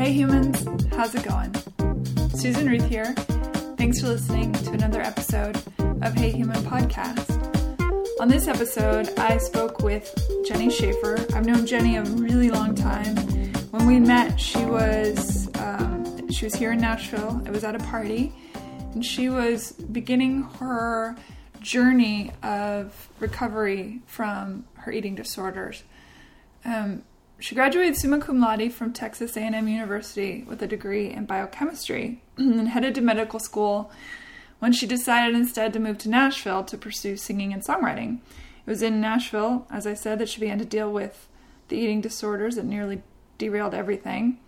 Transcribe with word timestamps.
Hey 0.00 0.14
humans, 0.14 0.66
how's 0.96 1.14
it 1.14 1.24
going? 1.24 1.54
Susan 2.34 2.66
Ruth 2.66 2.88
here. 2.88 3.12
Thanks 3.76 4.00
for 4.00 4.06
listening 4.06 4.50
to 4.50 4.70
another 4.70 5.02
episode 5.02 5.62
of 5.78 6.14
Hey 6.14 6.30
Human 6.30 6.56
Podcast. 6.62 7.28
On 8.18 8.26
this 8.26 8.48
episode, 8.48 9.10
I 9.18 9.36
spoke 9.36 9.80
with 9.80 10.10
Jenny 10.46 10.70
Schaefer. 10.70 11.18
I've 11.34 11.44
known 11.44 11.66
Jenny 11.66 11.96
a 11.96 12.04
really 12.04 12.48
long 12.48 12.74
time. 12.74 13.14
When 13.72 13.86
we 13.86 14.00
met, 14.00 14.40
she 14.40 14.64
was 14.64 15.50
um, 15.56 16.30
she 16.30 16.46
was 16.46 16.54
here 16.54 16.72
in 16.72 16.80
Nashville. 16.80 17.42
I 17.44 17.50
was 17.50 17.62
at 17.62 17.74
a 17.74 17.80
party, 17.80 18.32
and 18.94 19.04
she 19.04 19.28
was 19.28 19.72
beginning 19.72 20.44
her 20.60 21.14
journey 21.60 22.32
of 22.42 23.10
recovery 23.20 24.00
from 24.06 24.64
her 24.76 24.92
eating 24.92 25.14
disorders. 25.14 25.82
Um, 26.64 27.02
she 27.40 27.54
graduated 27.54 27.96
summa 27.96 28.18
cum 28.18 28.40
laude 28.40 28.72
from 28.72 28.92
Texas 28.92 29.36
A&M 29.36 29.66
University 29.66 30.44
with 30.46 30.62
a 30.62 30.66
degree 30.66 31.10
in 31.10 31.24
biochemistry 31.24 32.22
and 32.36 32.68
headed 32.68 32.94
to 32.94 33.00
medical 33.00 33.40
school 33.40 33.90
when 34.58 34.72
she 34.72 34.86
decided 34.86 35.34
instead 35.34 35.72
to 35.72 35.80
move 35.80 35.98
to 35.98 36.10
Nashville 36.10 36.62
to 36.64 36.76
pursue 36.76 37.16
singing 37.16 37.52
and 37.52 37.62
songwriting. 37.62 38.18
It 38.66 38.70
was 38.70 38.82
in 38.82 39.00
Nashville, 39.00 39.66
as 39.70 39.86
I 39.86 39.94
said, 39.94 40.18
that 40.18 40.28
she 40.28 40.40
began 40.40 40.58
to 40.58 40.64
deal 40.64 40.92
with 40.92 41.26
the 41.68 41.76
eating 41.76 42.00
disorders 42.00 42.56
that 42.56 42.66
nearly 42.66 43.02
derailed 43.38 43.74
everything. 43.74 44.38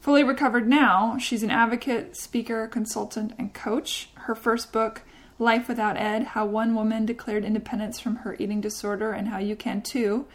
Fully 0.00 0.24
recovered 0.24 0.66
now, 0.66 1.18
she's 1.18 1.42
an 1.42 1.50
advocate, 1.50 2.16
speaker, 2.16 2.66
consultant, 2.66 3.34
and 3.38 3.52
coach. 3.52 4.08
Her 4.14 4.34
first 4.34 4.72
book, 4.72 5.02
Life 5.38 5.68
Without 5.68 5.96
Ed 5.96 6.24
How 6.28 6.46
One 6.46 6.74
Woman 6.74 7.04
Declared 7.04 7.44
Independence 7.44 8.00
from 8.00 8.16
Her 8.16 8.36
Eating 8.38 8.60
Disorder 8.60 9.12
and 9.12 9.28
How 9.28 9.38
You 9.38 9.56
Can 9.56 9.82
Too, 9.82 10.26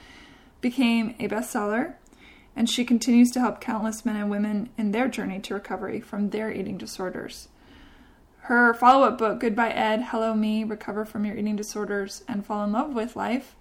became 0.61 1.15
a 1.19 1.27
bestseller, 1.27 1.93
and 2.55 2.69
she 2.69 2.83
continues 2.83 3.31
to 3.31 3.39
help 3.39 3.61
countless 3.61 4.05
men 4.05 4.15
and 4.15 4.29
women 4.29 4.69
in 4.77 4.91
their 4.91 5.07
journey 5.07 5.39
to 5.39 5.53
recovery 5.53 6.01
from 6.01 6.29
their 6.29 6.51
eating 6.51 6.77
disorders. 6.77 7.47
Her 8.49 8.73
follow 8.73 9.05
up 9.05 9.17
book, 9.17 9.39
Goodbye 9.39 9.71
Ed, 9.71 10.07
Hello 10.09 10.33
Me, 10.33 10.63
Recover 10.63 11.05
from 11.05 11.23
Your 11.23 11.37
Eating 11.37 11.55
Disorders, 11.55 12.23
and 12.27 12.45
Fall 12.45 12.63
in 12.63 12.71
Love 12.71 12.95
with 12.95 13.15
Life, 13.15 13.55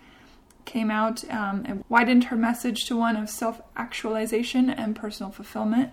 came 0.64 0.90
out 0.90 1.28
um, 1.30 1.62
and 1.66 1.84
widened 1.88 2.24
her 2.24 2.36
message 2.36 2.86
to 2.86 2.96
one 2.96 3.16
of 3.16 3.28
self 3.28 3.60
actualization 3.76 4.70
and 4.70 4.96
personal 4.96 5.30
fulfillment. 5.30 5.90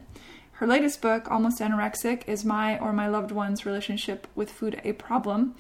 Her 0.54 0.68
latest 0.68 1.02
book, 1.02 1.30
Almost 1.30 1.60
Anorexic, 1.60 2.26
is 2.28 2.46
my 2.46 2.80
or 2.80 2.94
my 2.94 3.08
loved 3.08 3.32
one's 3.32 3.66
relationship 3.66 4.28
with 4.34 4.50
food 4.50 4.80
a 4.86 4.94
problem, 4.94 5.56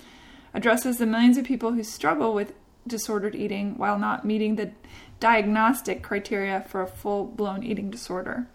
addresses 0.54 0.98
the 0.98 1.06
millions 1.06 1.38
of 1.38 1.44
people 1.44 1.74
who 1.74 1.84
struggle 1.84 2.34
with 2.34 2.54
disordered 2.88 3.36
eating 3.36 3.78
while 3.78 4.00
not 4.00 4.24
meeting 4.24 4.56
the 4.56 4.72
diagnostic 5.20 6.04
criteria 6.04 6.62
for 6.68 6.82
a 6.82 6.88
full 6.88 7.26
blown 7.26 7.64
eating 7.64 7.90
disorder. 7.90 8.48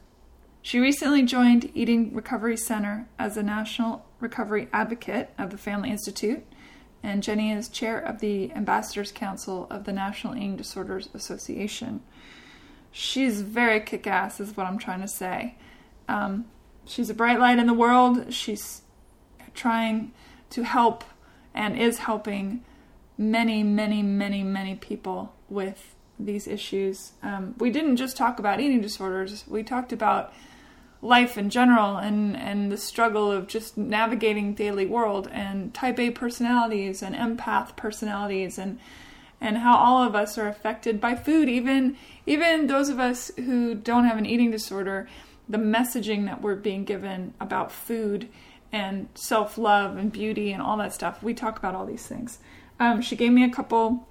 She 0.63 0.79
recently 0.79 1.23
joined 1.23 1.71
Eating 1.75 2.15
Recovery 2.15 2.57
Center 2.57 3.09
as 3.19 3.37
a 3.37 3.43
national 3.43 4.05
recovery 4.21 4.69
advocate 4.73 5.31
of 5.39 5.51
the 5.51 5.57
Family 5.57 5.91
Institute, 5.91 6.45
and 7.03 7.23
Jenny 7.23 7.51
is 7.51 7.69
chair 7.69 7.99
of 7.99 8.21
the 8.21 8.53
Ambassadors 8.53 9.11
Council 9.11 9.67
of 9.71 9.85
the 9.85 9.93
National 9.93 10.37
Eating 10.37 10.57
Disorders 10.57 11.09
Association. 11.15 12.03
She's 12.93 13.41
very 13.41 13.81
kick 13.81 14.07
ass, 14.07 14.39
is 14.39 14.57
what 14.57 14.67
I'm 14.67 14.79
trying 14.79 15.01
to 15.01 15.09
say. 15.09 15.57
Um, 16.09 16.47
she's 16.85 17.09
a 17.09 17.15
bright 17.15 17.41
light 17.41 17.59
in 17.59 17.67
the 17.67 17.75
world. 17.75 18.35
She's 18.35 18.83
trying 19.55 20.13
to 20.51 20.65
help 20.65 21.05
and 21.55 21.79
is 21.79 21.99
helping 21.99 22.65
many, 23.17 23.63
many, 23.63 24.03
many, 24.03 24.43
many 24.43 24.75
people 24.75 25.35
with 25.49 25.95
these 26.27 26.47
issues. 26.47 27.13
Um, 27.23 27.55
we 27.59 27.71
didn't 27.71 27.97
just 27.97 28.17
talk 28.17 28.39
about 28.39 28.61
eating 28.61 28.81
disorders, 28.81 29.45
we 29.47 29.63
talked 29.63 29.93
about 29.93 30.33
life 31.03 31.39
in 31.39 31.49
general 31.49 31.97
and, 31.97 32.37
and 32.37 32.71
the 32.71 32.77
struggle 32.77 33.33
of 33.33 33.47
just 33.47 33.79
navigating 33.79 34.55
daily 34.55 34.85
world 34.85 35.29
and 35.33 35.73
type 35.73 35.99
A 35.99 36.11
personalities 36.11 37.03
and 37.03 37.15
empath 37.15 37.75
personalities 37.75 38.59
and 38.59 38.79
and 39.43 39.57
how 39.57 39.75
all 39.75 40.03
of 40.03 40.15
us 40.15 40.37
are 40.37 40.47
affected 40.47 41.01
by 41.01 41.15
food 41.15 41.49
even 41.49 41.97
even 42.27 42.67
those 42.67 42.91
of 42.91 43.01
us 43.01 43.31
who 43.37 43.75
don't 43.75 44.05
have 44.05 44.19
an 44.19 44.27
eating 44.27 44.51
disorder 44.51 45.09
the 45.51 45.59
messaging 45.59 46.27
that 46.27 46.41
we're 46.41 46.55
being 46.55 46.85
given 46.85 47.35
about 47.41 47.73
food 47.73 48.29
and 48.73 49.09
self 49.15 49.59
love 49.59 49.97
and 49.97 50.13
beauty 50.13 50.53
and 50.53 50.63
all 50.63 50.77
that 50.77 50.93
stuff. 50.93 51.23
We 51.23 51.35
talk 51.35 51.59
about 51.59 51.75
all 51.75 51.87
these 51.87 52.07
things. 52.07 52.39
Um, 52.79 53.03
she 53.03 53.17
gave 53.17 53.33
me 53.33 53.45
a 53.45 53.51
couple 53.51 54.09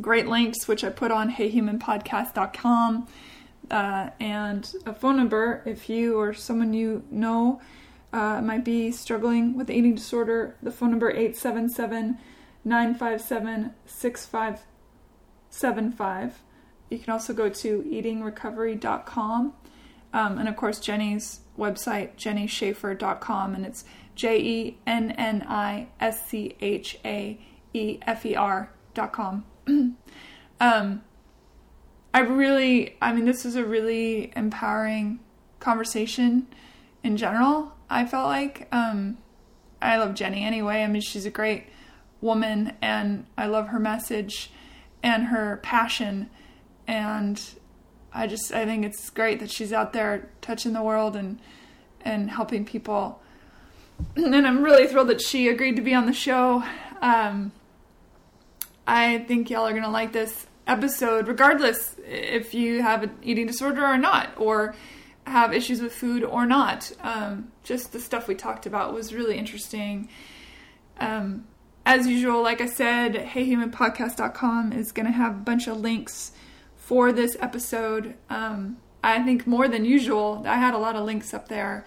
great 0.00 0.26
links, 0.26 0.66
which 0.68 0.84
I 0.84 0.90
put 0.90 1.10
on 1.10 1.32
heyhumanpodcast.com, 1.32 3.08
uh, 3.70 4.10
and 4.18 4.74
a 4.86 4.92
phone 4.92 5.16
number 5.16 5.62
if 5.64 5.88
you 5.88 6.18
or 6.18 6.34
someone 6.34 6.74
you 6.74 7.04
know 7.10 7.62
uh, 8.12 8.42
might 8.42 8.64
be 8.64 8.92
struggling 8.92 9.56
with 9.56 9.70
eating 9.70 9.94
disorder. 9.94 10.56
The 10.62 10.72
phone 10.72 10.90
number 10.90 11.10
877 11.10 12.18
957 12.64 13.74
6575. 13.86 16.42
You 16.90 16.98
can 16.98 17.12
also 17.12 17.32
go 17.32 17.48
to 17.48 17.82
eatingrecovery.com 17.82 19.54
um, 20.12 20.38
and 20.38 20.48
of 20.48 20.56
course, 20.56 20.80
Jenny's 20.80 21.40
website, 21.58 22.16
jennyschaefer.com, 22.16 23.54
and 23.54 23.64
it's 23.64 23.84
J 24.14 24.40
E 24.40 24.78
N 24.86 25.12
N 25.12 25.44
I 25.48 25.88
S 26.00 26.26
C 26.26 26.56
H 26.60 26.98
A 27.04 27.38
E 27.72 27.98
F 28.02 28.26
E 28.26 28.34
R.com. 28.34 29.44
um, 30.60 31.02
I 32.12 32.20
really, 32.20 32.96
I 33.00 33.12
mean, 33.12 33.24
this 33.24 33.44
is 33.44 33.56
a 33.56 33.64
really 33.64 34.32
empowering 34.34 35.20
conversation 35.60 36.46
in 37.02 37.16
general. 37.16 37.72
I 37.88 38.06
felt 38.06 38.26
like, 38.26 38.68
um, 38.72 39.18
I 39.82 39.96
love 39.96 40.14
Jenny 40.14 40.44
anyway. 40.44 40.82
I 40.82 40.86
mean, 40.86 41.02
she's 41.02 41.26
a 41.26 41.30
great 41.30 41.66
woman, 42.20 42.74
and 42.82 43.26
I 43.38 43.46
love 43.46 43.68
her 43.68 43.78
message 43.78 44.50
and 45.02 45.26
her 45.26 45.58
passion. 45.62 46.28
And 46.86 47.40
I 48.12 48.26
just 48.26 48.52
I 48.52 48.64
think 48.64 48.84
it's 48.84 49.08
great 49.10 49.40
that 49.40 49.50
she's 49.50 49.72
out 49.72 49.92
there 49.92 50.28
touching 50.40 50.72
the 50.72 50.82
world 50.82 51.16
and 51.16 51.38
and 52.02 52.30
helping 52.30 52.64
people. 52.64 53.20
And 54.16 54.46
I'm 54.46 54.62
really 54.62 54.86
thrilled 54.86 55.08
that 55.08 55.20
she 55.20 55.48
agreed 55.48 55.76
to 55.76 55.82
be 55.82 55.94
on 55.94 56.06
the 56.06 56.14
show. 56.14 56.64
Um, 57.02 57.52
I 58.86 59.18
think 59.18 59.50
y'all 59.50 59.66
are 59.66 59.72
gonna 59.72 59.90
like 59.90 60.12
this 60.12 60.46
episode, 60.66 61.28
regardless 61.28 61.96
if 62.06 62.54
you 62.54 62.82
have 62.82 63.02
an 63.02 63.18
eating 63.22 63.46
disorder 63.46 63.84
or 63.84 63.98
not, 63.98 64.30
or 64.36 64.74
have 65.26 65.52
issues 65.52 65.80
with 65.80 65.92
food 65.92 66.24
or 66.24 66.46
not. 66.46 66.92
Um, 67.00 67.52
just 67.62 67.92
the 67.92 68.00
stuff 68.00 68.28
we 68.28 68.34
talked 68.34 68.66
about 68.66 68.92
was 68.92 69.14
really 69.14 69.36
interesting. 69.36 70.08
Um, 70.98 71.46
as 71.86 72.06
usual, 72.06 72.42
like 72.42 72.60
I 72.60 72.66
said, 72.66 73.14
heyhumanpodcast.com 73.14 74.72
is 74.72 74.92
going 74.92 75.06
to 75.06 75.12
have 75.12 75.32
a 75.32 75.40
bunch 75.40 75.66
of 75.66 75.80
links 75.80 76.32
for 76.76 77.12
this 77.12 77.36
episode. 77.40 78.14
Um, 78.28 78.78
I 79.02 79.22
think 79.22 79.46
more 79.46 79.66
than 79.66 79.84
usual, 79.84 80.42
I 80.46 80.56
had 80.56 80.74
a 80.74 80.78
lot 80.78 80.96
of 80.96 81.04
links 81.04 81.32
up 81.32 81.48
there. 81.48 81.86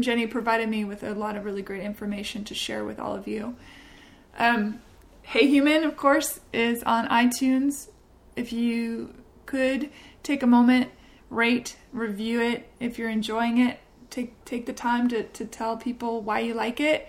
Jenny 0.00 0.26
provided 0.26 0.68
me 0.68 0.84
with 0.84 1.02
a 1.02 1.14
lot 1.14 1.36
of 1.36 1.44
really 1.44 1.62
great 1.62 1.82
information 1.82 2.44
to 2.44 2.54
share 2.54 2.84
with 2.84 3.00
all 3.00 3.14
of 3.14 3.26
you. 3.26 3.56
Um, 4.38 4.80
hey 5.30 5.46
Human, 5.46 5.84
of 5.84 5.96
course, 5.96 6.40
is 6.52 6.82
on 6.82 7.06
iTunes. 7.06 7.88
If 8.34 8.52
you 8.52 9.14
could 9.46 9.88
take 10.24 10.42
a 10.42 10.46
moment, 10.46 10.90
rate, 11.28 11.76
review 11.92 12.40
it. 12.40 12.68
If 12.80 12.98
you're 12.98 13.08
enjoying 13.08 13.58
it, 13.58 13.78
take 14.10 14.44
take 14.44 14.66
the 14.66 14.72
time 14.72 15.06
to, 15.10 15.22
to 15.22 15.44
tell 15.44 15.76
people 15.76 16.20
why 16.20 16.40
you 16.40 16.52
like 16.52 16.80
it. 16.80 17.08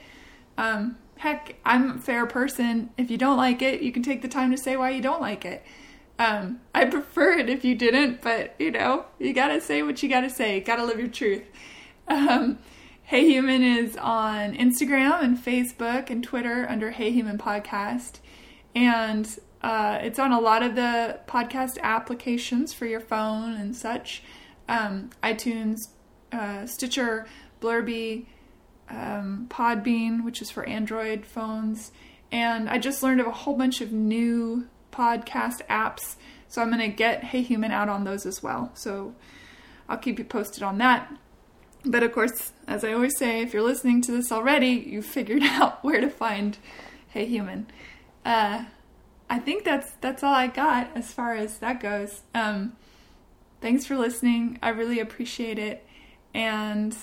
Um, 0.55 0.99
heck, 1.17 1.55
I'm 1.65 1.97
a 1.97 1.97
fair 1.97 2.27
person. 2.27 2.91
If 2.95 3.09
you 3.09 3.17
don't 3.17 3.37
like 3.37 3.63
it, 3.63 3.81
you 3.81 3.91
can 3.91 4.03
take 4.03 4.21
the 4.21 4.27
time 4.27 4.51
to 4.51 4.57
say 4.57 4.77
why 4.77 4.91
you 4.91 5.01
don't 5.01 5.21
like 5.21 5.43
it. 5.43 5.65
Um, 6.19 6.61
I 6.75 6.85
prefer 6.85 7.39
it 7.39 7.49
if 7.49 7.65
you 7.65 7.73
didn't, 7.73 8.21
but 8.21 8.53
you 8.59 8.69
know, 8.69 9.05
you 9.17 9.33
gotta 9.33 9.59
say 9.59 9.81
what 9.81 10.03
you 10.03 10.09
gotta 10.09 10.29
say. 10.29 10.59
You 10.59 10.61
gotta 10.61 10.85
live 10.85 10.99
your 10.99 11.07
truth. 11.07 11.45
Um, 12.07 12.59
hey 13.11 13.27
Human 13.27 13.61
is 13.61 13.97
on 13.97 14.55
Instagram 14.55 15.21
and 15.21 15.37
Facebook 15.37 16.09
and 16.09 16.23
Twitter 16.23 16.65
under 16.69 16.91
Hey 16.91 17.11
Human 17.11 17.37
Podcast. 17.37 18.20
And 18.75 19.27
uh, 19.61 19.99
it's 20.01 20.19
on 20.19 20.31
a 20.31 20.39
lot 20.39 20.63
of 20.63 20.75
the 20.75 21.19
podcast 21.27 21.79
applications 21.81 22.73
for 22.73 22.85
your 22.85 22.99
phone 22.99 23.53
and 23.53 23.75
such 23.75 24.23
um, 24.67 25.09
iTunes, 25.21 25.77
uh, 26.31 26.65
Stitcher, 26.65 27.27
Blurby, 27.61 28.25
um, 28.89 29.47
Podbean, 29.49 30.23
which 30.23 30.41
is 30.41 30.49
for 30.49 30.67
Android 30.67 31.25
phones. 31.25 31.91
And 32.31 32.69
I 32.69 32.77
just 32.77 33.03
learned 33.03 33.21
of 33.21 33.27
a 33.27 33.31
whole 33.31 33.55
bunch 33.55 33.81
of 33.81 33.91
new 33.91 34.67
podcast 34.91 35.65
apps. 35.69 36.15
So 36.47 36.61
I'm 36.61 36.69
going 36.69 36.79
to 36.79 36.95
get 36.95 37.25
Hey 37.25 37.41
Human 37.41 37.71
out 37.71 37.89
on 37.89 38.03
those 38.03 38.25
as 38.25 38.41
well. 38.41 38.71
So 38.73 39.13
I'll 39.87 39.97
keep 39.97 40.19
you 40.19 40.25
posted 40.25 40.63
on 40.63 40.77
that. 40.79 41.13
But 41.83 42.03
of 42.03 42.11
course, 42.11 42.51
as 42.67 42.83
I 42.83 42.93
always 42.93 43.17
say, 43.17 43.41
if 43.41 43.53
you're 43.53 43.63
listening 43.63 44.01
to 44.03 44.11
this 44.11 44.31
already, 44.31 44.69
you've 44.69 45.05
figured 45.05 45.43
out 45.45 45.83
where 45.83 46.01
to 46.01 46.09
find 46.09 46.57
Hey 47.09 47.25
Human. 47.25 47.67
Uh, 48.25 48.65
I 49.29 49.39
think 49.39 49.63
that's 49.63 49.91
that's 50.01 50.23
all 50.23 50.33
I 50.33 50.47
got 50.47 50.89
as 50.95 51.11
far 51.13 51.35
as 51.35 51.57
that 51.59 51.79
goes. 51.79 52.21
Um, 52.35 52.73
thanks 53.61 53.85
for 53.85 53.97
listening. 53.97 54.59
I 54.61 54.69
really 54.69 54.99
appreciate 54.99 55.57
it. 55.59 55.85
and 56.33 56.95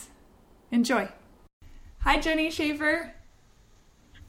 enjoy. 0.71 1.09
Hi, 2.01 2.19
Jenny 2.19 2.51
Schaefer. 2.51 3.15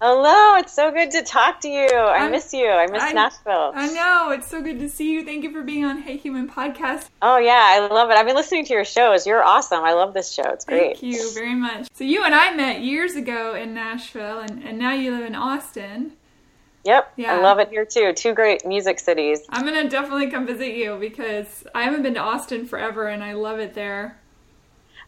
Hello, 0.01 0.55
it's 0.57 0.73
so 0.73 0.91
good 0.91 1.11
to 1.11 1.23
talk 1.23 1.59
to 1.61 1.67
you. 1.67 1.89
I 1.89 2.25
I'm, 2.25 2.31
miss 2.31 2.53
you. 2.53 2.67
I 2.69 2.87
miss 2.87 3.03
I, 3.03 3.11
Nashville. 3.11 3.73
I 3.75 3.91
know. 3.91 4.31
It's 4.31 4.47
so 4.47 4.61
good 4.61 4.79
to 4.79 4.87
see 4.87 5.11
you. 5.11 5.25
Thank 5.25 5.43
you 5.43 5.51
for 5.51 5.61
being 5.61 5.83
on 5.83 6.01
Hey 6.01 6.15
Human 6.15 6.47
podcast. 6.49 7.09
Oh, 7.21 7.37
yeah. 7.37 7.61
I 7.65 7.85
love 7.85 8.09
it. 8.09 8.15
I've 8.15 8.25
been 8.25 8.35
listening 8.35 8.63
to 8.65 8.73
your 8.73 8.85
shows. 8.85 9.27
You're 9.27 9.43
awesome. 9.43 9.83
I 9.83 9.91
love 9.93 10.13
this 10.13 10.31
show. 10.31 10.49
It's 10.51 10.63
great. 10.63 10.99
Thank 10.99 11.03
you 11.03 11.33
very 11.33 11.53
much. 11.53 11.87
So, 11.93 12.05
you 12.05 12.23
and 12.23 12.33
I 12.33 12.53
met 12.55 12.79
years 12.79 13.15
ago 13.15 13.55
in 13.55 13.73
Nashville, 13.73 14.39
and, 14.39 14.63
and 14.63 14.79
now 14.79 14.93
you 14.93 15.11
live 15.11 15.25
in 15.25 15.35
Austin. 15.35 16.13
Yep. 16.89 17.13
Yeah. 17.17 17.35
I 17.35 17.41
love 17.41 17.59
it 17.59 17.69
here 17.69 17.85
too. 17.85 18.13
Two 18.13 18.33
great 18.33 18.65
music 18.65 18.99
cities. 18.99 19.41
I'm 19.49 19.63
going 19.63 19.75
to 19.83 19.87
definitely 19.87 20.31
come 20.31 20.47
visit 20.47 20.73
you 20.73 20.97
because 20.99 21.63
I 21.75 21.83
haven't 21.83 22.01
been 22.01 22.15
to 22.15 22.19
Austin 22.19 22.65
forever 22.65 23.05
and 23.05 23.23
I 23.23 23.33
love 23.33 23.59
it 23.59 23.75
there. 23.75 24.17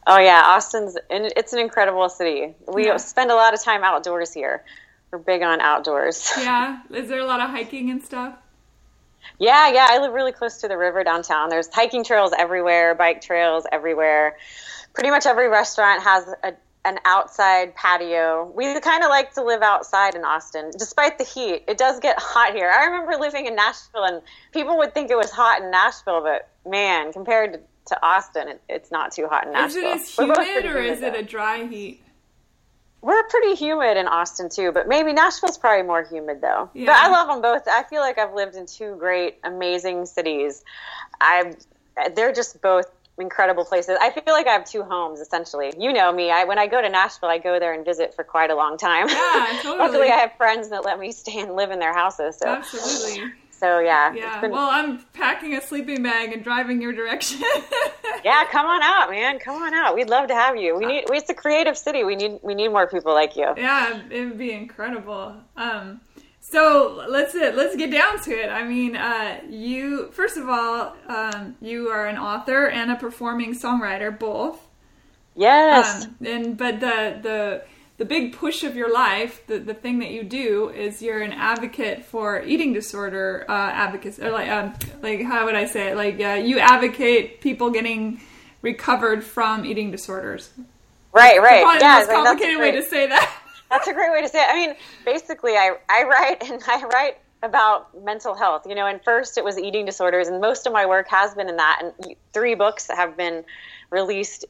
Oh 0.06 0.20
yeah, 0.20 0.44
Austin's 0.46 0.96
it's 1.10 1.54
an 1.54 1.60
incredible 1.60 2.08
city. 2.08 2.54
We 2.72 2.86
yeah. 2.86 2.98
spend 2.98 3.32
a 3.32 3.34
lot 3.34 3.56
of 3.56 3.64
time 3.64 3.84
outdoors 3.84 4.32
here. 4.32 4.64
We're 5.10 5.18
big 5.18 5.42
on 5.42 5.60
outdoors. 5.60 6.32
Yeah. 6.38 6.82
Is 6.92 7.10
there 7.10 7.20
a 7.20 7.26
lot 7.26 7.40
of 7.40 7.50
hiking 7.50 7.90
and 7.90 8.04
stuff? 8.04 8.36
Yeah, 9.40 9.72
yeah. 9.72 9.88
I 9.90 9.98
live 9.98 10.14
really 10.14 10.34
close 10.34 10.62
to 10.62 10.68
the 10.68 10.78
river 10.78 11.04
downtown. 11.04 11.50
There's 11.50 11.68
hiking 11.68 12.04
trails 12.04 12.32
everywhere, 12.38 12.94
bike 12.94 13.22
trails 13.22 13.66
everywhere. 13.72 14.38
Pretty 14.94 15.10
much 15.10 15.26
every 15.26 15.48
restaurant 15.48 16.04
has 16.04 16.28
a, 16.44 16.54
an 16.84 16.98
outside 17.06 17.76
patio. 17.76 18.52
We 18.56 18.80
kind 18.80 19.04
of 19.04 19.10
like 19.10 19.34
to 19.36 19.44
live 19.44 19.62
outside 19.62 20.16
in 20.16 20.24
Austin, 20.24 20.72
despite 20.78 21.18
the 21.18 21.24
heat. 21.24 21.64
It 21.68 21.78
does 21.78 22.00
get 22.00 22.18
hot 22.20 22.54
here. 22.54 22.72
I 22.72 22.86
remember 22.86 23.18
living 23.20 23.46
in 23.46 23.56
Nashville, 23.56 24.04
and 24.04 24.22
people 24.52 24.78
would 24.78 24.94
think 24.94 25.12
it 25.12 25.18
was 25.18 25.30
hot 25.30 25.62
in 25.62 25.70
Nashville, 25.70 26.22
but 26.22 26.50
man, 26.70 27.14
compared 27.14 27.54
to, 27.54 27.60
to 27.88 28.06
Austin, 28.06 28.48
it, 28.48 28.62
it's 28.68 28.92
not 28.92 29.12
too 29.12 29.28
hot 29.28 29.46
in 29.46 29.54
Nashville. 29.54 29.84
Is 29.84 30.18
it 30.18 30.20
as 30.20 30.38
humid, 30.38 30.66
or 30.66 30.80
is 30.80 31.02
it 31.02 31.16
a 31.16 31.24
dry 31.24 31.66
heat? 31.68 32.02
We're 33.02 33.24
pretty 33.30 33.56
humid 33.56 33.98
in 33.98 34.08
Austin 34.08 34.50
too, 34.50 34.72
but 34.72 34.88
maybe 34.88 35.12
Nashville's 35.12 35.58
probably 35.58 35.86
more 35.86 36.04
humid 36.04 36.40
though. 36.42 36.70
Yeah. 36.74 36.86
But 36.86 36.98
I 36.98 37.10
love 37.10 37.28
them 37.28 37.42
both. 37.42 37.64
I 37.68 37.84
feel 37.84 38.02
like 38.02 38.20
I've 38.20 38.36
lived 38.36 38.56
in 38.56 38.68
two 38.68 38.96
great, 39.00 39.40
amazing 39.44 40.06
cities. 40.06 40.64
I, 41.20 41.56
they're 42.16 42.32
just 42.32 42.62
both 42.62 42.86
incredible 43.18 43.66
places. 43.66 43.98
I 44.02 44.12
feel 44.12 44.34
like 44.34 44.48
I 44.48 44.54
have 44.54 44.66
two 44.66 44.84
homes 44.84 45.20
essentially. 45.20 45.74
You 45.78 45.94
know 45.94 46.12
me. 46.12 46.32
I 46.32 46.46
when 46.46 46.60
I 46.60 46.68
go 46.68 46.82
to 46.82 46.90
Nashville, 46.90 47.30
I 47.30 47.38
go 47.38 47.60
there 47.60 47.74
and 47.74 47.86
visit 47.86 48.14
for 48.14 48.24
quite 48.24 48.50
a 48.50 48.56
long 48.56 48.78
time. 48.78 49.08
Yeah, 49.10 49.60
totally. 49.62 49.78
Luckily, 49.78 50.08
I 50.10 50.18
have 50.18 50.34
friends 50.38 50.70
that 50.70 50.86
let 50.86 51.00
me 51.00 51.12
stay 51.12 51.40
and 51.40 51.56
live 51.56 51.72
in 51.72 51.80
their 51.80 51.94
houses. 51.94 52.38
So. 52.38 52.48
Absolutely. 52.48 53.32
So 53.52 53.80
yeah. 53.80 54.14
Yeah. 54.14 54.42
Been... 54.42 54.52
Well, 54.52 54.70
I'm 54.72 54.98
packing 55.14 55.56
a 55.56 55.62
sleeping 55.62 56.02
bag 56.02 56.34
and 56.34 56.44
driving 56.44 56.82
your 56.82 56.94
direction. 56.94 57.42
yeah, 58.26 58.44
come 58.52 58.66
on 58.66 58.82
out, 58.82 59.12
man. 59.12 59.38
Come 59.38 59.62
on 59.62 59.74
out. 59.74 59.94
We'd 59.94 60.10
love 60.10 60.28
to 60.30 60.34
have 60.34 60.58
you. 60.58 60.76
We 60.76 60.88
need. 60.88 61.06
It's 61.12 61.30
a 61.30 61.36
creative 61.36 61.78
city. 61.78 62.04
We 62.04 62.16
need. 62.16 62.40
We 62.42 62.56
need 62.56 62.70
more 62.70 62.88
people 62.88 63.14
like 63.14 63.36
you. 63.36 63.54
Yeah, 63.56 64.02
it 64.10 64.26
would 64.26 64.38
be 64.40 64.52
incredible. 64.52 65.36
Um, 65.56 66.02
so 66.52 67.06
let's 67.08 67.34
uh, 67.34 67.54
let's 67.56 67.76
get 67.78 67.92
down 67.92 68.20
to 68.24 68.32
it. 68.32 68.50
I 68.50 68.64
mean, 68.64 68.98
uh, 68.98 69.40
you 69.50 70.12
first 70.12 70.36
of 70.36 70.50
all, 70.50 70.96
um, 71.08 71.56
you 71.62 71.88
are 71.88 72.08
an 72.08 72.18
author 72.18 72.68
and 72.68 72.92
a 72.92 72.98
performing 72.98 73.54
songwriter, 73.54 74.18
both. 74.18 74.60
Yes. 75.34 76.06
Um, 76.06 76.18
and 76.26 76.58
but 76.58 76.82
the 76.82 77.20
the 77.22 77.64
the 77.98 78.06
big 78.06 78.36
push 78.36 78.64
of 78.64 78.76
your 78.76 78.92
life, 78.92 79.46
the, 79.48 79.60
the 79.60 79.74
thing 79.74 80.00
that 80.00 80.10
you 80.10 80.24
do 80.24 80.70
is 80.70 81.02
you're 81.02 81.22
an 81.22 81.34
advocate 81.34 82.04
for 82.04 82.42
eating 82.42 82.74
disorder 82.74 83.46
uh, 83.48 83.54
advocacy, 83.54 84.22
or 84.22 84.32
like 84.32 84.50
um, 84.50 84.74
like 85.02 85.22
how 85.22 85.46
would 85.46 85.56
I 85.56 85.66
say 85.66 85.92
it? 85.92 85.96
Like 85.96 86.20
uh, 86.20 86.42
you 86.44 86.60
advocate 86.60 87.40
people 87.40 87.70
getting 87.70 88.20
recovered 88.62 89.24
from 89.24 89.66
eating 89.66 89.90
disorders. 89.90 90.50
Right, 91.14 91.42
right. 91.42 91.64
Probably 91.64 91.80
yeah, 91.80 92.06
the 92.06 92.14
most 92.14 92.26
complicated 92.26 92.60
way 92.60 92.72
to 92.72 92.84
say 92.84 93.08
that. 93.08 93.38
That's 93.72 93.88
a 93.88 93.94
great 93.94 94.12
way 94.12 94.22
to 94.22 94.28
say 94.28 94.40
it. 94.40 94.48
I 94.50 94.56
mean, 94.56 94.76
basically, 95.06 95.54
I 95.54 95.76
I 95.90 96.04
write 96.04 96.44
and 96.50 96.62
I 96.68 96.84
write 96.84 97.18
about 97.44 98.04
mental 98.04 98.36
health. 98.36 98.68
You 98.68 98.76
know, 98.76 98.86
and 98.86 99.04
first 99.04 99.38
it 99.38 99.44
was 99.44 99.58
eating 99.58 99.86
disorders, 99.86 100.28
and 100.28 100.40
most 100.40 100.68
of 100.68 100.74
my 100.74 100.86
work 100.86 101.08
has 101.10 101.34
been 101.34 101.50
in 101.50 101.58
that. 101.58 101.82
And 101.82 102.16
three 102.34 102.54
books 102.54 102.88
have 102.88 103.18
been 103.18 103.44
released 103.90 104.46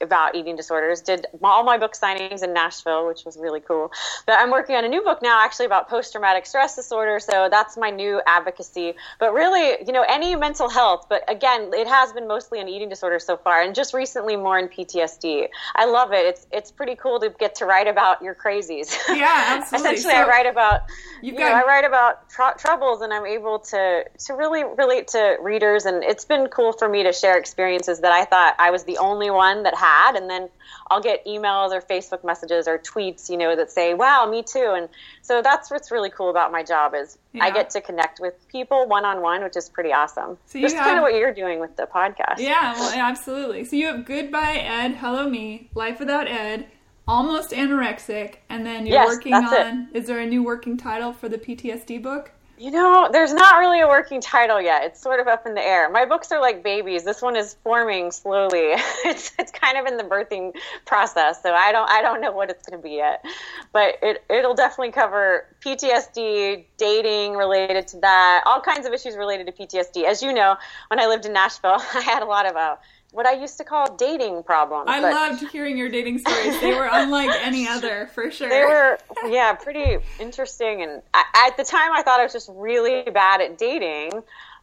about 0.00 0.34
eating 0.34 0.56
disorders. 0.56 1.00
Did 1.00 1.26
all 1.42 1.64
my 1.64 1.78
book 1.78 1.94
signings 1.94 2.42
in 2.42 2.52
Nashville, 2.52 3.06
which 3.06 3.24
was 3.24 3.36
really 3.36 3.60
cool. 3.60 3.92
But 4.26 4.38
I'm 4.38 4.50
working 4.50 4.76
on 4.76 4.84
a 4.84 4.88
new 4.88 5.02
book 5.02 5.22
now, 5.22 5.44
actually 5.44 5.66
about 5.66 5.88
post 5.88 6.12
traumatic 6.12 6.46
stress 6.46 6.76
disorder. 6.76 7.20
So 7.20 7.48
that's 7.50 7.76
my 7.76 7.90
new 7.90 8.20
advocacy. 8.26 8.94
But 9.18 9.32
really, 9.32 9.84
you 9.86 9.92
know, 9.92 10.04
any 10.08 10.36
mental 10.36 10.68
health. 10.68 11.06
But 11.08 11.24
again, 11.28 11.70
it 11.72 11.86
has 11.86 12.12
been 12.12 12.28
mostly 12.28 12.60
an 12.60 12.68
eating 12.68 12.88
disorder 12.88 13.18
so 13.18 13.36
far, 13.36 13.62
and 13.62 13.74
just 13.74 13.94
recently 13.94 14.36
more 14.36 14.58
in 14.58 14.68
PTSD. 14.68 15.48
I 15.74 15.86
love 15.86 16.12
it. 16.12 16.24
It's 16.26 16.46
it's 16.52 16.70
pretty 16.70 16.96
cool 16.96 17.20
to 17.20 17.30
get 17.30 17.56
to 17.56 17.66
write 17.66 17.88
about 17.88 18.22
your 18.22 18.34
crazies. 18.34 18.94
Yeah, 19.14 19.58
absolutely. 19.60 19.90
Essentially, 19.98 20.12
so 20.12 20.18
I 20.18 20.26
write 20.26 20.46
about 20.46 20.82
you 21.22 21.32
got... 21.32 21.38
know, 21.38 21.52
I 21.52 21.64
write 21.64 21.84
about 21.84 22.28
tr- 22.28 22.58
troubles, 22.58 23.00
and 23.00 23.12
I'm 23.12 23.26
able 23.26 23.60
to 23.60 24.04
to 24.26 24.32
really 24.32 24.64
relate 24.64 25.08
to 25.08 25.36
readers, 25.40 25.84
and 25.84 26.02
it's 26.02 26.24
been 26.24 26.48
cool 26.48 26.72
for 26.72 26.88
me 26.88 27.04
to 27.04 27.12
share 27.12 27.38
experiences 27.38 28.00
that 28.00 28.12
I 28.12 28.24
thought 28.24 28.56
I 28.58 28.70
was 28.70 28.84
the 28.84 28.98
only 28.98 29.30
one 29.30 29.62
that 29.62 29.74
had 29.84 30.16
and 30.16 30.28
then 30.30 30.48
I'll 30.90 31.00
get 31.00 31.24
emails 31.26 31.72
or 31.72 31.80
Facebook 31.80 32.24
messages 32.24 32.68
or 32.68 32.78
tweets, 32.78 33.30
you 33.30 33.36
know, 33.36 33.56
that 33.56 33.70
say, 33.70 33.94
"Wow, 33.94 34.28
me 34.30 34.42
too." 34.42 34.72
And 34.76 34.88
so 35.22 35.42
that's 35.42 35.70
what's 35.70 35.90
really 35.90 36.10
cool 36.10 36.30
about 36.30 36.52
my 36.52 36.62
job 36.62 36.94
is 36.94 37.18
yeah. 37.32 37.44
I 37.44 37.50
get 37.50 37.70
to 37.70 37.80
connect 37.80 38.20
with 38.20 38.34
people 38.48 38.86
one 38.86 39.04
on 39.04 39.20
one, 39.20 39.42
which 39.42 39.56
is 39.56 39.68
pretty 39.68 39.92
awesome. 39.92 40.38
So 40.46 40.60
Just 40.60 40.76
have, 40.76 40.84
kind 40.84 40.98
of 40.98 41.02
what 41.02 41.14
you're 41.14 41.34
doing 41.34 41.60
with 41.60 41.76
the 41.76 41.86
podcast. 41.86 42.38
Yeah, 42.38 42.74
well, 42.74 42.92
absolutely. 42.94 43.64
So 43.64 43.76
you 43.76 43.86
have 43.86 44.04
Goodbye 44.04 44.56
Ed, 44.56 44.96
Hello 44.96 45.28
Me, 45.28 45.68
Life 45.74 45.98
Without 45.98 46.28
Ed, 46.28 46.66
Almost 47.06 47.50
Anorexic, 47.50 48.36
and 48.48 48.64
then 48.64 48.86
you're 48.86 48.96
yes, 48.96 49.08
working 49.08 49.34
on. 49.34 49.88
It. 49.92 49.98
Is 49.98 50.06
there 50.06 50.18
a 50.18 50.26
new 50.26 50.42
working 50.42 50.76
title 50.76 51.12
for 51.12 51.28
the 51.28 51.38
PTSD 51.38 52.02
book? 52.02 52.30
You 52.56 52.70
know, 52.70 53.08
there's 53.10 53.32
not 53.32 53.58
really 53.58 53.80
a 53.80 53.88
working 53.88 54.20
title 54.20 54.60
yet. 54.60 54.84
It's 54.84 55.00
sort 55.00 55.18
of 55.18 55.26
up 55.26 55.44
in 55.44 55.54
the 55.54 55.60
air. 55.60 55.90
My 55.90 56.04
books 56.04 56.30
are 56.30 56.40
like 56.40 56.62
babies. 56.62 57.02
This 57.02 57.20
one 57.20 57.34
is 57.34 57.56
forming 57.64 58.12
slowly. 58.12 58.58
it's 59.04 59.32
it's 59.38 59.50
kind 59.50 59.76
of 59.76 59.86
in 59.86 59.96
the 59.96 60.04
birthing 60.04 60.54
process, 60.86 61.42
so 61.42 61.52
I 61.52 61.72
don't 61.72 61.90
I 61.90 62.00
don't 62.00 62.20
know 62.20 62.30
what 62.30 62.50
it's 62.50 62.64
going 62.64 62.80
to 62.80 62.82
be 62.82 62.94
yet. 62.94 63.24
But 63.72 63.96
it 64.02 64.24
it'll 64.30 64.54
definitely 64.54 64.92
cover 64.92 65.46
PTSD, 65.64 66.64
dating 66.76 67.34
related 67.34 67.88
to 67.88 68.00
that, 68.00 68.44
all 68.46 68.60
kinds 68.60 68.86
of 68.86 68.92
issues 68.92 69.16
related 69.16 69.46
to 69.46 69.52
PTSD. 69.52 70.04
As 70.04 70.22
you 70.22 70.32
know, 70.32 70.56
when 70.88 71.00
I 71.00 71.06
lived 71.06 71.26
in 71.26 71.32
Nashville, 71.32 71.82
I 71.94 72.02
had 72.02 72.22
a 72.22 72.26
lot 72.26 72.46
of 72.46 72.54
uh, 72.54 72.76
what 73.14 73.26
I 73.26 73.32
used 73.32 73.58
to 73.58 73.64
call 73.64 73.94
dating 73.94 74.42
problems. 74.42 74.86
I 74.88 74.98
loved 74.98 75.48
hearing 75.52 75.78
your 75.78 75.88
dating 75.88 76.18
stories. 76.18 76.60
They 76.60 76.74
were 76.74 76.88
unlike 76.90 77.30
any 77.42 77.66
other, 77.68 78.10
for 78.12 78.28
sure. 78.28 78.48
They 78.48 78.62
were, 78.62 78.98
yeah, 79.28 79.52
pretty 79.52 79.98
interesting. 80.18 80.82
And 80.82 81.00
I, 81.14 81.46
at 81.46 81.56
the 81.56 81.62
time, 81.62 81.92
I 81.92 82.02
thought 82.02 82.18
I 82.18 82.24
was 82.24 82.32
just 82.32 82.50
really 82.52 83.02
bad 83.02 83.40
at 83.40 83.56
dating. 83.56 84.10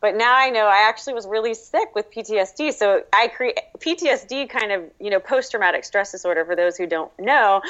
But 0.01 0.15
now 0.15 0.35
I 0.35 0.49
know 0.49 0.65
I 0.65 0.89
actually 0.89 1.13
was 1.13 1.27
really 1.27 1.53
sick 1.53 1.95
with 1.95 2.11
PTSD. 2.11 2.73
So 2.73 3.03
I 3.13 3.29
create 3.29 3.57
PTSD 3.77 4.49
kind 4.49 4.73
of, 4.73 4.83
you 4.99 5.11
know, 5.11 5.19
post 5.19 5.51
traumatic 5.51 5.85
stress 5.85 6.11
disorder 6.11 6.43
for 6.43 6.55
those 6.55 6.75
who 6.75 6.87
don't 6.87 7.11
know. 7.19 7.61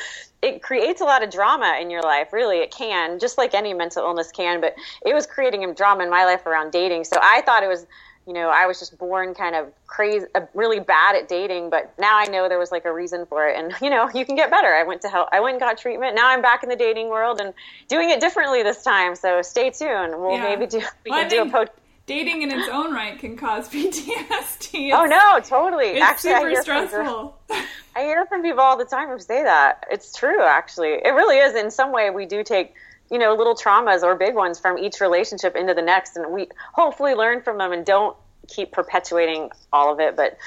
It 0.42 0.64
creates 0.64 1.02
a 1.02 1.04
lot 1.04 1.24
of 1.24 1.30
drama 1.30 1.78
in 1.80 1.92
your 1.92 2.02
life. 2.02 2.34
Really, 2.34 2.60
it 2.60 2.72
can, 2.72 3.20
just 3.20 3.38
like 3.38 3.54
any 3.54 3.74
mental 3.76 4.04
illness 4.04 4.32
can. 4.32 4.62
But 4.62 4.76
it 5.06 5.14
was 5.14 5.28
creating 5.28 5.72
drama 5.76 6.06
in 6.06 6.10
my 6.10 6.26
life 6.26 6.46
around 6.48 6.72
dating. 6.72 7.04
So 7.04 7.18
I 7.22 7.42
thought 7.46 7.62
it 7.62 7.70
was 7.70 7.86
you 8.28 8.34
know, 8.34 8.50
I 8.50 8.68
was 8.68 8.80
just 8.80 8.98
born 8.98 9.34
kind 9.34 9.56
of 9.56 9.68
crazy, 9.88 10.26
uh, 10.36 10.42
really 10.54 10.80
bad 10.80 11.16
at 11.16 11.28
dating, 11.28 11.70
but 11.70 11.94
now 11.98 12.18
I 12.18 12.26
know 12.26 12.48
there 12.48 12.60
was 12.60 12.72
like 12.72 12.86
a 12.86 12.94
reason 12.94 13.26
for 13.26 13.48
it. 13.48 13.58
And, 13.58 13.74
you 13.82 13.90
know, 13.90 14.10
you 14.14 14.26
can 14.26 14.36
get 14.36 14.52
better. 14.52 14.68
I 14.68 14.84
went 14.84 15.02
to 15.02 15.10
help, 15.10 15.30
I 15.32 15.40
went 15.40 15.54
and 15.54 15.62
got 15.62 15.78
treatment. 15.78 16.16
Now 16.16 16.30
I'm 16.30 16.42
back 16.42 16.64
in 16.64 16.70
the 16.70 16.76
dating 16.76 17.10
world 17.10 17.42
and 17.42 17.54
doing 17.88 18.10
it 18.10 18.20
differently 18.20 18.64
this 18.64 18.84
time. 18.84 19.16
So 19.16 19.42
stay 19.42 19.72
tuned. 19.72 20.20
We'll 20.20 20.34
yeah. 20.34 20.44
maybe 20.44 20.68
do, 20.68 20.80
we 21.04 21.12
well, 21.12 21.22
can 21.22 21.30
do 21.30 21.42
a 21.42 21.50
post. 21.50 21.72
Dating 22.08 22.42
in 22.42 22.52
its 22.52 22.68
own 22.68 22.94
right 22.94 23.18
can 23.18 23.38
cause 23.38 23.70
PTSD. 23.74 24.10
It's, 24.10 24.96
oh 24.96 25.06
no, 25.06 25.40
totally. 25.40 25.92
It's 25.92 26.02
actually, 26.02 26.56
super 26.56 26.62
stressful. 26.62 27.38
I 27.96 28.04
hear 28.04 28.26
from 28.26 28.42
people 28.42 28.62
all 28.62 28.78
the 28.78 28.86
time 28.86 29.10
who 29.10 29.20
say 29.20 29.44
that. 29.44 29.86
It's 29.92 30.16
true, 30.16 30.42
actually. 30.42 30.94
It 30.94 31.14
really 31.14 31.38
is. 31.38 31.56
In 31.56 31.72
some 31.72 31.92
way, 31.92 32.10
we 32.10 32.26
do 32.26 32.44
take 32.44 32.74
you 33.12 33.20
know 33.20 33.36
little 33.36 33.56
traumas 33.56 34.02
or 34.02 34.16
big 34.16 34.34
ones 34.34 34.58
from 34.58 34.78
each 34.78 35.02
relationship 35.02 35.56
into 35.56 35.74
the 35.74 35.82
next. 35.82 36.16
And 36.16 36.32
we 36.32 36.48
hopefully 36.74 37.14
learn 37.14 37.42
from 37.42 37.58
them 37.58 37.74
and 37.74 37.86
don't 37.86 38.16
keep 38.48 38.72
perpetuating 38.72 39.52
all 39.72 39.94
of 39.94 40.00
it. 40.00 40.16
But 40.16 40.38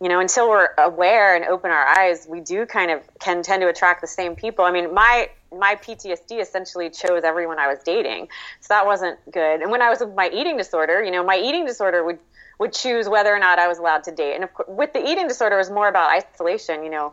you 0.00 0.08
know 0.08 0.18
until 0.18 0.48
we're 0.48 0.70
aware 0.78 1.36
and 1.36 1.44
open 1.44 1.70
our 1.70 1.86
eyes 1.86 2.26
we 2.28 2.40
do 2.40 2.64
kind 2.66 2.90
of 2.90 3.02
can 3.18 3.42
tend 3.42 3.60
to 3.62 3.68
attract 3.68 4.00
the 4.00 4.06
same 4.06 4.34
people. 4.34 4.64
I 4.64 4.72
mean 4.72 4.94
my 4.94 5.28
my 5.56 5.76
ptsd 5.76 6.40
essentially 6.40 6.90
chose 6.90 7.24
everyone 7.24 7.58
i 7.58 7.68
was 7.68 7.78
dating. 7.84 8.28
So 8.60 8.68
that 8.74 8.86
wasn't 8.86 9.18
good. 9.30 9.60
And 9.60 9.70
when 9.70 9.82
i 9.82 9.90
was 9.90 10.00
with 10.00 10.14
my 10.14 10.30
eating 10.32 10.56
disorder 10.56 11.02
you 11.02 11.10
know 11.10 11.24
my 11.24 11.36
eating 11.36 11.66
disorder 11.66 12.04
would 12.04 12.18
would 12.58 12.72
choose 12.72 13.08
whether 13.08 13.34
or 13.34 13.38
not 13.38 13.58
i 13.58 13.68
was 13.68 13.78
allowed 13.78 14.04
to 14.04 14.12
date. 14.12 14.34
And 14.34 14.44
of 14.44 14.54
course, 14.54 14.68
with 14.68 14.92
the 14.92 15.06
eating 15.06 15.28
disorder 15.28 15.56
it 15.56 15.58
was 15.58 15.70
more 15.70 15.88
about 15.88 16.10
isolation 16.10 16.84
you 16.84 16.90
know 16.90 17.12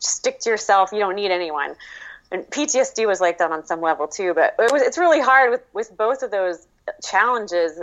stick 0.00 0.40
to 0.40 0.50
yourself. 0.50 0.90
You 0.92 0.98
don't 0.98 1.14
need 1.14 1.30
anyone 1.30 1.76
and 2.34 2.44
PTSD 2.46 3.06
was 3.06 3.20
like 3.20 3.38
that 3.38 3.52
on 3.52 3.64
some 3.64 3.80
level 3.80 4.08
too. 4.08 4.34
But 4.34 4.56
it 4.58 4.72
was 4.72 4.82
it's 4.82 4.98
really 4.98 5.20
hard 5.20 5.50
with 5.50 5.62
with 5.72 5.96
both 5.96 6.22
of 6.22 6.30
those 6.30 6.66
challenges. 7.02 7.80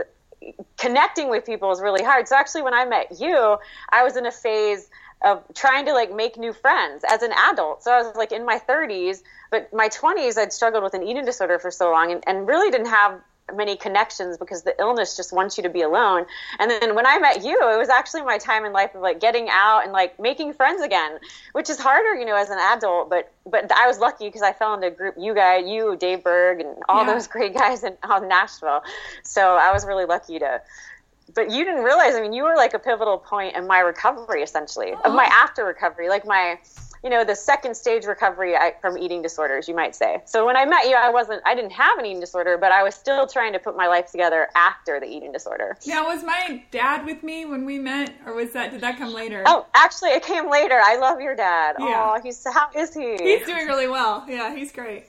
Connecting 0.77 1.29
with 1.29 1.45
people 1.45 1.71
is 1.71 1.79
really 1.79 2.03
hard. 2.03 2.27
So 2.27 2.35
actually, 2.35 2.63
when 2.63 2.73
I 2.73 2.85
met 2.85 3.19
you, 3.19 3.57
I 3.89 4.03
was 4.03 4.17
in 4.17 4.25
a 4.25 4.31
phase 4.31 4.89
of 5.23 5.43
trying 5.53 5.85
to 5.85 5.93
like 5.93 6.13
make 6.13 6.37
new 6.37 6.51
friends 6.51 7.05
as 7.09 7.21
an 7.21 7.31
adult. 7.31 7.83
So 7.83 7.91
I 7.91 8.01
was 8.01 8.15
like 8.15 8.31
in 8.31 8.45
my 8.45 8.59
30s, 8.59 9.21
but 9.51 9.71
my 9.71 9.87
20s 9.87 10.37
I'd 10.37 10.51
struggled 10.51 10.83
with 10.83 10.95
an 10.95 11.03
eating 11.03 11.25
disorder 11.25 11.59
for 11.59 11.71
so 11.71 11.91
long 11.91 12.11
and, 12.11 12.23
and 12.27 12.47
really 12.47 12.71
didn't 12.71 12.89
have 12.89 13.21
many 13.55 13.75
connections 13.75 14.37
because 14.37 14.63
the 14.63 14.75
illness 14.79 15.15
just 15.15 15.33
wants 15.33 15.57
you 15.57 15.63
to 15.63 15.69
be 15.69 15.81
alone. 15.81 16.25
And 16.59 16.69
then 16.69 16.95
when 16.95 17.05
I 17.05 17.19
met 17.19 17.43
you, 17.43 17.55
it 17.73 17.77
was 17.77 17.89
actually 17.89 18.23
my 18.23 18.37
time 18.37 18.65
in 18.65 18.73
life 18.73 18.95
of 18.95 19.01
like 19.01 19.19
getting 19.19 19.47
out 19.49 19.83
and 19.83 19.91
like 19.91 20.19
making 20.19 20.53
friends 20.53 20.81
again, 20.81 21.19
which 21.53 21.69
is 21.69 21.79
harder, 21.79 22.15
you 22.15 22.25
know, 22.25 22.35
as 22.35 22.49
an 22.49 22.59
adult. 22.59 23.09
But 23.09 23.31
but 23.45 23.71
I 23.71 23.87
was 23.87 23.99
lucky 23.99 24.27
because 24.27 24.41
I 24.41 24.53
fell 24.53 24.73
into 24.73 24.87
a 24.87 24.91
group, 24.91 25.15
you 25.17 25.33
guys, 25.33 25.67
you, 25.67 25.95
Dave 25.95 26.23
Berg, 26.23 26.59
and 26.61 26.75
all 26.87 27.05
yeah. 27.05 27.13
those 27.13 27.27
great 27.27 27.53
guys 27.53 27.83
in 27.83 27.97
um, 28.03 28.27
Nashville. 28.27 28.83
So 29.23 29.55
I 29.55 29.71
was 29.71 29.85
really 29.85 30.05
lucky 30.05 30.39
to 30.39 30.61
but 31.33 31.51
you 31.51 31.63
didn't 31.63 31.83
realize. 31.83 32.15
I 32.15 32.21
mean, 32.21 32.33
you 32.33 32.43
were 32.43 32.55
like 32.55 32.73
a 32.73 32.79
pivotal 32.79 33.17
point 33.17 33.55
in 33.55 33.67
my 33.67 33.79
recovery, 33.79 34.43
essentially, 34.43 34.93
of 34.93 35.13
my 35.13 35.25
oh. 35.25 35.43
after 35.43 35.65
recovery, 35.65 36.09
like 36.09 36.25
my, 36.25 36.59
you 37.03 37.09
know, 37.09 37.23
the 37.23 37.35
second 37.35 37.75
stage 37.75 38.05
recovery 38.05 38.55
from 38.79 38.97
eating 38.97 39.21
disorders, 39.21 39.67
you 39.67 39.75
might 39.75 39.95
say. 39.95 40.21
So 40.25 40.45
when 40.45 40.55
I 40.55 40.65
met 40.65 40.85
you, 40.87 40.95
I 40.95 41.09
wasn't, 41.09 41.41
I 41.45 41.55
didn't 41.55 41.71
have 41.71 41.97
an 41.97 42.05
eating 42.05 42.19
disorder, 42.19 42.57
but 42.57 42.71
I 42.71 42.83
was 42.83 42.95
still 42.95 43.27
trying 43.27 43.53
to 43.53 43.59
put 43.59 43.75
my 43.75 43.87
life 43.87 44.11
together 44.11 44.47
after 44.55 44.99
the 44.99 45.07
eating 45.07 45.31
disorder. 45.31 45.77
Now, 45.87 46.05
was 46.05 46.23
my 46.23 46.63
dad 46.71 47.05
with 47.05 47.23
me 47.23 47.45
when 47.45 47.65
we 47.65 47.79
met, 47.79 48.13
or 48.25 48.33
was 48.33 48.51
that 48.53 48.71
did 48.71 48.81
that 48.81 48.97
come 48.97 49.13
later? 49.13 49.43
Oh, 49.45 49.65
actually, 49.73 50.11
it 50.11 50.23
came 50.23 50.49
later. 50.49 50.79
I 50.83 50.97
love 50.97 51.19
your 51.19 51.35
dad. 51.35 51.75
Yeah. 51.79 52.13
Oh, 52.15 52.21
he's 52.21 52.45
how 52.51 52.69
is 52.75 52.93
he? 52.93 53.17
He's 53.21 53.45
doing 53.45 53.65
really 53.65 53.87
well. 53.87 54.25
Yeah, 54.27 54.55
he's 54.55 54.71
great. 54.71 55.05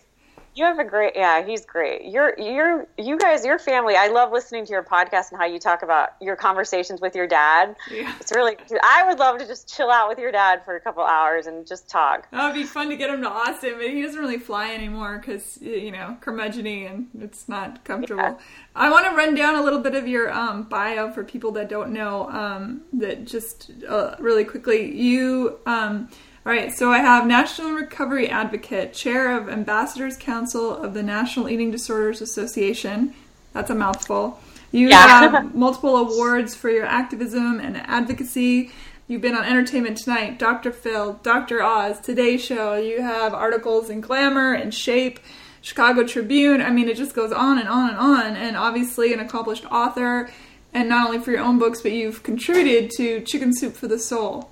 You 0.54 0.64
have 0.64 0.78
a 0.78 0.84
great, 0.84 1.14
yeah, 1.16 1.42
he's 1.44 1.64
great. 1.64 2.04
You're, 2.04 2.38
you're, 2.38 2.86
you 2.98 3.16
guys, 3.16 3.42
your 3.42 3.58
family. 3.58 3.94
I 3.96 4.08
love 4.08 4.32
listening 4.32 4.66
to 4.66 4.70
your 4.70 4.82
podcast 4.82 5.30
and 5.30 5.40
how 5.40 5.46
you 5.46 5.58
talk 5.58 5.82
about 5.82 6.10
your 6.20 6.36
conversations 6.36 7.00
with 7.00 7.14
your 7.14 7.26
dad. 7.26 7.74
Yeah. 7.90 8.14
It's 8.20 8.32
really, 8.32 8.56
I 8.82 9.04
would 9.08 9.18
love 9.18 9.38
to 9.38 9.46
just 9.46 9.74
chill 9.74 9.90
out 9.90 10.10
with 10.10 10.18
your 10.18 10.30
dad 10.30 10.62
for 10.62 10.76
a 10.76 10.80
couple 10.80 11.02
hours 11.04 11.46
and 11.46 11.66
just 11.66 11.88
talk. 11.88 12.30
That 12.32 12.44
would 12.44 12.54
be 12.54 12.64
fun 12.64 12.90
to 12.90 12.96
get 12.96 13.08
him 13.08 13.22
to 13.22 13.30
Austin, 13.30 13.76
but 13.78 13.88
he 13.88 14.02
doesn't 14.02 14.20
really 14.20 14.38
fly 14.38 14.72
anymore 14.74 15.18
because, 15.18 15.56
you 15.62 15.90
know, 15.90 16.18
curmudgeony 16.20 16.90
and 16.90 17.08
it's 17.18 17.48
not 17.48 17.82
comfortable. 17.84 18.22
Yeah. 18.22 18.38
I 18.76 18.90
want 18.90 19.06
to 19.06 19.12
run 19.12 19.34
down 19.34 19.54
a 19.54 19.62
little 19.62 19.80
bit 19.80 19.94
of 19.94 20.06
your 20.06 20.30
um, 20.30 20.64
bio 20.64 21.10
for 21.12 21.24
people 21.24 21.52
that 21.52 21.70
don't 21.70 21.94
know 21.94 22.28
um, 22.28 22.82
that 22.92 23.24
just 23.24 23.70
uh, 23.88 24.16
really 24.18 24.44
quickly. 24.44 24.94
You, 24.94 25.60
um, 25.64 26.10
all 26.44 26.52
right, 26.52 26.72
so 26.72 26.90
I 26.90 26.98
have 26.98 27.24
National 27.24 27.70
Recovery 27.70 28.28
Advocate, 28.28 28.92
Chair 28.92 29.36
of 29.38 29.48
Ambassadors 29.48 30.16
Council 30.16 30.76
of 30.76 30.92
the 30.92 31.02
National 31.02 31.48
Eating 31.48 31.70
Disorders 31.70 32.20
Association. 32.20 33.14
That's 33.52 33.70
a 33.70 33.76
mouthful. 33.76 34.40
You 34.72 34.88
yeah. 34.88 35.30
have 35.30 35.54
multiple 35.54 35.96
awards 35.96 36.56
for 36.56 36.68
your 36.68 36.84
activism 36.84 37.60
and 37.60 37.76
advocacy. 37.76 38.72
You've 39.06 39.22
been 39.22 39.36
on 39.36 39.44
Entertainment 39.44 39.98
Tonight, 39.98 40.40
Dr. 40.40 40.72
Phil, 40.72 41.20
Dr. 41.22 41.62
Oz, 41.62 42.00
Today 42.00 42.36
Show. 42.36 42.74
You 42.74 43.02
have 43.02 43.34
articles 43.34 43.88
in 43.88 44.00
Glamour 44.00 44.54
and 44.54 44.74
Shape, 44.74 45.20
Chicago 45.60 46.04
Tribune. 46.04 46.60
I 46.60 46.70
mean, 46.70 46.88
it 46.88 46.96
just 46.96 47.14
goes 47.14 47.30
on 47.30 47.58
and 47.58 47.68
on 47.68 47.90
and 47.90 47.98
on. 47.98 48.34
And 48.34 48.56
obviously, 48.56 49.12
an 49.12 49.20
accomplished 49.20 49.64
author. 49.70 50.28
And 50.74 50.88
not 50.88 51.06
only 51.06 51.20
for 51.20 51.30
your 51.30 51.40
own 51.40 51.60
books, 51.60 51.82
but 51.82 51.92
you've 51.92 52.24
contributed 52.24 52.90
to 52.96 53.20
Chicken 53.20 53.54
Soup 53.54 53.74
for 53.74 53.86
the 53.86 53.98
Soul. 53.98 54.51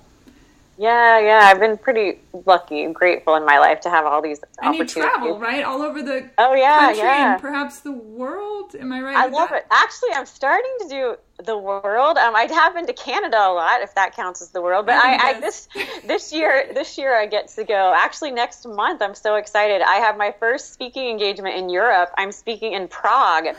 Yeah, 0.81 1.19
yeah, 1.19 1.41
I've 1.43 1.59
been 1.59 1.77
pretty 1.77 2.17
lucky 2.47 2.83
and 2.83 2.95
grateful 2.95 3.35
in 3.35 3.45
my 3.45 3.59
life 3.59 3.81
to 3.81 3.89
have 3.91 4.03
all 4.07 4.19
these 4.19 4.39
and 4.57 4.69
opportunities. 4.69 4.95
You 4.95 5.01
travel, 5.03 5.39
right, 5.39 5.63
all 5.63 5.83
over 5.83 6.01
the 6.01 6.27
oh 6.39 6.55
yeah, 6.55 6.79
country 6.79 7.03
yeah. 7.03 7.33
and 7.33 7.41
perhaps 7.41 7.81
the 7.81 7.91
world. 7.91 8.75
Am 8.79 8.91
I 8.91 8.99
right? 8.99 9.15
I 9.15 9.27
love 9.27 9.49
that? 9.49 9.59
it. 9.59 9.67
Actually, 9.69 10.09
I'm 10.15 10.25
starting 10.25 10.75
to 10.79 10.87
do 10.89 11.15
the 11.45 11.55
world. 11.55 12.17
Um, 12.17 12.35
I 12.35 12.47
have 12.51 12.73
been 12.73 12.87
to 12.87 12.93
Canada 12.93 13.37
a 13.37 13.53
lot, 13.53 13.81
if 13.81 13.93
that 13.93 14.15
counts 14.15 14.41
as 14.41 14.49
the 14.49 14.61
world. 14.63 14.87
But 14.87 14.95
I, 14.95 15.13
I, 15.13 15.37
I 15.37 15.39
this 15.39 15.69
this 16.07 16.33
year 16.33 16.65
this 16.73 16.97
year 16.97 17.15
I 17.15 17.27
get 17.27 17.49
to 17.49 17.63
go. 17.63 17.93
Actually, 17.95 18.31
next 18.31 18.67
month 18.67 19.03
I'm 19.03 19.13
so 19.13 19.35
excited. 19.35 19.83
I 19.83 19.97
have 19.97 20.17
my 20.17 20.33
first 20.39 20.73
speaking 20.73 21.09
engagement 21.09 21.57
in 21.57 21.69
Europe. 21.69 22.09
I'm 22.17 22.31
speaking 22.31 22.73
in 22.73 22.87
Prague 22.87 23.55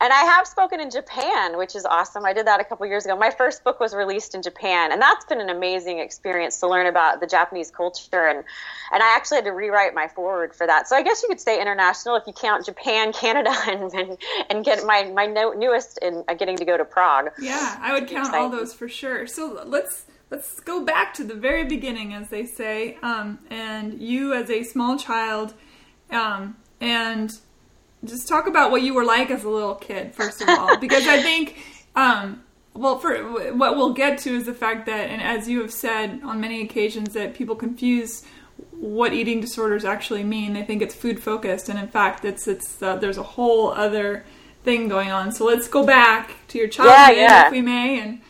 and 0.00 0.12
I 0.12 0.22
have 0.24 0.46
spoken 0.46 0.80
in 0.80 0.90
Japan, 0.90 1.56
which 1.56 1.74
is 1.74 1.84
awesome. 1.84 2.24
I 2.24 2.32
did 2.32 2.46
that 2.46 2.60
a 2.60 2.64
couple 2.64 2.86
years 2.86 3.04
ago. 3.04 3.16
My 3.16 3.30
first 3.30 3.64
book 3.64 3.80
was 3.80 3.94
released 3.94 4.34
in 4.34 4.42
Japan, 4.42 4.92
and 4.92 5.00
that's 5.00 5.24
been 5.24 5.40
an 5.40 5.50
amazing 5.50 5.98
experience 5.98 6.60
to 6.60 6.68
learn 6.68 6.86
about 6.86 7.20
the 7.20 7.26
Japanese 7.26 7.70
culture. 7.70 8.26
And 8.26 8.44
and 8.92 9.02
I 9.02 9.16
actually 9.16 9.36
had 9.36 9.44
to 9.46 9.52
rewrite 9.52 9.94
my 9.94 10.08
foreword 10.08 10.54
for 10.54 10.66
that. 10.66 10.88
So 10.88 10.96
I 10.96 11.02
guess 11.02 11.22
you 11.22 11.28
could 11.28 11.40
say 11.40 11.60
international 11.60 12.16
if 12.16 12.24
you 12.26 12.32
count 12.32 12.64
Japan, 12.64 13.12
Canada, 13.22 13.54
and 13.66 13.92
and, 13.92 14.18
and 14.50 14.64
get 14.64 14.84
my 14.84 15.04
my 15.14 15.26
no, 15.26 15.52
newest 15.52 15.98
in 15.98 16.24
uh, 16.28 16.34
getting 16.34 16.56
to 16.56 16.64
go 16.64 16.76
to 16.76 16.84
Prague. 16.84 17.30
Yeah, 17.40 17.78
I 17.80 17.92
would 17.92 18.08
count 18.08 18.34
all 18.34 18.50
those 18.50 18.72
for 18.72 18.88
sure. 18.88 19.26
So 19.26 19.62
let's 19.66 20.06
let's 20.30 20.60
go 20.60 20.84
back 20.84 21.14
to 21.14 21.24
the 21.24 21.34
very 21.34 21.64
beginning, 21.64 22.14
as 22.14 22.30
they 22.30 22.46
say. 22.46 22.96
Um, 23.02 23.38
and 23.50 24.00
you, 24.00 24.32
as 24.32 24.50
a 24.50 24.64
small 24.64 24.96
child, 24.96 25.54
um, 26.10 26.56
and 26.80 27.38
just 28.04 28.28
talk 28.28 28.46
about 28.46 28.70
what 28.70 28.82
you 28.82 28.94
were 28.94 29.04
like 29.04 29.30
as 29.30 29.44
a 29.44 29.48
little 29.48 29.74
kid, 29.74 30.14
first 30.14 30.42
of 30.42 30.48
all, 30.48 30.76
because 30.78 31.06
I 31.06 31.22
think, 31.22 31.58
um, 31.94 32.42
well, 32.74 32.98
for 32.98 33.16
what 33.52 33.76
we'll 33.76 33.92
get 33.92 34.18
to 34.20 34.34
is 34.34 34.46
the 34.46 34.54
fact 34.54 34.86
that, 34.86 35.10
and 35.10 35.22
as 35.22 35.48
you 35.48 35.60
have 35.62 35.72
said 35.72 36.20
on 36.24 36.40
many 36.40 36.62
occasions, 36.62 37.14
that 37.14 37.34
people 37.34 37.54
confuse 37.54 38.24
what 38.72 39.12
eating 39.12 39.40
disorders 39.40 39.84
actually 39.84 40.24
mean. 40.24 40.54
They 40.54 40.64
think 40.64 40.82
it's 40.82 40.94
food 40.94 41.22
focused, 41.22 41.68
and 41.68 41.78
in 41.78 41.88
fact, 41.88 42.24
it's 42.24 42.48
it's 42.48 42.82
uh, 42.82 42.96
there's 42.96 43.18
a 43.18 43.22
whole 43.22 43.70
other 43.70 44.24
thing 44.64 44.88
going 44.88 45.10
on. 45.10 45.32
So 45.32 45.44
let's 45.44 45.68
go 45.68 45.84
back 45.84 46.32
to 46.48 46.58
your 46.58 46.68
childhood, 46.68 47.16
yeah, 47.16 47.22
yeah. 47.22 47.46
if 47.46 47.52
we 47.52 47.60
may, 47.60 48.00
and. 48.00 48.20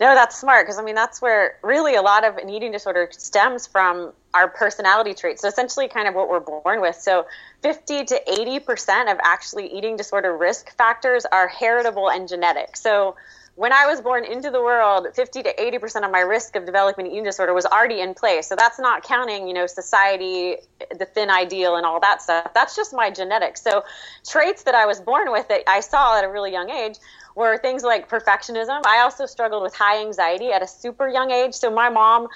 No, 0.00 0.12
that's 0.14 0.36
smart 0.36 0.66
because 0.66 0.78
I 0.78 0.82
mean 0.82 0.96
that's 0.96 1.22
where 1.22 1.56
really 1.62 1.94
a 1.94 2.02
lot 2.02 2.24
of 2.24 2.36
an 2.36 2.50
eating 2.50 2.72
disorder 2.72 3.08
stems 3.12 3.68
from 3.68 4.12
our 4.34 4.48
personality 4.48 5.14
traits. 5.14 5.40
So 5.40 5.48
essentially, 5.48 5.88
kind 5.88 6.08
of 6.08 6.14
what 6.14 6.28
we're 6.28 6.40
born 6.40 6.80
with. 6.80 6.96
So 6.96 7.26
50 7.64 8.04
to 8.04 8.20
80% 8.28 9.10
of 9.10 9.18
actually 9.24 9.72
eating 9.72 9.96
disorder 9.96 10.36
risk 10.36 10.76
factors 10.76 11.24
are 11.24 11.48
heritable 11.48 12.10
and 12.10 12.28
genetic. 12.28 12.76
So 12.76 13.16
when 13.54 13.72
I 13.72 13.86
was 13.86 14.02
born 14.02 14.26
into 14.26 14.50
the 14.50 14.60
world, 14.60 15.06
50 15.14 15.44
to 15.44 15.54
80% 15.54 16.04
of 16.04 16.10
my 16.10 16.20
risk 16.20 16.56
of 16.56 16.66
developing 16.66 17.06
eating 17.06 17.24
disorder 17.24 17.54
was 17.54 17.64
already 17.64 18.02
in 18.02 18.12
place. 18.12 18.48
So 18.48 18.54
that's 18.54 18.78
not 18.78 19.02
counting, 19.02 19.48
you 19.48 19.54
know, 19.54 19.66
society, 19.66 20.56
the 20.90 21.06
thin 21.06 21.30
ideal 21.30 21.76
and 21.76 21.86
all 21.86 22.00
that 22.00 22.20
stuff. 22.20 22.52
That's 22.52 22.76
just 22.76 22.92
my 22.92 23.10
genetics. 23.10 23.62
So 23.62 23.82
traits 24.28 24.64
that 24.64 24.74
I 24.74 24.84
was 24.84 25.00
born 25.00 25.32
with 25.32 25.48
that 25.48 25.62
I 25.66 25.80
saw 25.80 26.18
at 26.18 26.24
a 26.24 26.28
really 26.28 26.52
young 26.52 26.68
age 26.68 26.98
were 27.34 27.56
things 27.56 27.82
like 27.82 28.10
perfectionism. 28.10 28.82
I 28.84 29.00
also 29.00 29.24
struggled 29.24 29.62
with 29.62 29.74
high 29.74 30.02
anxiety 30.02 30.52
at 30.52 30.60
a 30.60 30.66
super 30.66 31.08
young 31.08 31.30
age. 31.30 31.54
So 31.54 31.70
my 31.70 31.88
mom 31.88 32.28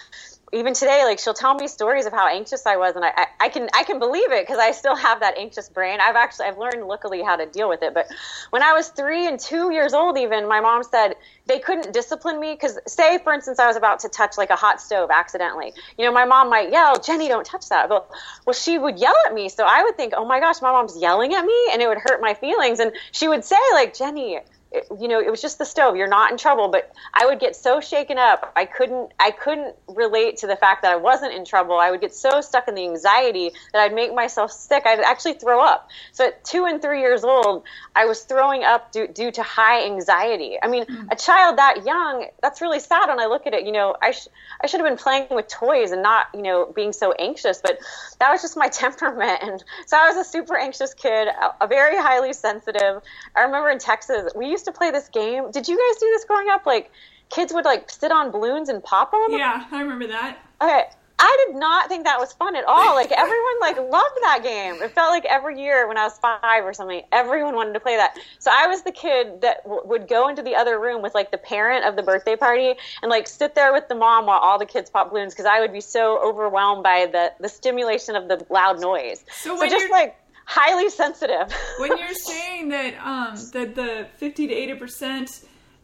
even 0.52 0.72
today, 0.74 1.04
like 1.04 1.18
she'll 1.18 1.34
tell 1.34 1.54
me 1.54 1.68
stories 1.68 2.06
of 2.06 2.12
how 2.12 2.28
anxious 2.28 2.64
I 2.66 2.76
was, 2.76 2.96
and 2.96 3.04
I, 3.04 3.12
I, 3.14 3.26
I 3.40 3.48
can 3.48 3.68
I 3.74 3.84
can 3.84 3.98
believe 3.98 4.32
it 4.32 4.46
because 4.46 4.58
I 4.58 4.72
still 4.72 4.96
have 4.96 5.20
that 5.20 5.36
anxious 5.36 5.68
brain. 5.68 5.98
I've 6.00 6.16
actually 6.16 6.46
I've 6.46 6.58
learned 6.58 6.84
luckily 6.86 7.22
how 7.22 7.36
to 7.36 7.46
deal 7.46 7.68
with 7.68 7.82
it. 7.82 7.92
But 7.94 8.06
when 8.50 8.62
I 8.62 8.72
was 8.72 8.88
three 8.88 9.26
and 9.26 9.38
two 9.38 9.72
years 9.72 9.92
old, 9.92 10.18
even 10.18 10.48
my 10.48 10.60
mom 10.60 10.82
said 10.82 11.14
they 11.46 11.58
couldn't 11.58 11.92
discipline 11.92 12.40
me 12.40 12.54
because 12.54 12.78
say 12.86 13.18
for 13.18 13.32
instance 13.32 13.58
I 13.58 13.66
was 13.66 13.76
about 13.76 14.00
to 14.00 14.08
touch 14.08 14.38
like 14.38 14.50
a 14.50 14.56
hot 14.56 14.80
stove 14.80 15.10
accidentally. 15.10 15.72
You 15.98 16.06
know, 16.06 16.12
my 16.12 16.24
mom 16.24 16.48
might 16.48 16.70
yell, 16.70 16.98
"Jenny, 16.98 17.28
don't 17.28 17.46
touch 17.46 17.68
that." 17.68 17.88
But 17.88 18.08
well, 18.46 18.54
she 18.54 18.78
would 18.78 18.98
yell 18.98 19.16
at 19.26 19.34
me, 19.34 19.48
so 19.48 19.64
I 19.64 19.82
would 19.82 19.96
think, 19.96 20.14
"Oh 20.16 20.24
my 20.24 20.40
gosh, 20.40 20.62
my 20.62 20.72
mom's 20.72 20.98
yelling 20.98 21.34
at 21.34 21.44
me," 21.44 21.68
and 21.72 21.82
it 21.82 21.88
would 21.88 21.98
hurt 21.98 22.20
my 22.20 22.34
feelings. 22.34 22.80
And 22.80 22.92
she 23.12 23.28
would 23.28 23.44
say 23.44 23.56
like, 23.74 23.94
"Jenny." 23.94 24.40
It, 24.70 24.86
you 25.00 25.08
know, 25.08 25.20
it 25.20 25.30
was 25.30 25.40
just 25.40 25.58
the 25.58 25.64
stove. 25.64 25.96
You're 25.96 26.08
not 26.08 26.30
in 26.30 26.36
trouble. 26.36 26.68
But 26.68 26.92
I 27.14 27.26
would 27.26 27.40
get 27.40 27.56
so 27.56 27.80
shaken 27.80 28.18
up. 28.18 28.52
I 28.54 28.66
couldn't, 28.66 29.12
I 29.18 29.30
couldn't 29.30 29.74
relate 29.88 30.38
to 30.38 30.46
the 30.46 30.56
fact 30.56 30.82
that 30.82 30.92
I 30.92 30.96
wasn't 30.96 31.32
in 31.32 31.44
trouble. 31.44 31.78
I 31.78 31.90
would 31.90 32.00
get 32.00 32.14
so 32.14 32.40
stuck 32.40 32.68
in 32.68 32.74
the 32.74 32.84
anxiety 32.84 33.52
that 33.72 33.80
I'd 33.80 33.94
make 33.94 34.14
myself 34.14 34.52
sick. 34.52 34.84
I'd 34.86 35.00
actually 35.00 35.34
throw 35.34 35.62
up. 35.62 35.88
So 36.12 36.26
at 36.26 36.44
two 36.44 36.66
and 36.66 36.82
three 36.82 37.00
years 37.00 37.24
old, 37.24 37.64
I 37.96 38.04
was 38.04 38.22
throwing 38.22 38.62
up 38.62 38.92
due, 38.92 39.08
due 39.08 39.30
to 39.32 39.42
high 39.42 39.86
anxiety. 39.86 40.58
I 40.62 40.68
mean, 40.68 40.84
mm-hmm. 40.84 41.08
a 41.10 41.16
child 41.16 41.58
that 41.58 41.86
young, 41.86 42.26
that's 42.42 42.60
really 42.60 42.80
sad 42.80 43.08
when 43.08 43.20
I 43.20 43.26
look 43.26 43.46
at 43.46 43.54
it. 43.54 43.64
You 43.64 43.72
know, 43.72 43.96
I, 44.02 44.10
sh- 44.10 44.28
I 44.62 44.66
should 44.66 44.80
have 44.80 44.88
been 44.88 44.98
playing 44.98 45.28
with 45.30 45.48
toys 45.48 45.92
and 45.92 46.02
not, 46.02 46.26
you 46.34 46.42
know, 46.42 46.70
being 46.74 46.92
so 46.92 47.12
anxious. 47.12 47.60
But 47.62 47.78
that 48.20 48.30
was 48.30 48.42
just 48.42 48.56
my 48.56 48.68
temperament. 48.78 49.38
And 49.42 49.64
so 49.86 49.96
I 49.96 50.08
was 50.08 50.26
a 50.26 50.28
super 50.28 50.58
anxious 50.58 50.92
kid, 50.92 51.28
a, 51.28 51.64
a 51.64 51.66
very 51.66 51.96
highly 51.96 52.34
sensitive. 52.34 53.02
I 53.34 53.42
remember 53.42 53.70
in 53.70 53.78
Texas, 53.78 54.30
we 54.36 54.57
used 54.58 54.66
to 54.66 54.72
play 54.72 54.90
this 54.90 55.08
game. 55.08 55.50
Did 55.50 55.68
you 55.68 55.76
guys 55.76 56.00
do 56.00 56.06
this 56.06 56.24
growing 56.24 56.48
up? 56.50 56.66
Like, 56.66 56.90
kids 57.30 57.52
would 57.52 57.64
like 57.64 57.90
sit 57.90 58.10
on 58.10 58.30
balloons 58.30 58.68
and 58.68 58.82
pop 58.82 59.12
them. 59.12 59.38
Yeah, 59.38 59.64
I 59.70 59.80
remember 59.80 60.08
that. 60.08 60.38
Okay, 60.60 60.84
I 61.20 61.46
did 61.46 61.56
not 61.56 61.88
think 61.88 62.04
that 62.04 62.18
was 62.18 62.32
fun 62.32 62.56
at 62.56 62.64
all. 62.64 62.94
Like 62.94 63.12
everyone 63.16 63.60
like 63.60 63.76
loved 63.76 64.18
that 64.22 64.40
game. 64.42 64.82
It 64.82 64.92
felt 64.92 65.10
like 65.10 65.24
every 65.26 65.60
year 65.60 65.86
when 65.86 65.96
I 65.96 66.04
was 66.04 66.18
five 66.18 66.64
or 66.64 66.72
something, 66.72 67.02
everyone 67.12 67.54
wanted 67.54 67.74
to 67.74 67.80
play 67.80 67.96
that. 67.96 68.16
So 68.38 68.50
I 68.52 68.66
was 68.66 68.82
the 68.82 68.92
kid 68.92 69.40
that 69.42 69.62
w- 69.64 69.82
would 69.84 70.08
go 70.08 70.28
into 70.28 70.42
the 70.42 70.54
other 70.54 70.80
room 70.80 71.02
with 71.02 71.14
like 71.14 71.30
the 71.30 71.38
parent 71.38 71.84
of 71.84 71.96
the 71.96 72.02
birthday 72.02 72.36
party 72.36 72.74
and 73.02 73.10
like 73.10 73.26
sit 73.26 73.54
there 73.54 73.72
with 73.72 73.88
the 73.88 73.94
mom 73.94 74.26
while 74.26 74.38
all 74.38 74.58
the 74.58 74.66
kids 74.66 74.90
pop 74.90 75.10
balloons 75.10 75.34
because 75.34 75.46
I 75.46 75.60
would 75.60 75.72
be 75.72 75.80
so 75.80 76.18
overwhelmed 76.24 76.82
by 76.82 77.08
the 77.10 77.32
the 77.40 77.48
stimulation 77.48 78.16
of 78.16 78.28
the 78.28 78.44
loud 78.50 78.80
noise. 78.80 79.24
So, 79.30 79.56
so 79.56 79.68
just 79.68 79.90
like 79.90 80.16
highly 80.48 80.88
sensitive. 80.88 81.52
when 81.78 81.96
you're 81.98 82.14
saying 82.14 82.70
that 82.70 82.94
um, 83.04 83.36
that 83.52 83.74
the 83.74 84.08
50 84.16 84.48
to 84.48 84.54
80 84.54 84.74
percent 84.74 85.30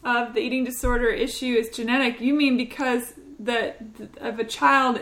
of 0.03 0.35
the 0.35 0.41
eating 0.41 0.65
disorder 0.65 1.09
issue 1.09 1.55
is 1.55 1.69
genetic, 1.69 2.21
you 2.21 2.35
mean 2.35 2.57
because 2.57 3.13
the 3.39 3.75
of 4.21 4.39
a 4.39 4.45
child 4.45 5.01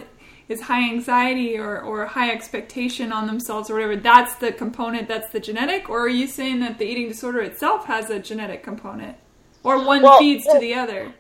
is 0.48 0.62
high 0.62 0.82
anxiety 0.82 1.56
or, 1.56 1.80
or 1.80 2.04
high 2.04 2.30
expectation 2.30 3.12
on 3.12 3.26
themselves 3.26 3.70
or 3.70 3.74
whatever, 3.74 3.96
that's 3.96 4.34
the 4.36 4.52
component 4.52 5.08
that's 5.08 5.30
the 5.32 5.40
genetic? 5.40 5.88
Or 5.88 6.00
are 6.00 6.08
you 6.08 6.26
saying 6.26 6.60
that 6.60 6.78
the 6.78 6.84
eating 6.84 7.08
disorder 7.08 7.40
itself 7.40 7.86
has 7.86 8.10
a 8.10 8.18
genetic 8.18 8.62
component? 8.62 9.16
Or 9.62 9.84
one 9.84 10.02
well, 10.02 10.18
feeds 10.18 10.44
to 10.46 10.58
the 10.58 10.74
other? 10.74 11.14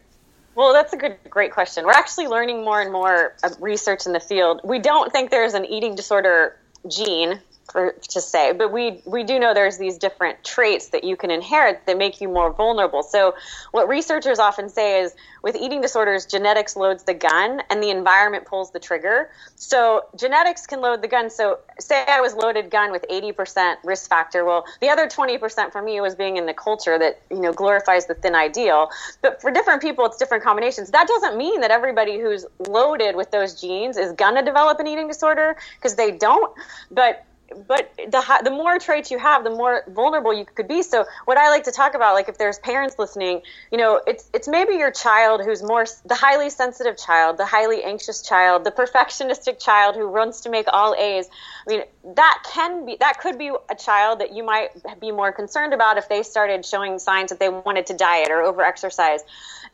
Well, 0.56 0.72
that's 0.72 0.92
a 0.92 0.96
good, 0.96 1.16
great 1.30 1.52
question. 1.52 1.86
We're 1.86 1.92
actually 1.92 2.26
learning 2.26 2.64
more 2.64 2.82
and 2.82 2.92
more 2.92 3.36
research 3.60 4.04
in 4.04 4.12
the 4.12 4.20
field. 4.20 4.60
We 4.64 4.80
don't 4.80 5.12
think 5.12 5.30
there's 5.30 5.54
an 5.54 5.64
eating 5.64 5.94
disorder 5.94 6.58
gene 6.90 7.40
for, 7.70 7.94
to 8.10 8.20
say, 8.20 8.52
but 8.52 8.72
we 8.72 9.00
we 9.04 9.24
do 9.24 9.38
know 9.38 9.54
there's 9.54 9.78
these 9.78 9.98
different 9.98 10.42
traits 10.44 10.88
that 10.88 11.04
you 11.04 11.16
can 11.16 11.30
inherit 11.30 11.86
that 11.86 11.96
make 11.96 12.20
you 12.20 12.28
more 12.28 12.52
vulnerable. 12.52 13.02
So 13.02 13.34
what 13.70 13.88
researchers 13.88 14.38
often 14.38 14.68
say 14.68 15.00
is 15.00 15.14
with 15.42 15.56
eating 15.56 15.80
disorders, 15.80 16.26
genetics 16.26 16.76
loads 16.76 17.04
the 17.04 17.14
gun 17.14 17.62
and 17.70 17.82
the 17.82 17.90
environment 17.90 18.46
pulls 18.46 18.70
the 18.72 18.78
trigger. 18.78 19.30
So 19.56 20.02
genetics 20.16 20.66
can 20.66 20.80
load 20.80 21.02
the 21.02 21.08
gun. 21.08 21.30
So 21.30 21.58
say 21.78 22.04
I 22.06 22.20
was 22.20 22.34
loaded 22.34 22.70
gun 22.70 22.92
with 22.92 23.04
80% 23.10 23.76
risk 23.84 24.08
factor. 24.08 24.44
Well, 24.44 24.64
the 24.80 24.88
other 24.88 25.06
20% 25.06 25.72
for 25.72 25.82
me 25.82 26.00
was 26.00 26.14
being 26.14 26.36
in 26.36 26.46
the 26.46 26.54
culture 26.54 26.98
that, 26.98 27.20
you 27.30 27.40
know, 27.40 27.52
glorifies 27.52 28.06
the 28.06 28.14
thin 28.14 28.34
ideal. 28.34 28.90
But 29.20 29.40
for 29.40 29.50
different 29.50 29.82
people, 29.82 30.04
it's 30.06 30.16
different 30.16 30.44
combinations. 30.44 30.90
That 30.90 31.08
doesn't 31.08 31.36
mean 31.36 31.60
that 31.60 31.70
everybody 31.70 32.20
who's 32.20 32.44
loaded 32.68 33.16
with 33.16 33.30
those 33.30 33.60
genes 33.60 33.96
is 33.96 34.12
to 34.16 34.42
develop 34.42 34.78
an 34.78 34.86
eating 34.86 35.08
disorder 35.08 35.56
because 35.76 35.94
they 35.96 36.10
don't. 36.10 36.52
But 36.90 37.24
but 37.66 37.90
the 37.96 38.40
the 38.44 38.50
more 38.50 38.78
traits 38.78 39.10
you 39.10 39.18
have, 39.18 39.44
the 39.44 39.50
more 39.50 39.84
vulnerable 39.88 40.32
you 40.32 40.44
could 40.44 40.68
be. 40.68 40.82
So 40.82 41.04
what 41.24 41.38
I 41.38 41.48
like 41.50 41.64
to 41.64 41.72
talk 41.72 41.94
about, 41.94 42.14
like 42.14 42.28
if 42.28 42.38
there's 42.38 42.58
parents 42.58 42.98
listening, 42.98 43.42
you 43.70 43.78
know, 43.78 44.00
it's 44.06 44.28
it's 44.32 44.48
maybe 44.48 44.74
your 44.74 44.90
child 44.90 45.42
who's 45.44 45.62
more 45.62 45.86
the 46.04 46.14
highly 46.14 46.50
sensitive 46.50 46.96
child, 46.96 47.38
the 47.38 47.46
highly 47.46 47.82
anxious 47.82 48.22
child, 48.22 48.64
the 48.64 48.70
perfectionistic 48.82 49.58
child 49.58 49.94
who 49.94 50.08
wants 50.08 50.40
to 50.42 50.50
make 50.50 50.66
all 50.72 50.94
A's. 50.94 51.28
I 51.66 51.70
mean, 51.70 51.82
that 52.16 52.42
can 52.52 52.86
be 52.86 52.96
that 53.00 53.18
could 53.20 53.38
be 53.38 53.50
a 53.70 53.74
child 53.74 54.20
that 54.20 54.34
you 54.34 54.44
might 54.44 54.70
be 55.00 55.12
more 55.12 55.32
concerned 55.32 55.72
about 55.72 55.98
if 55.98 56.08
they 56.08 56.22
started 56.22 56.64
showing 56.64 56.98
signs 56.98 57.30
that 57.30 57.38
they 57.38 57.48
wanted 57.48 57.86
to 57.86 57.94
diet 57.94 58.30
or 58.30 58.42
overexercise 58.42 59.20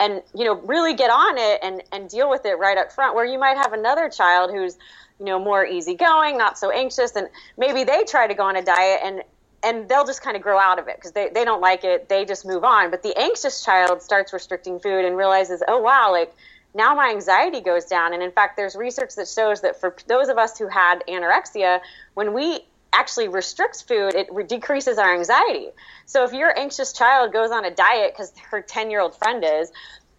and 0.00 0.22
you 0.34 0.44
know 0.44 0.54
really 0.54 0.94
get 0.94 1.10
on 1.10 1.38
it 1.38 1.60
and 1.62 1.82
and 1.92 2.08
deal 2.08 2.30
with 2.30 2.44
it 2.44 2.58
right 2.58 2.78
up 2.78 2.92
front 2.92 3.14
where 3.14 3.24
you 3.24 3.38
might 3.38 3.56
have 3.56 3.72
another 3.72 4.08
child 4.08 4.50
who's 4.50 4.76
you 5.18 5.26
know 5.26 5.38
more 5.38 5.66
easygoing 5.66 6.38
not 6.38 6.58
so 6.58 6.70
anxious 6.70 7.16
and 7.16 7.28
maybe 7.56 7.84
they 7.84 8.04
try 8.04 8.26
to 8.26 8.34
go 8.34 8.44
on 8.44 8.56
a 8.56 8.62
diet 8.62 9.00
and 9.02 9.22
and 9.62 9.88
they'll 9.88 10.04
just 10.04 10.22
kind 10.22 10.36
of 10.36 10.42
grow 10.42 10.58
out 10.58 10.78
of 10.78 10.88
it 10.88 10.96
because 10.96 11.12
they, 11.12 11.28
they 11.30 11.44
don't 11.44 11.60
like 11.60 11.84
it 11.84 12.08
they 12.08 12.24
just 12.24 12.46
move 12.46 12.64
on. 12.64 12.90
But 12.90 13.02
the 13.02 13.16
anxious 13.18 13.64
child 13.64 14.02
starts 14.02 14.32
restricting 14.32 14.78
food 14.78 15.04
and 15.04 15.16
realizes 15.16 15.62
oh 15.66 15.80
wow 15.80 16.12
like 16.12 16.32
now 16.74 16.94
my 16.94 17.10
anxiety 17.10 17.60
goes 17.60 17.84
down. 17.84 18.14
And 18.14 18.22
in 18.22 18.30
fact 18.30 18.56
there's 18.56 18.76
research 18.76 19.14
that 19.16 19.28
shows 19.28 19.62
that 19.62 19.80
for 19.80 19.96
those 20.06 20.28
of 20.28 20.38
us 20.38 20.58
who 20.58 20.68
had 20.68 21.02
anorexia 21.08 21.80
when 22.14 22.32
we 22.34 22.60
actually 22.92 23.28
restricts 23.28 23.82
food 23.82 24.14
it 24.14 24.28
re- 24.32 24.44
decreases 24.44 24.98
our 24.98 25.14
anxiety. 25.14 25.68
So 26.06 26.24
if 26.24 26.32
your 26.32 26.56
anxious 26.56 26.92
child 26.92 27.32
goes 27.32 27.50
on 27.50 27.64
a 27.64 27.70
diet 27.70 28.12
because 28.14 28.32
her 28.50 28.62
10 28.62 28.90
year 28.90 29.00
old 29.00 29.16
friend 29.16 29.44
is 29.44 29.72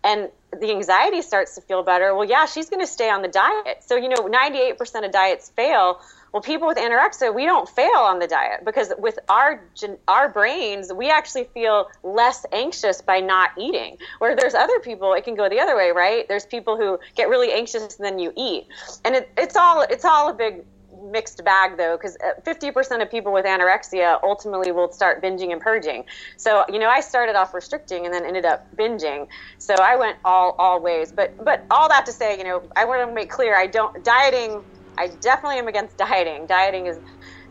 and 0.03 0.29
the 0.57 0.71
anxiety 0.71 1.21
starts 1.21 1.55
to 1.55 1.61
feel 1.61 1.83
better, 1.83 2.15
well, 2.15 2.27
yeah, 2.27 2.45
she's 2.45 2.69
going 2.69 2.79
to 2.79 2.87
stay 2.87 3.09
on 3.09 3.21
the 3.21 3.27
diet. 3.27 3.83
So, 3.85 3.95
you 3.95 4.09
know, 4.09 4.27
98% 4.27 5.05
of 5.05 5.11
diets 5.11 5.51
fail. 5.55 6.01
Well, 6.31 6.41
people 6.41 6.67
with 6.67 6.77
anorexia, 6.77 7.33
we 7.33 7.45
don't 7.45 7.67
fail 7.67 7.95
on 7.95 8.19
the 8.19 8.27
diet 8.27 8.63
because 8.63 8.93
with 8.99 9.17
our 9.27 9.63
our 10.07 10.29
brains, 10.29 10.93
we 10.93 11.09
actually 11.09 11.45
feel 11.45 11.89
less 12.03 12.45
anxious 12.51 13.01
by 13.01 13.19
not 13.19 13.51
eating. 13.57 13.97
Where 14.19 14.35
there's 14.35 14.53
other 14.53 14.79
people, 14.79 15.13
it 15.13 15.23
can 15.23 15.33
go 15.33 15.49
the 15.49 15.59
other 15.59 15.75
way, 15.75 15.91
right? 15.91 16.27
There's 16.27 16.45
people 16.45 16.77
who 16.77 16.99
get 17.15 17.29
really 17.29 17.51
anxious 17.51 17.97
and 17.97 18.05
then 18.05 18.19
you 18.19 18.31
eat, 18.37 18.67
and 19.03 19.15
it, 19.15 19.29
it's 19.37 19.55
all 19.55 19.81
it's 19.81 20.05
all 20.05 20.29
a 20.29 20.33
big 20.33 20.63
mixed 21.03 21.43
bag 21.43 21.77
though 21.77 21.97
because 21.97 22.17
50% 22.43 22.91
uh, 22.91 23.01
of 23.01 23.11
people 23.11 23.33
with 23.33 23.45
anorexia 23.45 24.19
ultimately 24.23 24.71
will 24.71 24.91
start 24.91 25.21
binging 25.21 25.51
and 25.51 25.61
purging. 25.61 26.05
So 26.37 26.65
you 26.69 26.79
know 26.79 26.89
i 26.89 27.01
started 27.01 27.35
off 27.35 27.53
restricting 27.53 28.05
and 28.05 28.13
then 28.13 28.25
ended 28.25 28.45
up 28.45 28.67
binging. 28.75 29.27
So 29.57 29.73
i 29.75 29.95
went 29.95 30.17
all 30.25 30.55
all 30.59 30.79
ways. 30.79 31.11
But 31.11 31.43
but 31.43 31.63
all 31.71 31.89
that 31.89 32.05
to 32.05 32.11
say 32.11 32.37
you 32.37 32.43
know 32.43 32.63
i 32.75 32.85
want 32.85 33.07
to 33.07 33.13
make 33.13 33.29
clear 33.29 33.55
i 33.55 33.67
don't 33.67 34.03
dieting 34.03 34.63
i 34.97 35.07
definitely 35.21 35.57
am 35.57 35.67
against 35.67 35.97
dieting. 35.97 36.45
Dieting 36.45 36.85
is 36.85 36.99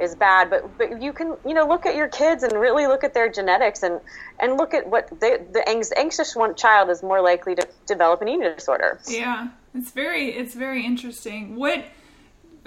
is 0.00 0.14
bad. 0.14 0.50
But 0.50 0.78
but 0.78 1.02
you 1.02 1.12
can 1.12 1.36
you 1.46 1.54
know 1.54 1.66
look 1.66 1.86
at 1.86 1.96
your 1.96 2.08
kids 2.08 2.42
and 2.42 2.52
really 2.52 2.86
look 2.86 3.04
at 3.04 3.14
their 3.14 3.28
genetics 3.28 3.82
and 3.82 4.00
and 4.38 4.56
look 4.56 4.74
at 4.74 4.88
what 4.88 5.08
they, 5.20 5.38
the 5.52 5.64
anxious 5.96 6.36
one 6.36 6.54
child 6.54 6.90
is 6.90 7.02
more 7.02 7.20
likely 7.20 7.54
to 7.54 7.66
develop 7.86 8.22
an 8.22 8.28
eating 8.28 8.42
disorder. 8.54 9.00
Yeah. 9.08 9.48
It's 9.74 9.90
very 9.90 10.30
it's 10.30 10.54
very 10.54 10.84
interesting. 10.84 11.56
What 11.56 11.84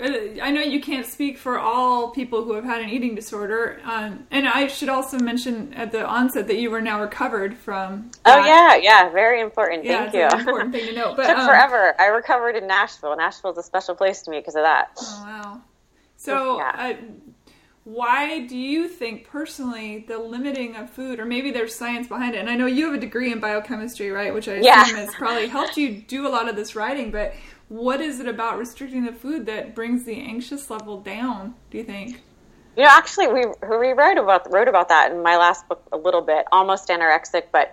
I 0.04 0.50
know 0.52 0.62
you 0.62 0.82
can't 0.82 1.06
speak 1.06 1.38
for 1.38 1.60
all 1.60 2.10
people 2.10 2.44
who 2.44 2.54
have 2.54 2.64
had 2.64 2.82
an 2.82 2.90
eating 2.90 3.14
disorder, 3.14 3.80
um, 3.84 4.26
and 4.32 4.48
I 4.48 4.68
should 4.68 4.90
also 4.90 5.20
mention 5.20 5.74
at 5.74 5.92
the 5.92 6.06
onset 6.06 6.48
that 6.48 6.58
you 6.58 6.72
were 6.72 6.82
now 6.82 7.02
recovered 7.02 7.56
from. 7.56 8.10
That. 8.24 8.40
Oh 8.40 8.46
yeah, 8.46 8.76
yeah, 8.76 9.10
very 9.10 9.42
important. 9.42 9.86
Yeah, 9.86 10.10
Thank 10.10 10.34
you. 10.34 10.40
important 10.40 10.74
thing 10.74 10.88
to 10.88 10.94
know. 10.94 11.14
But, 11.22 11.28
Took 11.28 11.38
um, 11.40 11.48
forever. 11.48 11.94
I 12.00 12.08
recovered 12.08 12.56
in 12.56 12.68
Nashville. 12.68 13.16
Nashville 13.16 13.52
is 13.52 13.58
a 13.60 13.64
special 13.64 13.96
place 13.96 14.22
to 14.24 14.32
me 14.32 14.40
because 14.40 14.56
of 14.56 14.64
that. 14.64 14.92
Oh 15.00 15.24
wow. 15.26 15.62
So, 16.16 16.58
yeah. 16.58 16.96
uh, 17.00 17.04
why 17.84 18.46
do 18.46 18.56
you 18.56 18.88
think 18.88 19.28
personally 19.28 20.06
the 20.08 20.18
limiting 20.18 20.76
of 20.76 20.90
food, 20.90 21.20
or 21.20 21.26
maybe 21.26 21.52
there's 21.52 21.76
science 21.76 22.08
behind 22.08 22.36
it? 22.36 22.40
And 22.40 22.50
I 22.50 22.56
know 22.56 22.68
you 22.68 22.86
have 22.86 22.94
a 22.94 23.00
degree 23.00 23.32
in 23.32 23.40
biochemistry, 23.40 24.12
right? 24.12 24.34
Which 24.34 24.48
I 24.48 24.54
assume 24.54 24.98
has 24.98 25.14
probably 25.16 25.48
helped 25.48 25.78
you 25.78 26.02
do 26.02 26.28
a 26.28 26.30
lot 26.30 26.48
of 26.48 26.56
this 26.56 26.76
writing, 26.76 27.12
but 27.12 27.34
what 27.72 28.02
is 28.02 28.20
it 28.20 28.28
about 28.28 28.58
restricting 28.58 29.06
the 29.06 29.14
food 29.14 29.46
that 29.46 29.74
brings 29.74 30.04
the 30.04 30.20
anxious 30.20 30.70
level 30.70 31.00
down? 31.00 31.56
Do 31.70 31.78
you 31.78 31.86
think? 31.86 32.22
You 32.76 32.84
know, 32.84 32.90
actually, 32.90 33.28
we 33.28 33.46
we 33.46 33.94
wrote 33.94 34.18
about 34.18 34.52
wrote 34.52 34.68
about 34.68 34.90
that 34.90 35.14
in 35.14 35.24
my 35.24 35.38
last 35.38 35.66
book 35.70 35.82
a 35.94 35.98
little 35.98 36.22
bit, 36.22 36.46
almost 36.52 36.90
anorexic. 36.90 37.44
But 37.54 37.72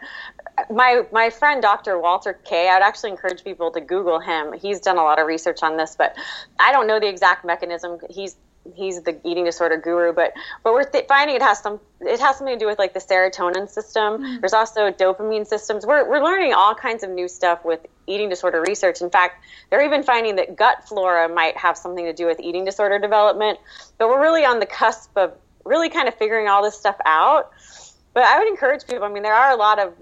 my 0.70 1.02
my 1.10 1.30
friend 1.30 1.60
Dr. 1.60 1.98
Walter 1.98 2.34
Kaye, 2.44 2.68
I'd 2.68 2.82
actually 2.82 3.10
encourage 3.10 3.42
people 3.42 3.72
to 3.72 3.80
Google 3.80 4.20
him. 4.20 4.52
He's 4.52 4.78
done 4.78 4.98
a 4.98 5.02
lot 5.02 5.18
of 5.18 5.26
research 5.26 5.64
on 5.64 5.76
this, 5.76 5.96
but 5.96 6.14
I 6.60 6.70
don't 6.70 6.86
know 6.86 7.00
the 7.00 7.08
exact 7.08 7.44
mechanism. 7.44 7.98
He's 8.08 8.36
he's 8.74 9.02
the 9.02 9.18
eating 9.24 9.44
disorder 9.44 9.76
guru, 9.76 10.12
but 10.12 10.32
but 10.62 10.72
we're 10.72 10.84
th- 10.84 11.06
finding 11.06 11.36
it 11.36 11.42
has 11.42 11.60
some 11.60 11.80
it 12.00 12.20
has 12.20 12.38
something 12.38 12.54
to 12.54 12.58
do 12.58 12.66
with 12.66 12.78
like 12.78 12.94
the 12.94 13.00
serotonin 13.00 13.68
system. 13.68 14.14
Mm-hmm. 14.14 14.40
There's 14.40 14.52
also 14.52 14.90
dopamine 14.90 15.46
systems. 15.46 15.86
We're 15.86 16.08
we're 16.08 16.22
learning 16.22 16.54
all 16.54 16.74
kinds 16.74 17.02
of 17.02 17.10
new 17.10 17.28
stuff 17.28 17.64
with 17.64 17.80
eating 18.06 18.28
disorder 18.28 18.62
research. 18.66 19.00
In 19.00 19.10
fact, 19.10 19.44
they're 19.70 19.84
even 19.84 20.02
finding 20.02 20.36
that 20.36 20.56
gut 20.56 20.88
flora 20.88 21.28
might 21.28 21.56
have 21.56 21.76
something 21.76 22.04
to 22.04 22.12
do 22.12 22.26
with 22.26 22.40
eating 22.40 22.64
disorder 22.64 22.98
development. 22.98 23.58
But 23.98 24.08
we're 24.08 24.20
really 24.20 24.44
on 24.44 24.60
the 24.60 24.66
cusp 24.66 25.10
of 25.16 25.34
really 25.64 25.88
kind 25.88 26.08
of 26.08 26.14
figuring 26.14 26.48
all 26.48 26.62
this 26.62 26.78
stuff 26.78 26.96
out. 27.04 27.50
But 28.14 28.24
I 28.24 28.38
would 28.38 28.48
encourage 28.48 28.86
people. 28.86 29.04
I 29.04 29.10
mean, 29.10 29.22
there 29.22 29.34
are 29.34 29.50
a 29.50 29.56
lot 29.56 29.78
of 29.78 29.92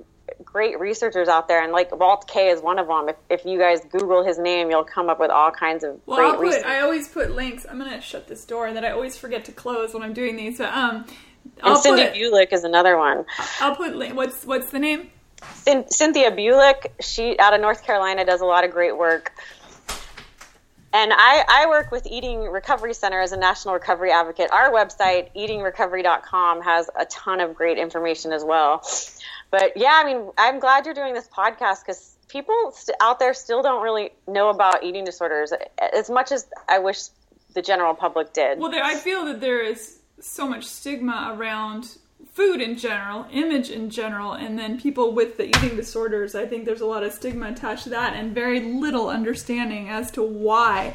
great 0.56 0.80
researchers 0.80 1.28
out 1.28 1.48
there, 1.48 1.62
and 1.62 1.70
like 1.70 1.94
Walt 1.94 2.26
Kaye 2.26 2.48
is 2.48 2.62
one 2.62 2.78
of 2.78 2.86
them. 2.86 3.10
If, 3.10 3.16
if 3.28 3.44
you 3.44 3.58
guys 3.58 3.80
Google 3.92 4.24
his 4.24 4.38
name, 4.38 4.70
you'll 4.70 4.84
come 4.84 5.10
up 5.10 5.20
with 5.20 5.30
all 5.30 5.50
kinds 5.50 5.84
of 5.84 6.00
well, 6.06 6.16
great 6.16 6.26
I'll 6.26 6.36
put, 6.36 6.42
research. 6.44 6.64
I 6.64 6.80
always 6.80 7.08
put 7.08 7.32
links. 7.32 7.66
I'm 7.68 7.76
gonna 7.76 8.00
shut 8.00 8.26
this 8.26 8.42
door 8.46 8.72
that 8.72 8.82
I 8.82 8.90
always 8.92 9.18
forget 9.18 9.44
to 9.44 9.52
close 9.52 9.92
when 9.92 10.02
I'm 10.02 10.14
doing 10.14 10.34
these. 10.34 10.56
But, 10.56 10.72
um, 10.72 11.04
I'll 11.62 11.74
and 11.74 11.82
Cindy 11.82 12.04
Bulik 12.04 12.54
is 12.54 12.64
another 12.64 12.96
one. 12.96 13.26
I'll 13.60 13.76
put 13.76 13.94
what's 14.14 14.46
what's 14.46 14.70
the 14.70 14.78
name? 14.78 15.10
Cynthia 15.90 16.30
Bulik. 16.30 16.86
She 17.00 17.38
out 17.38 17.52
of 17.52 17.60
North 17.60 17.84
Carolina 17.84 18.24
does 18.24 18.40
a 18.40 18.46
lot 18.46 18.64
of 18.64 18.70
great 18.70 18.96
work. 18.96 19.32
And 20.94 21.12
I, 21.12 21.44
I 21.46 21.66
work 21.68 21.90
with 21.90 22.06
Eating 22.06 22.40
Recovery 22.40 22.94
Center 22.94 23.20
as 23.20 23.32
a 23.32 23.36
national 23.36 23.74
recovery 23.74 24.12
advocate. 24.12 24.50
Our 24.50 24.70
website, 24.70 25.28
eatingrecovery.com, 25.36 26.62
has 26.62 26.88
a 26.98 27.04
ton 27.04 27.40
of 27.40 27.54
great 27.54 27.76
information 27.76 28.32
as 28.32 28.42
well 28.42 28.82
but 29.50 29.76
yeah, 29.76 29.92
I 29.94 30.04
mean, 30.04 30.30
I'm 30.38 30.58
glad 30.58 30.84
you're 30.84 30.94
doing 30.94 31.14
this 31.14 31.28
podcast 31.28 31.84
because 31.86 32.16
people 32.28 32.72
st- 32.72 32.96
out 33.00 33.18
there 33.18 33.34
still 33.34 33.62
don't 33.62 33.82
really 33.82 34.10
know 34.26 34.50
about 34.50 34.82
eating 34.82 35.04
disorders 35.04 35.52
as 35.78 36.10
much 36.10 36.32
as 36.32 36.46
I 36.68 36.78
wish 36.78 37.08
the 37.54 37.62
general 37.62 37.94
public 37.94 38.32
did. 38.32 38.58
Well, 38.58 38.70
there, 38.70 38.84
I 38.84 38.94
feel 38.94 39.24
that 39.26 39.40
there 39.40 39.62
is 39.62 39.98
so 40.20 40.48
much 40.48 40.64
stigma 40.64 41.34
around 41.36 41.96
food 42.32 42.60
in 42.60 42.76
general, 42.76 43.26
image 43.32 43.70
in 43.70 43.88
general, 43.88 44.32
and 44.32 44.58
then 44.58 44.78
people 44.78 45.12
with 45.12 45.36
the 45.36 45.48
eating 45.48 45.76
disorders. 45.76 46.34
I 46.34 46.46
think 46.46 46.66
there's 46.66 46.82
a 46.82 46.86
lot 46.86 47.02
of 47.02 47.12
stigma 47.12 47.48
attached 47.48 47.84
to 47.84 47.90
that 47.90 48.14
and 48.14 48.34
very 48.34 48.60
little 48.60 49.08
understanding 49.08 49.88
as 49.88 50.10
to 50.12 50.22
why. 50.22 50.94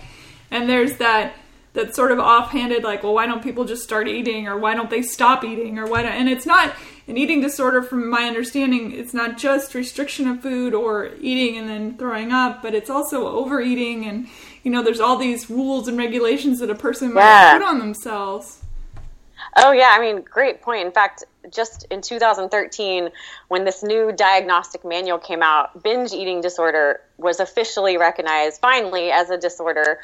And 0.52 0.70
there's 0.70 0.98
that 0.98 1.34
that 1.74 1.96
sort 1.96 2.12
of 2.12 2.20
offhanded 2.20 2.84
like 2.84 3.02
well 3.02 3.14
why 3.14 3.26
don't 3.26 3.42
people 3.42 3.64
just 3.64 3.82
start 3.82 4.06
eating 4.06 4.46
or 4.46 4.58
why 4.58 4.74
don't 4.74 4.90
they 4.90 5.02
stop 5.02 5.42
eating 5.44 5.80
or 5.80 5.88
why 5.88 6.02
don't, 6.02 6.12
and 6.12 6.28
it's 6.28 6.46
not 6.46 6.76
an 7.08 7.18
eating 7.18 7.42
disorder 7.42 7.82
from 7.82 8.10
my 8.10 8.24
understanding 8.24 8.92
it's 8.92 9.14
not 9.14 9.38
just 9.38 9.74
restriction 9.74 10.28
of 10.28 10.42
food 10.42 10.74
or 10.74 11.12
eating 11.20 11.58
and 11.58 11.70
then 11.70 11.98
throwing 11.98 12.32
up 12.32 12.62
but 12.62 12.74
it's 12.74 12.90
also 12.90 13.28
overeating 13.28 14.06
and 14.06 14.28
you 14.64 14.72
know 14.72 14.84
there's 14.84 15.00
all 15.00 15.18
these 15.18 15.50
rules 15.50 15.88
and 15.88 15.98
regulations 15.98 16.60
that 16.60 16.70
a 16.70 16.76
person 16.76 17.14
might 17.14 17.22
yeah. 17.22 17.54
put 17.58 17.66
on 17.66 17.80
themselves 17.80 18.62
Oh, 19.58 19.72
yeah. 19.72 19.96
I 19.98 20.00
mean, 20.00 20.22
great 20.22 20.62
point. 20.62 20.86
In 20.86 20.92
fact, 20.92 21.26
just 21.52 21.86
in 21.90 22.02
2013, 22.02 23.10
when 23.48 23.66
this 23.66 23.84
new 23.84 24.12
diagnostic 24.12 24.86
manual 24.86 25.18
came 25.18 25.42
out, 25.42 25.84
binge 25.84 26.14
eating 26.14 26.42
disorder 26.42 27.02
was 27.18 27.40
officially 27.40 27.98
recognized 27.98 28.62
finally 28.62 29.12
as 29.12 29.30
a 29.30 29.38
disorder 29.38 30.00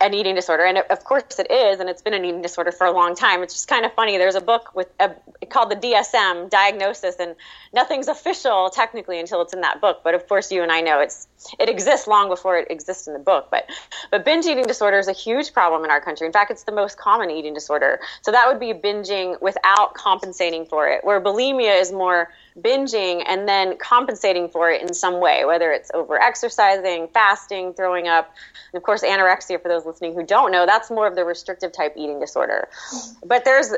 an 0.00 0.12
eating 0.12 0.34
disorder, 0.34 0.64
and 0.64 0.78
of 0.78 1.04
course 1.04 1.38
it 1.38 1.50
is, 1.50 1.80
and 1.80 1.88
it's 1.88 2.02
been 2.02 2.14
an 2.14 2.24
eating 2.24 2.42
disorder 2.42 2.72
for 2.72 2.86
a 2.86 2.92
long 2.92 3.14
time. 3.14 3.42
It's 3.42 3.54
just 3.54 3.68
kind 3.68 3.84
of 3.84 3.92
funny. 3.94 4.18
There's 4.18 4.34
a 4.34 4.40
book 4.40 4.74
with 4.74 4.88
a, 4.98 5.12
called 5.48 5.70
the 5.70 5.76
DSM 5.76 6.50
diagnosis, 6.50 7.16
and 7.20 7.36
nothing's 7.72 8.08
official 8.08 8.70
technically 8.70 9.20
until 9.20 9.40
it's 9.42 9.54
in 9.54 9.60
that 9.60 9.80
book. 9.80 10.00
But 10.02 10.14
of 10.14 10.28
course, 10.28 10.50
you 10.50 10.62
and 10.62 10.72
I 10.72 10.80
know 10.80 11.00
it's 11.00 11.28
it 11.58 11.68
exists 11.68 12.06
long 12.06 12.28
before 12.28 12.58
it 12.58 12.70
exists 12.70 13.06
in 13.06 13.12
the 13.12 13.18
book. 13.18 13.48
But 13.50 13.68
but 14.10 14.24
binge 14.24 14.46
eating 14.46 14.64
disorder 14.64 14.98
is 14.98 15.08
a 15.08 15.12
huge 15.12 15.52
problem 15.52 15.84
in 15.84 15.90
our 15.90 16.00
country. 16.00 16.26
In 16.26 16.32
fact, 16.32 16.50
it's 16.50 16.64
the 16.64 16.72
most 16.72 16.98
common 16.98 17.30
eating 17.30 17.54
disorder. 17.54 18.00
So 18.22 18.30
that 18.32 18.46
would 18.48 18.60
be 18.60 18.72
binging 18.72 19.40
without 19.40 19.94
compensating 19.94 20.66
for 20.66 20.88
it, 20.88 21.04
where 21.04 21.20
bulimia 21.20 21.80
is 21.80 21.92
more 21.92 22.32
binging 22.58 23.24
and 23.26 23.48
then 23.48 23.76
compensating 23.78 24.48
for 24.48 24.70
it 24.70 24.82
in 24.82 24.94
some 24.94 25.20
way, 25.20 25.44
whether 25.44 25.72
it's 25.72 25.90
over 25.92 26.20
exercising, 26.20 27.08
fasting, 27.08 27.74
throwing 27.74 28.08
up. 28.08 28.32
And 28.72 28.78
of 28.78 28.84
course, 28.84 29.02
anorexia, 29.02 29.60
for 29.60 29.68
those 29.68 29.84
listening 29.84 30.14
who 30.14 30.24
don't 30.24 30.52
know, 30.52 30.66
that's 30.66 30.90
more 30.90 31.06
of 31.06 31.16
the 31.16 31.24
restrictive 31.24 31.72
type 31.72 31.94
eating 31.96 32.20
disorder. 32.20 32.68
Mm-hmm. 32.92 33.28
But 33.28 33.44
there's, 33.44 33.72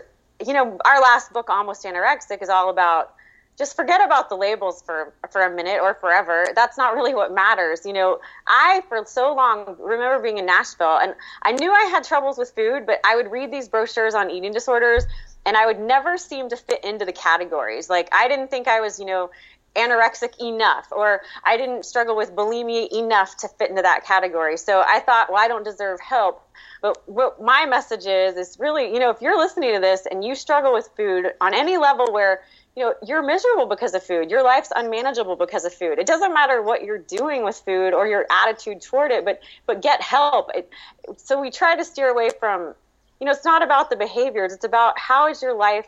you 0.44 0.52
know, 0.52 0.79
our 0.85 1.00
last 1.00 1.33
book, 1.33 1.48
Almost 1.48 1.85
Anorexic, 1.85 2.42
is 2.42 2.48
all 2.48 2.70
about 2.70 3.14
just 3.57 3.75
forget 3.75 4.05
about 4.05 4.29
the 4.29 4.37
labels 4.37 4.83
for 4.83 5.14
for 5.31 5.42
a 5.42 5.55
minute 5.55 5.79
or 5.81 5.95
forever. 5.95 6.47
That's 6.55 6.77
not 6.77 6.95
really 6.95 7.14
what 7.14 7.35
matters. 7.35 7.87
You 7.87 7.92
know, 7.92 8.21
I 8.47 8.83
for 8.88 9.03
so 9.07 9.35
long 9.35 9.77
remember 9.79 10.23
being 10.23 10.38
in 10.38 10.47
Nashville 10.47 10.99
and 10.99 11.14
I 11.42 11.53
knew 11.53 11.73
I 11.73 11.85
had 11.90 12.05
troubles 12.05 12.38
with 12.38 12.51
food, 12.55 12.87
but 12.87 13.01
I 13.05 13.16
would 13.16 13.31
read 13.31 13.51
these 13.51 13.69
brochures 13.69 14.14
on 14.14 14.31
eating 14.31 14.53
disorders 14.53 15.05
and 15.45 15.57
I 15.57 15.64
would 15.64 15.81
never 15.81 16.19
seem 16.19 16.49
to 16.51 16.57
fit 16.57 16.85
into 16.85 17.05
the 17.05 17.12
categories. 17.12 17.88
Like 17.88 18.09
I 18.12 18.29
didn't 18.29 18.51
think 18.51 18.69
I 18.69 18.81
was, 18.81 18.99
you 18.99 19.07
know, 19.07 19.31
anorexic 19.77 20.38
enough 20.40 20.88
or 20.90 21.21
I 21.45 21.57
didn't 21.57 21.85
struggle 21.85 22.16
with 22.16 22.35
bulimia 22.35 22.88
enough 22.92 23.37
to 23.38 23.49
fit 23.49 23.71
into 23.71 23.83
that 23.83 24.05
category. 24.05 24.57
So 24.57 24.83
I 24.87 25.01
thought, 25.01 25.31
well, 25.31 25.42
I 25.42 25.49
don't 25.49 25.64
deserve 25.64 26.01
help. 26.01 26.42
But 26.83 26.97
what 27.09 27.40
my 27.40 27.66
message 27.66 28.07
is 28.07 28.37
is 28.37 28.59
really, 28.59 28.92
you 28.92 28.99
know, 28.99 29.11
if 29.11 29.21
you're 29.21 29.38
listening 29.38 29.75
to 29.75 29.81
this 29.81 30.07
and 30.11 30.25
you 30.25 30.35
struggle 30.35 30.73
with 30.73 30.88
food 30.97 31.27
on 31.40 31.55
any 31.55 31.77
level 31.77 32.12
where 32.12 32.42
you 32.77 32.85
know 32.85 32.95
you're 33.07 33.23
miserable 33.23 33.67
because 33.67 33.95
of 33.95 34.03
food 34.03 34.31
your 34.31 34.43
life's 34.43 34.71
unmanageable 34.77 35.35
because 35.35 35.65
of 35.65 35.73
food 35.73 35.99
it 35.99 36.07
doesn't 36.07 36.35
matter 36.35 36.62
what 36.62 36.85
you're 36.85 36.99
doing 36.99 37.43
with 37.43 37.57
food 37.65 37.95
or 37.95 38.07
your 38.07 38.27
attitude 38.31 38.81
toward 38.83 39.11
it 39.11 39.25
but 39.25 39.41
but 39.67 39.83
get 39.83 40.01
help 40.03 40.51
it, 40.55 40.71
so 41.17 41.41
we 41.41 41.51
try 41.51 41.75
to 41.75 41.85
steer 41.85 42.09
away 42.09 42.31
from 42.39 42.75
you 43.21 43.25
know, 43.25 43.33
it's 43.33 43.45
not 43.45 43.62
about 43.62 43.91
the 43.91 43.97
behaviors. 43.97 44.53
It's 44.53 44.65
about 44.65 44.99
how 44.99 45.29
is 45.29 45.43
your 45.43 45.55
life 45.55 45.87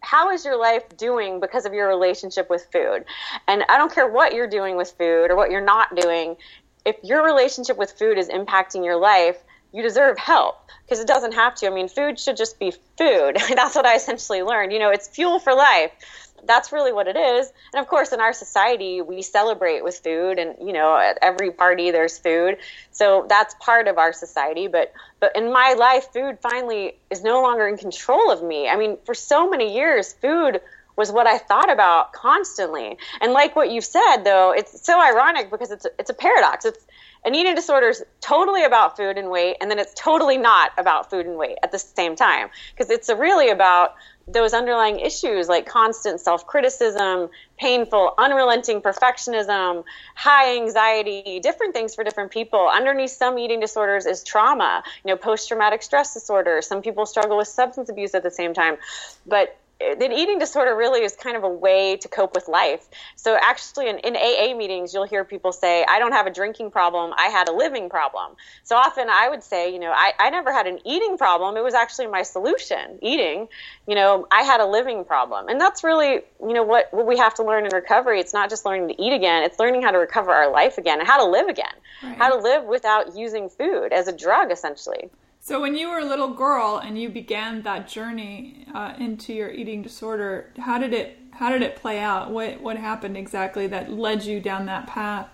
how 0.00 0.30
is 0.30 0.44
your 0.44 0.58
life 0.60 0.82
doing 0.98 1.40
because 1.40 1.64
of 1.64 1.72
your 1.72 1.88
relationship 1.88 2.50
with 2.50 2.66
food? 2.70 3.06
And 3.48 3.64
I 3.70 3.78
don't 3.78 3.90
care 3.90 4.06
what 4.06 4.34
you're 4.34 4.46
doing 4.46 4.76
with 4.76 4.90
food 4.98 5.30
or 5.30 5.36
what 5.36 5.50
you're 5.50 5.64
not 5.64 5.96
doing. 5.96 6.36
If 6.84 6.96
your 7.02 7.24
relationship 7.24 7.78
with 7.78 7.92
food 7.92 8.18
is 8.18 8.28
impacting 8.28 8.84
your 8.84 8.96
life, 8.96 9.42
you 9.74 9.82
deserve 9.82 10.16
help 10.16 10.70
because 10.84 11.00
it 11.00 11.06
doesn't 11.06 11.32
have 11.32 11.54
to. 11.56 11.66
I 11.66 11.70
mean, 11.70 11.88
food 11.88 12.18
should 12.18 12.36
just 12.36 12.58
be 12.58 12.70
food. 12.70 13.36
That's 13.54 13.74
what 13.74 13.84
I 13.84 13.96
essentially 13.96 14.42
learned. 14.42 14.72
You 14.72 14.78
know, 14.78 14.90
it's 14.90 15.08
fuel 15.08 15.38
for 15.38 15.54
life 15.54 15.90
that's 16.46 16.72
really 16.72 16.92
what 16.92 17.08
it 17.08 17.16
is. 17.16 17.52
And 17.72 17.80
of 17.80 17.88
course, 17.88 18.12
in 18.12 18.20
our 18.20 18.32
society, 18.32 19.00
we 19.00 19.22
celebrate 19.22 19.82
with 19.82 19.98
food, 19.98 20.38
and 20.38 20.56
you 20.66 20.72
know, 20.72 20.96
at 20.96 21.18
every 21.22 21.50
party 21.50 21.90
there's 21.90 22.18
food. 22.18 22.58
So 22.90 23.26
that's 23.28 23.54
part 23.60 23.88
of 23.88 23.98
our 23.98 24.12
society. 24.12 24.68
But 24.68 24.92
but 25.20 25.36
in 25.36 25.52
my 25.52 25.74
life, 25.78 26.12
food 26.12 26.38
finally 26.40 26.96
is 27.10 27.22
no 27.22 27.42
longer 27.42 27.66
in 27.66 27.76
control 27.76 28.30
of 28.30 28.42
me. 28.42 28.68
I 28.68 28.76
mean, 28.76 28.98
for 29.04 29.14
so 29.14 29.48
many 29.48 29.74
years, 29.74 30.12
food 30.12 30.60
was 30.96 31.10
what 31.10 31.26
I 31.26 31.38
thought 31.38 31.70
about 31.70 32.12
constantly. 32.12 32.96
And 33.20 33.32
like 33.32 33.56
what 33.56 33.70
you've 33.70 33.84
said, 33.84 34.18
though, 34.18 34.52
it's 34.52 34.84
so 34.84 35.00
ironic 35.00 35.50
because 35.50 35.70
it's 35.70 35.86
it's 35.98 36.10
a 36.10 36.14
paradox. 36.14 36.64
It's 36.64 36.84
an 37.24 37.34
eating 37.34 37.54
disorder 37.54 37.88
is 37.88 38.04
totally 38.20 38.64
about 38.64 38.96
food 38.96 39.16
and 39.16 39.30
weight, 39.30 39.56
and 39.60 39.70
then 39.70 39.78
it's 39.78 39.94
totally 39.94 40.36
not 40.36 40.72
about 40.76 41.10
food 41.10 41.26
and 41.26 41.36
weight 41.36 41.56
at 41.62 41.72
the 41.72 41.78
same 41.78 42.16
time 42.16 42.48
because 42.72 42.90
it's 42.90 43.08
really 43.08 43.48
about 43.48 43.94
those 44.26 44.54
underlying 44.54 45.00
issues 45.00 45.48
like 45.48 45.66
constant 45.66 46.20
self 46.20 46.46
criticism, 46.46 47.28
painful, 47.58 48.14
unrelenting 48.18 48.80
perfectionism, 48.80 49.84
high 50.14 50.56
anxiety, 50.56 51.40
different 51.40 51.74
things 51.74 51.94
for 51.94 52.04
different 52.04 52.30
people. 52.30 52.68
Underneath 52.68 53.10
some 53.10 53.38
eating 53.38 53.60
disorders 53.60 54.06
is 54.06 54.22
trauma, 54.22 54.82
you 55.04 55.10
know, 55.10 55.16
post 55.16 55.48
traumatic 55.48 55.82
stress 55.82 56.14
disorder. 56.14 56.62
Some 56.62 56.82
people 56.82 57.06
struggle 57.06 57.36
with 57.36 57.48
substance 57.48 57.88
abuse 57.88 58.14
at 58.14 58.22
the 58.22 58.30
same 58.30 58.54
time. 58.54 58.76
But 59.26 59.56
an 59.80 60.12
eating 60.12 60.38
disorder 60.38 60.74
really 60.74 61.02
is 61.02 61.14
kind 61.16 61.36
of 61.36 61.42
a 61.42 61.48
way 61.48 61.96
to 61.96 62.08
cope 62.08 62.34
with 62.34 62.48
life. 62.48 62.86
So 63.16 63.36
actually, 63.40 63.88
in, 63.88 63.98
in, 63.98 64.16
AA 64.16 64.56
meetings, 64.56 64.94
you'll 64.94 65.04
hear 65.04 65.24
people 65.24 65.52
say, 65.52 65.84
"I 65.84 65.98
don't 65.98 66.12
have 66.12 66.26
a 66.26 66.30
drinking 66.30 66.70
problem. 66.70 67.12
I 67.16 67.26
had 67.26 67.48
a 67.48 67.52
living 67.52 67.88
problem." 67.88 68.36
So 68.62 68.76
often, 68.76 69.08
I 69.10 69.28
would 69.28 69.42
say, 69.42 69.72
you 69.72 69.78
know, 69.78 69.92
I, 69.92 70.12
I 70.18 70.30
never 70.30 70.52
had 70.52 70.66
an 70.66 70.78
eating 70.84 71.18
problem. 71.18 71.56
It 71.56 71.64
was 71.64 71.74
actually 71.74 72.06
my 72.06 72.22
solution, 72.22 72.98
eating. 73.02 73.48
You 73.86 73.94
know, 73.96 74.26
I 74.30 74.42
had 74.42 74.60
a 74.60 74.66
living 74.66 75.04
problem, 75.04 75.48
and 75.48 75.60
that's 75.60 75.82
really, 75.82 76.20
you 76.40 76.54
know, 76.54 76.62
what 76.62 76.92
what 76.92 77.06
we 77.06 77.18
have 77.18 77.34
to 77.34 77.42
learn 77.42 77.66
in 77.66 77.72
recovery. 77.74 78.20
It's 78.20 78.34
not 78.34 78.50
just 78.50 78.64
learning 78.64 78.88
to 78.88 79.02
eat 79.02 79.12
again; 79.12 79.42
it's 79.42 79.58
learning 79.58 79.82
how 79.82 79.90
to 79.90 79.98
recover 79.98 80.30
our 80.30 80.50
life 80.50 80.78
again 80.78 81.00
and 81.00 81.08
how 81.08 81.18
to 81.24 81.30
live 81.30 81.48
again, 81.48 81.74
right. 82.02 82.16
how 82.16 82.30
to 82.30 82.36
live 82.36 82.64
without 82.64 83.16
using 83.16 83.48
food 83.48 83.92
as 83.92 84.08
a 84.08 84.12
drug, 84.16 84.52
essentially. 84.52 85.10
So, 85.46 85.60
when 85.60 85.76
you 85.76 85.90
were 85.90 85.98
a 85.98 86.04
little 86.06 86.32
girl 86.32 86.78
and 86.78 86.98
you 86.98 87.10
began 87.10 87.60
that 87.64 87.86
journey 87.86 88.64
uh, 88.72 88.94
into 88.98 89.34
your 89.34 89.50
eating 89.50 89.82
disorder, 89.82 90.50
how 90.58 90.78
did 90.78 90.94
it 90.94 91.18
how 91.32 91.50
did 91.50 91.60
it 91.60 91.76
play 91.76 91.98
out? 91.98 92.30
What 92.30 92.62
what 92.62 92.78
happened 92.78 93.18
exactly 93.18 93.66
that 93.66 93.92
led 93.92 94.24
you 94.24 94.40
down 94.40 94.64
that 94.64 94.86
path? 94.86 95.28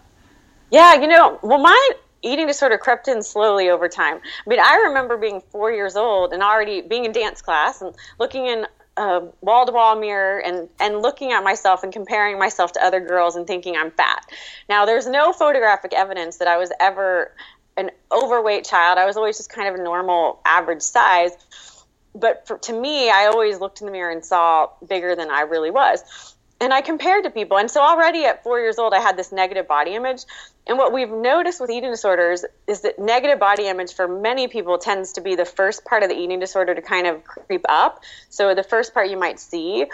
Yeah, 0.72 0.94
you 0.94 1.06
know, 1.06 1.38
well, 1.44 1.60
my 1.60 1.90
eating 2.22 2.48
disorder 2.48 2.76
crept 2.76 3.06
in 3.06 3.22
slowly 3.22 3.70
over 3.70 3.88
time. 3.88 4.16
I 4.16 4.50
mean, 4.50 4.58
I 4.58 4.82
remember 4.88 5.16
being 5.16 5.40
four 5.52 5.70
years 5.70 5.94
old 5.94 6.32
and 6.32 6.42
already 6.42 6.80
being 6.80 7.04
in 7.04 7.12
dance 7.12 7.40
class 7.40 7.80
and 7.80 7.94
looking 8.18 8.46
in 8.46 8.66
a 8.96 9.22
wall 9.42 9.64
to 9.64 9.70
wall 9.70 9.94
mirror 9.94 10.40
and, 10.40 10.68
and 10.80 11.02
looking 11.02 11.30
at 11.30 11.44
myself 11.44 11.84
and 11.84 11.92
comparing 11.92 12.36
myself 12.36 12.72
to 12.72 12.84
other 12.84 12.98
girls 12.98 13.36
and 13.36 13.46
thinking 13.46 13.76
I'm 13.76 13.92
fat. 13.92 14.26
Now, 14.68 14.84
there's 14.84 15.06
no 15.06 15.32
photographic 15.32 15.92
evidence 15.94 16.38
that 16.38 16.48
I 16.48 16.56
was 16.56 16.72
ever 16.80 17.32
an 17.76 17.90
overweight 18.12 18.64
child. 18.64 18.98
I 18.98 19.06
was 19.06 19.16
always 19.16 19.37
just 19.37 19.50
kind 19.50 19.68
of 19.68 19.74
a 19.74 19.83
normal, 19.83 20.40
average 20.44 20.83
size. 20.83 21.33
But 22.14 22.46
for, 22.46 22.59
to 22.59 22.72
me, 22.72 23.11
I 23.11 23.26
always 23.26 23.61
looked 23.61 23.80
in 23.80 23.87
the 23.87 23.92
mirror 23.92 24.11
and 24.11 24.24
saw 24.24 24.68
bigger 24.87 25.14
than 25.14 25.30
I 25.30 25.42
really 25.42 25.70
was. 25.70 26.35
And 26.61 26.74
I 26.74 26.83
compared 26.83 27.24
to 27.24 27.30
people. 27.30 27.56
And 27.56 27.70
so 27.70 27.80
already 27.80 28.24
at 28.24 28.42
four 28.42 28.61
years 28.61 28.78
old, 28.78 28.92
I 28.92 29.00
had 29.00 29.16
this 29.16 29.33
negative 29.33 29.66
body 29.66 29.94
image. 29.94 30.24
And 30.66 30.76
what 30.76 30.92
we've 30.92 31.11
noticed 31.11 31.61
with 31.61 31.70
eating 31.70 31.90
disorders 31.90 32.44
is 32.66 32.83
that 32.83 32.98
negative 32.98 33.38
body 33.38 33.66
image 33.66 33.94
for 33.94 34.06
many 34.06 34.46
people 34.46 34.76
tends 34.76 35.12
to 35.12 35.22
be 35.22 35.37
the 35.37 35.46
first 35.46 35.85
part 35.87 36.02
of 36.02 36.11
the 36.11 36.16
eating 36.16 36.38
disorder 36.38 36.74
to 36.74 36.83
kind 36.83 37.06
of 37.06 37.24
creep 37.24 37.64
up. 37.68 38.02
So 38.28 38.54
the 38.54 38.62
first 38.62 38.92
part 38.92 39.09
you 39.09 39.18
might 39.18 39.40
see 39.40 39.87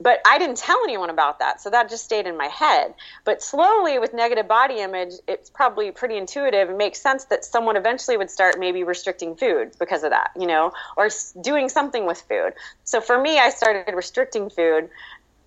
but 0.00 0.20
I 0.26 0.38
didn't 0.38 0.56
tell 0.56 0.78
anyone 0.84 1.10
about 1.10 1.38
that. 1.40 1.60
So 1.60 1.70
that 1.70 1.90
just 1.90 2.04
stayed 2.04 2.26
in 2.26 2.36
my 2.36 2.46
head. 2.46 2.94
But 3.24 3.42
slowly 3.42 3.98
with 3.98 4.14
negative 4.14 4.48
body 4.48 4.78
image, 4.78 5.12
it's 5.28 5.50
probably 5.50 5.90
pretty 5.90 6.16
intuitive. 6.16 6.70
It 6.70 6.76
makes 6.76 7.00
sense 7.00 7.24
that 7.26 7.44
someone 7.44 7.76
eventually 7.76 8.16
would 8.16 8.30
start 8.30 8.58
maybe 8.58 8.82
restricting 8.82 9.36
food 9.36 9.72
because 9.78 10.02
of 10.02 10.10
that, 10.10 10.30
you 10.38 10.46
know, 10.46 10.72
or 10.96 11.10
doing 11.42 11.68
something 11.68 12.06
with 12.06 12.22
food. 12.22 12.54
So 12.84 13.00
for 13.00 13.20
me, 13.20 13.38
I 13.38 13.50
started 13.50 13.94
restricting 13.94 14.48
food 14.48 14.88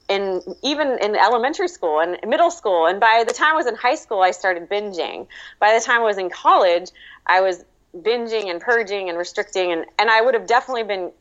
in 0.10 0.42
even 0.62 1.00
in 1.02 1.16
elementary 1.16 1.68
school 1.68 2.00
and 2.00 2.18
middle 2.28 2.52
school. 2.52 2.86
And 2.86 3.00
by 3.00 3.24
the 3.28 3.34
time 3.34 3.54
I 3.54 3.56
was 3.56 3.66
in 3.66 3.76
high 3.76 3.96
school, 3.96 4.22
I 4.22 4.32
started 4.32 4.70
binging. 4.70 5.28
By 5.60 5.78
the 5.78 5.84
time 5.84 6.02
I 6.02 6.06
was 6.06 6.18
in 6.18 6.30
college, 6.30 6.92
I 7.26 7.42
was 7.42 7.66
binging 7.96 8.50
and 8.50 8.60
purging 8.60 9.10
and 9.10 9.18
restricting 9.18 9.72
and, 9.72 9.86
and 10.00 10.10
I 10.10 10.22
would 10.22 10.34
have 10.34 10.48
definitely 10.48 10.84
been 10.84 11.12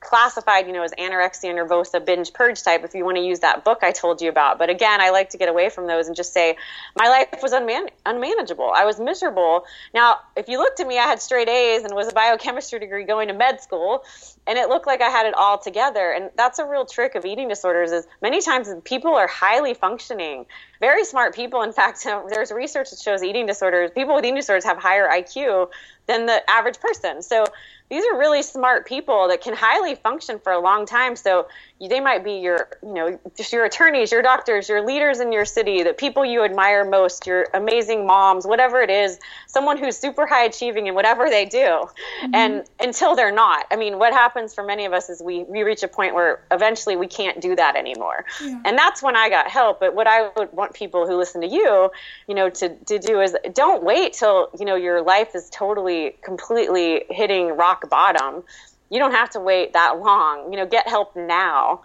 classified, 0.00 0.66
you 0.66 0.72
know, 0.72 0.82
as 0.82 0.92
anorexia 0.92 1.52
nervosa 1.54 2.04
binge 2.04 2.32
purge 2.32 2.62
type 2.62 2.84
if 2.84 2.94
you 2.94 3.04
want 3.04 3.16
to 3.16 3.22
use 3.22 3.40
that 3.40 3.64
book 3.64 3.80
I 3.82 3.92
told 3.92 4.22
you 4.22 4.28
about. 4.28 4.58
But 4.58 4.70
again, 4.70 5.00
I 5.00 5.10
like 5.10 5.30
to 5.30 5.38
get 5.38 5.48
away 5.48 5.68
from 5.68 5.86
those 5.86 6.06
and 6.06 6.16
just 6.16 6.32
say 6.32 6.56
my 6.96 7.08
life 7.08 7.42
was 7.42 7.52
unman- 7.52 7.90
unmanageable. 8.06 8.72
I 8.74 8.84
was 8.84 8.98
miserable. 8.98 9.64
Now, 9.92 10.16
if 10.36 10.48
you 10.48 10.58
looked 10.58 10.80
at 10.80 10.86
me, 10.86 10.98
I 10.98 11.04
had 11.04 11.20
straight 11.20 11.48
A's 11.48 11.84
and 11.84 11.94
was 11.94 12.08
a 12.08 12.12
biochemistry 12.12 12.78
degree 12.78 13.04
going 13.04 13.28
to 13.28 13.34
med 13.34 13.60
school, 13.60 14.04
and 14.46 14.58
it 14.58 14.68
looked 14.68 14.86
like 14.86 15.02
I 15.02 15.10
had 15.10 15.26
it 15.26 15.34
all 15.34 15.58
together. 15.58 16.10
And 16.10 16.30
that's 16.36 16.58
a 16.58 16.64
real 16.64 16.86
trick 16.86 17.14
of 17.14 17.24
eating 17.24 17.48
disorders 17.48 17.92
is 17.92 18.06
many 18.22 18.40
times 18.40 18.68
people 18.84 19.14
are 19.14 19.26
highly 19.26 19.74
functioning, 19.74 20.46
very 20.80 21.04
smart 21.04 21.34
people. 21.34 21.62
In 21.62 21.72
fact, 21.80 22.02
there's 22.04 22.50
research 22.50 22.90
that 22.90 22.98
shows 22.98 23.22
eating 23.22 23.46
disorders, 23.46 23.90
people 23.90 24.14
with 24.14 24.24
eating 24.24 24.36
disorders 24.36 24.64
have 24.64 24.78
higher 24.78 25.08
IQ 25.08 25.68
than 26.06 26.26
the 26.26 26.40
average 26.48 26.78
person. 26.80 27.22
So 27.22 27.44
these 27.88 28.04
are 28.04 28.18
really 28.18 28.42
smart 28.42 28.86
people 28.86 29.28
that 29.28 29.40
can 29.40 29.54
highly 29.54 29.94
function 29.94 30.38
for 30.38 30.52
a 30.52 30.58
long 30.58 30.86
time. 30.86 31.14
So 31.16 31.46
they 31.80 32.00
might 32.00 32.24
be 32.24 32.34
your, 32.34 32.68
you 32.82 32.94
know, 32.94 33.20
just 33.36 33.52
your 33.52 33.64
attorneys, 33.64 34.10
your 34.10 34.22
doctors, 34.22 34.68
your 34.68 34.84
leaders 34.84 35.20
in 35.20 35.30
your 35.30 35.44
city, 35.44 35.82
the 35.82 35.92
people 35.92 36.24
you 36.24 36.42
admire 36.42 36.84
most, 36.84 37.26
your 37.26 37.46
amazing 37.52 38.06
moms, 38.06 38.46
whatever 38.46 38.80
it 38.80 38.88
is, 38.88 39.18
someone 39.46 39.76
who's 39.76 39.96
super 39.96 40.26
high 40.26 40.44
achieving 40.44 40.86
in 40.86 40.94
whatever 40.94 41.28
they 41.28 41.44
do. 41.44 41.58
Mm-hmm. 41.58 42.34
And 42.34 42.64
until 42.80 43.14
they're 43.14 43.34
not, 43.34 43.66
I 43.70 43.76
mean, 43.76 43.98
what 43.98 44.12
happens 44.12 44.54
for 44.54 44.64
many 44.64 44.86
of 44.86 44.92
us 44.92 45.10
is 45.10 45.22
we, 45.22 45.44
we 45.44 45.62
reach 45.62 45.82
a 45.82 45.88
point 45.88 46.14
where 46.14 46.40
eventually 46.50 46.96
we 46.96 47.06
can't 47.06 47.40
do 47.40 47.54
that 47.54 47.76
anymore. 47.76 48.24
Yeah. 48.42 48.62
And 48.64 48.78
that's 48.78 49.02
when 49.02 49.14
I 49.14 49.28
got 49.28 49.48
help. 49.48 49.78
But 49.78 49.94
what 49.94 50.06
I 50.06 50.30
would 50.36 50.52
want 50.52 50.72
people 50.72 51.06
who 51.06 51.16
listen 51.16 51.42
to 51.42 51.46
you, 51.46 51.90
you 52.26 52.34
know, 52.34 52.48
to, 52.48 52.74
to 52.74 52.98
do 52.98 53.20
is 53.20 53.36
don't 53.52 53.84
wait 53.84 54.14
till, 54.14 54.48
you 54.58 54.64
know, 54.64 54.76
your 54.76 55.02
life 55.02 55.34
is 55.34 55.50
totally, 55.50 56.16
completely 56.22 57.04
hitting 57.10 57.54
rock 57.54 57.75
bottom 57.88 58.44
you 58.90 58.98
don't 58.98 59.12
have 59.12 59.30
to 59.30 59.40
wait 59.40 59.72
that 59.72 59.98
long. 59.98 60.52
You 60.52 60.58
know, 60.58 60.66
get 60.66 60.88
help 60.88 61.16
now. 61.16 61.82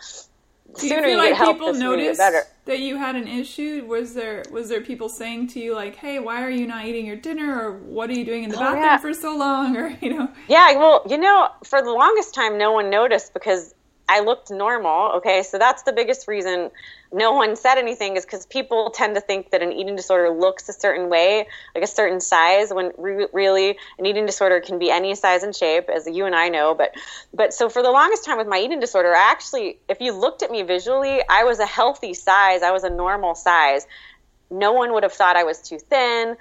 Do 0.80 0.88
you 0.88 1.02
feel 1.02 1.18
like 1.18 1.38
people 1.38 1.74
noticed 1.74 2.22
that 2.66 2.80
you 2.80 2.96
had 2.96 3.16
an 3.18 3.28
issue? 3.28 3.84
Was 3.86 4.14
there 4.14 4.46
was 4.52 4.70
there 4.70 4.80
people 4.80 5.10
saying 5.10 5.48
to 5.48 5.60
you 5.60 5.76
like, 5.76 5.96
"Hey, 5.96 6.20
why 6.20 6.44
are 6.44 6.50
you 6.50 6.66
not 6.66 6.86
eating 6.86 7.06
your 7.06 7.18
dinner?" 7.18 7.60
or 7.62 7.72
"What 7.74 8.10
are 8.10 8.14
you 8.14 8.24
doing 8.24 8.44
in 8.44 8.52
the 8.52 8.56
oh, 8.56 8.60
bathroom 8.60 8.84
yeah. 8.84 8.98
for 8.98 9.14
so 9.14 9.36
long?" 9.36 9.76
or 9.82 9.98
you 10.02 10.18
know? 10.18 10.30
Yeah, 10.48 10.78
well, 10.78 11.04
you 11.10 11.18
know, 11.18 11.50
for 11.66 11.82
the 11.82 11.92
longest 11.92 12.34
time, 12.34 12.58
no 12.58 12.72
one 12.72 12.90
noticed 12.90 13.34
because 13.34 13.74
I 14.12 14.20
looked 14.20 14.52
normal. 14.52 15.14
Okay, 15.20 15.42
so 15.42 15.58
that's 15.58 15.84
the 15.84 15.94
biggest 15.94 16.28
reason 16.28 16.70
no 17.14 17.32
one 17.32 17.56
said 17.56 17.78
anything 17.78 18.18
is 18.18 18.26
because 18.26 18.46
people 18.46 18.90
tend 18.90 19.16
to 19.16 19.22
think 19.22 19.52
that 19.52 19.62
an 19.62 19.72
eating 19.72 19.96
disorder 19.96 20.30
looks 20.30 20.68
a 20.68 20.74
certain 20.74 21.08
way, 21.10 21.48
like 21.74 21.84
a 21.86 21.88
certain 21.88 22.20
size, 22.20 22.74
when 22.74 22.92
re- 22.98 23.28
really 23.32 23.78
an 23.98 24.06
eating 24.06 24.26
disorder 24.26 24.60
can 24.60 24.80
be 24.80 24.92
any 24.92 25.16
size 25.16 25.44
and 25.44 25.56
shape, 25.56 25.88
as 25.88 26.08
you 26.08 26.26
and 26.26 26.36
I 26.36 26.50
know. 26.50 26.76
But, 26.76 26.94
but 27.34 27.54
so 27.54 27.70
for 27.70 27.82
the 27.82 27.92
longest 27.92 28.26
time 28.26 28.38
with 28.38 28.48
my 28.48 28.60
eating 28.60 28.82
disorder, 28.82 29.16
I 29.16 29.32
actually, 29.32 29.80
if 29.88 30.02
you 30.02 30.12
looked 30.12 30.44
at 30.44 30.52
me 30.52 30.64
visually, 30.64 31.22
I 31.30 31.46
was 31.46 31.60
a 31.60 31.66
healthy 31.66 32.14
size. 32.14 32.64
I 32.64 32.72
was 32.72 32.84
a 32.84 32.90
normal 32.90 33.34
size. 33.34 33.88
No 34.50 34.74
one 34.74 34.92
would 34.92 35.04
have 35.04 35.14
thought 35.14 35.38
I 35.38 35.46
was 35.46 35.62
too 35.62 35.80
thin 35.80 36.36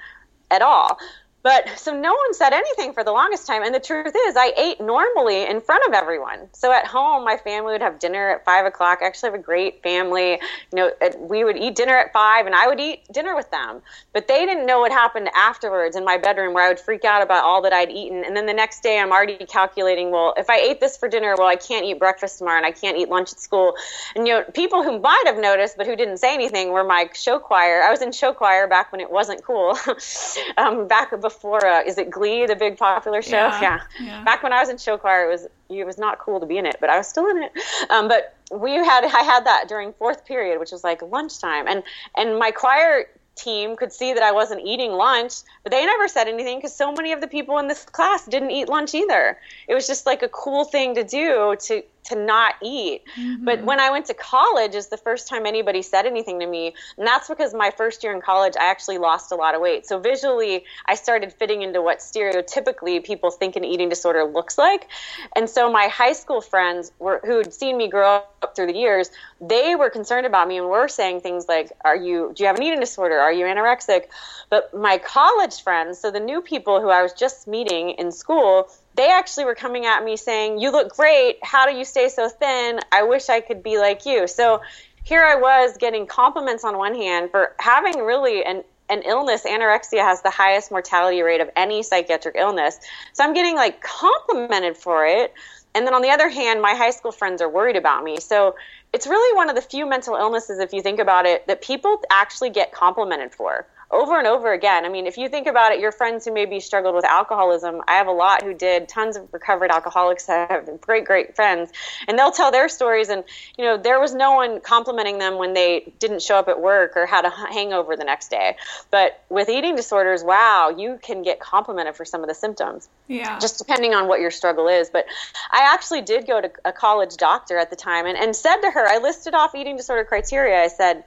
at 0.50 0.62
all. 0.62 0.98
But 1.42 1.78
so 1.78 1.98
no 1.98 2.12
one 2.12 2.34
said 2.34 2.52
anything 2.52 2.92
for 2.92 3.02
the 3.02 3.12
longest 3.12 3.46
time. 3.46 3.62
And 3.62 3.74
the 3.74 3.80
truth 3.80 4.14
is, 4.14 4.36
I 4.36 4.52
ate 4.56 4.80
normally 4.80 5.46
in 5.46 5.60
front 5.60 5.82
of 5.88 5.94
everyone. 5.94 6.48
So 6.52 6.70
at 6.70 6.86
home, 6.86 7.24
my 7.24 7.38
family 7.38 7.72
would 7.72 7.80
have 7.80 7.98
dinner 7.98 8.30
at 8.30 8.44
five 8.44 8.66
o'clock. 8.66 8.98
I 9.02 9.06
actually 9.06 9.30
have 9.30 9.40
a 9.40 9.42
great 9.42 9.82
family. 9.82 10.32
You 10.32 10.74
know, 10.74 10.90
we 11.18 11.44
would 11.44 11.56
eat 11.56 11.76
dinner 11.76 11.96
at 11.96 12.12
five 12.12 12.46
and 12.46 12.54
I 12.54 12.66
would 12.66 12.78
eat 12.78 13.04
dinner 13.10 13.34
with 13.34 13.50
them. 13.50 13.80
But 14.12 14.28
they 14.28 14.44
didn't 14.44 14.66
know 14.66 14.80
what 14.80 14.92
happened 14.92 15.30
afterwards 15.34 15.96
in 15.96 16.04
my 16.04 16.18
bedroom 16.18 16.52
where 16.52 16.64
I 16.64 16.68
would 16.68 16.80
freak 16.80 17.04
out 17.04 17.22
about 17.22 17.42
all 17.44 17.62
that 17.62 17.72
I'd 17.72 17.90
eaten. 17.90 18.22
And 18.24 18.36
then 18.36 18.46
the 18.46 18.52
next 18.52 18.82
day, 18.82 18.98
I'm 18.98 19.10
already 19.10 19.38
calculating, 19.46 20.10
well, 20.10 20.34
if 20.36 20.50
I 20.50 20.58
ate 20.58 20.80
this 20.80 20.98
for 20.98 21.08
dinner, 21.08 21.34
well, 21.38 21.48
I 21.48 21.56
can't 21.56 21.86
eat 21.86 21.98
breakfast 21.98 22.38
tomorrow 22.38 22.58
and 22.58 22.66
I 22.66 22.72
can't 22.72 22.98
eat 22.98 23.08
lunch 23.08 23.32
at 23.32 23.40
school. 23.40 23.74
And, 24.14 24.26
you 24.26 24.34
know, 24.34 24.44
people 24.44 24.82
who 24.82 24.98
might 25.00 25.24
have 25.26 25.38
noticed 25.38 25.78
but 25.78 25.86
who 25.86 25.96
didn't 25.96 26.18
say 26.18 26.34
anything 26.34 26.70
were 26.70 26.84
my 26.84 27.08
show 27.14 27.38
choir. 27.38 27.82
I 27.82 27.90
was 27.90 28.02
in 28.02 28.12
show 28.12 28.34
choir 28.34 28.66
back 28.66 28.92
when 28.92 29.00
it 29.00 29.10
wasn't 29.10 29.42
cool, 29.42 29.78
um, 30.58 30.86
back 30.86 31.12
before 31.30 31.64
uh, 31.64 31.82
is 31.82 31.98
it 31.98 32.10
Glee, 32.10 32.46
the 32.46 32.56
big 32.56 32.76
popular 32.76 33.22
show? 33.22 33.36
Yeah, 33.36 33.60
yeah. 33.60 33.80
yeah. 34.00 34.24
Back 34.24 34.42
when 34.42 34.52
I 34.52 34.60
was 34.60 34.68
in 34.68 34.78
show 34.78 34.98
choir, 34.98 35.26
it 35.26 35.32
was 35.32 35.46
it 35.68 35.84
was 35.84 35.98
not 35.98 36.18
cool 36.18 36.40
to 36.40 36.46
be 36.46 36.58
in 36.58 36.66
it, 36.66 36.76
but 36.80 36.90
I 36.90 36.98
was 36.98 37.06
still 37.06 37.28
in 37.28 37.42
it. 37.42 37.52
Um, 37.90 38.08
but 38.08 38.36
we 38.50 38.72
had 38.72 39.04
I 39.04 39.22
had 39.22 39.46
that 39.46 39.66
during 39.68 39.92
fourth 39.94 40.26
period, 40.26 40.58
which 40.58 40.72
was 40.72 40.84
like 40.84 41.02
lunchtime, 41.02 41.66
and 41.68 41.82
and 42.16 42.38
my 42.38 42.50
choir 42.50 43.06
team 43.36 43.76
could 43.76 43.92
see 43.92 44.12
that 44.12 44.22
I 44.22 44.32
wasn't 44.32 44.62
eating 44.66 44.92
lunch, 44.92 45.34
but 45.62 45.72
they 45.72 45.84
never 45.86 46.08
said 46.08 46.28
anything 46.28 46.58
because 46.58 46.74
so 46.74 46.92
many 46.92 47.12
of 47.12 47.20
the 47.20 47.28
people 47.28 47.58
in 47.58 47.68
this 47.68 47.84
class 47.84 48.26
didn't 48.26 48.50
eat 48.50 48.68
lunch 48.68 48.94
either. 48.94 49.38
It 49.68 49.74
was 49.74 49.86
just 49.86 50.04
like 50.06 50.22
a 50.22 50.28
cool 50.28 50.64
thing 50.64 50.96
to 50.96 51.04
do 51.04 51.56
to 51.58 51.82
to 52.10 52.16
not 52.16 52.54
eat. 52.62 53.02
Mm-hmm. 53.18 53.44
But 53.44 53.64
when 53.64 53.80
I 53.80 53.90
went 53.90 54.06
to 54.06 54.14
college 54.14 54.74
is 54.74 54.88
the 54.88 54.96
first 54.96 55.28
time 55.28 55.46
anybody 55.46 55.82
said 55.82 56.06
anything 56.06 56.40
to 56.40 56.46
me. 56.46 56.74
And 56.98 57.06
that's 57.06 57.28
because 57.28 57.54
my 57.54 57.70
first 57.70 58.02
year 58.04 58.14
in 58.14 58.20
college, 58.20 58.54
I 58.60 58.70
actually 58.70 58.98
lost 58.98 59.32
a 59.32 59.36
lot 59.36 59.54
of 59.54 59.60
weight. 59.60 59.86
So 59.86 59.98
visually, 59.98 60.64
I 60.86 60.94
started 60.94 61.32
fitting 61.32 61.62
into 61.62 61.80
what 61.80 61.98
stereotypically 61.98 63.04
people 63.04 63.30
think 63.30 63.56
an 63.56 63.64
eating 63.64 63.88
disorder 63.88 64.24
looks 64.24 64.58
like. 64.58 64.88
And 65.36 65.48
so 65.48 65.70
my 65.70 65.88
high 65.88 66.12
school 66.12 66.40
friends 66.40 66.92
were, 66.98 67.20
who 67.24 67.38
had 67.38 67.54
seen 67.54 67.76
me 67.76 67.88
grow 67.88 68.22
up 68.42 68.56
through 68.56 68.66
the 68.66 68.76
years, 68.76 69.10
they 69.40 69.74
were 69.76 69.90
concerned 69.90 70.26
about 70.26 70.48
me 70.48 70.58
and 70.58 70.66
were 70.68 70.88
saying 70.88 71.20
things 71.20 71.46
like, 71.48 71.72
are 71.84 71.96
you, 71.96 72.32
do 72.34 72.42
you 72.42 72.46
have 72.46 72.56
an 72.56 72.62
eating 72.62 72.80
disorder? 72.80 73.18
Are 73.18 73.32
you 73.32 73.44
anorexic? 73.44 74.06
But 74.50 74.74
my 74.74 74.98
college 74.98 75.62
friends, 75.62 75.98
so 75.98 76.10
the 76.10 76.20
new 76.20 76.40
people 76.40 76.80
who 76.80 76.88
I 76.88 77.02
was 77.02 77.12
just 77.12 77.46
meeting 77.46 77.90
in 77.90 78.10
school, 78.12 78.68
they 78.96 79.10
actually 79.10 79.44
were 79.44 79.54
coming 79.54 79.86
at 79.86 80.04
me 80.04 80.16
saying, 80.16 80.60
You 80.60 80.72
look 80.72 80.96
great. 80.96 81.38
How 81.42 81.66
do 81.66 81.76
you 81.76 81.84
stay 81.84 82.08
so 82.08 82.28
thin? 82.28 82.80
I 82.92 83.04
wish 83.04 83.28
I 83.28 83.40
could 83.40 83.62
be 83.62 83.78
like 83.78 84.06
you. 84.06 84.26
So 84.26 84.60
here 85.04 85.22
I 85.22 85.36
was 85.36 85.76
getting 85.76 86.06
compliments 86.06 86.64
on 86.64 86.76
one 86.76 86.94
hand 86.94 87.30
for 87.30 87.54
having 87.58 88.00
really 88.00 88.44
an 88.44 88.64
an 88.90 89.02
illness, 89.02 89.44
anorexia 89.44 90.02
has 90.02 90.20
the 90.22 90.30
highest 90.30 90.72
mortality 90.72 91.22
rate 91.22 91.40
of 91.40 91.48
any 91.54 91.82
psychiatric 91.82 92.34
illness. 92.36 92.78
So 93.12 93.22
I'm 93.22 93.32
getting 93.32 93.54
like 93.54 93.80
complimented 93.80 94.76
for 94.76 95.06
it. 95.06 95.32
And 95.74 95.86
then 95.86 95.94
on 95.94 96.02
the 96.02 96.10
other 96.10 96.28
hand, 96.28 96.60
my 96.60 96.74
high 96.74 96.90
school 96.90 97.12
friends 97.12 97.40
are 97.40 97.48
worried 97.48 97.76
about 97.76 98.02
me. 98.02 98.18
So 98.18 98.56
it's 98.92 99.06
really 99.06 99.36
one 99.36 99.48
of 99.48 99.54
the 99.54 99.62
few 99.62 99.88
mental 99.88 100.16
illnesses, 100.16 100.58
if 100.58 100.72
you 100.72 100.82
think 100.82 100.98
about 100.98 101.24
it, 101.24 101.46
that 101.46 101.62
people 101.62 102.02
actually 102.10 102.50
get 102.50 102.72
complimented 102.72 103.32
for 103.32 103.64
over 103.90 104.18
and 104.18 104.26
over 104.26 104.52
again. 104.52 104.84
I 104.84 104.88
mean, 104.88 105.06
if 105.06 105.18
you 105.18 105.28
think 105.28 105.48
about 105.48 105.72
it, 105.72 105.80
your 105.80 105.90
friends 105.90 106.24
who 106.24 106.32
maybe 106.32 106.60
struggled 106.60 106.94
with 106.94 107.04
alcoholism, 107.04 107.82
I 107.88 107.94
have 107.94 108.06
a 108.06 108.12
lot 108.12 108.42
who 108.42 108.54
did, 108.54 108.88
tons 108.88 109.16
of 109.16 109.28
recovered 109.32 109.70
alcoholics 109.70 110.28
have 110.28 110.80
great, 110.80 111.04
great 111.04 111.34
friends, 111.34 111.72
and 112.06 112.16
they'll 112.16 112.30
tell 112.30 112.52
their 112.52 112.68
stories. 112.68 113.08
And, 113.08 113.24
you 113.58 113.64
know, 113.64 113.76
there 113.76 113.98
was 113.98 114.14
no 114.14 114.34
one 114.34 114.60
complimenting 114.60 115.18
them 115.18 115.38
when 115.38 115.54
they 115.54 115.92
didn't 115.98 116.22
show 116.22 116.36
up 116.36 116.46
at 116.48 116.60
work 116.60 116.96
or 116.96 117.04
had 117.04 117.24
a 117.24 117.30
hangover 117.30 117.96
the 117.96 118.04
next 118.04 118.30
day. 118.30 118.56
But 118.92 119.22
with 119.28 119.48
eating 119.48 119.74
disorders, 119.74 120.22
wow, 120.22 120.72
you 120.76 120.98
can 121.02 121.22
get 121.22 121.40
complimented 121.40 121.96
for 121.96 122.04
some 122.04 122.22
of 122.22 122.28
the 122.28 122.34
symptoms. 122.34 122.88
Yeah. 123.08 123.40
Just 123.40 123.58
depending 123.58 123.92
on 123.92 124.06
what 124.06 124.20
your 124.20 124.30
struggle 124.30 124.68
is. 124.68 124.88
But 124.88 125.06
I 125.50 125.72
actually 125.74 126.02
did 126.02 126.28
go 126.28 126.40
to 126.40 126.50
a 126.64 126.72
college 126.72 127.16
doctor 127.16 127.58
at 127.58 127.70
the 127.70 127.76
time 127.76 128.06
and, 128.06 128.16
and 128.16 128.36
said 128.36 128.60
to 128.60 128.70
her, 128.70 128.86
I 128.86 128.98
listed 128.98 129.34
off 129.34 129.56
eating 129.56 129.76
disorder 129.76 130.04
criteria. 130.04 130.62
I 130.62 130.68
said, 130.68 131.02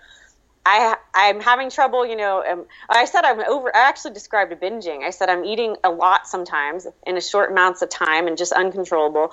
I 0.65 0.95
I'm 1.13 1.39
having 1.41 1.69
trouble, 1.69 2.06
you 2.06 2.15
know. 2.15 2.43
Um, 2.43 2.65
I 2.89 3.06
said 3.06 3.26
I'm 3.26 3.39
over. 3.41 3.76
I 3.76 3.82
actually 3.82 4.13
described 4.13 4.54
binging. 4.62 5.04
I 5.04 5.10
said 5.10 5.30
I'm 5.30 5.43
eating 5.43 5.76
a 5.84 5.89
lot 5.89 6.28
sometimes 6.28 6.88
in 7.06 7.17
a 7.17 7.21
short 7.21 7.52
amounts 7.52 7.82
of 7.82 7.89
time 7.89 8.28
and 8.28 8.38
just 8.38 8.54
uncontrollable. 8.54 9.32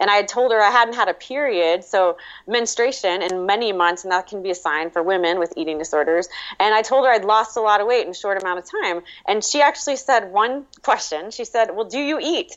And 0.00 0.10
I 0.10 0.16
had 0.16 0.28
told 0.28 0.50
her 0.50 0.60
I 0.60 0.70
hadn't 0.70 0.94
had 0.94 1.08
a 1.08 1.14
period, 1.14 1.84
so 1.84 2.16
menstruation 2.48 3.22
in 3.22 3.46
many 3.46 3.72
months, 3.72 4.02
and 4.02 4.10
that 4.10 4.26
can 4.26 4.42
be 4.42 4.50
a 4.50 4.54
sign 4.54 4.90
for 4.90 5.02
women 5.02 5.38
with 5.38 5.52
eating 5.56 5.78
disorders. 5.78 6.28
And 6.58 6.74
I 6.74 6.82
told 6.82 7.06
her 7.06 7.12
I'd 7.12 7.24
lost 7.24 7.56
a 7.56 7.60
lot 7.60 7.80
of 7.80 7.86
weight 7.86 8.04
in 8.04 8.10
a 8.10 8.14
short 8.14 8.42
amount 8.42 8.58
of 8.58 8.64
time. 8.68 9.02
And 9.28 9.44
she 9.44 9.62
actually 9.62 9.96
said 9.96 10.32
one 10.32 10.66
question. 10.82 11.30
She 11.30 11.44
said, 11.44 11.74
"Well, 11.74 11.86
do 11.86 11.98
you 11.98 12.18
eat?" 12.20 12.56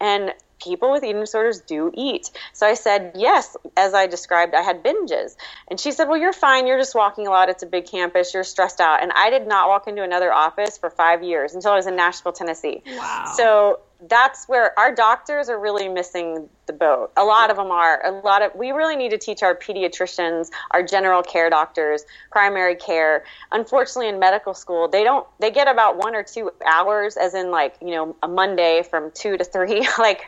And 0.00 0.34
people 0.64 0.90
with 0.90 1.04
eating 1.04 1.20
disorders 1.20 1.60
do 1.60 1.90
eat. 1.94 2.30
So 2.52 2.66
I 2.66 2.74
said, 2.74 3.12
yes, 3.14 3.56
as 3.76 3.94
I 3.94 4.06
described, 4.06 4.54
I 4.54 4.62
had 4.62 4.82
binges. 4.82 5.36
And 5.68 5.78
she 5.78 5.92
said, 5.92 6.08
well, 6.08 6.18
you're 6.18 6.32
fine. 6.32 6.66
You're 6.66 6.78
just 6.78 6.94
walking 6.94 7.26
a 7.26 7.30
lot. 7.30 7.48
It's 7.48 7.62
a 7.62 7.66
big 7.66 7.86
campus. 7.86 8.34
You're 8.34 8.44
stressed 8.44 8.80
out. 8.80 9.02
And 9.02 9.12
I 9.12 9.30
did 9.30 9.46
not 9.46 9.68
walk 9.68 9.86
into 9.86 10.02
another 10.02 10.32
office 10.32 10.78
for 10.78 10.90
five 10.90 11.22
years 11.22 11.54
until 11.54 11.72
I 11.72 11.76
was 11.76 11.86
in 11.86 11.96
Nashville, 11.96 12.32
Tennessee. 12.32 12.82
Wow. 12.86 13.32
So 13.36 13.80
that's 14.08 14.46
where 14.46 14.78
our 14.78 14.94
doctors 14.94 15.48
are 15.48 15.58
really 15.58 15.88
missing 15.88 16.48
the 16.66 16.72
boat. 16.72 17.12
A 17.16 17.24
lot 17.24 17.50
of 17.50 17.56
them 17.56 17.70
are. 17.70 18.04
A 18.04 18.12
lot 18.20 18.42
of 18.42 18.54
we 18.54 18.70
really 18.70 18.96
need 18.96 19.10
to 19.10 19.18
teach 19.18 19.42
our 19.42 19.54
pediatricians, 19.54 20.48
our 20.72 20.82
general 20.82 21.22
care 21.22 21.50
doctors, 21.50 22.04
primary 22.30 22.74
care. 22.74 23.24
Unfortunately, 23.52 24.08
in 24.08 24.18
medical 24.18 24.54
school, 24.54 24.88
they 24.88 25.04
don't. 25.04 25.26
They 25.40 25.50
get 25.50 25.68
about 25.68 25.98
one 25.98 26.14
or 26.14 26.22
two 26.22 26.50
hours, 26.66 27.16
as 27.16 27.34
in 27.34 27.50
like 27.50 27.76
you 27.80 27.90
know 27.90 28.16
a 28.22 28.28
Monday 28.28 28.82
from 28.88 29.10
two 29.12 29.36
to 29.36 29.44
three, 29.44 29.86
like 29.98 30.22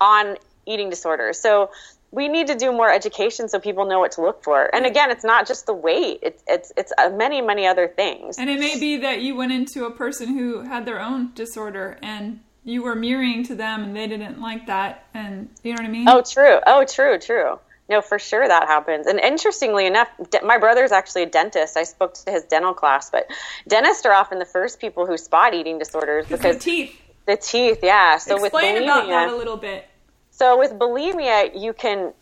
on 0.00 0.36
eating 0.66 0.90
disorders. 0.90 1.40
So 1.40 1.70
we 2.12 2.28
need 2.28 2.48
to 2.48 2.56
do 2.56 2.72
more 2.72 2.92
education 2.92 3.48
so 3.48 3.60
people 3.60 3.86
know 3.86 4.00
what 4.00 4.12
to 4.12 4.20
look 4.20 4.42
for. 4.42 4.74
And 4.74 4.84
again, 4.84 5.10
it's 5.10 5.24
not 5.24 5.46
just 5.46 5.66
the 5.66 5.74
weight; 5.74 6.20
it's 6.22 6.42
it's 6.46 6.72
it's 6.76 6.92
uh, 6.98 7.10
many 7.10 7.40
many 7.40 7.66
other 7.66 7.88
things. 7.88 8.38
And 8.38 8.50
it 8.50 8.58
may 8.58 8.78
be 8.78 8.96
that 8.98 9.20
you 9.20 9.34
went 9.36 9.52
into 9.52 9.84
a 9.84 9.90
person 9.90 10.36
who 10.36 10.62
had 10.62 10.86
their 10.86 11.00
own 11.00 11.32
disorder 11.34 11.98
and 12.02 12.40
you 12.64 12.82
were 12.82 12.94
mirroring 12.94 13.44
to 13.44 13.54
them 13.54 13.82
and 13.82 13.96
they 13.96 14.06
didn't 14.06 14.40
like 14.40 14.66
that 14.66 15.06
and 15.14 15.48
you 15.62 15.72
know 15.72 15.82
what 15.82 15.88
i 15.88 15.90
mean? 15.90 16.08
Oh 16.08 16.22
true. 16.22 16.58
Oh 16.66 16.84
true 16.84 17.18
true. 17.18 17.58
No 17.88 18.00
for 18.00 18.18
sure 18.18 18.46
that 18.46 18.68
happens. 18.68 19.06
And 19.06 19.18
interestingly 19.18 19.86
enough 19.86 20.08
my 20.44 20.58
brother's 20.58 20.92
actually 20.92 21.24
a 21.24 21.26
dentist. 21.26 21.76
I 21.76 21.84
spoke 21.84 22.14
to 22.14 22.30
his 22.30 22.44
dental 22.44 22.74
class 22.74 23.10
but 23.10 23.28
dentists 23.66 24.04
are 24.06 24.12
often 24.12 24.38
the 24.38 24.44
first 24.44 24.78
people 24.78 25.06
who 25.06 25.16
spot 25.16 25.54
eating 25.54 25.78
disorders 25.78 26.26
because 26.26 26.56
the 26.56 26.60
teeth. 26.60 27.00
The 27.26 27.36
teeth 27.36 27.80
yeah. 27.82 28.18
So 28.18 28.36
explain 28.36 28.74
with 28.74 28.82
bulimia, 28.82 28.84
about 28.84 29.06
that 29.08 29.28
a 29.30 29.36
little 29.36 29.56
bit. 29.56 29.86
So 30.30 30.58
with 30.58 30.72
bulimia 30.72 31.58
you 31.60 31.72
can 31.72 32.12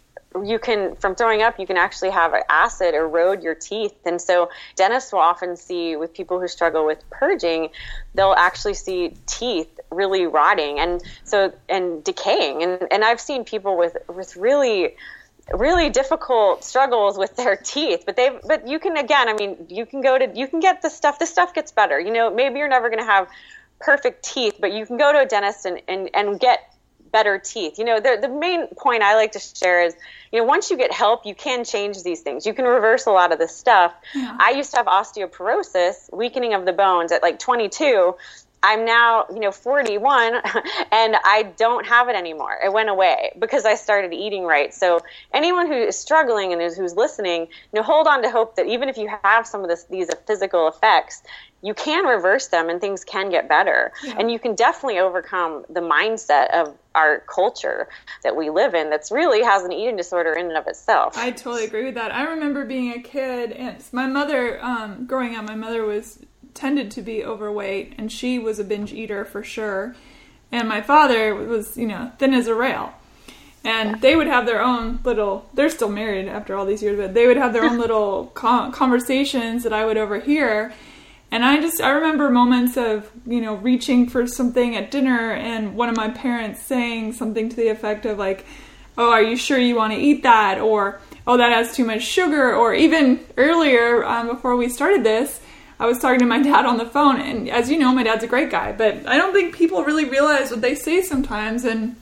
you 0.44 0.58
can 0.58 0.96
from 0.96 1.14
throwing 1.14 1.42
up 1.42 1.58
you 1.58 1.66
can 1.66 1.76
actually 1.76 2.10
have 2.10 2.34
acid 2.48 2.94
erode 2.94 3.42
your 3.42 3.54
teeth. 3.54 3.94
And 4.04 4.20
so 4.20 4.50
dentists 4.76 5.12
will 5.12 5.20
often 5.20 5.56
see 5.56 5.96
with 5.96 6.12
people 6.14 6.40
who 6.40 6.48
struggle 6.48 6.86
with 6.86 7.08
purging 7.10 7.70
they'll 8.14 8.34
actually 8.36 8.74
see 8.74 9.14
teeth 9.26 9.80
really 9.90 10.26
rotting 10.26 10.78
and 10.78 11.02
so 11.24 11.52
and 11.68 12.02
decaying. 12.04 12.62
And 12.62 12.88
and 12.90 13.04
I've 13.04 13.20
seen 13.20 13.44
people 13.44 13.76
with 13.76 13.96
with 14.08 14.36
really 14.36 14.96
really 15.52 15.88
difficult 15.88 16.62
struggles 16.62 17.16
with 17.16 17.34
their 17.36 17.56
teeth 17.56 18.02
but 18.04 18.16
they 18.16 18.38
but 18.46 18.68
you 18.68 18.78
can 18.78 18.98
again 18.98 19.30
i 19.30 19.32
mean 19.32 19.56
you 19.70 19.86
can 19.86 20.02
go 20.02 20.18
to 20.18 20.30
you 20.34 20.46
can 20.46 20.60
get 20.60 20.82
the 20.82 20.90
stuff 20.90 21.18
this 21.18 21.30
stuff 21.30 21.54
gets 21.54 21.72
better. 21.72 21.98
You 21.98 22.12
know 22.12 22.30
maybe 22.34 22.58
you're 22.58 22.68
never 22.68 22.90
going 22.90 23.00
to 23.00 23.10
have 23.10 23.28
perfect 23.80 24.24
teeth 24.24 24.56
but 24.60 24.72
you 24.72 24.84
can 24.84 24.98
go 24.98 25.12
to 25.12 25.20
a 25.20 25.26
dentist 25.26 25.64
and 25.64 25.80
and, 25.88 26.10
and 26.12 26.40
get 26.40 26.67
better 27.10 27.38
teeth 27.38 27.78
you 27.78 27.84
know 27.84 28.00
the, 28.00 28.18
the 28.20 28.28
main 28.28 28.66
point 28.76 29.02
i 29.02 29.14
like 29.14 29.32
to 29.32 29.38
share 29.38 29.82
is 29.82 29.94
you 30.32 30.38
know 30.38 30.44
once 30.44 30.70
you 30.70 30.76
get 30.76 30.92
help 30.92 31.26
you 31.26 31.34
can 31.34 31.64
change 31.64 32.02
these 32.02 32.20
things 32.20 32.46
you 32.46 32.54
can 32.54 32.64
reverse 32.64 33.06
a 33.06 33.10
lot 33.10 33.32
of 33.32 33.38
this 33.38 33.54
stuff 33.54 33.94
yeah. 34.14 34.36
i 34.40 34.50
used 34.50 34.70
to 34.70 34.76
have 34.76 34.86
osteoporosis 34.86 36.12
weakening 36.12 36.54
of 36.54 36.64
the 36.64 36.72
bones 36.72 37.12
at 37.12 37.22
like 37.22 37.38
22 37.38 38.14
I'm 38.62 38.84
now, 38.84 39.26
you 39.32 39.38
know, 39.38 39.52
41 39.52 40.34
and 40.92 41.16
I 41.24 41.52
don't 41.56 41.86
have 41.86 42.08
it 42.08 42.16
anymore. 42.16 42.58
It 42.64 42.72
went 42.72 42.88
away 42.88 43.32
because 43.38 43.64
I 43.64 43.74
started 43.74 44.12
eating 44.12 44.44
right. 44.44 44.74
So 44.74 45.00
anyone 45.32 45.66
who 45.68 45.74
is 45.74 45.98
struggling 45.98 46.52
and 46.52 46.60
is, 46.60 46.76
who's 46.76 46.94
listening, 46.94 47.42
you 47.42 47.48
know, 47.74 47.82
hold 47.82 48.06
on 48.06 48.22
to 48.22 48.30
hope 48.30 48.56
that 48.56 48.66
even 48.66 48.88
if 48.88 48.96
you 48.96 49.08
have 49.22 49.46
some 49.46 49.62
of 49.62 49.68
this, 49.68 49.84
these 49.84 50.08
physical 50.26 50.66
effects, 50.68 51.22
you 51.62 51.74
can 51.74 52.04
reverse 52.04 52.48
them 52.48 52.68
and 52.68 52.80
things 52.80 53.04
can 53.04 53.30
get 53.30 53.48
better. 53.48 53.92
Yeah. 54.04 54.16
And 54.18 54.30
you 54.30 54.38
can 54.38 54.54
definitely 54.54 54.98
overcome 54.98 55.64
the 55.68 55.80
mindset 55.80 56.50
of 56.50 56.76
our 56.98 57.20
culture 57.20 57.88
that 58.24 58.34
we 58.34 58.50
live 58.50 58.74
in 58.74 58.90
that's 58.90 59.12
really 59.12 59.42
has 59.42 59.64
an 59.64 59.72
eating 59.72 59.96
disorder 59.96 60.32
in 60.32 60.46
and 60.46 60.56
of 60.56 60.66
itself. 60.66 61.16
I 61.16 61.30
totally 61.30 61.64
agree 61.64 61.84
with 61.84 61.94
that. 61.94 62.12
I 62.12 62.24
remember 62.24 62.64
being 62.64 62.92
a 62.92 63.00
kid 63.00 63.52
and 63.52 63.82
my 63.92 64.06
mother, 64.06 64.62
um, 64.62 65.06
growing 65.06 65.36
up, 65.36 65.46
my 65.46 65.54
mother 65.54 65.84
was 65.84 66.18
tended 66.54 66.90
to 66.90 67.02
be 67.02 67.24
overweight, 67.24 67.94
and 67.98 68.10
she 68.10 68.38
was 68.38 68.58
a 68.58 68.64
binge 68.64 68.92
eater 68.92 69.24
for 69.24 69.44
sure. 69.44 69.94
And 70.50 70.68
my 70.68 70.80
father 70.80 71.34
was, 71.34 71.76
you 71.76 71.86
know, 71.86 72.10
thin 72.18 72.34
as 72.34 72.48
a 72.48 72.54
rail. 72.54 72.92
And 73.64 74.00
they 74.00 74.16
would 74.16 74.26
have 74.26 74.46
their 74.46 74.62
own 74.62 74.98
little, 75.04 75.48
they're 75.54 75.68
still 75.68 75.90
married 75.90 76.26
after 76.26 76.56
all 76.56 76.64
these 76.64 76.82
years, 76.82 76.96
but 76.96 77.14
they 77.14 77.26
would 77.26 77.36
have 77.36 77.52
their 77.52 77.64
own 77.64 77.78
little 77.84 78.26
conversations 78.26 79.62
that 79.62 79.72
I 79.72 79.84
would 79.84 79.98
overhear. 79.98 80.72
And 81.30 81.44
I 81.44 81.60
just, 81.60 81.80
I 81.80 81.90
remember 81.90 82.30
moments 82.30 82.76
of, 82.76 83.10
you 83.26 83.40
know, 83.40 83.54
reaching 83.56 84.08
for 84.08 84.26
something 84.26 84.76
at 84.76 84.90
dinner 84.90 85.32
and 85.32 85.76
one 85.76 85.88
of 85.88 85.96
my 85.96 86.08
parents 86.08 86.62
saying 86.62 87.12
something 87.12 87.48
to 87.50 87.56
the 87.56 87.68
effect 87.68 88.06
of, 88.06 88.18
like, 88.18 88.46
oh, 88.96 89.10
are 89.10 89.22
you 89.22 89.36
sure 89.36 89.58
you 89.58 89.76
want 89.76 89.92
to 89.92 89.98
eat 89.98 90.22
that? 90.22 90.58
Or, 90.58 91.00
oh, 91.26 91.36
that 91.36 91.52
has 91.52 91.74
too 91.74 91.84
much 91.84 92.02
sugar. 92.02 92.54
Or 92.54 92.72
even 92.72 93.20
earlier, 93.36 94.04
um, 94.04 94.28
before 94.28 94.56
we 94.56 94.68
started 94.68 95.04
this, 95.04 95.40
I 95.80 95.86
was 95.86 95.98
talking 95.98 96.18
to 96.20 96.26
my 96.26 96.42
dad 96.42 96.66
on 96.66 96.78
the 96.78 96.86
phone, 96.86 97.20
and 97.20 97.48
as 97.48 97.70
you 97.70 97.78
know, 97.78 97.94
my 97.94 98.02
dad's 98.02 98.24
a 98.24 98.26
great 98.26 98.50
guy, 98.50 98.72
but 98.72 99.06
I 99.06 99.16
don't 99.16 99.32
think 99.32 99.54
people 99.54 99.84
really 99.84 100.04
realize 100.04 100.50
what 100.50 100.60
they 100.60 100.74
say 100.74 101.02
sometimes. 101.02 101.64
And 101.64 101.96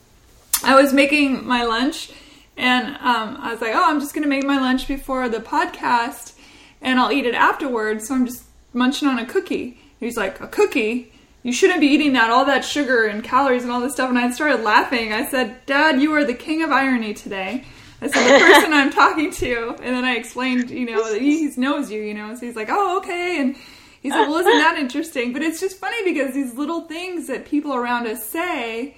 I 0.65 0.81
was 0.81 0.93
making 0.93 1.47
my 1.47 1.65
lunch, 1.65 2.11
and 2.57 2.87
um, 2.97 3.37
I 3.41 3.53
was 3.53 3.61
like, 3.61 3.75
"Oh, 3.75 3.85
I'm 3.85 4.01
just 4.01 4.15
gonna 4.15 4.27
make 4.27 4.45
my 4.45 4.59
lunch 4.59 4.89
before 4.89 5.29
the 5.29 5.41
podcast, 5.41 6.35
and 6.81 6.99
I'll 6.99 7.13
eat 7.13 7.27
it 7.27 7.35
afterwards." 7.35 8.09
So 8.09 8.15
I'm 8.15 8.27
just 8.27 8.46
munching 8.73 9.09
on 9.09 9.19
a 9.19 9.27
cookie. 9.27 9.79
He's 10.01 10.17
like, 10.17 10.41
"A 10.41 10.47
cookie? 10.47 11.13
You 11.43 11.53
shouldn't 11.53 11.81
be 11.81 11.87
eating 11.87 12.13
that. 12.15 12.31
All 12.31 12.45
that 12.45 12.65
sugar 12.65 13.05
and 13.05 13.23
calories 13.23 13.63
and 13.63 13.73
all 13.73 13.81
this 13.81 13.93
stuff." 13.93 14.11
And 14.11 14.19
I 14.19 14.31
started 14.31 14.63
laughing. 14.63 15.13
I 15.13 15.27
said, 15.27 15.65
"Dad, 15.67 16.01
you 16.01 16.13
are 16.15 16.25
the 16.25 16.35
king 16.35 16.63
of 16.63 16.71
irony 16.71 17.15
today." 17.15 17.65
I 18.01 18.09
said 18.09 18.41
the 18.41 18.45
person 18.55 18.73
I'm 18.73 18.91
talking 18.91 19.31
to, 19.33 19.77
and 19.83 19.97
then 19.97 20.05
I 20.05 20.17
explained, 20.17 20.71
you 20.71 20.87
know, 20.87 21.13
that 21.13 21.21
he 21.21 21.51
knows 21.57 21.91
you, 21.91 22.03
you 22.03 22.15
know. 22.15 22.35
So 22.35 22.47
he's 22.47 22.57
like, 22.57 22.69
"Oh, 22.71 22.99
okay," 22.99 23.41
and 23.41 23.57
he's 24.03 24.13
like, 24.13 24.29
"Well, 24.29 24.39
isn't 24.39 24.59
that 24.59 24.77
interesting?" 24.81 25.33
But 25.33 25.43
it's 25.43 25.61
just 25.61 25.79
funny 25.79 26.05
because 26.05 26.35
these 26.35 26.55
little 26.55 26.83
things 26.83 27.27
that 27.29 27.47
people 27.47 27.75
around 27.75 28.07
us 28.07 28.25
say, 28.25 28.97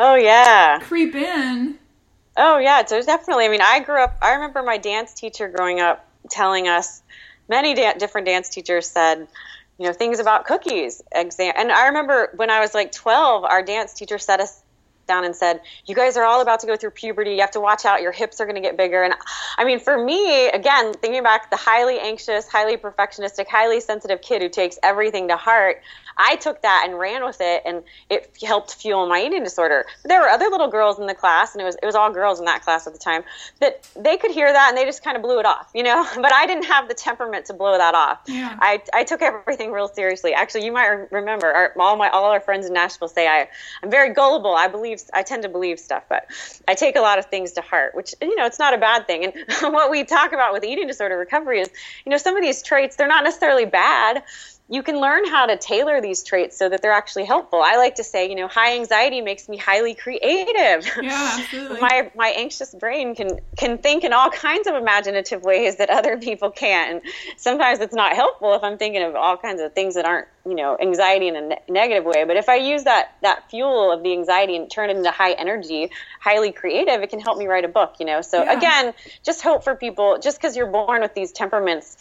oh 0.00 0.14
yeah, 0.14 0.78
creep 0.80 1.14
in. 1.14 1.78
Oh 2.36 2.58
yeah, 2.58 2.84
so 2.84 3.00
definitely. 3.02 3.44
I 3.44 3.48
mean, 3.48 3.60
I 3.62 3.80
grew 3.80 4.02
up. 4.02 4.16
I 4.22 4.34
remember 4.34 4.62
my 4.62 4.78
dance 4.78 5.12
teacher 5.14 5.48
growing 5.48 5.80
up 5.80 6.08
telling 6.28 6.68
us. 6.68 7.02
Many 7.50 7.74
da- 7.74 7.94
different 7.94 8.26
dance 8.28 8.48
teachers 8.48 8.86
said, 8.86 9.26
you 9.76 9.86
know, 9.86 9.92
things 9.92 10.20
about 10.20 10.46
cookies. 10.46 11.02
Exam. 11.12 11.52
And 11.56 11.72
I 11.72 11.88
remember 11.88 12.30
when 12.36 12.48
I 12.48 12.60
was 12.60 12.72
like 12.72 12.92
12, 12.92 13.44
our 13.44 13.62
dance 13.62 13.92
teacher 13.92 14.18
set 14.18 14.40
us 14.40 14.62
down 15.08 15.24
and 15.24 15.34
said, 15.34 15.60
"You 15.86 15.94
guys 15.96 16.16
are 16.16 16.24
all 16.24 16.40
about 16.40 16.60
to 16.60 16.68
go 16.68 16.76
through 16.76 16.90
puberty. 16.90 17.32
You 17.32 17.40
have 17.40 17.50
to 17.52 17.60
watch 17.60 17.84
out. 17.84 18.00
Your 18.00 18.12
hips 18.12 18.40
are 18.40 18.44
going 18.44 18.54
to 18.54 18.60
get 18.62 18.76
bigger." 18.76 19.02
And 19.02 19.12
I 19.58 19.64
mean, 19.64 19.80
for 19.80 19.98
me, 19.98 20.48
again, 20.48 20.94
thinking 20.94 21.24
back, 21.24 21.50
the 21.50 21.56
highly 21.56 21.98
anxious, 21.98 22.46
highly 22.46 22.76
perfectionistic, 22.76 23.48
highly 23.48 23.80
sensitive 23.80 24.22
kid 24.22 24.40
who 24.40 24.48
takes 24.48 24.78
everything 24.82 25.28
to 25.28 25.36
heart, 25.36 25.82
I 26.20 26.36
took 26.36 26.60
that 26.62 26.84
and 26.86 26.98
ran 26.98 27.24
with 27.24 27.38
it, 27.40 27.62
and 27.64 27.82
it 28.10 28.36
helped 28.46 28.74
fuel 28.74 29.08
my 29.08 29.22
eating 29.22 29.42
disorder. 29.42 29.86
But 30.02 30.10
there 30.10 30.20
were 30.20 30.28
other 30.28 30.48
little 30.50 30.68
girls 30.68 30.98
in 30.98 31.06
the 31.06 31.14
class, 31.14 31.54
and 31.54 31.62
it 31.62 31.64
was 31.64 31.76
it 31.82 31.86
was 31.86 31.94
all 31.94 32.12
girls 32.12 32.38
in 32.38 32.44
that 32.44 32.62
class 32.62 32.86
at 32.86 32.92
the 32.92 32.98
time 32.98 33.22
that 33.60 33.88
they 33.96 34.18
could 34.18 34.30
hear 34.30 34.52
that 34.52 34.68
and 34.68 34.76
they 34.76 34.84
just 34.84 35.02
kind 35.02 35.16
of 35.16 35.22
blew 35.22 35.38
it 35.40 35.46
off, 35.46 35.70
you 35.74 35.82
know. 35.82 36.06
But 36.20 36.34
I 36.34 36.46
didn't 36.46 36.64
have 36.64 36.86
the 36.86 36.94
temperament 36.94 37.46
to 37.46 37.54
blow 37.54 37.78
that 37.78 37.94
off. 37.94 38.20
Yeah. 38.26 38.54
I 38.60 38.82
I 38.92 39.04
took 39.04 39.22
everything 39.22 39.72
real 39.72 39.88
seriously. 39.88 40.34
Actually, 40.34 40.66
you 40.66 40.72
might 40.72 41.10
remember 41.10 41.50
our, 41.50 41.72
all 41.78 41.96
my 41.96 42.10
all 42.10 42.30
our 42.30 42.40
friends 42.40 42.66
in 42.66 42.74
Nashville 42.74 43.08
say 43.08 43.26
I 43.26 43.48
I'm 43.82 43.90
very 43.90 44.12
gullible. 44.12 44.54
I 44.54 44.68
believe 44.68 45.00
I 45.14 45.22
tend 45.22 45.44
to 45.44 45.48
believe 45.48 45.80
stuff, 45.80 46.04
but 46.10 46.26
I 46.68 46.74
take 46.74 46.96
a 46.96 47.00
lot 47.00 47.18
of 47.18 47.26
things 47.26 47.52
to 47.52 47.62
heart, 47.62 47.94
which 47.94 48.14
you 48.20 48.36
know 48.36 48.44
it's 48.44 48.58
not 48.58 48.74
a 48.74 48.78
bad 48.78 49.06
thing. 49.06 49.24
And 49.24 49.34
what 49.72 49.90
we 49.90 50.04
talk 50.04 50.32
about 50.32 50.52
with 50.52 50.64
eating 50.64 50.86
disorder 50.86 51.16
recovery 51.16 51.60
is 51.60 51.70
you 52.04 52.10
know 52.10 52.18
some 52.18 52.36
of 52.36 52.42
these 52.42 52.62
traits 52.62 52.96
they're 52.96 53.08
not 53.08 53.24
necessarily 53.24 53.64
bad 53.64 54.22
you 54.70 54.84
can 54.84 55.00
learn 55.00 55.26
how 55.26 55.46
to 55.46 55.56
tailor 55.56 56.00
these 56.00 56.22
traits 56.22 56.56
so 56.56 56.68
that 56.68 56.80
they're 56.80 56.92
actually 56.92 57.24
helpful. 57.24 57.60
I 57.60 57.76
like 57.76 57.96
to 57.96 58.04
say, 58.04 58.28
you 58.28 58.36
know, 58.36 58.46
high 58.46 58.76
anxiety 58.76 59.20
makes 59.20 59.48
me 59.48 59.56
highly 59.56 59.96
creative. 59.96 60.88
Yeah, 61.02 61.38
absolutely. 61.40 61.80
my 61.80 62.10
my 62.14 62.28
anxious 62.28 62.72
brain 62.72 63.16
can 63.16 63.40
can 63.58 63.78
think 63.78 64.04
in 64.04 64.12
all 64.12 64.30
kinds 64.30 64.68
of 64.68 64.76
imaginative 64.76 65.42
ways 65.42 65.76
that 65.76 65.90
other 65.90 66.18
people 66.18 66.52
can't. 66.52 67.02
And 67.04 67.12
sometimes 67.36 67.80
it's 67.80 67.94
not 67.94 68.14
helpful 68.14 68.54
if 68.54 68.62
I'm 68.62 68.78
thinking 68.78 69.02
of 69.02 69.16
all 69.16 69.36
kinds 69.36 69.60
of 69.60 69.72
things 69.74 69.96
that 69.96 70.04
aren't, 70.04 70.28
you 70.46 70.54
know, 70.54 70.78
anxiety 70.80 71.26
in 71.26 71.34
a 71.34 71.40
ne- 71.40 71.62
negative 71.68 72.04
way. 72.04 72.22
But 72.24 72.36
if 72.36 72.48
I 72.48 72.56
use 72.56 72.84
that 72.84 73.16
that 73.22 73.50
fuel 73.50 73.90
of 73.90 74.04
the 74.04 74.12
anxiety 74.12 74.54
and 74.54 74.70
turn 74.70 74.88
it 74.88 74.96
into 74.96 75.10
high 75.10 75.32
energy, 75.32 75.90
highly 76.20 76.52
creative, 76.52 77.02
it 77.02 77.10
can 77.10 77.18
help 77.18 77.38
me 77.38 77.48
write 77.48 77.64
a 77.64 77.68
book. 77.68 77.96
You 77.98 78.06
know, 78.06 78.20
so 78.20 78.44
yeah. 78.44 78.56
again, 78.56 78.94
just 79.24 79.42
hope 79.42 79.64
for 79.64 79.74
people. 79.74 80.20
Just 80.22 80.38
because 80.40 80.56
you're 80.56 80.70
born 80.70 81.00
with 81.00 81.14
these 81.14 81.32
temperaments 81.32 81.96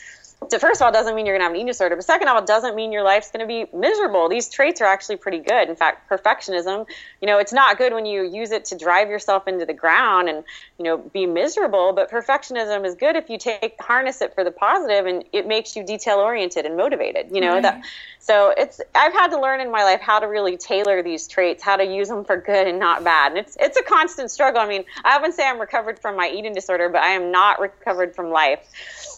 first 0.59 0.81
of 0.81 0.85
all, 0.85 0.91
doesn't 0.91 1.15
mean 1.15 1.25
you're 1.25 1.37
going 1.37 1.41
to 1.41 1.45
have 1.45 1.51
an 1.51 1.57
eating 1.57 1.67
disorder. 1.67 1.95
But 1.95 2.05
second 2.05 2.27
of 2.27 2.35
all, 2.35 2.45
doesn't 2.45 2.75
mean 2.75 2.91
your 2.91 3.03
life's 3.03 3.29
going 3.29 3.41
to 3.41 3.47
be 3.47 3.65
miserable. 3.75 4.29
These 4.29 4.49
traits 4.49 4.81
are 4.81 4.85
actually 4.85 5.17
pretty 5.17 5.39
good. 5.39 5.69
In 5.69 5.75
fact, 5.75 6.09
perfectionism, 6.09 6.87
you 7.21 7.27
know, 7.27 7.37
it's 7.39 7.53
not 7.53 7.77
good 7.77 7.93
when 7.93 8.05
you 8.05 8.23
use 8.23 8.51
it 8.51 8.65
to 8.65 8.77
drive 8.77 9.09
yourself 9.09 9.47
into 9.47 9.65
the 9.65 9.73
ground 9.73 10.29
and, 10.29 10.43
you 10.77 10.85
know, 10.85 10.97
be 10.97 11.25
miserable. 11.25 11.93
But 11.93 12.09
perfectionism 12.09 12.85
is 12.85 12.95
good 12.95 13.15
if 13.15 13.29
you 13.29 13.37
take 13.37 13.75
harness 13.81 14.21
it 14.21 14.33
for 14.33 14.43
the 14.43 14.51
positive 14.51 15.05
and 15.05 15.23
it 15.33 15.45
makes 15.45 15.75
you 15.75 15.83
detail 15.83 16.17
oriented 16.17 16.65
and 16.65 16.77
motivated. 16.77 17.27
You 17.31 17.41
know 17.41 17.53
right. 17.53 17.63
that. 17.63 17.83
So 18.19 18.53
it's 18.55 18.79
I've 18.95 19.13
had 19.13 19.29
to 19.29 19.41
learn 19.41 19.59
in 19.59 19.71
my 19.71 19.83
life 19.83 20.01
how 20.01 20.19
to 20.19 20.27
really 20.27 20.57
tailor 20.57 21.03
these 21.03 21.27
traits, 21.27 21.63
how 21.63 21.75
to 21.75 21.83
use 21.83 22.07
them 22.07 22.23
for 22.23 22.37
good 22.37 22.67
and 22.67 22.79
not 22.79 23.03
bad. 23.03 23.31
And 23.31 23.39
it's 23.39 23.57
it's 23.59 23.77
a 23.77 23.83
constant 23.83 24.31
struggle. 24.31 24.61
I 24.61 24.67
mean, 24.67 24.85
I 25.03 25.17
wouldn't 25.17 25.35
say 25.35 25.47
I'm 25.47 25.59
recovered 25.59 25.99
from 25.99 26.15
my 26.15 26.29
eating 26.29 26.53
disorder, 26.53 26.89
but 26.89 27.01
I 27.01 27.09
am 27.09 27.31
not 27.31 27.59
recovered 27.59 28.15
from 28.15 28.29
life 28.29 28.59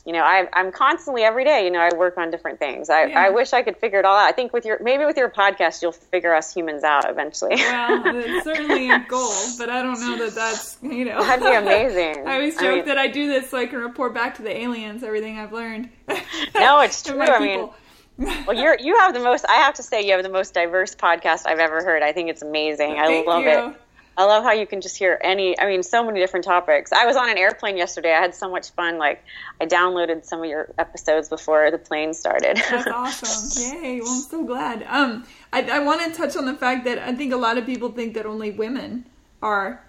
you 0.06 0.14
know, 0.14 0.24
I, 0.24 0.48
I'm 0.54 0.72
constantly 0.72 1.24
every 1.24 1.44
day, 1.44 1.64
you 1.64 1.72
know, 1.72 1.80
I 1.80 1.96
work 1.96 2.18
on 2.18 2.32
different 2.32 2.58
things. 2.60 2.90
I, 2.90 3.06
yeah. 3.06 3.20
I 3.20 3.30
wish 3.30 3.54
I 3.54 3.62
could 3.62 3.78
figure 3.78 4.00
it 4.00 4.06
all 4.06 4.18
out. 4.18 4.28
I 4.28 4.32
think 4.32 4.52
with 4.52 4.66
your, 4.66 4.82
maybe 4.82 5.06
with 5.06 5.16
your 5.16 5.30
podcast, 5.30 5.82
you'll 5.82 5.92
figure 5.92 6.34
us 6.34 6.54
humans 6.54 6.84
out 6.84 7.08
eventually. 7.10 7.56
Well, 7.56 8.02
it's 8.16 8.44
certainly 8.44 8.90
a 8.90 9.00
goal, 9.00 9.34
but 9.58 9.70
I 9.70 9.84
don't 9.84 10.00
know 10.00 10.18
that 10.26 10.34
that's, 10.34 10.78
you 10.82 11.06
know. 11.06 11.24
That'd 11.24 11.46
be 11.46 11.54
amazing. 11.54 12.28
I 12.28 12.36
always 12.36 12.56
joke 12.56 12.64
I 12.64 12.76
mean, 12.78 12.86
that 12.86 12.98
I 12.98 13.08
do 13.08 13.28
this 13.28 13.52
so 13.52 13.60
I 13.60 13.68
can 13.68 13.80
report 13.80 14.14
back 14.14 14.36
to 14.38 14.42
the 14.42 14.56
aliens 14.56 15.04
everything 15.04 15.38
I've 15.38 15.54
learned. 15.54 15.90
no, 16.56 16.80
it's 16.82 17.04
true. 17.04 17.22
I 17.22 17.40
mean, 17.40 17.70
well, 18.18 18.56
you're 18.56 18.78
you 18.80 18.98
have 19.00 19.14
the 19.14 19.20
most. 19.20 19.46
I 19.48 19.56
have 19.56 19.76
to 19.76 19.84
say, 19.84 20.06
you 20.06 20.14
have 20.14 20.24
the 20.24 20.30
most 20.30 20.54
diverse 20.54 20.96
podcast 20.96 21.46
I've 21.46 21.60
ever 21.60 21.84
heard. 21.84 22.04
I 22.04 22.12
think 22.12 22.30
it's 22.30 22.42
amazing. 22.42 22.96
Thank 22.96 23.28
I 23.28 23.32
love 23.32 23.44
you. 23.44 23.50
it. 23.50 23.82
I 24.18 24.26
love 24.26 24.44
how 24.44 24.52
you 24.52 24.68
can 24.68 24.82
just 24.82 24.98
hear 24.98 25.20
any, 25.24 25.58
I 25.60 25.68
mean, 25.68 25.84
so 25.84 26.04
many 26.04 26.20
different 26.20 26.46
topics. 26.46 26.92
I 26.92 27.06
was 27.06 27.16
on 27.16 27.30
an 27.30 27.38
airplane 27.38 27.78
yesterday. 27.78 28.14
I 28.14 28.20
had 28.20 28.36
so 28.36 28.50
much 28.50 28.72
fun. 28.72 28.98
Like, 28.98 29.24
I 29.60 29.66
downloaded 29.66 30.26
some 30.26 30.40
of 30.40 30.46
your 30.46 30.70
episodes 30.78 31.30
before 31.30 31.72
the 31.72 31.78
plane 31.78 32.14
started. 32.14 32.58
That's 32.70 32.88
awesome. 32.94 33.64
Yay. 33.64 34.02
Well, 34.02 34.12
I'm 34.12 34.22
so 34.22 34.44
glad. 34.44 34.86
Um, 34.90 35.26
I, 35.54 35.64
I 35.64 35.80
want 35.80 36.02
to 36.02 36.18
touch 36.18 36.36
on 36.36 36.46
the 36.46 36.56
fact 36.56 36.84
that 36.86 37.00
I 37.00 37.16
think 37.16 37.32
a 37.32 37.38
lot 37.38 37.58
of 37.58 37.66
people 37.66 37.90
think 37.90 38.14
that 38.16 38.26
only 38.26 38.52
women 38.52 39.06
are 39.42 39.84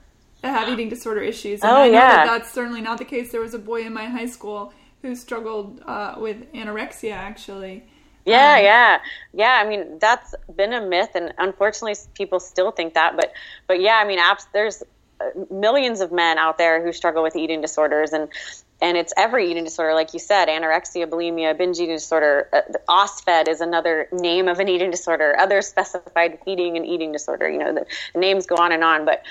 have 0.45 0.69
eating 0.69 0.89
disorder 0.89 1.21
issues. 1.21 1.63
And 1.63 1.71
oh, 1.71 1.77
I 1.77 1.87
know 1.87 1.93
yeah. 1.93 2.25
that 2.25 2.27
that's 2.27 2.53
certainly 2.53 2.81
not 2.81 2.99
the 2.99 3.05
case. 3.05 3.33
There 3.33 3.41
was 3.41 3.55
a 3.55 3.59
boy 3.59 3.83
in 3.83 3.93
my 3.93 4.07
high 4.07 4.27
school 4.27 4.73
who 5.03 5.15
struggled 5.15 5.83
uh, 5.87 6.15
with 6.19 6.53
anorexia, 6.53 7.13
actually. 7.13 7.85
Yeah, 8.25 8.57
um, 8.59 8.65
yeah, 8.65 8.99
yeah. 9.33 9.61
I 9.65 9.69
mean, 9.69 9.99
that's 9.99 10.35
been 10.55 10.73
a 10.73 10.81
myth, 10.81 11.11
and 11.15 11.33
unfortunately, 11.39 11.97
people 12.15 12.41
still 12.41 12.71
think 12.71 12.95
that. 12.95 13.17
But, 13.17 13.33
but 13.67 13.81
yeah, 13.81 13.97
I 13.97 14.07
mean, 14.07 14.19
apps. 14.19 14.47
There's 14.53 14.83
millions 15.51 16.01
of 16.01 16.13
men 16.13 16.39
out 16.39 16.59
there 16.59 16.83
who 16.85 16.93
struggle 16.93 17.23
with 17.23 17.37
eating 17.37 17.61
disorders 17.61 18.13
and 18.13 18.29
and 18.81 18.97
it's 18.97 19.13
every 19.17 19.49
eating 19.49 19.63
disorder, 19.63 19.95
like 19.95 20.13
you 20.13 20.19
said, 20.19 20.49
anorexia, 20.49 21.07
bulimia, 21.07 21.57
binge 21.57 21.79
eating 21.79 21.95
disorder. 21.95 22.49
Uh, 22.53 22.63
OSFED 22.89 23.47
is 23.49 23.61
another 23.61 24.09
name 24.11 24.49
of 24.49 24.59
an 24.59 24.69
eating 24.69 24.91
disorder. 24.91 25.37
Other 25.39 25.63
specified 25.63 26.41
feeding 26.45 26.77
and 26.77 26.85
eating 26.85 27.13
disorder. 27.13 27.49
You 27.49 27.59
know, 27.59 27.75
the 27.75 27.87
names 28.19 28.47
go 28.47 28.57
on 28.57 28.73
and 28.73 28.83
on, 28.83 29.05
but 29.05 29.23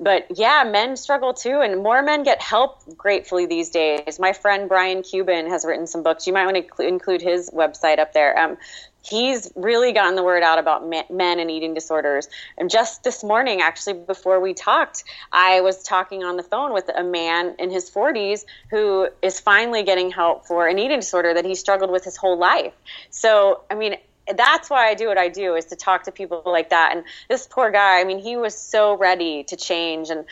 but 0.00 0.26
yeah, 0.34 0.64
men 0.64 0.96
struggle 0.96 1.34
too, 1.34 1.60
and 1.60 1.82
more 1.82 2.02
men 2.02 2.22
get 2.22 2.40
help 2.40 2.80
gratefully 2.96 3.44
these 3.44 3.68
days. 3.68 4.18
My 4.18 4.32
friend 4.32 4.68
Brian 4.68 5.02
Cuban 5.02 5.48
has 5.50 5.64
written 5.64 5.86
some 5.86 6.02
books. 6.02 6.26
You 6.26 6.32
might 6.32 6.46
want 6.46 6.56
to 6.76 6.86
include 6.86 7.20
his 7.20 7.50
website 7.50 7.98
up 7.98 8.14
there. 8.14 8.36
Um, 8.38 8.56
he's 9.02 9.50
really 9.54 9.92
gotten 9.92 10.14
the 10.14 10.22
word 10.22 10.42
out 10.42 10.58
about 10.58 10.88
men 10.88 11.38
and 11.38 11.50
eating 11.50 11.74
disorders. 11.74 12.28
And 12.56 12.70
just 12.70 13.02
this 13.02 13.22
morning, 13.22 13.60
actually, 13.60 13.94
before 13.94 14.40
we 14.40 14.54
talked, 14.54 15.04
I 15.32 15.60
was 15.60 15.82
talking 15.82 16.24
on 16.24 16.36
the 16.36 16.42
phone 16.42 16.72
with 16.72 16.90
a 16.94 17.02
man 17.02 17.54
in 17.58 17.70
his 17.70 17.90
40s 17.90 18.44
who 18.70 19.08
is 19.22 19.40
finally 19.40 19.82
getting 19.82 20.10
help 20.10 20.46
for 20.46 20.66
an 20.66 20.78
eating 20.78 21.00
disorder 21.00 21.34
that 21.34 21.44
he 21.44 21.54
struggled 21.54 21.90
with 21.90 22.04
his 22.04 22.16
whole 22.16 22.38
life. 22.38 22.74
So, 23.10 23.62
I 23.70 23.74
mean, 23.74 23.96
that's 24.36 24.70
why 24.70 24.88
I 24.88 24.94
do 24.94 25.08
what 25.08 25.18
I 25.18 25.28
do 25.28 25.54
is 25.54 25.66
to 25.66 25.76
talk 25.76 26.04
to 26.04 26.12
people 26.12 26.42
like 26.44 26.70
that. 26.70 26.94
And 26.94 27.04
this 27.28 27.46
poor 27.46 27.70
guy, 27.70 28.00
I 28.00 28.04
mean, 28.04 28.18
he 28.18 28.36
was 28.36 28.56
so 28.56 28.96
ready 28.96 29.44
to 29.44 29.56
change 29.56 30.10
and 30.10 30.24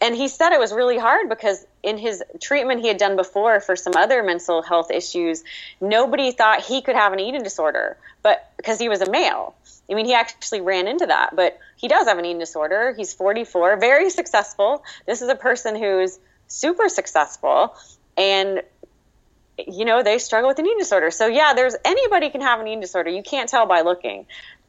and 0.00 0.14
he 0.14 0.28
said 0.28 0.52
it 0.52 0.60
was 0.60 0.72
really 0.72 0.98
hard 0.98 1.30
because 1.30 1.64
in 1.82 1.96
his 1.96 2.22
treatment 2.38 2.82
he 2.82 2.88
had 2.88 2.98
done 2.98 3.16
before 3.16 3.60
for 3.60 3.74
some 3.74 3.94
other 3.96 4.22
mental 4.22 4.60
health 4.60 4.90
issues, 4.90 5.44
nobody 5.80 6.30
thought 6.30 6.60
he 6.60 6.82
could 6.82 6.96
have 6.96 7.14
an 7.14 7.20
eating 7.20 7.42
disorder, 7.42 7.96
but 8.22 8.50
because 8.58 8.78
he 8.78 8.90
was 8.90 9.00
a 9.00 9.10
male. 9.10 9.54
I 9.90 9.94
mean, 9.94 10.04
he 10.04 10.12
actually 10.12 10.60
ran 10.60 10.88
into 10.88 11.06
that, 11.06 11.34
but 11.34 11.58
he 11.76 11.88
does 11.88 12.06
have 12.06 12.18
an 12.18 12.24
eating 12.26 12.38
disorder. 12.38 12.92
He's 12.94 13.14
44, 13.14 13.78
very 13.78 14.10
successful. 14.10 14.84
This 15.06 15.22
is 15.22 15.28
a 15.28 15.34
person 15.34 15.76
who's 15.76 16.18
super 16.48 16.88
successful 16.88 17.74
and 18.16 18.62
you 19.58 19.84
know, 19.84 20.02
they 20.02 20.18
struggle 20.18 20.48
with 20.48 20.58
an 20.58 20.66
eating 20.66 20.78
disorder. 20.78 21.10
So 21.10 21.26
yeah, 21.26 21.54
there's 21.54 21.76
anybody 21.84 22.30
can 22.30 22.40
have 22.40 22.60
an 22.60 22.66
eating 22.66 22.80
disorder. 22.80 23.10
You 23.10 23.22
can't 23.22 23.48
tell 23.48 23.66
by 23.66 23.82
looking. 23.82 24.26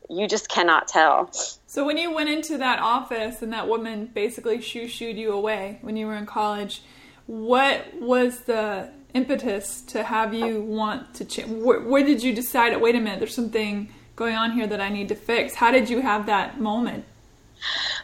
You 0.10 0.28
just 0.28 0.50
cannot 0.50 0.88
tell. 0.88 1.32
So 1.66 1.86
when 1.86 1.98
you 1.98 2.14
went 2.14 2.30
into 2.30 2.58
that 2.60 2.80
office 2.80 3.42
and 3.42 3.52
that 3.54 3.68
woman 3.68 4.12
basically 4.14 4.62
shoo 4.62 4.88
shooed 4.88 5.18
you 5.18 5.34
away 5.34 5.80
when 5.82 5.98
you 5.98 6.06
were 6.06 6.16
in 6.16 6.26
college, 6.26 6.84
what 7.26 7.86
was 8.00 8.42
the 8.42 8.92
impetus 9.16 9.82
to 9.82 10.04
have 10.04 10.34
you 10.34 10.62
want 10.62 11.16
to 11.16 11.26
change? 11.26 11.50
Where, 11.50 11.82
where 11.82 12.06
did 12.06 12.22
you 12.22 12.34
decide? 12.36 12.80
Wait 12.80 12.96
a 12.96 13.00
minute, 13.00 13.20
there's 13.20 13.34
something 13.34 13.90
going 14.16 14.36
on 14.36 14.52
here 14.52 14.68
that 14.68 14.80
I 14.80 14.90
need 14.90 15.10
to 15.10 15.16
fix. 15.16 15.56
How 15.56 15.72
did 15.72 15.90
you 15.90 16.02
have 16.02 16.28
that 16.28 16.60
moment? 16.60 17.06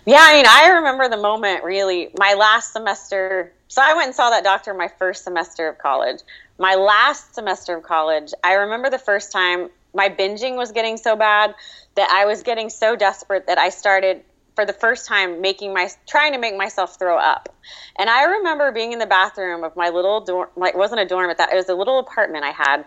Yeah, 0.05 0.19
I 0.19 0.33
mean, 0.35 0.45
I 0.47 0.69
remember 0.75 1.09
the 1.09 1.21
moment 1.21 1.63
really. 1.63 2.09
My 2.17 2.33
last 2.33 2.73
semester, 2.73 3.53
so 3.67 3.81
I 3.81 3.93
went 3.93 4.07
and 4.07 4.15
saw 4.15 4.29
that 4.29 4.43
doctor 4.43 4.73
my 4.73 4.89
first 4.99 5.23
semester 5.23 5.67
of 5.67 5.77
college 5.77 6.21
my 6.61 6.75
last 6.75 7.33
semester 7.33 7.75
of 7.75 7.83
college, 7.83 8.33
I 8.43 8.53
remember 8.53 8.91
the 8.91 8.99
first 8.99 9.31
time 9.31 9.69
my 9.95 10.09
binging 10.09 10.55
was 10.57 10.71
getting 10.71 10.95
so 10.95 11.15
bad 11.15 11.55
that 11.95 12.09
I 12.11 12.25
was 12.25 12.43
getting 12.43 12.69
so 12.69 12.95
desperate 12.95 13.47
that 13.47 13.57
I 13.57 13.69
started 13.69 14.21
for 14.55 14.63
the 14.65 14.73
first 14.73 15.07
time 15.07 15.41
making 15.41 15.73
my 15.73 15.89
trying 16.07 16.33
to 16.33 16.37
make 16.37 16.55
myself 16.55 16.99
throw 16.99 17.17
up. 17.17 17.49
And 17.97 18.11
I 18.11 18.25
remember 18.25 18.71
being 18.71 18.91
in 18.91 18.99
the 18.99 19.07
bathroom 19.07 19.63
of 19.63 19.75
my 19.75 19.89
little 19.89 20.21
dorm 20.21 20.49
like 20.55 20.75
it 20.75 20.77
wasn't 20.77 21.01
a 21.01 21.05
dorm 21.05 21.29
but 21.29 21.39
that 21.39 21.51
it 21.51 21.55
was 21.55 21.67
a 21.67 21.73
little 21.73 21.97
apartment 21.97 22.43
I 22.43 22.51
had 22.51 22.85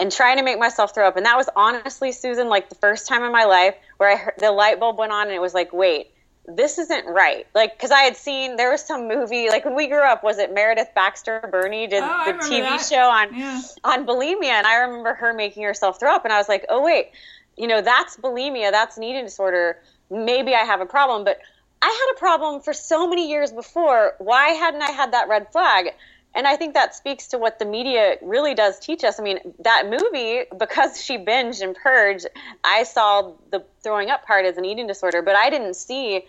and 0.00 0.10
trying 0.10 0.38
to 0.38 0.42
make 0.42 0.58
myself 0.58 0.94
throw 0.94 1.06
up 1.06 1.16
and 1.16 1.26
that 1.26 1.36
was 1.36 1.48
honestly 1.56 2.12
Susan 2.12 2.48
like 2.48 2.68
the 2.68 2.74
first 2.76 3.06
time 3.06 3.22
in 3.22 3.32
my 3.32 3.44
life 3.44 3.74
where 3.96 4.10
I 4.10 4.16
heard, 4.16 4.34
the 4.38 4.50
light 4.50 4.80
bulb 4.80 4.98
went 4.98 5.12
on 5.12 5.26
and 5.26 5.34
it 5.34 5.40
was 5.40 5.54
like 5.54 5.72
wait 5.72 6.10
this 6.46 6.78
isn't 6.78 7.06
right. 7.06 7.46
Like, 7.54 7.76
because 7.76 7.90
I 7.90 8.00
had 8.00 8.16
seen 8.16 8.56
there 8.56 8.70
was 8.70 8.82
some 8.82 9.08
movie 9.08 9.48
like 9.48 9.64
when 9.64 9.74
we 9.74 9.86
grew 9.86 10.02
up, 10.02 10.22
was 10.22 10.38
it 10.38 10.52
Meredith 10.52 10.90
Baxter 10.94 11.48
Birney 11.50 11.86
did 11.86 12.02
oh, 12.02 12.24
the 12.26 12.32
TV 12.32 12.60
that. 12.60 12.84
show 12.84 13.08
on 13.08 13.34
yeah. 13.34 13.60
on 13.82 14.06
bulimia, 14.06 14.50
and 14.50 14.66
I 14.66 14.76
remember 14.76 15.14
her 15.14 15.32
making 15.32 15.62
herself 15.62 15.98
throw 15.98 16.14
up, 16.14 16.24
and 16.24 16.32
I 16.32 16.38
was 16.38 16.48
like, 16.48 16.66
oh 16.68 16.82
wait, 16.82 17.12
you 17.56 17.66
know 17.66 17.80
that's 17.80 18.16
bulimia, 18.16 18.70
that's 18.70 18.96
an 18.96 19.04
eating 19.04 19.24
disorder. 19.24 19.80
Maybe 20.10 20.54
I 20.54 20.64
have 20.64 20.80
a 20.80 20.86
problem, 20.86 21.24
but 21.24 21.38
I 21.80 21.86
had 21.86 22.16
a 22.16 22.18
problem 22.18 22.60
for 22.60 22.72
so 22.72 23.08
many 23.08 23.30
years 23.30 23.50
before. 23.50 24.14
Why 24.18 24.50
hadn't 24.50 24.82
I 24.82 24.90
had 24.90 25.12
that 25.12 25.28
red 25.28 25.50
flag? 25.50 25.94
And 26.34 26.46
I 26.46 26.56
think 26.56 26.74
that 26.74 26.94
speaks 26.94 27.28
to 27.28 27.38
what 27.38 27.58
the 27.58 27.64
media 27.64 28.16
really 28.22 28.54
does 28.54 28.78
teach 28.78 29.04
us. 29.04 29.20
I 29.20 29.22
mean, 29.22 29.38
that 29.60 29.88
movie, 29.88 30.44
because 30.58 31.02
she 31.02 31.16
binged 31.16 31.62
and 31.62 31.76
purged, 31.76 32.26
I 32.64 32.82
saw 32.82 33.32
the 33.50 33.64
throwing 33.82 34.10
up 34.10 34.26
part 34.26 34.44
as 34.44 34.56
an 34.56 34.64
eating 34.64 34.86
disorder, 34.86 35.22
but 35.22 35.36
I 35.36 35.50
didn't 35.50 35.74
see 35.74 36.24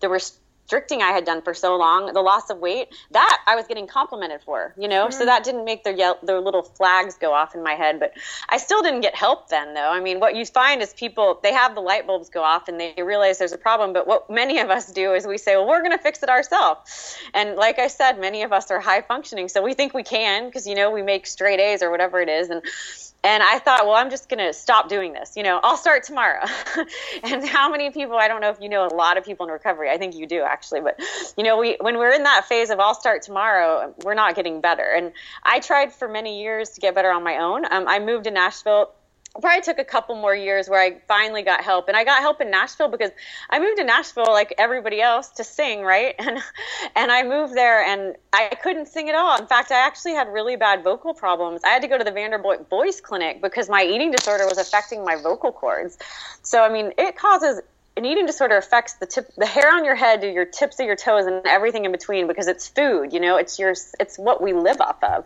the 0.00 0.08
restricting 0.70 1.02
I 1.02 1.10
had 1.10 1.24
done 1.24 1.42
for 1.42 1.52
so 1.52 1.76
long, 1.76 2.12
the 2.12 2.20
loss 2.20 2.48
of 2.48 2.58
weight, 2.58 2.94
that 3.10 3.42
I 3.48 3.56
was 3.56 3.66
getting 3.66 3.88
complimented 3.88 4.40
for, 4.40 4.72
you 4.78 4.86
know? 4.86 5.06
Mm-hmm. 5.06 5.18
So 5.18 5.24
that 5.24 5.42
didn't 5.42 5.64
make 5.64 5.82
their, 5.82 5.94
ye- 5.94 6.14
their 6.22 6.40
little 6.40 6.62
flags 6.62 7.16
go 7.16 7.32
off 7.32 7.56
in 7.56 7.62
my 7.64 7.74
head. 7.74 7.98
But 7.98 8.12
I 8.48 8.58
still 8.58 8.80
didn't 8.80 9.00
get 9.00 9.16
help 9.16 9.48
then, 9.48 9.74
though. 9.74 9.90
I 9.90 9.98
mean, 9.98 10.20
what 10.20 10.36
you 10.36 10.46
find 10.46 10.80
is 10.80 10.94
people, 10.94 11.40
they 11.42 11.52
have 11.52 11.74
the 11.74 11.80
light 11.80 12.06
bulbs 12.06 12.30
go 12.30 12.44
off 12.44 12.68
and 12.68 12.78
they 12.78 12.94
realize 13.02 13.38
there's 13.38 13.52
a 13.52 13.58
problem. 13.58 13.92
But 13.92 14.06
what 14.06 14.30
many 14.30 14.60
of 14.60 14.70
us 14.70 14.92
do 14.92 15.12
is 15.12 15.26
we 15.26 15.38
say, 15.38 15.56
well, 15.56 15.66
we're 15.66 15.82
going 15.82 15.96
to 15.96 16.02
fix 16.02 16.22
it 16.22 16.28
ourselves. 16.28 17.18
And 17.34 17.56
like 17.56 17.80
I 17.80 17.88
said, 17.88 18.20
many 18.20 18.42
of 18.42 18.52
us 18.52 18.70
are 18.70 18.78
high 18.78 19.02
functioning. 19.02 19.48
So 19.48 19.62
we 19.62 19.74
think 19.74 19.92
we 19.92 20.04
can 20.04 20.46
because, 20.46 20.68
you 20.68 20.76
know, 20.76 20.92
we 20.92 21.02
make 21.02 21.26
straight 21.26 21.58
A's 21.58 21.82
or 21.82 21.90
whatever 21.90 22.20
it 22.20 22.28
is. 22.28 22.48
And 22.48 22.62
and 23.22 23.42
I 23.42 23.58
thought, 23.58 23.84
well, 23.86 23.96
I'm 23.96 24.08
just 24.08 24.28
going 24.28 24.38
to 24.38 24.52
stop 24.52 24.88
doing 24.88 25.12
this. 25.12 25.36
You 25.36 25.42
know, 25.42 25.60
I'll 25.62 25.76
start 25.76 26.04
tomorrow. 26.04 26.44
and 27.22 27.46
how 27.46 27.70
many 27.70 27.90
people? 27.90 28.16
I 28.16 28.28
don't 28.28 28.40
know 28.40 28.48
if 28.48 28.58
you 28.60 28.68
know 28.68 28.86
a 28.86 28.94
lot 28.94 29.18
of 29.18 29.24
people 29.24 29.46
in 29.46 29.52
recovery. 29.52 29.90
I 29.90 29.98
think 29.98 30.14
you 30.14 30.26
do 30.26 30.42
actually, 30.42 30.80
but 30.80 30.98
you 31.36 31.44
know, 31.44 31.58
we 31.58 31.76
when 31.80 31.98
we're 31.98 32.12
in 32.12 32.22
that 32.22 32.46
phase 32.46 32.70
of 32.70 32.80
I'll 32.80 32.94
start 32.94 33.22
tomorrow, 33.22 33.94
we're 34.04 34.14
not 34.14 34.34
getting 34.36 34.60
better. 34.60 34.84
And 34.84 35.12
I 35.42 35.60
tried 35.60 35.92
for 35.92 36.08
many 36.08 36.42
years 36.42 36.70
to 36.70 36.80
get 36.80 36.94
better 36.94 37.10
on 37.10 37.22
my 37.22 37.36
own. 37.36 37.64
Um, 37.70 37.86
I 37.86 37.98
moved 37.98 38.24
to 38.24 38.30
Nashville 38.30 38.90
probably 39.38 39.62
took 39.62 39.78
a 39.78 39.84
couple 39.84 40.16
more 40.16 40.34
years 40.34 40.68
where 40.68 40.80
I 40.80 41.00
finally 41.06 41.42
got 41.42 41.62
help. 41.62 41.88
And 41.88 41.96
I 41.96 42.04
got 42.04 42.20
help 42.20 42.40
in 42.40 42.50
Nashville 42.50 42.88
because 42.88 43.10
I 43.48 43.60
moved 43.60 43.78
to 43.78 43.84
Nashville 43.84 44.28
like 44.28 44.54
everybody 44.58 45.00
else 45.00 45.28
to 45.30 45.44
sing, 45.44 45.82
right? 45.82 46.14
And 46.30 46.38
and 46.94 47.10
I 47.10 47.22
moved 47.22 47.54
there 47.54 47.82
and 47.84 48.14
I 48.32 48.48
couldn't 48.62 48.86
sing 48.86 49.08
at 49.08 49.14
all. 49.14 49.38
In 49.38 49.46
fact, 49.46 49.72
I 49.72 49.86
actually 49.86 50.12
had 50.12 50.28
really 50.28 50.54
bad 50.54 50.84
vocal 50.84 51.14
problems. 51.14 51.62
I 51.64 51.68
had 51.68 51.82
to 51.82 51.88
go 51.88 51.98
to 51.98 52.04
the 52.04 52.12
Vanderbilt 52.12 52.68
Voice 52.68 53.00
Clinic 53.00 53.40
because 53.42 53.68
my 53.68 53.82
eating 53.82 54.10
disorder 54.10 54.44
was 54.46 54.58
affecting 54.58 55.04
my 55.04 55.16
vocal 55.16 55.50
cords. 55.50 55.98
So 56.42 56.62
I 56.62 56.68
mean, 56.68 56.92
it 56.98 57.16
causes 57.16 57.60
an 58.00 58.06
eating 58.06 58.24
disorder 58.24 58.56
affects 58.56 58.94
the 58.94 59.04
tip, 59.04 59.30
the 59.36 59.44
hair 59.44 59.76
on 59.76 59.84
your 59.84 59.94
head, 59.94 60.22
to 60.22 60.32
your 60.32 60.46
tips 60.46 60.80
of 60.80 60.86
your 60.86 60.96
toes, 60.96 61.26
and 61.26 61.46
everything 61.46 61.84
in 61.84 61.92
between 61.92 62.26
because 62.26 62.48
it's 62.48 62.66
food. 62.66 63.12
You 63.12 63.20
know, 63.20 63.36
it's 63.36 63.58
your, 63.58 63.74
it's 64.00 64.18
what 64.18 64.42
we 64.42 64.54
live 64.54 64.80
off 64.80 65.04
of. 65.04 65.24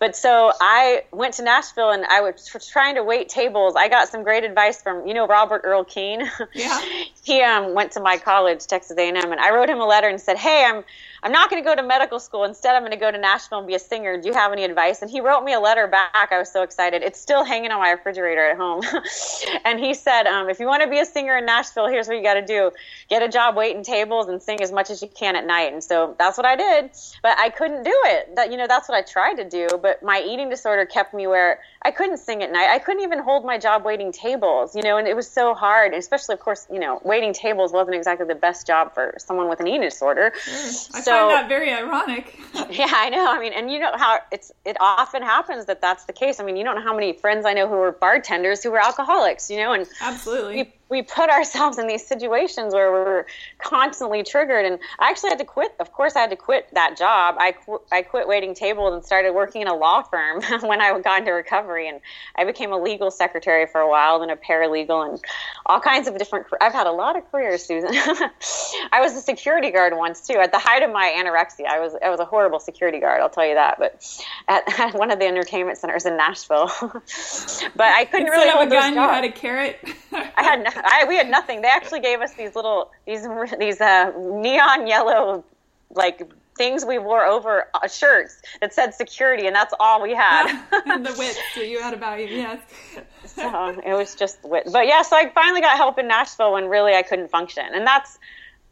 But 0.00 0.16
so 0.16 0.50
I 0.58 1.04
went 1.12 1.34
to 1.34 1.42
Nashville 1.42 1.90
and 1.90 2.06
I 2.06 2.22
was 2.22 2.50
trying 2.72 2.94
to 2.94 3.04
wait 3.04 3.28
tables. 3.28 3.74
I 3.76 3.88
got 3.88 4.08
some 4.08 4.22
great 4.22 4.42
advice 4.42 4.80
from, 4.80 5.06
you 5.06 5.12
know, 5.12 5.26
Robert 5.26 5.60
Earl 5.64 5.84
Keen. 5.84 6.22
Yeah. 6.54 6.80
he 7.22 7.42
um, 7.42 7.74
went 7.74 7.92
to 7.92 8.00
my 8.00 8.16
college, 8.16 8.66
Texas 8.66 8.96
A&M, 8.96 9.14
and 9.16 9.38
I 9.38 9.54
wrote 9.54 9.68
him 9.68 9.80
a 9.80 9.86
letter 9.86 10.08
and 10.08 10.18
said, 10.18 10.38
"Hey, 10.38 10.64
I'm 10.64 10.82
I'm 11.24 11.32
not 11.32 11.48
going 11.48 11.62
to 11.62 11.66
go 11.66 11.74
to 11.74 11.82
medical 11.82 12.20
school. 12.20 12.44
Instead, 12.44 12.74
I'm 12.74 12.82
going 12.82 12.92
to 12.92 12.98
go 12.98 13.10
to 13.10 13.16
Nashville 13.16 13.58
and 13.58 13.66
be 13.66 13.74
a 13.74 13.78
singer. 13.78 14.20
Do 14.20 14.28
you 14.28 14.34
have 14.34 14.52
any 14.52 14.62
advice? 14.62 15.00
And 15.00 15.10
he 15.10 15.22
wrote 15.22 15.42
me 15.42 15.54
a 15.54 15.58
letter 15.58 15.86
back. 15.86 16.28
I 16.30 16.38
was 16.38 16.52
so 16.52 16.62
excited. 16.62 17.02
It's 17.02 17.18
still 17.18 17.44
hanging 17.44 17.70
on 17.70 17.80
my 17.80 17.92
refrigerator 17.92 18.50
at 18.50 18.58
home. 18.58 18.82
and 19.64 19.80
he 19.80 19.94
said, 19.94 20.26
um, 20.26 20.50
if 20.50 20.60
you 20.60 20.66
want 20.66 20.82
to 20.82 20.88
be 20.88 20.98
a 20.98 21.06
singer 21.06 21.38
in 21.38 21.46
Nashville, 21.46 21.88
here's 21.88 22.08
what 22.08 22.18
you 22.18 22.22
got 22.22 22.34
to 22.34 22.44
do 22.44 22.70
get 23.08 23.22
a 23.22 23.28
job 23.28 23.56
waiting 23.56 23.82
tables 23.82 24.28
and 24.28 24.42
sing 24.42 24.60
as 24.60 24.70
much 24.70 24.90
as 24.90 25.00
you 25.00 25.08
can 25.08 25.34
at 25.34 25.46
night. 25.46 25.72
And 25.72 25.82
so 25.82 26.14
that's 26.18 26.36
what 26.36 26.44
I 26.44 26.56
did. 26.56 26.90
But 27.22 27.38
I 27.38 27.48
couldn't 27.48 27.84
do 27.84 27.96
it. 28.04 28.36
That, 28.36 28.50
you 28.50 28.58
know, 28.58 28.66
that's 28.66 28.86
what 28.86 28.98
I 28.98 29.02
tried 29.02 29.36
to 29.36 29.48
do. 29.48 29.66
But 29.80 30.02
my 30.02 30.20
eating 30.20 30.50
disorder 30.50 30.84
kept 30.84 31.14
me 31.14 31.26
where 31.26 31.60
I 31.82 31.90
couldn't 31.90 32.18
sing 32.18 32.42
at 32.42 32.52
night. 32.52 32.68
I 32.70 32.78
couldn't 32.78 33.02
even 33.02 33.18
hold 33.18 33.46
my 33.46 33.56
job 33.56 33.84
waiting 33.84 34.12
tables, 34.12 34.76
you 34.76 34.82
know, 34.82 34.98
and 34.98 35.08
it 35.08 35.16
was 35.16 35.30
so 35.30 35.54
hard. 35.54 35.94
especially, 35.94 36.34
of 36.34 36.40
course, 36.40 36.66
you 36.70 36.80
know, 36.80 37.00
waiting 37.02 37.32
tables 37.32 37.72
wasn't 37.72 37.96
exactly 37.96 38.26
the 38.26 38.34
best 38.34 38.66
job 38.66 38.92
for 38.92 39.14
someone 39.18 39.48
with 39.48 39.60
an 39.60 39.68
eating 39.68 39.82
disorder. 39.82 40.32
Mm, 40.46 41.02
so, 41.02 41.13
find 41.18 41.30
that 41.30 41.48
very 41.48 41.72
ironic. 41.72 42.38
yeah, 42.70 42.90
I 42.90 43.10
know. 43.10 43.30
I 43.30 43.38
mean, 43.40 43.52
and 43.52 43.70
you 43.70 43.78
know 43.78 43.92
how 43.96 44.20
it's 44.30 44.52
it 44.64 44.76
often 44.80 45.22
happens 45.22 45.66
that 45.66 45.80
that's 45.80 46.04
the 46.04 46.12
case. 46.12 46.40
I 46.40 46.44
mean, 46.44 46.56
you 46.56 46.64
don't 46.64 46.76
know 46.76 46.82
how 46.82 46.94
many 46.94 47.12
friends 47.12 47.46
I 47.46 47.52
know 47.52 47.68
who 47.68 47.76
were 47.76 47.92
bartenders 47.92 48.62
who 48.62 48.70
were 48.70 48.82
alcoholics, 48.82 49.50
you 49.50 49.58
know, 49.58 49.72
and 49.72 49.86
absolutely. 50.00 50.56
We, 50.56 50.72
we 50.88 51.02
put 51.02 51.30
ourselves 51.30 51.78
in 51.78 51.86
these 51.86 52.06
situations 52.06 52.74
where 52.74 52.92
we're 52.92 53.24
constantly 53.58 54.22
triggered. 54.22 54.64
And 54.64 54.78
i 54.98 55.10
actually 55.10 55.30
had 55.30 55.38
to 55.38 55.44
quit. 55.44 55.74
Of 55.80 55.92
course 55.92 56.16
i 56.16 56.20
had 56.20 56.30
to 56.30 56.36
quit 56.36 56.68
that 56.74 56.96
job. 56.96 57.36
I, 57.38 57.52
qu- 57.52 57.80
I 57.90 58.02
quit 58.02 58.28
waiting 58.28 58.54
tables 58.54 58.94
and 58.94 59.04
started 59.04 59.32
working 59.32 59.62
in 59.62 59.68
a 59.68 59.74
law 59.74 60.02
firm 60.02 60.42
when 60.62 60.80
i 60.80 60.98
got 61.00 61.20
into 61.20 61.32
recovery. 61.32 61.88
And 61.88 62.00
i 62.36 62.44
became 62.44 62.72
a 62.72 62.78
legal 62.78 63.10
secretary 63.10 63.66
for 63.66 63.80
a 63.80 63.88
while 63.88 64.20
then 64.20 64.30
a 64.30 64.36
paralegal 64.36 65.08
and 65.08 65.24
all 65.66 65.80
kinds 65.80 66.06
of 66.08 66.18
different 66.18 66.46
i've 66.60 66.72
had 66.72 66.86
a 66.86 66.92
lot 66.92 67.16
of 67.16 67.30
careers 67.30 67.64
susan. 67.64 67.90
I 67.94 69.00
was 69.00 69.14
a 69.14 69.20
security 69.20 69.70
guard 69.70 69.96
once 69.96 70.26
too. 70.26 70.34
At 70.34 70.52
the 70.52 70.58
height 70.58 70.82
of 70.82 70.92
my 70.92 71.14
anorexia 71.16 71.66
i 71.66 71.80
was 71.80 71.94
i 72.04 72.10
was 72.10 72.20
a 72.20 72.24
horrible 72.24 72.60
security 72.60 73.00
guard 73.00 73.20
i'll 73.20 73.30
tell 73.30 73.46
you 73.46 73.54
that. 73.54 73.78
But 73.78 74.04
at, 74.48 74.78
at 74.78 74.94
one 74.94 75.10
of 75.10 75.18
the 75.18 75.26
entertainment 75.26 75.78
centers 75.78 76.04
in 76.04 76.16
nashville. 76.16 76.70
But 76.80 77.86
i 77.86 78.04
couldn't 78.04 78.26
Instead 78.26 78.44
really 78.44 78.62
of 78.62 78.68
a 78.68 78.70
gun 78.70 78.94
you 78.94 79.00
had 79.00 79.24
a 79.24 79.32
carrot? 79.32 79.78
I 80.12 80.42
had 80.42 80.73
I, 80.84 81.04
we 81.08 81.16
had 81.16 81.30
nothing. 81.30 81.62
They 81.62 81.68
actually 81.68 82.00
gave 82.00 82.20
us 82.20 82.34
these 82.34 82.54
little 82.54 82.90
these 83.06 83.26
these 83.58 83.80
uh, 83.80 84.12
neon 84.16 84.86
yellow 84.86 85.44
like 85.90 86.30
things 86.56 86.84
we 86.84 86.98
wore 86.98 87.24
over 87.24 87.68
uh, 87.74 87.88
shirts 87.88 88.40
that 88.60 88.72
said 88.72 88.94
security, 88.94 89.46
and 89.46 89.54
that's 89.54 89.74
all 89.80 90.02
we 90.02 90.14
had. 90.14 90.64
and 90.86 91.04
the 91.04 91.14
wits 91.18 91.38
that 91.56 91.68
you 91.68 91.80
had 91.80 91.94
about 91.94 92.20
you, 92.20 92.26
yes. 92.26 92.60
so 93.26 93.68
it 93.84 93.94
was 93.94 94.14
just 94.14 94.42
wit. 94.44 94.68
But 94.72 94.86
yeah, 94.86 95.02
so 95.02 95.16
I 95.16 95.30
finally 95.30 95.60
got 95.60 95.76
help 95.76 95.98
in 95.98 96.08
Nashville 96.08 96.52
when 96.52 96.66
really 96.66 96.94
I 96.94 97.02
couldn't 97.02 97.28
function, 97.28 97.64
and 97.72 97.86
that's 97.86 98.18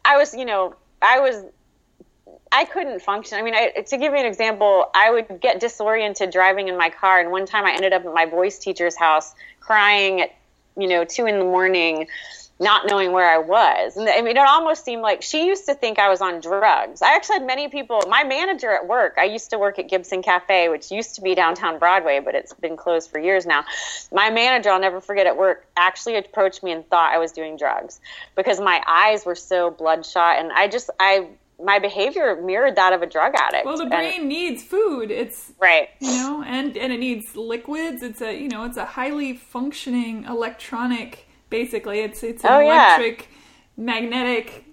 I 0.04 0.16
was, 0.16 0.34
you 0.34 0.44
know, 0.44 0.74
I 1.00 1.20
was. 1.20 1.44
I 2.54 2.66
couldn't 2.66 3.00
function. 3.00 3.38
I 3.38 3.42
mean, 3.42 3.54
I, 3.54 3.70
to 3.70 3.96
give 3.96 4.12
you 4.12 4.18
an 4.18 4.26
example, 4.26 4.90
I 4.94 5.10
would 5.10 5.40
get 5.40 5.58
disoriented 5.58 6.30
driving 6.30 6.68
in 6.68 6.76
my 6.76 6.90
car, 6.90 7.18
and 7.18 7.30
one 7.30 7.46
time 7.46 7.64
I 7.64 7.72
ended 7.72 7.94
up 7.94 8.04
at 8.04 8.12
my 8.12 8.26
voice 8.26 8.58
teacher's 8.58 8.94
house 8.94 9.34
crying 9.60 10.20
at, 10.20 10.34
you 10.76 10.88
know, 10.88 11.04
two 11.04 11.26
in 11.26 11.38
the 11.38 11.44
morning 11.44 12.06
not 12.62 12.86
knowing 12.88 13.10
where 13.10 13.28
I 13.28 13.38
was. 13.38 13.96
And 13.96 14.08
I 14.08 14.22
mean, 14.22 14.36
it 14.36 14.46
almost 14.46 14.84
seemed 14.84 15.02
like 15.02 15.20
she 15.20 15.46
used 15.46 15.66
to 15.66 15.74
think 15.74 15.98
I 15.98 16.08
was 16.08 16.20
on 16.20 16.40
drugs. 16.40 17.02
I 17.02 17.14
actually 17.14 17.38
had 17.38 17.46
many 17.46 17.68
people, 17.68 18.00
my 18.08 18.22
manager 18.22 18.70
at 18.70 18.86
work, 18.86 19.16
I 19.18 19.24
used 19.24 19.50
to 19.50 19.58
work 19.58 19.80
at 19.80 19.88
Gibson 19.88 20.22
Cafe, 20.22 20.68
which 20.68 20.90
used 20.90 21.16
to 21.16 21.22
be 21.22 21.34
downtown 21.34 21.78
Broadway, 21.78 22.20
but 22.20 22.36
it's 22.36 22.54
been 22.54 22.76
closed 22.76 23.10
for 23.10 23.18
years 23.18 23.46
now. 23.46 23.64
My 24.12 24.30
manager, 24.30 24.70
I'll 24.70 24.80
never 24.80 25.00
forget 25.00 25.26
at 25.26 25.36
work, 25.36 25.66
actually 25.76 26.16
approached 26.16 26.62
me 26.62 26.70
and 26.70 26.88
thought 26.88 27.12
I 27.12 27.18
was 27.18 27.32
doing 27.32 27.56
drugs 27.56 28.00
because 28.36 28.60
my 28.60 28.80
eyes 28.86 29.26
were 29.26 29.34
so 29.34 29.70
bloodshot. 29.70 30.38
And 30.38 30.52
I 30.52 30.68
just, 30.68 30.88
I, 31.00 31.26
my 31.62 31.78
behavior 31.78 32.40
mirrored 32.42 32.76
that 32.76 32.92
of 32.92 33.02
a 33.02 33.06
drug 33.06 33.34
addict. 33.34 33.64
Well, 33.64 33.76
the 33.76 33.86
brain 33.86 34.20
and, 34.20 34.28
needs 34.28 34.62
food. 34.62 35.10
It's 35.10 35.52
right, 35.60 35.88
you 36.00 36.10
know, 36.10 36.42
and 36.46 36.76
and 36.76 36.92
it 36.92 36.98
needs 36.98 37.36
liquids. 37.36 38.02
It's 38.02 38.20
a 38.20 38.38
you 38.38 38.48
know, 38.48 38.64
it's 38.64 38.76
a 38.76 38.84
highly 38.84 39.34
functioning 39.34 40.24
electronic 40.24 41.26
basically. 41.50 42.00
It's 42.00 42.22
it's 42.22 42.44
an 42.44 42.50
oh, 42.52 42.60
electric 42.60 43.20
yeah. 43.20 43.84
magnetic 43.84 44.64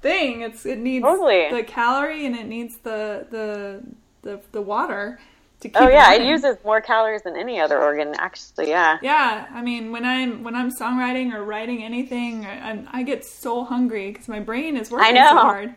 thing. 0.00 0.42
It's 0.42 0.66
it 0.66 0.78
needs 0.78 1.04
totally. 1.04 1.50
the 1.50 1.62
calorie 1.62 2.26
and 2.26 2.34
it 2.34 2.46
needs 2.46 2.78
the 2.78 3.26
the 3.30 3.82
the, 4.22 4.40
the 4.52 4.62
water 4.62 5.20
to 5.60 5.68
keep 5.68 5.76
oh, 5.80 5.84
it. 5.84 5.86
Oh 5.86 5.90
yeah, 5.90 6.10
running. 6.10 6.26
it 6.26 6.30
uses 6.30 6.56
more 6.64 6.80
calories 6.80 7.22
than 7.22 7.36
any 7.36 7.60
other 7.60 7.80
organ 7.80 8.14
actually, 8.18 8.68
yeah. 8.68 8.98
Yeah, 9.02 9.46
I 9.50 9.62
mean, 9.62 9.92
when 9.92 10.04
I'm 10.04 10.42
when 10.42 10.54
I'm 10.54 10.70
songwriting 10.70 11.32
or 11.32 11.44
writing 11.44 11.82
anything, 11.82 12.44
I, 12.46 12.84
I 12.90 13.02
get 13.02 13.24
so 13.24 13.64
hungry 13.64 14.10
because 14.10 14.28
my 14.28 14.40
brain 14.40 14.76
is 14.76 14.90
working 14.90 15.16
so 15.16 15.22
hard. 15.22 15.74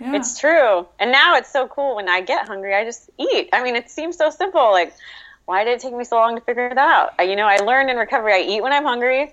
Yeah. 0.00 0.16
It's 0.16 0.38
true. 0.38 0.86
And 0.98 1.10
now 1.10 1.36
it's 1.36 1.50
so 1.50 1.68
cool 1.68 1.96
when 1.96 2.08
I 2.08 2.20
get 2.20 2.46
hungry, 2.46 2.74
I 2.74 2.84
just 2.84 3.10
eat. 3.18 3.48
I 3.52 3.62
mean, 3.62 3.76
it 3.76 3.90
seems 3.90 4.16
so 4.16 4.30
simple 4.30 4.70
like 4.70 4.94
why 5.46 5.64
did 5.64 5.72
it 5.72 5.80
take 5.80 5.94
me 5.94 6.04
so 6.04 6.16
long 6.16 6.34
to 6.34 6.42
figure 6.42 6.68
that 6.68 6.76
out? 6.76 7.26
You 7.26 7.34
know, 7.34 7.46
I 7.46 7.56
learned 7.56 7.88
in 7.88 7.96
recovery 7.96 8.34
I 8.34 8.40
eat 8.40 8.62
when 8.62 8.72
I'm 8.72 8.84
hungry 8.84 9.32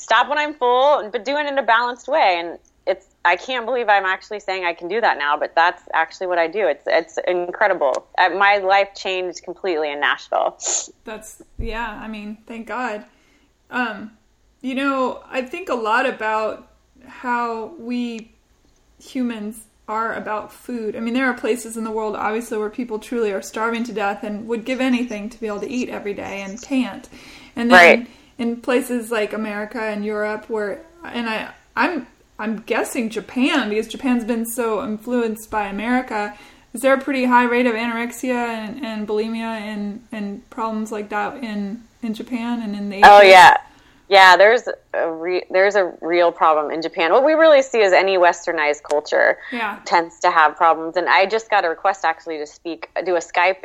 stop 0.00 0.28
when 0.28 0.38
I'm 0.38 0.54
full, 0.54 1.08
but 1.10 1.24
do 1.24 1.36
it 1.36 1.46
in 1.46 1.58
a 1.58 1.62
balanced 1.62 2.08
way. 2.08 2.36
And 2.38 2.58
it's 2.86 3.06
I 3.24 3.36
can't 3.36 3.66
believe 3.66 3.88
I'm 3.88 4.06
actually 4.06 4.40
saying 4.40 4.64
I 4.64 4.72
can 4.72 4.88
do 4.88 5.00
that 5.00 5.18
now, 5.18 5.36
but 5.36 5.54
that's 5.54 5.82
actually 5.92 6.26
what 6.26 6.38
I 6.38 6.48
do. 6.48 6.66
It's 6.66 6.84
it's 6.86 7.18
incredible. 7.28 8.08
My 8.18 8.56
life 8.58 8.94
changed 8.94 9.42
completely 9.42 9.92
in 9.92 10.00
Nashville. 10.00 10.58
That's 11.04 11.42
yeah. 11.58 12.00
I 12.02 12.08
mean, 12.08 12.38
thank 12.46 12.66
God. 12.66 13.04
Um, 13.70 14.12
you 14.62 14.74
know, 14.74 15.22
I 15.28 15.42
think 15.42 15.68
a 15.68 15.74
lot 15.74 16.06
about 16.06 16.68
how 17.06 17.74
we 17.78 18.32
humans 18.98 19.66
are 19.90 20.14
about 20.14 20.52
food. 20.52 20.94
I 20.94 21.00
mean, 21.00 21.14
there 21.14 21.26
are 21.26 21.34
places 21.34 21.76
in 21.76 21.84
the 21.84 21.90
world, 21.90 22.14
obviously, 22.14 22.56
where 22.58 22.70
people 22.70 22.98
truly 22.98 23.32
are 23.32 23.42
starving 23.42 23.84
to 23.84 23.92
death 23.92 24.22
and 24.22 24.46
would 24.46 24.64
give 24.64 24.80
anything 24.80 25.28
to 25.30 25.40
be 25.40 25.48
able 25.48 25.60
to 25.60 25.70
eat 25.70 25.88
every 25.88 26.14
day 26.14 26.42
and 26.42 26.62
can't. 26.62 27.08
And 27.56 27.70
then 27.70 27.98
right 27.98 28.08
in 28.38 28.60
places 28.60 29.10
like 29.10 29.34
America 29.34 29.80
and 29.80 30.04
Europe 30.04 30.48
where 30.48 30.82
and 31.04 31.28
I 31.28 31.52
I'm 31.76 32.06
I'm 32.38 32.60
guessing 32.62 33.10
Japan 33.10 33.68
because 33.68 33.86
Japan's 33.86 34.24
been 34.24 34.46
so 34.46 34.82
influenced 34.82 35.50
by 35.50 35.66
America. 35.66 36.36
Is 36.72 36.80
there 36.80 36.94
a 36.94 37.00
pretty 37.00 37.26
high 37.26 37.44
rate 37.44 37.66
of 37.66 37.74
anorexia 37.74 38.32
and, 38.32 38.84
and 38.84 39.06
bulimia 39.06 39.60
and, 39.60 40.06
and 40.10 40.48
problems 40.50 40.90
like 40.90 41.10
that 41.10 41.42
in, 41.42 41.82
in 42.00 42.14
Japan 42.14 42.62
and 42.62 42.74
in 42.74 42.88
the 42.88 43.02
Oh 43.04 43.20
yeah. 43.20 43.58
Yeah, 44.10 44.36
there's 44.36 44.68
a 44.92 45.08
re- 45.08 45.46
there's 45.50 45.76
a 45.76 45.92
real 46.00 46.32
problem 46.32 46.72
in 46.72 46.82
Japan. 46.82 47.12
What 47.12 47.24
we 47.24 47.34
really 47.34 47.62
see 47.62 47.80
is 47.80 47.92
any 47.92 48.18
westernized 48.18 48.82
culture 48.82 49.38
yeah. 49.52 49.78
tends 49.84 50.18
to 50.20 50.32
have 50.32 50.56
problems. 50.56 50.96
And 50.96 51.08
I 51.08 51.26
just 51.26 51.48
got 51.48 51.64
a 51.64 51.68
request 51.68 52.04
actually 52.04 52.38
to 52.38 52.46
speak, 52.46 52.90
do 53.06 53.14
a 53.14 53.20
Skype 53.20 53.62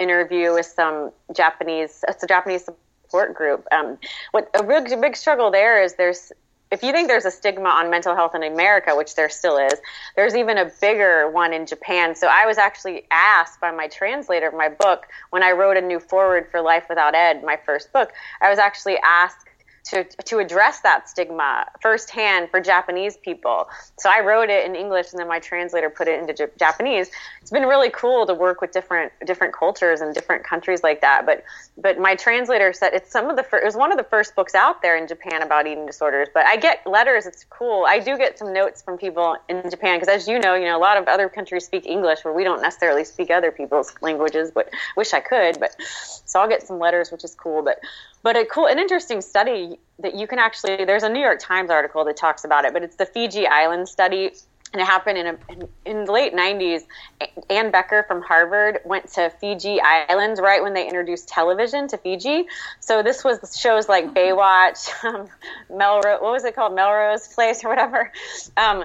interview 0.00 0.54
with 0.54 0.66
some 0.66 1.12
Japanese, 1.32 2.04
it's 2.08 2.24
a 2.24 2.26
Japanese 2.26 2.64
support 2.64 3.32
group. 3.32 3.64
Um, 3.70 3.96
what 4.32 4.50
a 4.54 4.64
real 4.64 4.82
big 5.00 5.14
struggle 5.14 5.52
there 5.52 5.80
is 5.80 5.94
there's 5.94 6.32
if 6.74 6.82
you 6.82 6.90
think 6.90 7.06
there's 7.06 7.24
a 7.24 7.30
stigma 7.30 7.68
on 7.68 7.88
mental 7.88 8.16
health 8.16 8.34
in 8.34 8.42
America, 8.42 8.96
which 8.96 9.14
there 9.14 9.28
still 9.28 9.56
is, 9.58 9.74
there's 10.16 10.34
even 10.34 10.58
a 10.58 10.70
bigger 10.80 11.30
one 11.30 11.52
in 11.52 11.66
Japan. 11.66 12.16
So 12.16 12.26
I 12.26 12.46
was 12.46 12.58
actually 12.58 13.06
asked 13.12 13.60
by 13.60 13.70
my 13.70 13.86
translator 13.86 14.48
of 14.48 14.54
my 14.54 14.68
book 14.68 15.06
when 15.30 15.44
I 15.44 15.52
wrote 15.52 15.76
a 15.76 15.80
new 15.80 16.00
foreword 16.00 16.48
for 16.50 16.60
Life 16.60 16.86
Without 16.88 17.14
Ed, 17.14 17.44
my 17.44 17.56
first 17.64 17.92
book, 17.92 18.12
I 18.40 18.50
was 18.50 18.58
actually 18.58 18.98
asked 19.04 19.46
to 19.84 20.04
to 20.04 20.38
address 20.38 20.80
that 20.80 21.08
stigma 21.08 21.66
firsthand 21.80 22.50
for 22.50 22.60
Japanese 22.60 23.16
people. 23.18 23.68
So 23.98 24.08
I 24.10 24.20
wrote 24.20 24.48
it 24.48 24.64
in 24.64 24.74
English, 24.74 25.12
and 25.12 25.20
then 25.20 25.28
my 25.28 25.38
translator 25.38 25.90
put 25.90 26.08
it 26.08 26.18
into 26.18 26.50
Japanese. 26.58 27.10
It's 27.42 27.50
been 27.50 27.64
really 27.66 27.90
cool 27.90 28.26
to 28.26 28.34
work 28.34 28.62
with 28.62 28.72
different 28.72 29.12
different 29.26 29.54
cultures 29.54 30.00
and 30.00 30.14
different 30.14 30.42
countries 30.44 30.82
like 30.82 31.02
that. 31.02 31.26
But 31.26 31.44
but 31.76 31.98
my 31.98 32.14
translator 32.14 32.72
said 32.72 32.94
it's 32.94 33.10
some 33.10 33.28
of 33.28 33.36
the 33.36 33.42
fir- 33.42 33.58
it 33.58 33.64
was 33.64 33.76
one 33.76 33.92
of 33.92 33.98
the 33.98 34.04
first 34.04 34.34
books 34.34 34.54
out 34.54 34.80
there 34.80 34.96
in 34.96 35.06
Japan 35.06 35.42
about 35.42 35.66
eating 35.66 35.84
disorders. 35.84 36.28
But 36.32 36.46
I 36.46 36.56
get 36.56 36.86
letters. 36.86 37.26
It's 37.26 37.44
cool. 37.44 37.84
I 37.86 37.98
do 37.98 38.16
get 38.16 38.38
some 38.38 38.54
notes 38.54 38.80
from 38.80 38.96
people 38.96 39.36
in 39.50 39.68
Japan 39.70 40.00
because, 40.00 40.08
as 40.08 40.26
you 40.26 40.38
know, 40.38 40.54
you 40.54 40.64
know 40.64 40.78
a 40.78 40.80
lot 40.80 40.96
of 40.96 41.06
other 41.08 41.28
countries 41.28 41.66
speak 41.66 41.84
English 41.84 42.24
where 42.24 42.32
we 42.32 42.42
don't 42.42 42.62
necessarily 42.62 43.04
speak 43.04 43.30
other 43.30 43.50
people's 43.50 43.94
languages. 44.00 44.50
But 44.50 44.70
wish 44.96 45.12
I 45.12 45.20
could. 45.20 45.60
But 45.60 45.76
so 46.24 46.40
I'll 46.40 46.48
get 46.48 46.62
some 46.66 46.78
letters, 46.78 47.12
which 47.12 47.22
is 47.22 47.34
cool. 47.34 47.62
But 47.62 47.80
but 48.24 48.36
a 48.38 48.46
cool, 48.46 48.66
an 48.66 48.78
interesting 48.78 49.20
study 49.20 49.78
that 49.98 50.14
you 50.14 50.26
can 50.26 50.38
actually, 50.38 50.86
there's 50.86 51.02
a 51.02 51.10
New 51.10 51.20
York 51.20 51.38
Times 51.40 51.70
article 51.70 52.06
that 52.06 52.16
talks 52.16 52.42
about 52.42 52.64
it, 52.64 52.72
but 52.72 52.82
it's 52.82 52.96
the 52.96 53.04
Fiji 53.04 53.46
Island 53.46 53.86
study. 53.86 54.32
And 54.72 54.80
it 54.80 54.86
happened 54.86 55.18
in, 55.18 55.26
a, 55.26 55.36
in, 55.84 56.04
the 56.04 56.10
late 56.10 56.34
90s. 56.34 56.82
Ann 57.48 57.70
Becker 57.70 58.02
from 58.08 58.22
Harvard 58.22 58.80
went 58.84 59.12
to 59.12 59.30
Fiji 59.40 59.80
Islands 59.80 60.40
right 60.40 60.60
when 60.64 60.74
they 60.74 60.84
introduced 60.88 61.28
television 61.28 61.86
to 61.88 61.98
Fiji. 61.98 62.46
So 62.80 63.00
this 63.00 63.22
was 63.22 63.56
shows 63.56 63.88
like 63.88 64.14
Baywatch, 64.14 64.90
um, 65.04 65.28
Melrose, 65.70 66.20
what 66.20 66.32
was 66.32 66.44
it 66.44 66.56
called, 66.56 66.74
Melrose 66.74 67.28
Place 67.28 67.62
or 67.62 67.68
whatever. 67.68 68.10
Um, 68.56 68.84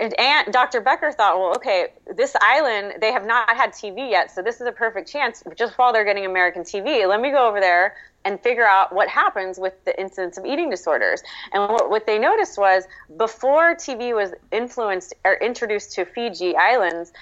and 0.00 0.52
Dr. 0.52 0.80
Becker 0.80 1.12
thought, 1.12 1.38
well, 1.38 1.54
okay, 1.54 1.88
this 2.16 2.34
island 2.40 2.94
they 3.00 3.12
have 3.12 3.24
not 3.24 3.48
had 3.50 3.72
TV 3.72 4.10
yet, 4.10 4.32
so 4.32 4.42
this 4.42 4.60
is 4.60 4.66
a 4.66 4.72
perfect 4.72 5.08
chance. 5.08 5.44
Just 5.56 5.78
while 5.78 5.92
they're 5.92 6.04
getting 6.04 6.26
American 6.26 6.62
TV, 6.62 7.06
let 7.06 7.20
me 7.20 7.30
go 7.30 7.46
over 7.46 7.60
there, 7.60 7.94
and 8.24 8.40
figure 8.40 8.66
out 8.66 8.94
what 8.94 9.08
happens 9.08 9.58
with 9.58 9.84
the 9.84 9.98
incidence 10.00 10.38
of 10.38 10.46
eating 10.46 10.70
disorders. 10.70 11.22
And 11.52 11.62
what, 11.70 11.90
what 11.90 12.06
they 12.06 12.18
noticed 12.18 12.58
was 12.58 12.84
before 13.16 13.74
TV 13.74 14.14
was 14.14 14.32
influenced 14.50 15.14
or 15.24 15.34
introduced 15.34 15.92
to 15.92 16.04
Fiji 16.04 16.56
Islands, 16.56 17.12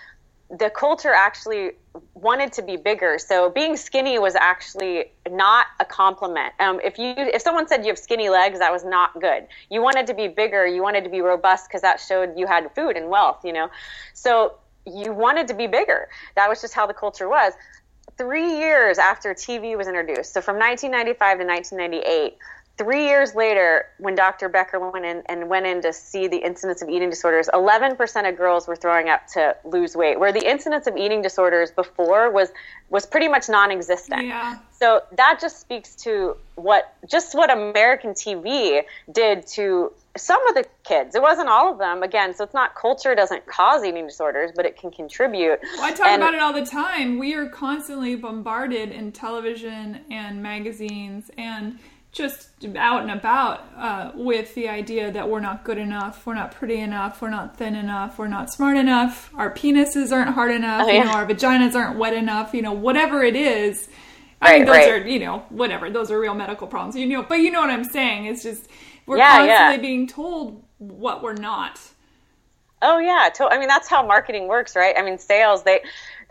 the 0.59 0.69
culture 0.69 1.13
actually 1.13 1.73
wanted 2.15 2.53
to 2.53 2.63
be 2.63 2.77
bigger. 2.77 3.19
So 3.19 3.49
being 3.49 3.77
skinny 3.77 4.19
was 4.19 4.35
actually 4.35 5.07
not 5.31 5.67
a 5.81 5.85
compliment. 5.85 6.53
Um, 6.61 6.79
if 6.85 6.99
you 6.99 7.15
if 7.17 7.41
someone 7.41 7.67
said 7.67 7.83
you 7.83 7.89
have 7.89 7.99
skinny 7.99 8.29
legs, 8.29 8.59
that 8.59 8.71
was 8.71 8.85
not 8.85 9.19
good. 9.19 9.47
You 9.71 9.83
wanted 9.83 10.07
to 10.09 10.15
be 10.15 10.29
bigger. 10.29 10.67
You 10.67 10.83
wanted 10.83 11.05
to 11.05 11.11
be 11.11 11.23
robust 11.23 11.69
because 11.69 11.81
that 11.81 12.01
showed 12.01 12.39
you 12.39 12.47
had 12.47 12.71
food 12.75 12.97
and 12.97 13.09
wealth. 13.09 13.41
You 13.45 13.55
know, 13.55 13.71
so 14.13 14.57
you 14.87 15.13
wanted 15.13 15.49
to 15.49 15.55
be 15.55 15.67
bigger. 15.67 16.09
That 16.37 16.49
was 16.49 16.61
just 16.61 16.75
how 16.75 16.87
the 16.87 16.95
culture 16.95 17.29
was 17.29 17.55
three 18.23 18.59
years 18.59 18.99
after 18.99 19.35
TV 19.35 19.77
was 19.77 19.89
introduced, 19.89 20.33
so 20.33 20.41
from 20.41 20.57
1995 20.57 21.39
to 21.41 21.45
1998, 21.45 22.39
three 22.79 23.07
years 23.07 23.35
later, 23.35 23.87
when 23.99 24.15
Dr. 24.15 24.49
Becker 24.49 24.79
went 24.91 25.05
in 25.05 25.23
and 25.27 25.49
went 25.49 25.67
in 25.67 25.83
to 25.83 25.93
see 25.93 26.27
the 26.27 26.39
incidence 26.39 26.83
of 26.83 26.89
eating 26.89 27.11
disorders, 27.11 27.49
11% 27.53 28.29
of 28.29 28.37
girls 28.37 28.67
were 28.67 28.77
throwing 28.77 29.09
up 29.09 29.27
to 29.29 29.57
lose 29.65 29.95
weight, 29.95 30.19
where 30.19 30.33
the 30.33 30.49
incidence 30.49 30.87
of 30.87 30.97
eating 30.97 31.23
disorders 31.23 31.71
before 31.71 32.31
was 32.31 32.51
was 32.89 33.07
pretty 33.07 33.29
much 33.29 33.49
non-existent. 33.49 34.27
Yeah. 34.27 34.59
So 34.71 35.03
that 35.17 35.39
just 35.41 35.61
speaks 35.61 35.95
to 35.97 36.37
what 36.57 36.95
just 37.09 37.35
what 37.35 37.51
American 37.51 38.11
TV 38.11 38.83
did 39.11 39.47
to 39.49 39.93
some 40.17 40.47
of 40.49 40.55
the 40.55 40.67
kids. 40.85 41.15
It 41.15 41.23
wasn't 41.23 41.49
all 41.49 41.73
of 41.73 41.79
them. 41.79 42.03
Again, 42.03 42.35
so 42.35 42.45
it's 42.45 42.53
not 42.53 42.75
culture 42.75 43.15
doesn't 43.15 43.47
cause 43.47 43.83
eating 43.85 44.07
disorders, 44.07 44.51
but 44.55 44.67
it 44.67 44.77
can 44.77 44.91
contribute. 44.91 45.61
Well, 45.77 45.85
I 45.85 45.93
talk 45.93 46.07
and, 46.07 46.23
about 46.23 46.35
it 46.35 46.41
all 46.41 46.53
the 46.53 46.67
time. 46.67 47.19
We 47.19 47.35
are 47.35 47.47
constantly 47.47 48.17
bombarded 48.17 48.91
in 48.91 49.13
television 49.13 50.01
and 50.11 50.43
magazines 50.43 51.31
and 51.39 51.79
just 52.13 52.51
out 52.77 53.03
and 53.03 53.11
about 53.11 53.67
uh, 53.77 54.13
with 54.15 54.55
the 54.55 54.69
idea 54.69 55.11
that 55.11 55.29
we're 55.29 55.41
not 55.41 55.65
good 55.65 55.79
enough, 55.79 56.27
we're 56.27 56.35
not 56.35 56.53
pretty 56.53 56.79
enough, 56.79 57.23
we're 57.23 57.31
not 57.31 57.57
thin 57.57 57.75
enough, 57.75 58.19
we're 58.19 58.29
not 58.29 58.53
smart 58.53 58.77
enough, 58.77 59.31
our 59.35 59.53
penises 59.53 60.13
aren't 60.13 60.31
hard 60.31 60.53
enough, 60.53 60.85
oh, 60.85 60.89
yeah. 60.89 60.99
you 60.99 61.05
know, 61.05 61.13
our 61.13 61.27
vaginas 61.27 61.75
aren't 61.75 61.99
wet 61.99 62.13
enough, 62.13 62.53
you 62.53 62.61
know, 62.61 62.73
whatever 62.73 63.23
it 63.25 63.35
is. 63.35 63.89
I 64.43 64.51
right, 64.51 64.59
mean, 64.59 64.67
those 64.67 64.77
right. 64.77 64.91
are, 64.91 65.07
you 65.07 65.21
know, 65.21 65.47
whatever. 65.49 65.89
Those 65.89 66.11
are 66.11 66.19
real 66.19 66.35
medical 66.35 66.67
problems. 66.67 66.97
You 66.97 67.07
know, 67.07 67.23
but 67.23 67.37
you 67.37 67.53
know 67.53 67.61
what 67.61 67.71
I'm 67.71 67.85
saying. 67.85 68.27
It's 68.27 68.43
just 68.43 68.69
we're 69.07 69.19
yeah, 69.19 69.39
constantly 69.39 69.77
yeah. 69.77 69.81
being 69.81 70.09
told 70.09 70.65
what 70.79 71.23
we're 71.23 71.35
not. 71.35 71.81
Oh 72.83 72.99
yeah, 72.99 73.29
to- 73.35 73.49
I 73.49 73.59
mean 73.59 73.69
that's 73.69 73.89
how 73.89 74.05
marketing 74.05 74.49
works, 74.49 74.75
right? 74.75 74.97
I 74.99 75.03
mean 75.03 75.17
sales 75.19 75.63
they 75.63 75.83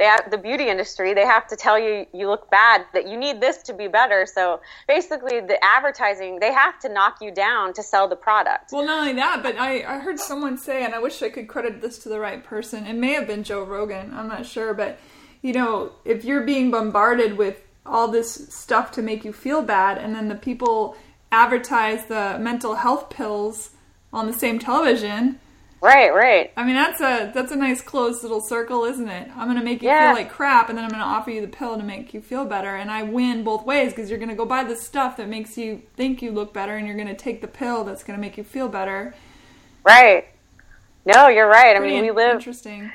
they 0.02 0.08
have, 0.08 0.32
the 0.32 0.38
beauty 0.38 0.68
industry 0.68 1.14
they 1.14 1.28
have 1.28 1.46
to 1.48 1.56
tell 1.56 1.78
you 1.78 2.08
you 2.12 2.28
look 2.28 2.50
bad 2.50 2.88
that 2.92 3.08
you 3.08 3.16
need 3.16 3.40
this 3.40 3.58
to 3.62 3.74
be 3.74 3.88
better. 3.88 4.26
So 4.26 4.60
basically 4.88 5.42
the 5.42 5.64
advertising 5.64 6.40
they 6.40 6.52
have 6.52 6.80
to 6.80 6.90
knock 6.90 7.18
you 7.22 7.32
down 7.32 7.74
to 7.74 7.84
sell 7.84 8.08
the 8.08 8.16
product. 8.16 8.72
Well, 8.72 8.84
not 8.84 9.02
only 9.02 9.14
that, 9.14 9.44
but 9.44 9.58
I 9.60 9.84
I 9.84 10.00
heard 10.00 10.20
someone 10.20 10.58
say, 10.58 10.84
and 10.84 10.96
I 10.96 11.00
wish 11.00 11.22
I 11.22 11.30
could 11.30 11.48
credit 11.48 11.82
this 11.82 12.00
to 12.00 12.10
the 12.10 12.20
right 12.20 12.44
person. 12.44 12.88
It 12.88 12.96
may 12.96 13.14
have 13.14 13.28
been 13.28 13.44
Joe 13.44 13.64
Rogan. 13.64 14.12
I'm 14.12 14.28
not 14.28 14.48
sure, 14.48 14.74
but 14.74 14.98
you 15.44 15.54
know, 15.54 15.92
if 16.04 16.26
you're 16.26 16.46
being 16.46 16.72
bombarded 16.72 17.38
with 17.38 17.62
all 17.86 18.08
this 18.08 18.34
stuff 18.50 18.92
to 18.94 19.04
make 19.04 19.24
you 19.24 19.34
feel 19.34 19.62
bad, 19.62 20.00
and 20.00 20.16
then 20.16 20.30
the 20.30 20.36
people 20.36 20.96
advertise 21.32 22.08
the 22.08 22.40
mental 22.40 22.74
health 22.76 23.12
pills 23.12 23.72
on 24.12 24.26
the 24.26 24.34
same 24.34 24.58
television 24.58 25.40
Right, 25.82 26.14
right. 26.14 26.52
I 26.56 26.64
mean, 26.64 26.76
that's 26.76 27.02
a 27.02 27.32
that's 27.34 27.52
a 27.52 27.56
nice 27.56 27.82
closed 27.82 28.22
little 28.22 28.40
circle, 28.40 28.86
isn't 28.86 29.10
it? 29.10 29.30
I'm 29.36 29.48
gonna 29.48 29.64
make 29.64 29.82
you 29.82 29.90
Yeah. 29.90 30.14
feel 30.14 30.24
like 30.24 30.32
crap, 30.32 30.70
and 30.70 30.78
then 30.78 30.86
I'm 30.86 30.92
gonna 30.92 31.04
offer 31.04 31.32
you 31.32 31.42
the 31.42 31.48
pill 31.48 31.76
to 31.76 31.84
make 31.84 32.14
you 32.14 32.22
feel 32.22 32.46
better, 32.46 32.76
and 32.76 32.92
I 32.92 33.02
win 33.02 33.44
both 33.44 33.66
ways 33.66 33.92
because 33.92 34.08
you're 34.10 34.20
gonna 34.20 34.36
go 34.36 34.46
buy 34.46 34.64
the 34.64 34.76
stuff 34.76 35.18
that 35.18 35.28
makes 35.28 35.58
you 35.58 35.82
think 35.96 36.22
you 36.22 36.32
look 36.32 36.54
better, 36.54 36.76
and 36.76 36.86
you're 36.88 36.98
gonna 36.98 37.16
take 37.16 37.42
the 37.42 37.48
pill 37.48 37.84
that's 37.84 38.04
gonna 38.04 38.20
make 38.20 38.38
you 38.38 38.44
feel 38.44 38.68
better. 38.68 39.16
Right. 39.84 40.28
No, 41.04 41.30
you're 41.30 41.48
right. 41.48 41.76
I 41.76 41.80
mean, 41.80 42.04
we 42.04 42.12
live 42.12 42.36
interesting. 42.36 42.92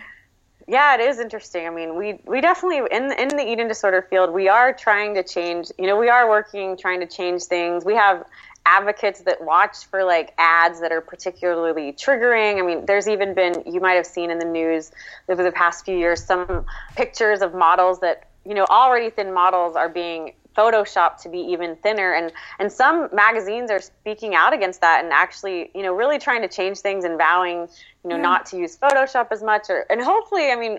Yeah, 0.69 0.95
it 0.95 1.01
is 1.01 1.19
interesting. 1.19 1.67
I 1.67 1.71
mean, 1.71 1.97
we 1.97 2.21
we 2.25 2.41
definitely 2.41 2.83
in 2.91 3.11
in 3.13 3.29
the 3.29 3.45
eating 3.45 3.67
disorder 3.67 4.03
field, 4.09 4.33
we 4.33 4.49
are 4.49 4.73
trying 4.73 5.15
to 5.15 5.25
change. 5.25 5.73
You 5.77 5.89
know, 5.89 5.97
we 5.97 6.09
are 6.09 6.29
working 6.29 6.77
trying 6.77 7.01
to 7.01 7.07
change 7.07 7.45
things. 7.45 7.85
We 7.85 7.97
have 7.97 8.25
advocates 8.67 9.21
that 9.21 9.43
watch 9.43 9.87
for 9.87 10.05
like 10.05 10.35
ads 10.39 10.81
that 10.81 10.93
are 10.93 11.01
particularly 11.01 11.93
triggering. 11.93 12.59
I 12.59 12.67
mean, 12.67 12.85
there's 12.85 13.09
even 13.09 13.33
been 13.35 13.63
you 13.65 13.81
might 13.81 13.95
have 13.95 14.07
seen 14.07 14.31
in 14.31 14.39
the 14.39 14.45
news 14.45 14.91
over 15.29 15.43
the 15.43 15.53
past 15.53 15.85
few 15.85 15.97
years 15.97 16.23
some 16.23 16.67
pictures 16.97 17.41
of 17.41 17.55
models 17.55 18.01
that 18.01 18.25
you 18.45 18.55
know 18.55 18.67
already 18.69 19.11
thin 19.11 19.33
models 19.33 19.77
are 19.77 19.89
being 19.89 20.33
photoshopped 20.57 21.19
to 21.23 21.29
be 21.29 21.39
even 21.39 21.77
thinner 21.77 22.15
and 22.15 22.33
and 22.59 22.73
some 22.73 23.09
magazines 23.13 23.71
are 23.71 23.81
speaking 23.81 24.35
out 24.35 24.53
against 24.55 24.81
that 24.81 25.05
and 25.05 25.13
actually 25.13 25.71
you 25.75 25.83
know 25.83 25.95
really 25.95 26.19
trying 26.19 26.43
to 26.43 26.49
change 26.49 26.79
things 26.79 27.05
and 27.05 27.19
vowing 27.19 27.69
you 28.05 28.11
know 28.11 28.17
Yeah. 28.17 28.23
not 28.23 28.47
to 28.47 28.57
use 28.57 28.77
photoshop 28.77 29.29
as 29.31 29.43
much 29.43 29.67
or 29.69 29.85
and 29.91 30.01
hopefully 30.01 30.51
i 30.51 30.57
mean 30.57 30.79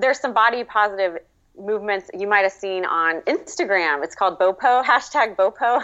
there's 0.00 0.18
some 0.18 0.32
body 0.32 0.64
positive 0.64 1.18
movements 1.58 2.10
you 2.18 2.26
might 2.26 2.40
have 2.42 2.52
seen 2.52 2.84
on 2.84 3.20
instagram 3.22 4.02
it's 4.02 4.14
called 4.14 4.38
bopo 4.38 4.82
hashtag 4.90 5.36
bopo 5.36 5.80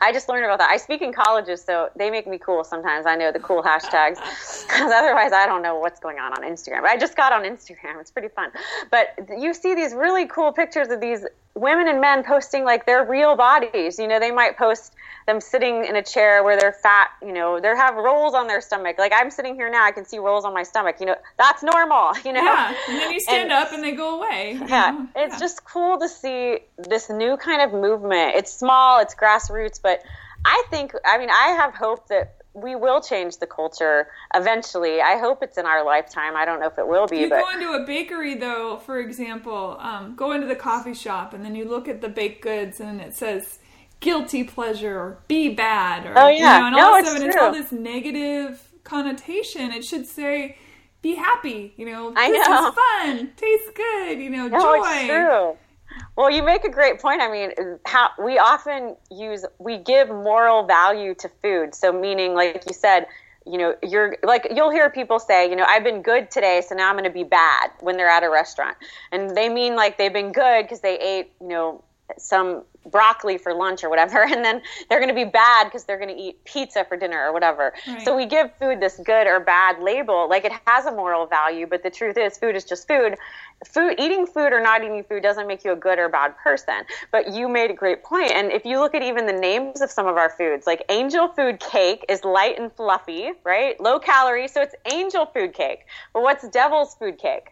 i 0.00 0.10
just 0.12 0.28
learned 0.28 0.44
about 0.44 0.58
that 0.58 0.68
i 0.70 0.76
speak 0.76 1.00
in 1.00 1.12
colleges 1.12 1.62
so 1.62 1.88
they 1.96 2.10
make 2.10 2.26
me 2.26 2.38
cool 2.38 2.64
sometimes 2.64 3.06
i 3.06 3.14
know 3.14 3.30
the 3.30 3.38
cool 3.38 3.62
hashtags 3.62 4.16
because 4.66 4.90
otherwise 4.92 5.32
i 5.32 5.46
don't 5.46 5.62
know 5.62 5.78
what's 5.78 6.00
going 6.00 6.18
on 6.18 6.32
on 6.32 6.42
instagram 6.42 6.82
but 6.82 6.90
i 6.90 6.96
just 6.96 7.16
got 7.16 7.32
on 7.32 7.42
instagram 7.44 8.00
it's 8.00 8.10
pretty 8.10 8.28
fun 8.28 8.50
but 8.90 9.14
you 9.38 9.54
see 9.54 9.74
these 9.74 9.94
really 9.94 10.26
cool 10.26 10.52
pictures 10.52 10.88
of 10.88 11.00
these 11.00 11.24
women 11.54 11.86
and 11.88 12.00
men 12.00 12.24
posting 12.24 12.64
like 12.64 12.84
their 12.84 13.04
real 13.04 13.36
bodies 13.36 13.98
you 14.00 14.08
know 14.08 14.18
they 14.18 14.32
might 14.32 14.56
post 14.58 14.92
them 15.26 15.40
sitting 15.40 15.84
in 15.84 15.96
a 15.96 16.02
chair 16.02 16.44
where 16.44 16.56
they're 16.56 16.72
fat, 16.72 17.08
you 17.20 17.32
know, 17.32 17.58
they 17.60 17.66
have 17.68 17.96
rolls 17.96 18.32
on 18.32 18.46
their 18.46 18.60
stomach. 18.60 18.96
Like 18.96 19.12
I'm 19.12 19.28
sitting 19.28 19.56
here 19.56 19.68
now, 19.68 19.84
I 19.84 19.90
can 19.90 20.04
see 20.04 20.18
rolls 20.18 20.44
on 20.44 20.54
my 20.54 20.62
stomach. 20.62 20.96
You 21.00 21.06
know, 21.06 21.16
that's 21.36 21.62
normal. 21.64 22.12
You 22.24 22.32
know. 22.32 22.42
Yeah, 22.42 22.74
and 22.88 22.98
then 23.00 23.12
you 23.12 23.20
stand 23.20 23.50
And- 23.50 23.52
up 23.52 23.72
and 23.72 23.82
they 23.82 23.92
go 23.92 24.18
away. 24.20 24.58
Yeah, 24.66 24.95
know? 24.98 25.08
it's 25.16 25.34
Yeah. 25.34 25.38
just 25.40 25.64
cool 25.64 25.98
to 25.98 26.08
see 26.08 26.58
this 26.78 27.08
new 27.10 27.36
kind 27.36 27.62
of 27.62 27.72
movement. 27.72 28.34
It's 28.36 28.52
small, 28.52 29.00
it's 29.00 29.14
grassroots, 29.14 29.80
but 29.82 30.02
I 30.44 30.62
think, 30.70 30.92
I 31.04 31.18
mean, 31.18 31.30
I 31.30 31.48
have 31.60 31.74
hope 31.74 32.08
that 32.08 32.34
we 32.54 32.74
will 32.74 33.00
change 33.02 33.36
the 33.38 33.46
culture 33.46 34.08
eventually. 34.34 35.00
I 35.02 35.18
hope 35.18 35.42
it's 35.42 35.58
in 35.58 35.66
our 35.66 35.84
lifetime. 35.84 36.36
I 36.36 36.44
don't 36.46 36.58
know 36.60 36.68
if 36.68 36.78
it 36.78 36.86
will 36.88 37.06
be, 37.06 37.18
You 37.18 37.28
but 37.28 37.40
go 37.42 37.50
into 37.50 37.72
a 37.72 37.84
bakery, 37.84 38.34
though, 38.36 38.78
for 38.78 38.98
example, 38.98 39.76
um, 39.78 40.14
go 40.16 40.32
into 40.32 40.46
the 40.46 40.56
coffee 40.56 40.94
shop 40.94 41.34
and 41.34 41.44
then 41.44 41.54
you 41.54 41.66
look 41.68 41.86
at 41.88 42.00
the 42.00 42.08
baked 42.08 42.42
goods 42.42 42.80
and 42.80 43.00
it 43.00 43.14
says 43.14 43.58
guilty 44.00 44.44
pleasure 44.44 44.98
or 44.98 45.18
be 45.28 45.50
bad 45.54 46.06
or 46.06 46.18
Oh, 46.18 46.28
you 46.28 46.38
yeah. 46.38 46.58
know, 46.60 46.66
and 46.66 46.76
No, 46.76 46.86
all 46.88 46.98
of 46.98 47.04
a 47.04 47.08
sudden 47.08 47.28
it's 47.28 47.36
all 47.36 47.52
this 47.52 47.72
negative 47.72 48.62
connotation. 48.84 49.70
It 49.72 49.84
should 49.84 50.06
say 50.06 50.56
be 51.02 51.14
happy, 51.14 51.72
you 51.76 51.86
know, 51.86 52.12
I 52.16 52.30
this 52.30 52.48
know. 52.48 52.68
is 52.68 52.74
fun, 52.74 53.30
tastes 53.36 53.70
good, 53.74 54.18
you 54.18 54.30
know, 54.30 54.48
No, 54.48 54.60
joy. 54.60 54.82
it's 54.84 55.06
true. 55.06 55.56
Well, 56.16 56.30
you 56.30 56.42
make 56.42 56.64
a 56.64 56.70
great 56.70 57.00
point. 57.00 57.20
I 57.22 57.30
mean, 57.30 57.52
how 57.86 58.10
we 58.22 58.38
often 58.38 58.96
use 59.10 59.44
we 59.58 59.78
give 59.78 60.08
moral 60.08 60.66
value 60.66 61.14
to 61.16 61.28
food. 61.42 61.74
So 61.74 61.92
meaning, 61.92 62.34
like 62.34 62.64
you 62.66 62.72
said, 62.74 63.06
you 63.46 63.56
know, 63.58 63.74
you're 63.82 64.16
like 64.22 64.48
you'll 64.54 64.70
hear 64.72 64.90
people 64.90 65.18
say, 65.20 65.48
you 65.48 65.54
know, 65.56 65.64
I've 65.68 65.84
been 65.84 66.02
good 66.02 66.30
today, 66.30 66.62
so 66.66 66.74
now 66.74 66.88
I'm 66.88 66.94
going 66.96 67.04
to 67.04 67.10
be 67.10 67.22
bad 67.24 67.70
when 67.80 67.96
they're 67.96 68.08
at 68.08 68.24
a 68.24 68.30
restaurant, 68.30 68.76
and 69.12 69.36
they 69.36 69.48
mean 69.48 69.76
like 69.76 69.96
they've 69.98 70.12
been 70.12 70.32
good 70.32 70.62
because 70.62 70.80
they 70.80 70.98
ate, 70.98 71.30
you 71.40 71.48
know, 71.48 71.82
some 72.18 72.62
broccoli 72.90 73.36
for 73.36 73.52
lunch 73.52 73.82
or 73.84 73.90
whatever, 73.90 74.22
and 74.22 74.44
then 74.44 74.62
they're 74.88 75.00
going 75.00 75.08
to 75.08 75.14
be 75.14 75.28
bad 75.28 75.64
because 75.64 75.84
they're 75.84 75.98
going 75.98 76.14
to 76.14 76.20
eat 76.20 76.42
pizza 76.44 76.84
for 76.84 76.96
dinner 76.96 77.20
or 77.26 77.32
whatever. 77.32 77.72
Right. 77.86 78.02
So 78.02 78.16
we 78.16 78.26
give 78.26 78.54
food 78.58 78.80
this 78.80 79.00
good 79.04 79.26
or 79.26 79.40
bad 79.40 79.82
label, 79.82 80.28
like 80.28 80.44
it 80.44 80.52
has 80.66 80.86
a 80.86 80.92
moral 80.92 81.26
value, 81.26 81.66
but 81.66 81.82
the 81.82 81.90
truth 81.90 82.16
is, 82.16 82.38
food 82.38 82.56
is 82.56 82.64
just 82.64 82.86
food. 82.86 83.16
Food, 83.66 83.94
eating 83.98 84.26
food 84.26 84.52
or 84.52 84.60
not 84.60 84.84
eating 84.84 85.02
food 85.04 85.22
doesn't 85.22 85.46
make 85.46 85.64
you 85.64 85.72
a 85.72 85.76
good 85.76 85.98
or 85.98 86.10
bad 86.10 86.36
person. 86.36 86.82
But 87.10 87.32
you 87.32 87.48
made 87.48 87.70
a 87.70 87.74
great 87.74 88.04
point, 88.04 88.32
and 88.32 88.52
if 88.52 88.66
you 88.66 88.78
look 88.78 88.94
at 88.94 89.02
even 89.02 89.26
the 89.26 89.32
names 89.32 89.80
of 89.80 89.90
some 89.90 90.06
of 90.06 90.16
our 90.16 90.28
foods, 90.28 90.66
like 90.66 90.84
angel 90.90 91.28
food 91.28 91.58
cake 91.58 92.04
is 92.08 92.22
light 92.22 92.58
and 92.58 92.70
fluffy, 92.72 93.30
right? 93.44 93.80
Low 93.80 93.98
calorie, 93.98 94.48
so 94.48 94.60
it's 94.60 94.74
angel 94.92 95.26
food 95.26 95.54
cake. 95.54 95.86
But 96.12 96.22
what's 96.22 96.46
devil's 96.48 96.94
food 96.96 97.18
cake? 97.18 97.48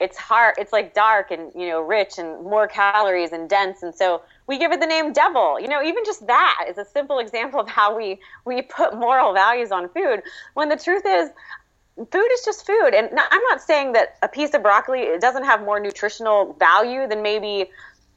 It's 0.00 0.16
hard 0.16 0.54
it's 0.58 0.72
like 0.72 0.94
dark 0.94 1.30
and 1.30 1.52
you 1.54 1.68
know 1.68 1.80
rich 1.80 2.18
and 2.18 2.42
more 2.44 2.68
calories 2.68 3.32
and 3.32 3.48
dense 3.50 3.82
and 3.82 3.94
so 3.94 4.22
we 4.48 4.58
give 4.58 4.72
it 4.72 4.80
the 4.80 4.86
name 4.86 5.12
devil. 5.12 5.60
You 5.60 5.68
know 5.68 5.82
even 5.82 6.04
just 6.04 6.26
that 6.26 6.64
is 6.68 6.78
a 6.78 6.84
simple 6.84 7.18
example 7.20 7.60
of 7.60 7.68
how 7.68 7.96
we 7.96 8.18
we 8.44 8.62
put 8.62 8.96
moral 8.96 9.32
values 9.32 9.70
on 9.70 9.88
food. 9.90 10.22
When 10.54 10.68
the 10.68 10.76
truth 10.76 11.02
is 11.06 11.30
food 11.96 12.28
is 12.32 12.44
just 12.44 12.66
food. 12.66 12.94
And 12.94 13.10
no- 13.12 13.26
i'm 13.30 13.42
not 13.50 13.60
saying 13.60 13.92
that 13.92 14.16
a 14.22 14.28
piece 14.28 14.54
of 14.54 14.62
broccoli 14.62 15.18
doesn't 15.20 15.44
have 15.44 15.60
more 15.62 15.78
nutritional 15.78 16.54
value 16.58 17.06
than 17.06 17.22
maybe 17.22 17.66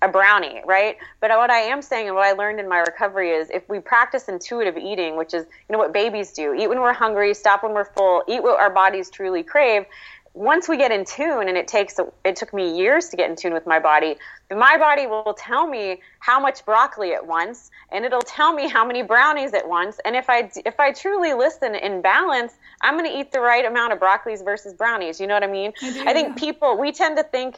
a 0.03 0.07
brownie 0.07 0.61
right? 0.65 0.97
But 1.19 1.29
what 1.31 1.51
i 1.51 1.59
am 1.59 1.81
saying 1.81 2.07
and 2.07 2.15
what 2.15 2.25
i 2.25 2.31
learned 2.31 2.59
in 2.59 2.67
my 2.69 2.79
recovery 2.79 3.31
is 3.31 3.49
if 3.51 3.67
we 3.69 3.79
practice 3.79 4.29
intuitive 4.29 4.77
eating 4.77 5.15
which 5.17 5.33
is 5.33 5.45
you 5.67 5.73
know 5.73 5.77
what 5.77 5.93
babies 5.93 6.31
do 6.31 6.53
eat 6.53 6.67
when 6.67 6.79
we're 6.79 6.93
hungry 6.93 7.33
stop 7.33 7.63
when 7.63 7.73
we're 7.73 7.85
full 7.85 8.23
eat 8.27 8.41
what 8.41 8.59
our 8.59 8.69
bodies 8.71 9.09
truly 9.09 9.43
crave 9.43 9.85
once 10.33 10.69
we 10.69 10.77
get 10.77 10.91
in 10.91 11.03
tune 11.03 11.49
and 11.49 11.57
it 11.57 11.67
takes 11.67 11.99
it 12.23 12.35
took 12.35 12.53
me 12.53 12.77
years 12.77 13.09
to 13.09 13.17
get 13.17 13.29
in 13.29 13.35
tune 13.35 13.53
with 13.53 13.67
my 13.67 13.79
body 13.79 14.15
but 14.47 14.57
my 14.57 14.77
body 14.77 15.05
will 15.05 15.35
tell 15.37 15.67
me 15.67 15.99
how 16.19 16.39
much 16.39 16.63
broccoli 16.65 17.13
at 17.13 17.25
once 17.25 17.69
and 17.91 18.05
it'll 18.05 18.21
tell 18.21 18.53
me 18.53 18.69
how 18.69 18.85
many 18.85 19.03
brownies 19.03 19.53
at 19.53 19.67
once 19.67 19.99
and 20.05 20.15
if 20.15 20.29
i 20.29 20.49
if 20.65 20.79
i 20.79 20.91
truly 20.91 21.33
listen 21.33 21.75
in 21.75 22.01
balance 22.01 22.53
i'm 22.81 22.97
going 22.97 23.09
to 23.09 23.19
eat 23.19 23.31
the 23.33 23.41
right 23.41 23.65
amount 23.65 23.91
of 23.91 23.99
broccolis 23.99 24.43
versus 24.43 24.73
brownies. 24.73 25.19
You 25.19 25.27
know 25.27 25.33
what 25.33 25.43
i 25.43 25.47
mean? 25.47 25.73
I 25.81 26.05
i 26.07 26.13
think 26.13 26.37
people 26.37 26.77
we 26.77 26.93
tend 26.93 27.17
to 27.17 27.23
think 27.23 27.57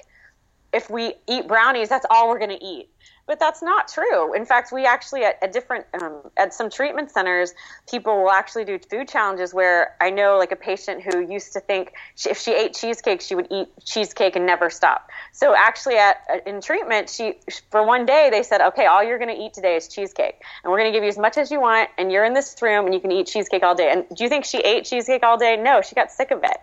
if 0.74 0.90
we 0.90 1.14
eat 1.28 1.48
brownies 1.48 1.90
that's 1.90 2.08
all 2.10 2.28
we're 2.28 2.40
going 2.40 2.58
to 2.58 2.66
eat 2.66 2.90
but 3.26 3.40
that's 3.40 3.62
not 3.62 3.88
true. 3.88 4.34
In 4.34 4.46
fact 4.46 4.72
we 4.72 4.86
actually 4.86 5.24
at, 5.24 5.54
different 5.54 5.86
um, 6.02 6.22
at 6.38 6.54
some 6.54 6.70
treatment 6.70 7.12
centers 7.12 7.54
people 7.90 8.24
will 8.24 8.32
actually 8.32 8.66
do 8.66 8.80
food 8.80 9.08
challenges 9.08 9.54
where 9.54 9.96
i 10.02 10.10
know 10.10 10.38
like 10.38 10.52
a 10.52 10.56
patient 10.56 11.02
who 11.02 11.20
used 11.20 11.54
to 11.54 11.60
think 11.60 11.94
she, 12.16 12.30
if 12.30 12.38
she 12.40 12.54
ate 12.54 12.74
cheesecake 12.74 13.22
she 13.22 13.36
would 13.36 13.48
eat 13.52 13.68
cheesecake 13.86 14.36
and 14.36 14.46
never 14.46 14.70
stop. 14.70 15.10
So 15.32 15.56
actually 15.56 15.96
at 15.96 16.18
in 16.46 16.62
treatment 16.62 17.10
she 17.10 17.36
for 17.72 17.86
one 17.86 18.06
day 18.06 18.30
they 18.32 18.44
said 18.44 18.62
okay 18.62 18.86
all 18.86 19.04
you're 19.04 19.20
going 19.20 19.36
to 19.36 19.42
eat 19.42 19.54
today 19.54 19.76
is 19.76 19.88
cheesecake. 19.88 20.42
And 20.64 20.72
we're 20.72 20.80
going 20.80 20.92
to 20.92 20.98
give 20.98 21.04
you 21.04 21.10
as 21.10 21.18
much 21.18 21.38
as 21.38 21.52
you 21.52 21.60
want 21.62 21.90
and 21.98 22.12
you're 22.12 22.26
in 22.26 22.34
this 22.34 22.56
room 22.62 22.86
and 22.86 22.94
you 22.94 23.00
can 23.00 23.12
eat 23.12 23.28
cheesecake 23.28 23.64
all 23.64 23.76
day. 23.76 23.92
And 23.92 24.06
do 24.16 24.24
you 24.24 24.30
think 24.30 24.46
she 24.46 24.60
ate 24.60 24.86
cheesecake 24.86 25.24
all 25.24 25.38
day? 25.38 25.56
No 25.58 25.82
she 25.82 25.96
got 25.96 26.12
sick 26.12 26.32
of 26.32 26.44
it. 26.44 26.58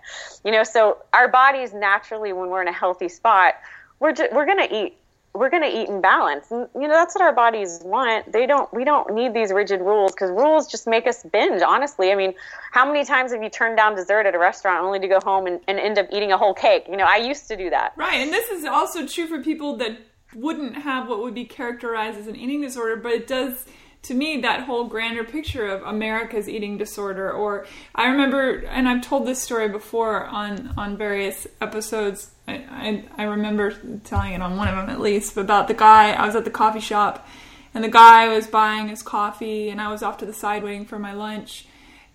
You 0.44 0.52
know 0.52 0.64
so 0.64 0.98
our 1.12 1.28
bodies 1.28 1.72
naturally 1.72 2.32
when 2.32 2.48
we're 2.48 2.62
in 2.62 2.68
a 2.68 2.72
healthy 2.72 3.08
spot 3.08 3.54
we're 4.00 4.12
ju- 4.12 4.28
we're 4.32 4.46
going 4.46 4.66
to 4.66 4.74
eat 4.74 4.96
we're 5.34 5.50
going 5.50 5.62
to 5.62 5.68
eat 5.68 5.88
in 5.88 6.00
balance. 6.00 6.50
And 6.50 6.68
you 6.74 6.82
know 6.82 6.94
that's 6.94 7.14
what 7.14 7.22
our 7.22 7.34
bodies 7.34 7.80
want. 7.84 8.32
They 8.32 8.46
don't 8.46 8.72
we 8.74 8.84
don't 8.84 9.14
need 9.14 9.32
these 9.32 9.52
rigid 9.52 9.80
rules 9.80 10.12
because 10.12 10.30
rules 10.30 10.66
just 10.66 10.86
make 10.86 11.06
us 11.06 11.22
binge 11.22 11.62
honestly. 11.62 12.12
I 12.12 12.16
mean 12.16 12.34
how 12.72 12.86
many 12.86 13.04
times 13.04 13.32
have 13.32 13.42
you 13.42 13.50
turned 13.50 13.76
down 13.76 13.94
dessert 13.94 14.26
at 14.26 14.34
a 14.34 14.38
restaurant 14.38 14.84
only 14.84 14.98
to 14.98 15.08
go 15.08 15.20
home 15.20 15.46
and, 15.46 15.60
and 15.68 15.78
end 15.78 15.98
up 15.98 16.06
eating 16.12 16.32
a 16.32 16.38
whole 16.38 16.54
cake? 16.54 16.86
You 16.88 16.96
know 16.96 17.06
i 17.06 17.16
used 17.16 17.48
to 17.48 17.56
do 17.56 17.70
that. 17.70 17.92
Right, 17.96 18.14
and 18.14 18.32
this 18.32 18.50
is 18.50 18.64
also 18.64 19.06
true 19.06 19.26
for 19.26 19.42
people 19.42 19.76
that 19.76 19.98
wouldn't 20.34 20.76
have 20.76 21.08
what 21.08 21.20
would 21.22 21.34
be 21.34 21.44
characterized 21.44 22.18
as 22.18 22.26
an 22.26 22.36
eating 22.36 22.60
disorder, 22.60 22.96
but 22.96 23.12
it 23.12 23.26
does 23.26 23.66
to 24.02 24.14
me 24.14 24.40
that 24.40 24.62
whole 24.62 24.84
grander 24.84 25.24
picture 25.24 25.66
of 25.66 25.82
America's 25.82 26.48
eating 26.48 26.78
disorder. 26.78 27.30
Or 27.30 27.66
I 27.94 28.08
remember, 28.08 28.64
and 28.66 28.88
I've 28.88 29.02
told 29.02 29.26
this 29.26 29.42
story 29.42 29.68
before 29.68 30.26
on 30.26 30.72
on 30.76 30.96
various 30.96 31.46
episodes. 31.60 32.30
I, 32.48 32.64
I, 32.70 33.04
I 33.18 33.24
remember 33.24 33.72
telling 34.04 34.32
it 34.32 34.42
on 34.42 34.56
one 34.56 34.68
of 34.68 34.76
them 34.76 34.90
at 34.90 35.00
least 35.00 35.36
about 35.36 35.68
the 35.68 35.74
guy. 35.74 36.12
I 36.12 36.26
was 36.26 36.34
at 36.34 36.44
the 36.44 36.50
coffee 36.50 36.80
shop, 36.80 37.28
and 37.74 37.84
the 37.84 37.90
guy 37.90 38.28
was 38.34 38.46
buying 38.46 38.88
his 38.88 39.02
coffee, 39.02 39.68
and 39.68 39.80
I 39.80 39.90
was 39.90 40.02
off 40.02 40.18
to 40.18 40.26
the 40.26 40.32
side 40.32 40.62
waiting 40.62 40.86
for 40.86 40.98
my 40.98 41.12
lunch, 41.12 41.66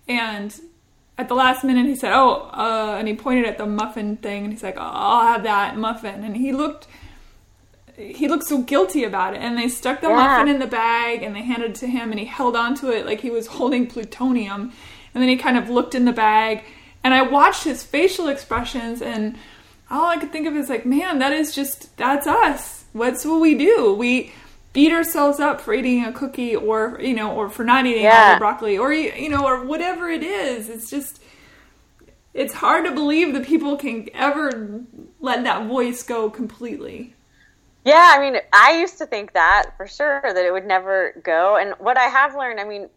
and 0.08 0.54
at 1.18 1.28
the 1.28 1.34
last 1.34 1.64
minute 1.64 1.86
he 1.86 1.94
said, 1.94 2.12
"Oh," 2.12 2.50
uh, 2.52 2.96
and 2.98 3.06
he 3.06 3.14
pointed 3.14 3.46
at 3.46 3.58
the 3.58 3.66
muffin 3.66 4.16
thing, 4.16 4.44
and 4.44 4.52
he's 4.52 4.62
like, 4.62 4.76
oh, 4.76 4.82
"I'll 4.82 5.26
have 5.26 5.44
that 5.44 5.76
muffin," 5.76 6.24
and 6.24 6.36
he 6.36 6.52
looked. 6.52 6.88
He 7.96 8.28
looked 8.28 8.44
so 8.44 8.62
guilty 8.62 9.04
about 9.04 9.34
it, 9.34 9.38
and 9.38 9.56
they 9.56 9.68
stuck 9.68 10.00
the 10.00 10.08
yeah. 10.08 10.16
muffin 10.16 10.48
in 10.48 10.58
the 10.58 10.66
bag 10.66 11.22
and 11.22 11.34
they 11.34 11.42
handed 11.42 11.70
it 11.70 11.76
to 11.76 11.86
him, 11.86 12.10
and 12.10 12.20
he 12.20 12.26
held 12.26 12.54
onto 12.54 12.88
it 12.88 13.06
like 13.06 13.20
he 13.20 13.30
was 13.30 13.46
holding 13.46 13.86
plutonium. 13.86 14.72
And 15.14 15.22
then 15.22 15.28
he 15.28 15.36
kind 15.36 15.56
of 15.56 15.70
looked 15.70 15.94
in 15.94 16.04
the 16.04 16.12
bag, 16.12 16.64
and 17.02 17.14
I 17.14 17.22
watched 17.22 17.64
his 17.64 17.82
facial 17.82 18.28
expressions, 18.28 19.00
and 19.00 19.36
all 19.90 20.06
I 20.06 20.18
could 20.18 20.30
think 20.30 20.46
of 20.46 20.56
is 20.56 20.68
like, 20.68 20.84
man, 20.84 21.20
that 21.20 21.32
is 21.32 21.54
just 21.54 21.96
that's 21.96 22.26
us. 22.26 22.84
What's 22.92 23.24
what 23.24 23.40
we 23.40 23.56
do? 23.56 23.94
We 23.94 24.32
beat 24.76 24.92
ourselves 24.92 25.40
up 25.40 25.58
for 25.58 25.72
eating 25.72 26.04
a 26.04 26.12
cookie 26.12 26.54
or 26.54 26.98
you 27.00 27.14
know 27.14 27.34
or 27.34 27.48
for 27.48 27.64
not 27.64 27.86
eating 27.86 28.02
yeah. 28.02 28.26
all 28.26 28.34
the 28.34 28.38
broccoli 28.38 28.76
or 28.76 28.92
you 28.92 29.30
know 29.30 29.46
or 29.46 29.64
whatever 29.64 30.10
it 30.10 30.22
is 30.22 30.68
it's 30.68 30.90
just 30.90 31.22
it's 32.34 32.52
hard 32.52 32.84
to 32.84 32.92
believe 32.92 33.32
that 33.32 33.46
people 33.46 33.78
can 33.78 34.06
ever 34.12 34.82
let 35.18 35.44
that 35.44 35.66
voice 35.66 36.02
go 36.02 36.28
completely 36.28 37.14
yeah 37.86 38.14
i 38.16 38.20
mean 38.20 38.40
i 38.52 38.78
used 38.78 38.98
to 38.98 39.06
think 39.06 39.32
that 39.32 39.70
for 39.76 39.86
sure 39.86 40.20
that 40.22 40.44
it 40.44 40.52
would 40.52 40.66
never 40.66 41.18
go. 41.22 41.56
And 41.56 41.72
what 41.78 41.96
i 41.96 42.04
have 42.04 42.34
learned 42.34 42.60
i 42.60 42.64
mean 42.64 42.88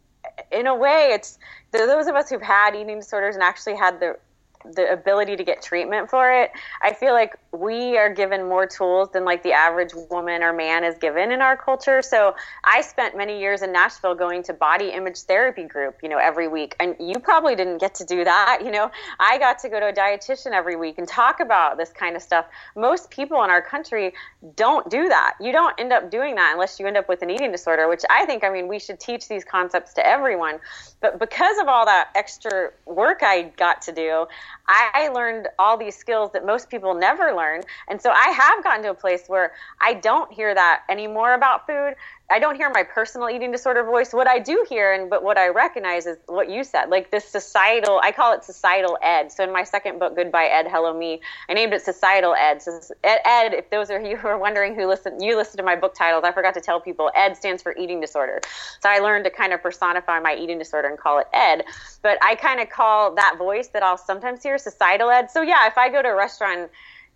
in 0.51 0.67
a 0.67 0.75
way 0.75 1.11
it's 1.13 1.37
those 1.71 2.07
of 2.07 2.15
us 2.15 2.29
who've 2.29 2.41
had 2.41 2.75
eating 2.75 2.99
disorders 2.99 3.35
and 3.35 3.43
actually 3.43 3.75
had 3.75 3.99
the 3.99 4.17
the 4.73 4.91
ability 4.91 5.35
to 5.35 5.43
get 5.43 5.61
treatment 5.61 6.09
for 6.09 6.31
it 6.31 6.51
i 6.81 6.93
feel 6.93 7.13
like 7.13 7.37
we 7.51 7.97
are 7.97 8.13
given 8.13 8.47
more 8.47 8.67
tools 8.67 9.09
than 9.11 9.25
like 9.25 9.41
the 9.41 9.53
average 9.53 9.91
woman 10.11 10.43
or 10.43 10.53
man 10.53 10.83
is 10.83 10.95
given 10.99 11.31
in 11.31 11.41
our 11.41 11.57
culture. 11.57 12.01
So 12.01 12.35
i 12.63 12.81
spent 12.81 13.17
many 13.17 13.39
years 13.39 13.61
in 13.61 13.71
nashville 13.71 14.15
going 14.15 14.43
to 14.43 14.53
body 14.53 14.89
image 14.89 15.21
therapy 15.21 15.63
group 15.63 15.97
you 16.03 16.09
know 16.09 16.17
every 16.17 16.47
week. 16.47 16.75
And 16.79 16.95
you 16.99 17.19
probably 17.19 17.55
didn't 17.55 17.79
get 17.79 17.95
to 17.95 18.05
do 18.05 18.23
that 18.23 18.59
you 18.63 18.71
know. 18.71 18.91
I 19.19 19.37
got 19.39 19.59
to 19.59 19.69
go 19.69 19.79
to 19.79 19.87
a 19.87 19.93
dietitian 19.93 20.51
every 20.51 20.75
week 20.75 20.97
and 20.97 21.07
talk 21.07 21.39
about 21.39 21.77
this 21.77 21.89
kind 21.89 22.15
of 22.15 22.21
stuff. 22.21 22.45
Most 22.75 23.09
people 23.09 23.43
in 23.43 23.49
our 23.49 23.61
country 23.61 24.13
don't 24.55 24.89
do 24.89 25.09
that. 25.09 25.33
You 25.41 25.51
don't 25.51 25.73
end 25.79 25.91
up 25.91 26.11
doing 26.11 26.35
that 26.35 26.51
unless 26.53 26.79
you 26.79 26.85
end 26.85 26.97
up 26.97 27.09
with 27.09 27.21
an 27.21 27.29
eating 27.29 27.51
disorder 27.51 27.87
which 27.87 28.03
i 28.09 28.25
think 28.25 28.43
i 28.43 28.49
mean 28.49 28.67
we 28.67 28.79
should 28.79 28.99
teach 28.99 29.27
these 29.27 29.43
concepts 29.43 29.93
to 29.93 30.05
everyone. 30.05 30.59
But 31.01 31.17
because 31.17 31.57
of 31.59 31.67
all 31.67 31.85
that 31.85 32.09
extra 32.15 32.71
work 32.85 33.19
i 33.23 33.43
got 33.57 33.81
to 33.83 33.91
do 33.91 34.27
I 34.67 35.09
learned 35.09 35.47
all 35.57 35.77
these 35.77 35.95
skills 35.95 36.31
that 36.33 36.45
most 36.45 36.69
people 36.69 36.93
never 36.93 37.33
learn. 37.35 37.61
And 37.87 38.01
so 38.01 38.11
I 38.11 38.29
have 38.29 38.63
gotten 38.63 38.83
to 38.83 38.91
a 38.91 38.93
place 38.93 39.23
where 39.27 39.53
I 39.81 39.95
don't 39.95 40.31
hear 40.31 40.53
that 40.53 40.83
anymore 40.89 41.33
about 41.33 41.65
food. 41.65 41.95
I 42.31 42.39
don't 42.39 42.55
hear 42.55 42.69
my 42.69 42.83
personal 42.83 43.29
eating 43.29 43.51
disorder 43.51 43.83
voice. 43.83 44.13
What 44.13 44.27
I 44.27 44.39
do 44.39 44.65
hear, 44.69 44.93
and 44.93 45.09
but 45.09 45.23
what 45.23 45.37
I 45.37 45.49
recognize 45.49 46.05
is 46.05 46.17
what 46.27 46.49
you 46.49 46.63
said, 46.63 46.89
like 46.89 47.09
this 47.09 47.27
societal. 47.27 47.99
I 48.03 48.11
call 48.11 48.33
it 48.33 48.43
societal 48.43 48.97
ed. 49.01 49.31
So 49.31 49.43
in 49.43 49.51
my 49.51 49.63
second 49.63 49.99
book, 49.99 50.15
Goodbye 50.15 50.45
Ed, 50.45 50.67
Hello 50.69 50.97
Me, 50.97 51.21
I 51.49 51.53
named 51.53 51.73
it 51.73 51.81
societal 51.81 52.35
ed. 52.35 52.61
So 52.61 52.79
ed, 53.03 53.19
ed 53.25 53.53
if 53.53 53.69
those 53.69 53.89
are 53.89 53.99
you 53.99 54.15
who 54.15 54.27
are 54.27 54.37
wondering 54.37 54.75
who 54.75 54.87
listen, 54.87 55.21
you 55.21 55.35
listen 55.35 55.57
to 55.57 55.63
my 55.63 55.75
book 55.75 55.95
titles. 55.95 56.23
I 56.23 56.31
forgot 56.31 56.53
to 56.53 56.61
tell 56.61 56.79
people, 56.79 57.11
ed 57.15 57.35
stands 57.35 57.63
for 57.63 57.75
eating 57.75 57.99
disorder. 57.99 58.41
So 58.79 58.89
I 58.89 58.99
learned 58.99 59.25
to 59.25 59.31
kind 59.31 59.51
of 59.51 59.63
personify 59.63 60.19
my 60.19 60.35
eating 60.35 60.59
disorder 60.59 60.87
and 60.87 60.97
call 60.97 61.19
it 61.19 61.27
ed. 61.33 61.63
But 62.01 62.17
I 62.23 62.35
kind 62.35 62.59
of 62.59 62.69
call 62.69 63.15
that 63.15 63.35
voice 63.37 63.69
that 63.69 63.81
I'll 63.81 63.97
sometimes 63.97 64.43
hear 64.43 64.57
societal 64.57 65.09
ed. 65.09 65.31
So 65.31 65.41
yeah, 65.41 65.67
if 65.67 65.77
I 65.77 65.89
go 65.89 66.01
to 66.01 66.09
a 66.09 66.15
restaurant 66.15 66.69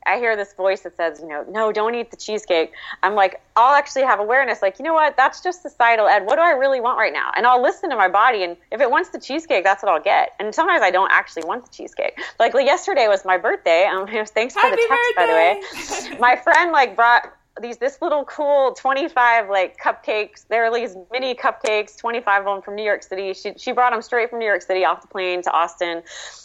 I 0.06 0.18
hear 0.18 0.36
this 0.36 0.54
voice 0.54 0.82
that 0.82 0.96
says, 0.98 1.20
you 1.22 1.28
know, 1.28 1.46
no, 1.50 1.72
don't 1.72 1.96
eat 1.96 2.12
the 2.12 2.18
cheesecake. 2.18 2.72
I'm 3.02 3.16
like, 3.16 3.42
I'll 3.56 3.76
actually 3.76 4.04
have 4.04 4.20
awareness, 4.20 4.62
like, 4.62 4.80
you 4.80 4.86
know 4.86 4.94
what, 4.94 5.16
that's 5.18 5.42
just 5.42 5.62
societal 5.62 6.08
ed. 6.08 6.26
What 6.26 6.36
do 6.36 6.42
I 6.42 6.52
really 6.52 6.82
want 6.82 6.98
right 6.98 7.14
now? 7.14 7.32
And 7.36 7.46
I'll 7.46 7.62
listen 7.62 7.90
to 7.90 7.96
my 7.96 8.08
body, 8.08 8.44
and 8.44 8.58
if 8.72 8.82
it 8.82 8.90
wants 8.90 9.10
the 9.10 9.20
cheesecake, 9.20 9.64
that's 9.64 9.84
what 9.84 9.92
I'll 9.92 10.02
get. 10.02 10.34
And 10.40 10.54
sometimes 10.54 10.82
I 10.82 10.92
don't 10.92 11.12
actually 11.12 11.46
want 11.46 11.66
the 11.66 11.72
cheesecake. 11.72 12.20
Like, 12.40 12.54
yesterday 12.54 13.08
was 13.08 13.26
my 13.26 13.38
birthday. 13.38 13.86
Um, 13.86 14.08
thanks 14.28 14.54
for 14.54 14.62
Happy 14.62 14.76
the 14.82 14.88
text, 14.88 15.16
birthday. 15.16 15.16
by 15.16 15.26
the 15.28 16.12
way. 16.14 16.18
my 16.20 16.36
friend 16.36 16.72
like 16.72 16.96
brought 16.96 17.32
these 17.62 17.78
this 17.78 18.02
little 18.02 18.26
cool 18.26 18.74
25 18.74 19.50
like 19.50 19.78
cupcakes. 19.80 20.46
There 20.48 20.66
are 20.66 20.74
these 20.74 20.96
mini 21.12 21.36
cupcakes 21.36 21.98
25 21.98 22.40
of 22.40 22.46
them 22.46 22.62
from 22.62 22.76
new 22.76 22.84
york 22.84 23.04
city. 23.04 23.34
She, 23.34 23.54
she 23.58 23.72
brought 23.72 23.92
them 23.92 24.02
straight 24.02 24.30
from 24.30 24.40
new 24.40 24.46
york 24.46 24.62
city 24.62 24.84
off 24.86 25.02
the 25.02 25.08
plane 25.08 25.44
to 25.44 25.52
austin. 25.52 26.02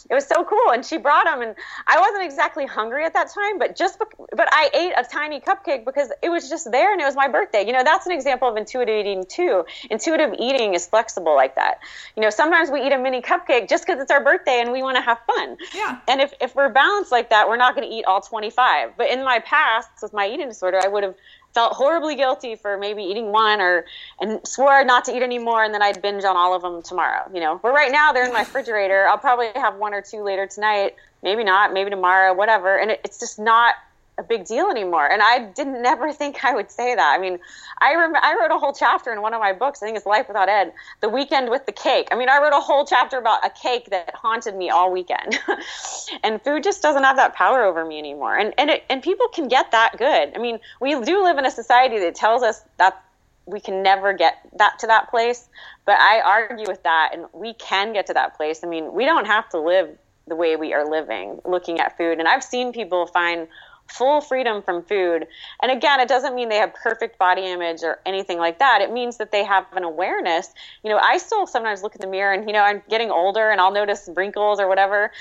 It 0.09 0.13
was 0.13 0.27
so 0.27 0.43
cool 0.43 0.71
and 0.71 0.85
she 0.85 0.97
brought 0.97 1.25
them 1.25 1.41
and 1.41 1.55
i 1.87 1.99
wasn't 1.99 2.23
exactly 2.23 2.65
hungry 2.65 3.05
at 3.05 3.13
that 3.13 3.31
time 3.33 3.57
but 3.57 3.75
just 3.75 3.97
but 3.97 4.47
i 4.51 4.69
ate 4.73 4.93
a 4.97 5.03
tiny 5.09 5.39
cupcake 5.39 5.83
because 5.83 6.11
it 6.21 6.29
was 6.29 6.47
just 6.47 6.71
there 6.71 6.91
and 6.91 7.01
it 7.01 7.05
was 7.05 7.15
my 7.15 7.27
birthday. 7.27 7.65
You 7.65 7.73
know 7.73 7.83
that's 7.83 8.05
an 8.05 8.11
example 8.11 8.47
of 8.47 8.55
intuitive 8.55 8.95
eating 8.95 9.25
too. 9.27 9.65
Intuitive 9.89 10.35
eating 10.37 10.73
is 10.75 10.85
flexible 10.85 11.35
like 11.35 11.55
that. 11.55 11.79
You 12.15 12.21
know 12.21 12.29
sometimes 12.29 12.69
we 12.69 12.85
eat 12.85 12.91
a 12.91 12.99
mini 12.99 13.21
cupcake 13.21 13.67
just 13.67 13.85
because 13.85 14.01
it's 14.01 14.11
our 14.11 14.23
birthday 14.23 14.61
and 14.61 14.71
we 14.71 14.83
want 14.83 14.97
to 14.97 15.01
have 15.01 15.19
fun. 15.25 15.57
Yeah. 15.73 15.99
And 16.07 16.21
if, 16.21 16.33
if 16.39 16.55
we're 16.55 16.69
balanced 16.69 17.11
like 17.11 17.29
that 17.31 17.47
we're 17.47 17.57
not 17.57 17.75
going 17.75 17.87
to 17.89 17.93
eat 17.93 18.05
all 18.05 18.21
25 18.21 18.91
but 18.95 19.09
in 19.09 19.23
my 19.23 19.39
past 19.39 19.89
with 20.01 20.13
my 20.13 20.27
eating 20.27 20.47
disorder 20.47 20.79
i 20.83 20.87
would 20.87 20.98
would 20.99 21.03
have 21.05 21.15
felt 21.53 21.73
horribly 21.73 22.15
guilty 22.15 22.55
for 22.55 22.77
maybe 22.77 23.03
eating 23.03 23.31
one 23.31 23.59
or 23.59 23.85
and 24.19 24.45
swore 24.47 24.83
not 24.83 25.05
to 25.05 25.15
eat 25.15 25.23
anymore 25.23 25.63
and 25.63 25.73
then 25.73 25.81
I'd 25.81 26.01
binge 26.01 26.23
on 26.23 26.37
all 26.37 26.53
of 26.55 26.61
them 26.61 26.83
tomorrow, 26.83 27.29
you 27.33 27.39
know. 27.39 27.59
But 27.61 27.73
right 27.73 27.91
now 27.91 28.11
they're 28.13 28.25
in 28.25 28.33
my 28.33 28.39
refrigerator. 28.39 29.07
I'll 29.07 29.17
probably 29.17 29.49
have 29.55 29.75
one 29.77 29.93
or 29.93 30.01
two 30.01 30.21
later 30.21 30.45
tonight, 30.45 30.95
maybe 31.23 31.43
not, 31.43 31.73
maybe 31.73 31.89
tomorrow, 31.89 32.33
whatever. 32.33 32.77
And 32.77 32.91
it, 32.91 33.01
it's 33.03 33.19
just 33.19 33.39
not 33.39 33.75
a 34.19 34.23
big 34.23 34.45
deal 34.45 34.69
anymore. 34.69 35.09
And 35.11 35.21
I 35.23 35.45
didn't 35.45 35.81
never 35.81 36.11
think 36.19 36.43
I 36.43 36.53
would 36.53 36.69
say 36.69 36.93
that. 36.93 37.15
I 37.17 37.19
mean, 37.19 37.39
I 37.79 37.95
rem- 37.95 38.15
I 38.15 38.37
wrote 38.39 38.53
a 38.53 38.59
whole 38.59 38.73
chapter 38.73 39.11
in 39.11 39.21
one 39.21 39.33
of 39.33 39.39
my 39.39 39.53
books. 39.53 39.81
I 39.81 39.87
think 39.87 39.97
it's 39.97 40.05
Life 40.05 40.27
Without 40.27 40.49
Ed, 40.49 40.73
The 41.01 41.09
Weekend 41.09 41.49
with 41.49 41.65
the 41.65 41.71
Cake. 41.71 42.09
I 42.11 42.15
mean, 42.15 42.29
I 42.29 42.39
wrote 42.41 42.53
a 42.53 42.59
whole 42.59 42.85
chapter 42.85 43.17
about 43.17 43.45
a 43.45 43.49
cake 43.49 43.89
that 43.89 44.13
haunted 44.13 44.55
me 44.55 44.69
all 44.69 44.91
weekend. 44.91 45.39
and 46.23 46.41
food 46.41 46.63
just 46.63 46.81
doesn't 46.81 47.03
have 47.03 47.15
that 47.15 47.33
power 47.33 47.63
over 47.63 47.85
me 47.85 47.97
anymore. 47.97 48.37
And 48.37 48.53
and 48.57 48.69
it, 48.69 48.83
and 48.89 49.01
people 49.01 49.27
can 49.29 49.47
get 49.47 49.71
that 49.71 49.97
good. 49.97 50.33
I 50.35 50.37
mean, 50.37 50.59
we 50.81 50.99
do 51.01 51.23
live 51.23 51.37
in 51.37 51.45
a 51.45 51.51
society 51.51 51.99
that 51.99 52.15
tells 52.15 52.43
us 52.43 52.61
that 52.77 53.01
we 53.45 53.59
can 53.59 53.81
never 53.81 54.13
get 54.13 54.37
that 54.57 54.77
to 54.79 54.87
that 54.87 55.09
place, 55.09 55.47
but 55.85 55.97
I 55.99 56.21
argue 56.21 56.67
with 56.67 56.83
that 56.83 57.11
and 57.13 57.25
we 57.33 57.55
can 57.55 57.93
get 57.93 58.05
to 58.07 58.13
that 58.13 58.37
place. 58.37 58.63
I 58.63 58.67
mean, 58.67 58.93
we 58.93 59.05
don't 59.05 59.25
have 59.25 59.49
to 59.49 59.59
live 59.59 59.97
the 60.27 60.35
way 60.35 60.55
we 60.55 60.73
are 60.73 60.89
living 60.89 61.39
looking 61.43 61.79
at 61.79 61.97
food. 61.97 62.19
And 62.19 62.27
I've 62.27 62.43
seen 62.43 62.71
people 62.71 63.07
find 63.07 63.47
full 63.89 64.21
freedom 64.21 64.61
from 64.61 64.83
food. 64.83 65.27
And 65.61 65.71
again, 65.71 65.99
it 65.99 66.07
doesn't 66.07 66.35
mean 66.35 66.49
they 66.49 66.57
have 66.57 66.73
perfect 66.73 67.17
body 67.17 67.45
image 67.45 67.83
or 67.83 67.99
anything 68.05 68.37
like 68.37 68.59
that. 68.59 68.81
It 68.81 68.91
means 68.91 69.17
that 69.17 69.31
they 69.31 69.43
have 69.43 69.65
an 69.73 69.83
awareness. 69.83 70.53
You 70.83 70.91
know, 70.91 70.97
I 70.97 71.17
still 71.17 71.47
sometimes 71.47 71.83
look 71.83 71.95
in 71.95 72.01
the 72.01 72.07
mirror 72.07 72.33
and, 72.33 72.47
you 72.47 72.53
know, 72.53 72.61
I'm 72.61 72.81
getting 72.89 73.11
older 73.11 73.49
and 73.49 73.59
I'll 73.59 73.73
notice 73.73 74.09
wrinkles 74.15 74.59
or 74.59 74.67
whatever 74.67 75.11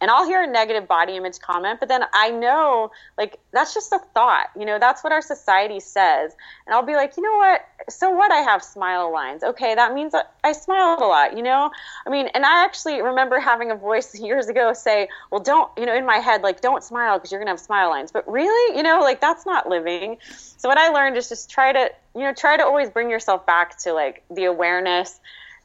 and 0.00 0.10
I'll 0.10 0.26
hear 0.26 0.42
a 0.42 0.46
negative 0.46 0.86
body 0.86 1.16
image 1.16 1.40
comment, 1.40 1.80
but 1.80 1.88
then 1.88 2.04
I 2.12 2.30
know 2.30 2.90
like 3.16 3.38
that's 3.52 3.74
just 3.74 3.92
a 3.92 3.98
thought, 4.14 4.46
you 4.58 4.64
know, 4.64 4.78
that's 4.78 5.02
what 5.02 5.12
our 5.12 5.22
society 5.22 5.80
says. 5.80 6.34
And 6.66 6.74
I'll 6.74 6.84
be 6.84 6.94
like, 6.94 7.16
you 7.16 7.22
know 7.22 7.36
what? 7.36 7.66
So 7.88 8.10
what? 8.10 8.30
I 8.30 8.38
have 8.42 8.62
smile 8.62 9.12
lines. 9.12 9.42
Okay, 9.42 9.74
that 9.74 9.94
means 9.94 10.14
I 10.44 10.52
smiled 10.52 11.00
a 11.00 11.06
lot, 11.06 11.36
you 11.36 11.42
know? 11.42 11.70
I 12.06 12.10
mean, 12.10 12.28
and 12.28 12.44
I 12.44 12.64
actually 12.64 13.00
remember 13.02 13.40
having 13.40 13.70
a 13.70 13.74
voice 13.74 14.14
years 14.20 14.48
ago 14.48 14.72
say, 14.72 15.08
well, 15.30 15.40
don't, 15.40 15.70
you 15.76 15.86
know, 15.86 15.94
in 15.94 16.06
my 16.06 16.18
head, 16.18 16.42
like, 16.42 16.60
don't 16.60 16.84
smile 16.84 17.18
because 17.18 17.32
you're 17.32 17.40
going 17.40 17.46
to 17.46 17.52
have 17.52 17.60
smile 17.60 17.88
lines. 17.88 18.12
But 18.12 18.30
really, 18.30 18.76
you 18.76 18.82
know, 18.82 19.00
like 19.00 19.20
that's 19.20 19.46
not 19.46 19.68
living. 19.68 20.18
So 20.22 20.68
what 20.68 20.78
I 20.78 20.88
learned 20.88 21.16
is 21.16 21.28
just 21.28 21.50
try 21.50 21.72
to, 21.72 21.90
you 22.14 22.22
know, 22.22 22.34
try 22.34 22.56
to 22.56 22.64
always 22.64 22.90
bring 22.90 23.10
yourself 23.10 23.46
back 23.46 23.78
to 23.78 23.92
like 23.92 24.22
the 24.30 24.44
awareness 24.44 25.20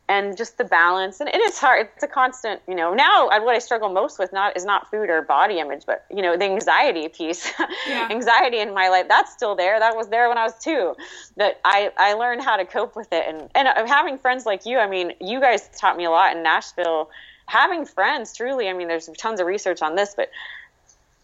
and 0.09 0.35
just 0.37 0.57
the 0.57 0.63
balance. 0.63 1.19
And, 1.19 1.29
it's 1.33 1.59
hard 1.59 1.89
it's 1.95 2.03
a 2.03 2.07
constant 2.07 2.61
you 2.67 2.75
know 2.75 2.93
now 2.93 3.27
what 3.27 3.55
i 3.55 3.59
struggle 3.59 3.89
most 3.89 4.19
with 4.19 4.33
not 4.33 4.55
is 4.57 4.65
not 4.65 4.89
food 4.89 5.09
or 5.09 5.21
body 5.21 5.59
image 5.59 5.83
but 5.85 6.05
you 6.09 6.21
know 6.21 6.37
the 6.37 6.45
anxiety 6.45 7.07
piece. 7.07 7.51
Yeah. 7.87 8.07
anxiety 8.09 8.59
in 8.59 8.73
my 8.73 8.87
life 8.89 9.07
that's 9.09 9.33
still 9.33 9.55
there. 9.55 9.79
That 9.79 9.95
was 9.95 10.07
there 10.07 10.29
when 10.29 10.37
i 10.37 10.43
was 10.43 10.53
two. 10.59 10.95
That 11.37 11.59
i 11.65 11.91
i 11.97 12.13
learned 12.13 12.41
how 12.43 12.55
to 12.57 12.65
cope 12.65 12.95
with 12.95 13.11
it. 13.11 13.25
And 13.27 13.49
and 13.55 13.67
uh, 13.67 13.85
having 13.85 14.17
friends 14.17 14.45
like 14.45 14.65
you 14.65 14.77
i 14.77 14.87
mean 14.87 15.13
you 15.19 15.39
guys 15.39 15.69
taught 15.77 15.97
me 15.97 16.05
a 16.05 16.09
lot 16.09 16.35
in 16.35 16.43
nashville. 16.43 17.09
Having 17.47 17.85
friends 17.85 18.35
truly 18.35 18.69
i 18.69 18.73
mean 18.73 18.87
there's 18.87 19.09
tons 19.17 19.39
of 19.39 19.47
research 19.47 19.81
on 19.81 19.95
this 19.95 20.13
but 20.15 20.29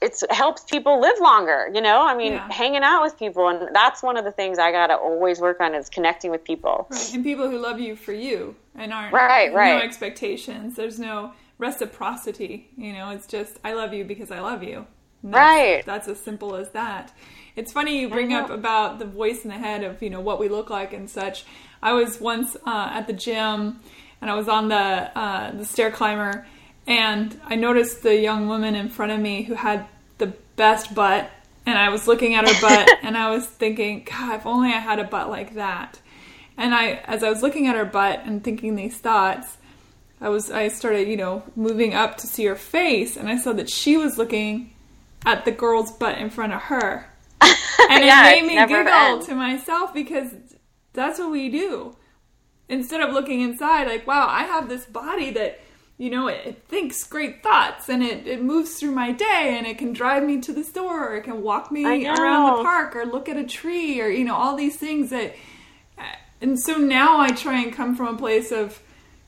it 0.01 0.17
helps 0.29 0.63
people 0.63 0.99
live 0.99 1.19
longer 1.19 1.69
you 1.73 1.81
know? 1.81 2.01
I 2.01 2.15
mean 2.15 2.33
yeah. 2.33 2.51
hanging 2.51 2.83
out 2.83 3.01
with 3.01 3.17
people 3.17 3.47
and 3.47 3.73
that's 3.73 4.01
one 4.01 4.17
of 4.17 4.25
the 4.25 4.31
things 4.31 4.59
i 4.59 4.71
got 4.71 4.87
to 4.87 4.95
always 4.95 5.39
work 5.39 5.59
on 5.59 5.75
is 5.75 5.89
connecting 5.89 6.31
with 6.31 6.43
people. 6.43 6.87
Right. 6.89 7.13
and 7.13 7.23
people 7.23 7.49
who 7.49 7.57
love 7.57 7.79
you 7.79 7.95
for 7.95 8.13
you 8.13 8.55
and 8.75 8.93
aren't 8.93 9.13
right 9.13 9.53
right. 9.53 9.77
no 9.77 9.81
expectations. 9.81 10.75
There's 10.75 10.99
no 10.99 11.33
reciprocity 11.57 12.69
you 12.77 12.93
know? 12.93 13.09
It's 13.11 13.27
just 13.27 13.59
i 13.63 13.73
love 13.73 13.93
you 13.93 14.03
because 14.05 14.31
i 14.31 14.39
love 14.39 14.63
you. 14.63 14.85
That's, 15.21 15.35
right. 15.35 15.85
that's 15.85 16.07
as 16.07 16.19
simple 16.19 16.55
as 16.55 16.69
that. 16.69 17.13
It's 17.57 17.73
funny 17.73 17.99
you 17.99 18.07
bring 18.07 18.31
up 18.31 18.49
about 18.49 18.99
the 18.99 19.05
voice 19.05 19.43
in 19.43 19.49
the 19.49 19.57
head 19.57 19.83
of 19.83 20.01
you 20.01 20.09
know 20.09 20.21
what 20.21 20.39
we 20.39 20.47
look 20.47 20.69
like 20.69 20.93
and 20.93 21.09
such. 21.09 21.45
I 21.81 21.93
was 21.93 22.19
once 22.19 22.55
uh, 22.65 22.89
at 22.91 23.07
the 23.07 23.13
gym 23.13 23.79
and 24.21 24.29
i 24.29 24.35
was 24.35 24.47
on 24.47 24.69
the 24.69 24.75
uh, 24.75 25.51
the 25.51 25.65
stair 25.65 25.91
climber 25.91 26.45
and 26.89 27.39
I 27.45 27.55
noticed 27.55 28.03
the 28.03 28.17
young 28.17 28.47
woman 28.49 28.75
in 28.75 28.89
front 28.89 29.13
of 29.13 29.19
me 29.19 29.43
who 29.43 29.53
had 29.53 29.85
the 30.17 30.33
best 30.57 30.93
butt, 30.93 31.29
and 31.65 31.77
I 31.77 31.89
was 31.89 32.07
looking 32.07 32.35
at 32.35 32.45
her 32.49 32.61
butt, 32.61 32.89
and 33.03 33.15
I 33.17 33.29
was 33.29 33.45
thinking, 33.45 34.03
God, 34.09 34.35
if 34.35 34.45
only 34.45 34.69
I 34.69 34.79
had 34.79 34.99
a 34.99 35.03
butt 35.05 35.29
like 35.29 35.53
that. 35.55 35.99
And 36.57 36.75
I, 36.75 36.93
as 37.05 37.23
I 37.23 37.29
was 37.29 37.41
looking 37.41 37.67
at 37.67 37.75
her 37.77 37.85
butt 37.85 38.23
and 38.25 38.43
thinking 38.43 38.75
these 38.75 38.97
thoughts, 38.97 39.57
I 40.19 40.27
was 40.27 40.51
I 40.51 40.67
started, 40.67 41.07
you 41.07 41.15
know, 41.15 41.43
moving 41.55 41.93
up 41.93 42.17
to 42.17 42.27
see 42.27 42.43
her 42.45 42.55
face 42.57 43.15
and 43.15 43.29
I 43.29 43.37
saw 43.37 43.53
that 43.53 43.69
she 43.69 43.95
was 43.95 44.17
looking 44.17 44.73
at 45.25 45.45
the 45.45 45.51
girl's 45.51 45.91
butt 45.93 46.17
in 46.17 46.29
front 46.29 46.51
of 46.51 46.61
her. 46.63 47.05
And 47.89 48.03
Yeah, 48.03 48.29
it 48.31 48.45
made 48.45 48.47
me 48.47 48.67
giggle 48.67 48.91
ends. 48.91 49.27
to 49.27 49.35
myself 49.35 49.93
because 49.93 50.33
that's 50.91 51.17
what 51.17 51.31
we 51.31 51.47
do. 51.47 51.95
Instead 52.67 52.99
of 52.99 53.13
looking 53.13 53.39
inside, 53.39 53.87
like, 53.87 54.05
wow, 54.05 54.27
I 54.29 54.43
have 54.43 54.67
this 54.67 54.85
body 54.85 55.31
that, 55.31 55.59
you 55.99 56.09
know, 56.09 56.27
it, 56.27 56.41
it 56.45 56.63
thinks 56.69 57.03
great 57.03 57.43
thoughts 57.43 57.89
and 57.89 58.01
it, 58.01 58.25
it 58.25 58.41
moves 58.41 58.79
through 58.79 58.93
my 58.93 59.11
day 59.11 59.55
and 59.57 59.67
it 59.67 59.77
can 59.77 59.91
drive 59.91 60.23
me 60.23 60.39
to 60.39 60.53
the 60.53 60.63
store 60.63 61.09
or 61.09 61.17
it 61.17 61.25
can 61.25 61.43
walk 61.43 61.71
me 61.71 61.83
around 62.07 62.57
the 62.57 62.63
park 62.63 62.95
or 62.95 63.05
look 63.05 63.27
at 63.27 63.35
a 63.35 63.43
tree 63.43 63.99
or, 64.01 64.07
you 64.07 64.23
know, 64.23 64.33
all 64.33 64.55
these 64.55 64.77
things 64.77 65.09
that. 65.09 65.35
And 66.41 66.57
so 66.57 66.77
now 66.77 67.19
I 67.19 67.31
try 67.31 67.61
and 67.61 67.73
come 67.73 67.97
from 67.97 68.15
a 68.15 68.17
place 68.17 68.49
of, 68.53 68.81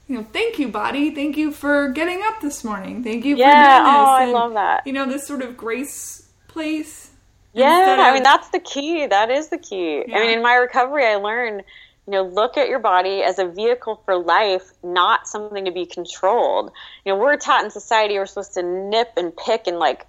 you 0.08 0.16
know, 0.16 0.26
thank 0.32 0.60
you, 0.60 0.70
body. 0.70 1.14
Thank 1.14 1.36
you 1.36 1.52
for 1.52 1.90
getting 1.90 2.22
up 2.24 2.40
this 2.40 2.64
morning. 2.64 3.04
Thank 3.04 3.26
you 3.26 3.36
for 3.36 3.44
doing 3.44 3.50
oh, 3.50 3.58
this. 3.58 3.86
oh, 3.86 4.12
I 4.12 4.24
And, 4.24 4.32
love 4.32 4.54
that. 4.54 4.88
You 4.88 4.94
know, 4.94 5.06
this 5.06 5.28
sort 5.28 5.42
of 5.42 5.58
grace 5.58 6.30
place. 6.48 7.10
Yeah, 7.54 7.98
I 8.00 8.14
mean 8.14 8.24
that's 8.24 8.48
the 8.50 8.60
key. 8.60 9.08
That 9.08 9.30
is 9.30 9.50
the 9.50 9.58
key. 9.58 10.06
Yeah. 10.08 10.18
I 10.18 10.22
mean, 10.22 10.30
in 10.38 10.42
my 10.42 10.56
recovery, 10.56 11.06
I 11.06 11.16
learned, 11.16 11.64
you 12.12 12.18
know, 12.18 12.24
look 12.24 12.58
at 12.58 12.68
your 12.68 12.80
body 12.80 13.24
as 13.24 13.40
a 13.40 13.48
vehicle 13.48 14.02
for 14.04 14.18
life, 14.18 14.70
not 14.84 15.28
something 15.28 15.64
to 15.64 15.72
be 15.72 15.86
controlled. 15.86 16.74
You 17.06 17.14
know, 17.14 17.20
we're 17.20 17.38
taught 17.38 17.64
in 17.64 17.72
society 17.72 18.16
we're 18.16 18.26
supposed 18.26 18.56
to 18.56 18.64
nip 18.64 19.14
and 19.16 19.34
pick 19.36 19.66
and 19.66 19.80
like 19.80 20.06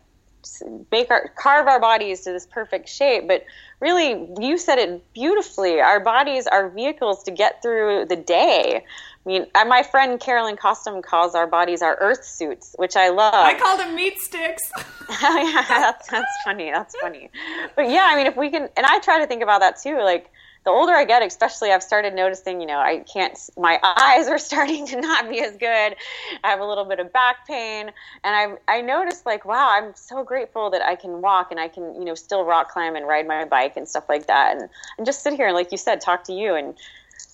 make 0.90 1.12
our 1.12 1.28
carve 1.36 1.68
our 1.68 1.78
bodies 1.78 2.22
to 2.22 2.32
this 2.32 2.44
perfect 2.44 2.88
shape, 2.88 3.28
but 3.28 3.44
really, 3.78 4.28
you 4.40 4.59
said 4.59 4.78
it 4.78 5.12
beautifully. 5.12 5.80
Our 5.80 6.00
bodies 6.00 6.48
are 6.48 6.70
vehicles 6.70 7.22
to 7.22 7.30
get 7.30 7.62
through 7.62 8.07
the 8.09 8.16
day. 8.16 8.84
I 8.84 9.28
mean, 9.28 9.46
uh, 9.55 9.64
my 9.66 9.84
friend 9.84 10.18
Carolyn 10.18 10.57
Costin 10.57 11.03
calls 11.03 11.36
our 11.36 11.46
bodies 11.46 11.82
our 11.82 11.96
earth 12.00 12.24
suits, 12.24 12.74
which 12.78 12.96
I 12.96 13.11
love. 13.11 13.32
I 13.32 13.57
call 13.57 13.76
them 13.76 13.94
meat 13.94 14.18
sticks. 14.18 14.62
Yeah, 15.22 15.64
that's 15.68 16.09
that's 16.09 16.42
funny. 16.44 16.72
That's 16.72 16.96
funny. 16.96 17.30
But 17.76 17.90
yeah, 17.90 18.09
I 18.11 18.16
mean, 18.16 18.26
if 18.26 18.36
we 18.36 18.50
can, 18.50 18.68
and 18.76 18.84
I 18.84 18.98
try 18.98 19.20
to 19.20 19.28
think 19.28 19.44
about 19.44 19.61
that 19.61 19.80
too. 19.80 20.00
Like 20.03 20.32
the 20.64 20.70
older 20.70 20.92
I 20.92 21.04
get, 21.04 21.22
especially, 21.22 21.72
I've 21.72 21.82
started 21.82 22.14
noticing. 22.14 22.60
You 22.60 22.66
know, 22.66 22.78
I 22.78 23.04
can't. 23.12 23.38
My 23.56 23.78
eyes 23.98 24.28
are 24.28 24.38
starting 24.38 24.86
to 24.88 25.00
not 25.00 25.28
be 25.28 25.40
as 25.40 25.56
good. 25.56 25.96
I 26.44 26.50
have 26.50 26.60
a 26.60 26.64
little 26.64 26.84
bit 26.84 27.00
of 27.00 27.12
back 27.12 27.46
pain, 27.46 27.90
and 28.24 28.58
I 28.68 28.76
I 28.76 28.80
noticed 28.80 29.26
like, 29.26 29.44
wow, 29.44 29.68
I'm 29.70 29.94
so 29.94 30.22
grateful 30.22 30.70
that 30.70 30.82
I 30.82 30.94
can 30.94 31.20
walk 31.20 31.50
and 31.50 31.58
I 31.58 31.68
can, 31.68 31.94
you 31.94 32.04
know, 32.04 32.14
still 32.14 32.44
rock 32.44 32.70
climb 32.70 32.96
and 32.96 33.06
ride 33.06 33.26
my 33.26 33.44
bike 33.44 33.76
and 33.76 33.88
stuff 33.88 34.08
like 34.08 34.26
that, 34.26 34.56
and 34.56 34.68
and 34.98 35.06
just 35.06 35.22
sit 35.22 35.34
here 35.34 35.46
and, 35.46 35.54
like 35.54 35.72
you 35.72 35.78
said, 35.78 36.00
talk 36.00 36.24
to 36.24 36.32
you, 36.32 36.54
and 36.54 36.74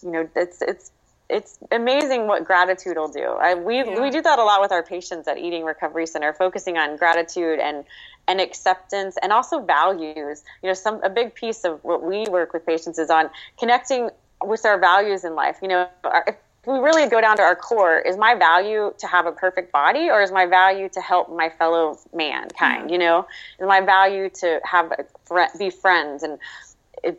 you 0.02 0.10
know, 0.10 0.28
it's 0.34 0.62
it's 0.62 0.90
it's 1.28 1.58
amazing 1.70 2.26
what 2.26 2.44
gratitude 2.44 2.96
will 2.96 3.08
do. 3.08 3.24
I, 3.24 3.54
we 3.54 3.78
Yeah. 3.78 4.00
we 4.00 4.10
do 4.10 4.22
that 4.22 4.38
a 4.38 4.44
lot 4.44 4.60
with 4.60 4.72
our 4.72 4.82
patients 4.82 5.28
at 5.28 5.38
Eating 5.38 5.64
Recovery 5.64 6.06
Center, 6.06 6.32
focusing 6.32 6.78
on 6.78 6.96
gratitude 6.96 7.58
and 7.58 7.84
and 8.26 8.40
acceptance 8.40 9.16
and 9.22 9.32
also 9.32 9.60
values. 9.60 10.42
You 10.62 10.68
know, 10.68 10.74
some 10.74 11.02
a 11.02 11.10
big 11.10 11.34
piece 11.34 11.64
of 11.64 11.82
what 11.84 12.02
we 12.02 12.26
work 12.28 12.52
with 12.52 12.64
patients 12.64 12.98
is 12.98 13.10
on 13.10 13.30
connecting 13.58 14.10
with 14.42 14.64
our 14.64 14.78
values 14.78 15.24
in 15.24 15.34
life. 15.34 15.58
You 15.60 15.68
know, 15.68 15.88
our, 16.04 16.24
if 16.26 16.36
we 16.66 16.78
really 16.78 17.08
go 17.08 17.20
down 17.20 17.36
to 17.36 17.42
our 17.42 17.56
core, 17.56 17.98
is 17.98 18.16
my 18.16 18.34
value 18.34 18.92
to 18.98 19.06
have 19.06 19.26
a 19.26 19.32
perfect 19.32 19.70
body, 19.72 20.10
or 20.10 20.22
is 20.22 20.32
my 20.32 20.46
value 20.46 20.88
to 20.90 21.00
help 21.00 21.30
my 21.34 21.50
fellow 21.50 21.98
mankind? 22.14 22.90
Yeah. 22.90 22.92
You 22.92 22.98
know, 22.98 23.26
is 23.58 23.66
my 23.66 23.80
value 23.80 24.30
to 24.40 24.60
have 24.64 24.92
a 24.92 25.04
fri 25.24 25.46
be 25.58 25.70
friends 25.70 26.22
and 26.22 26.38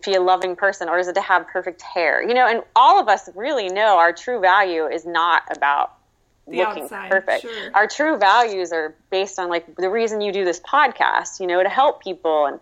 be 0.06 0.16
a 0.16 0.22
loving 0.22 0.56
person, 0.56 0.90
or 0.90 0.98
is 0.98 1.08
it 1.08 1.16
to 1.16 1.22
have 1.22 1.48
perfect 1.48 1.82
hair? 1.82 2.22
You 2.28 2.34
know, 2.34 2.48
and 2.48 2.62
all 2.76 3.00
of 3.00 3.08
us 3.08 3.30
really 3.36 3.70
know 3.70 3.98
our 3.98 4.14
true 4.14 4.40
value 4.40 4.86
is 4.86 5.06
not 5.06 5.44
about 5.56 5.94
The 6.48 6.58
looking 6.58 6.84
outside, 6.84 7.12
perfect. 7.12 7.42
sure. 7.42 7.72
Our 7.74 7.88
true 7.88 8.18
values 8.18 8.72
are 8.72 8.96
based 9.10 9.40
on 9.40 9.50
like 9.50 9.76
the 9.76 9.90
reason 9.90 10.22
you 10.22 10.32
do 10.32 10.46
this 10.46 10.60
podcast, 10.60 11.40
you 11.40 11.48
know, 11.48 11.62
to 11.62 11.70
help 11.70 12.04
people 12.04 12.46
and 12.46 12.60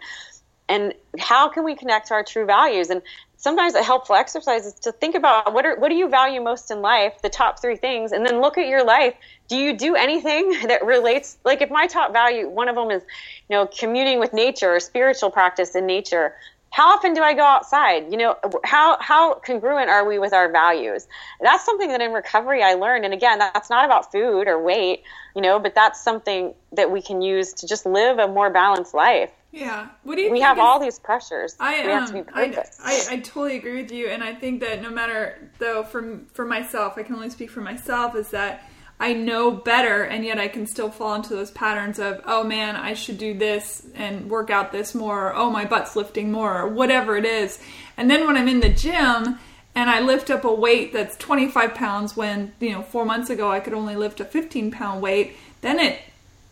and 0.70 0.94
how 1.18 1.48
can 1.48 1.64
we 1.64 1.76
connect 1.76 2.08
to 2.08 2.14
our 2.14 2.24
true 2.24 2.46
values 2.46 2.90
and 2.90 3.02
sometimes 3.38 3.76
a 3.76 3.84
helpful 3.84 4.16
exercise 4.16 4.66
is 4.66 4.74
to 4.74 4.92
think 4.92 5.16
about 5.16 5.54
what 5.54 5.66
are 5.66 5.80
what 5.80 5.90
do 5.90 5.96
you 5.96 6.10
value 6.10 6.42
most 6.42 6.72
in 6.72 6.82
life 6.82 7.14
the 7.22 7.30
top 7.30 7.62
three 7.62 7.78
things 7.78 8.12
and 8.12 8.26
then 8.26 8.42
look 8.42 8.58
at 8.58 8.68
your 8.68 8.84
life 8.84 9.14
do 9.48 9.56
you 9.56 9.78
do 9.78 9.96
anything 9.96 10.50
that 10.68 10.86
relates 10.86 11.38
like 11.46 11.62
if 11.62 11.70
my 11.70 11.88
top 11.88 12.12
value 12.12 12.50
one 12.50 12.68
of 12.68 12.76
them 12.76 12.92
is 12.92 13.04
you 13.50 13.56
know 13.56 13.68
communing 13.68 14.20
with 14.20 14.34
nature 14.34 14.76
or 14.76 14.80
spiritual 14.80 15.32
practice 15.32 15.76
in 15.76 15.86
nature 15.86 16.36
how 16.72 16.90
often 16.94 17.14
do 17.14 17.22
I 17.22 17.34
go 17.34 17.44
outside? 17.44 18.12
You 18.12 18.18
know, 18.18 18.36
how 18.64 18.98
how 19.00 19.36
congruent 19.36 19.90
are 19.90 20.08
we 20.08 20.20
with 20.20 20.34
our 20.34 20.52
values? 20.52 21.08
That's 21.42 21.66
something 21.66 21.90
that 21.90 22.02
in 22.02 22.12
recovery 22.12 22.62
I 22.64 22.74
learned. 22.74 23.06
And 23.06 23.14
again, 23.14 23.40
that's 23.40 23.70
not 23.70 23.86
about 23.86 24.12
food 24.12 24.48
or 24.48 24.62
weight, 24.62 25.04
you 25.36 25.42
know, 25.42 25.60
but 25.60 25.74
that's 25.76 26.02
something 26.04 26.54
that 26.74 26.92
we 26.92 27.02
can 27.02 27.22
use 27.22 27.54
to 27.54 27.68
just 27.68 27.86
live 27.86 28.20
a 28.20 28.28
more 28.28 28.50
balanced 28.50 28.94
life. 28.94 29.32
yeah. 29.52 29.88
What 30.04 30.16
do 30.16 30.22
you 30.22 30.32
We 30.32 30.42
have 30.42 30.58
is- 30.58 30.62
all 30.62 30.80
these 30.80 31.00
pressures. 31.00 31.56
I 31.60 31.86
we 31.86 31.92
have 31.92 32.12
to 32.12 32.18
um, 32.20 32.24
be 32.24 32.30
I. 32.34 32.64
I, 32.84 33.06
I 33.12 33.20
totally 33.20 33.56
agree 33.58 33.82
with 33.82 33.92
you, 33.92 34.08
and 34.10 34.24
I 34.24 34.36
think 34.36 34.60
that 34.62 34.82
no 34.82 34.90
matter 34.90 35.50
though, 35.60 35.84
from 35.84 36.26
for 36.34 36.46
myself, 36.46 36.94
I 36.98 37.04
can 37.04 37.16
only 37.16 37.30
speak 37.30 37.50
for 37.50 37.62
myself. 37.62 38.16
Is 38.16 38.30
that 38.30 38.70
I 39.00 39.14
know 39.14 39.52
better, 39.52 40.04
and 40.04 40.26
yet 40.26 40.40
I 40.40 40.48
can 40.48 40.66
still 40.66 40.90
fall 40.90 41.14
into 41.14 41.30
those 41.30 41.52
patterns 41.52 42.00
of, 42.00 42.22
oh 42.26 42.44
man, 42.44 42.76
I 42.76 42.94
should 42.94 43.20
do 43.20 43.38
this 43.38 43.86
and 43.94 44.30
work 44.30 44.50
out 44.50 44.72
this 44.72 44.96
more, 44.96 45.28
or 45.28 45.36
oh 45.36 45.52
my 45.52 45.66
butt's 45.66 45.96
lifting 45.96 46.32
more, 46.32 46.62
or 46.62 46.68
whatever 46.68 47.16
it 47.16 47.26
is. 47.26 47.60
And 47.96 48.10
then 48.10 48.26
when 48.26 48.38
I'm 48.38 48.48
in 48.48 48.60
the 48.60 48.70
gym 48.70 49.38
and 49.76 49.90
I 49.90 50.00
lift 50.00 50.32
up 50.32 50.46
a 50.46 50.54
weight 50.54 50.94
that's 50.94 51.16
25 51.18 51.76
pounds, 51.76 52.18
when 52.18 52.54
you 52.60 52.72
know 52.72 52.82
four 52.82 53.06
months 53.06 53.30
ago 53.30 53.52
I 53.52 53.60
could 53.60 53.74
only 53.74 53.96
lift 53.96 54.20
a 54.20 54.26
15 54.26 54.72
pound 54.72 55.02
weight, 55.02 55.36
then 55.62 55.80
it 55.80 56.00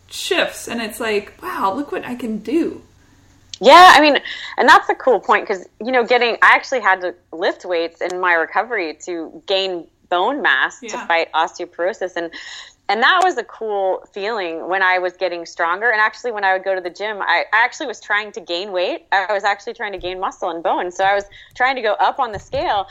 shifts, 0.08 0.68
and 0.68 0.80
it's 0.80 1.00
like, 1.00 1.40
wow, 1.42 1.74
look 1.74 1.90
what 1.90 2.04
I 2.04 2.14
can 2.14 2.38
do. 2.38 2.82
Yeah, 3.60 3.92
I 3.94 4.00
mean, 4.00 4.18
and 4.58 4.68
that's 4.68 4.88
a 4.88 4.94
cool 4.94 5.18
point 5.18 5.48
because 5.48 5.66
you 5.80 5.90
know, 5.90 6.04
getting 6.04 6.34
I 6.42 6.54
actually 6.54 6.80
had 6.80 7.00
to 7.00 7.14
lift 7.32 7.64
weights 7.64 8.00
in 8.00 8.20
my 8.20 8.34
recovery 8.34 8.94
to 9.04 9.42
gain 9.46 9.86
bone 10.08 10.42
mass 10.42 10.80
to 10.80 10.98
fight 11.06 11.32
osteoporosis, 11.32 12.16
and 12.16 12.30
and 12.88 13.02
that 13.02 13.20
was 13.24 13.36
a 13.36 13.44
cool 13.44 14.04
feeling 14.12 14.68
when 14.68 14.82
I 14.82 14.98
was 14.98 15.14
getting 15.14 15.44
stronger. 15.44 15.90
And 15.90 16.00
actually, 16.00 16.30
when 16.30 16.44
I 16.44 16.52
would 16.52 16.62
go 16.62 16.74
to 16.74 16.80
the 16.80 16.90
gym, 16.90 17.20
I, 17.20 17.44
I 17.52 17.64
actually 17.64 17.86
was 17.86 18.00
trying 18.00 18.30
to 18.32 18.40
gain 18.40 18.70
weight. 18.70 19.06
I 19.10 19.32
was 19.32 19.42
actually 19.42 19.74
trying 19.74 19.92
to 19.92 19.98
gain 19.98 20.20
muscle 20.20 20.50
and 20.50 20.62
bone, 20.62 20.92
so 20.92 21.04
I 21.04 21.14
was 21.14 21.24
trying 21.54 21.74
to 21.76 21.82
go 21.82 21.94
up 21.94 22.20
on 22.20 22.32
the 22.32 22.38
scale. 22.38 22.86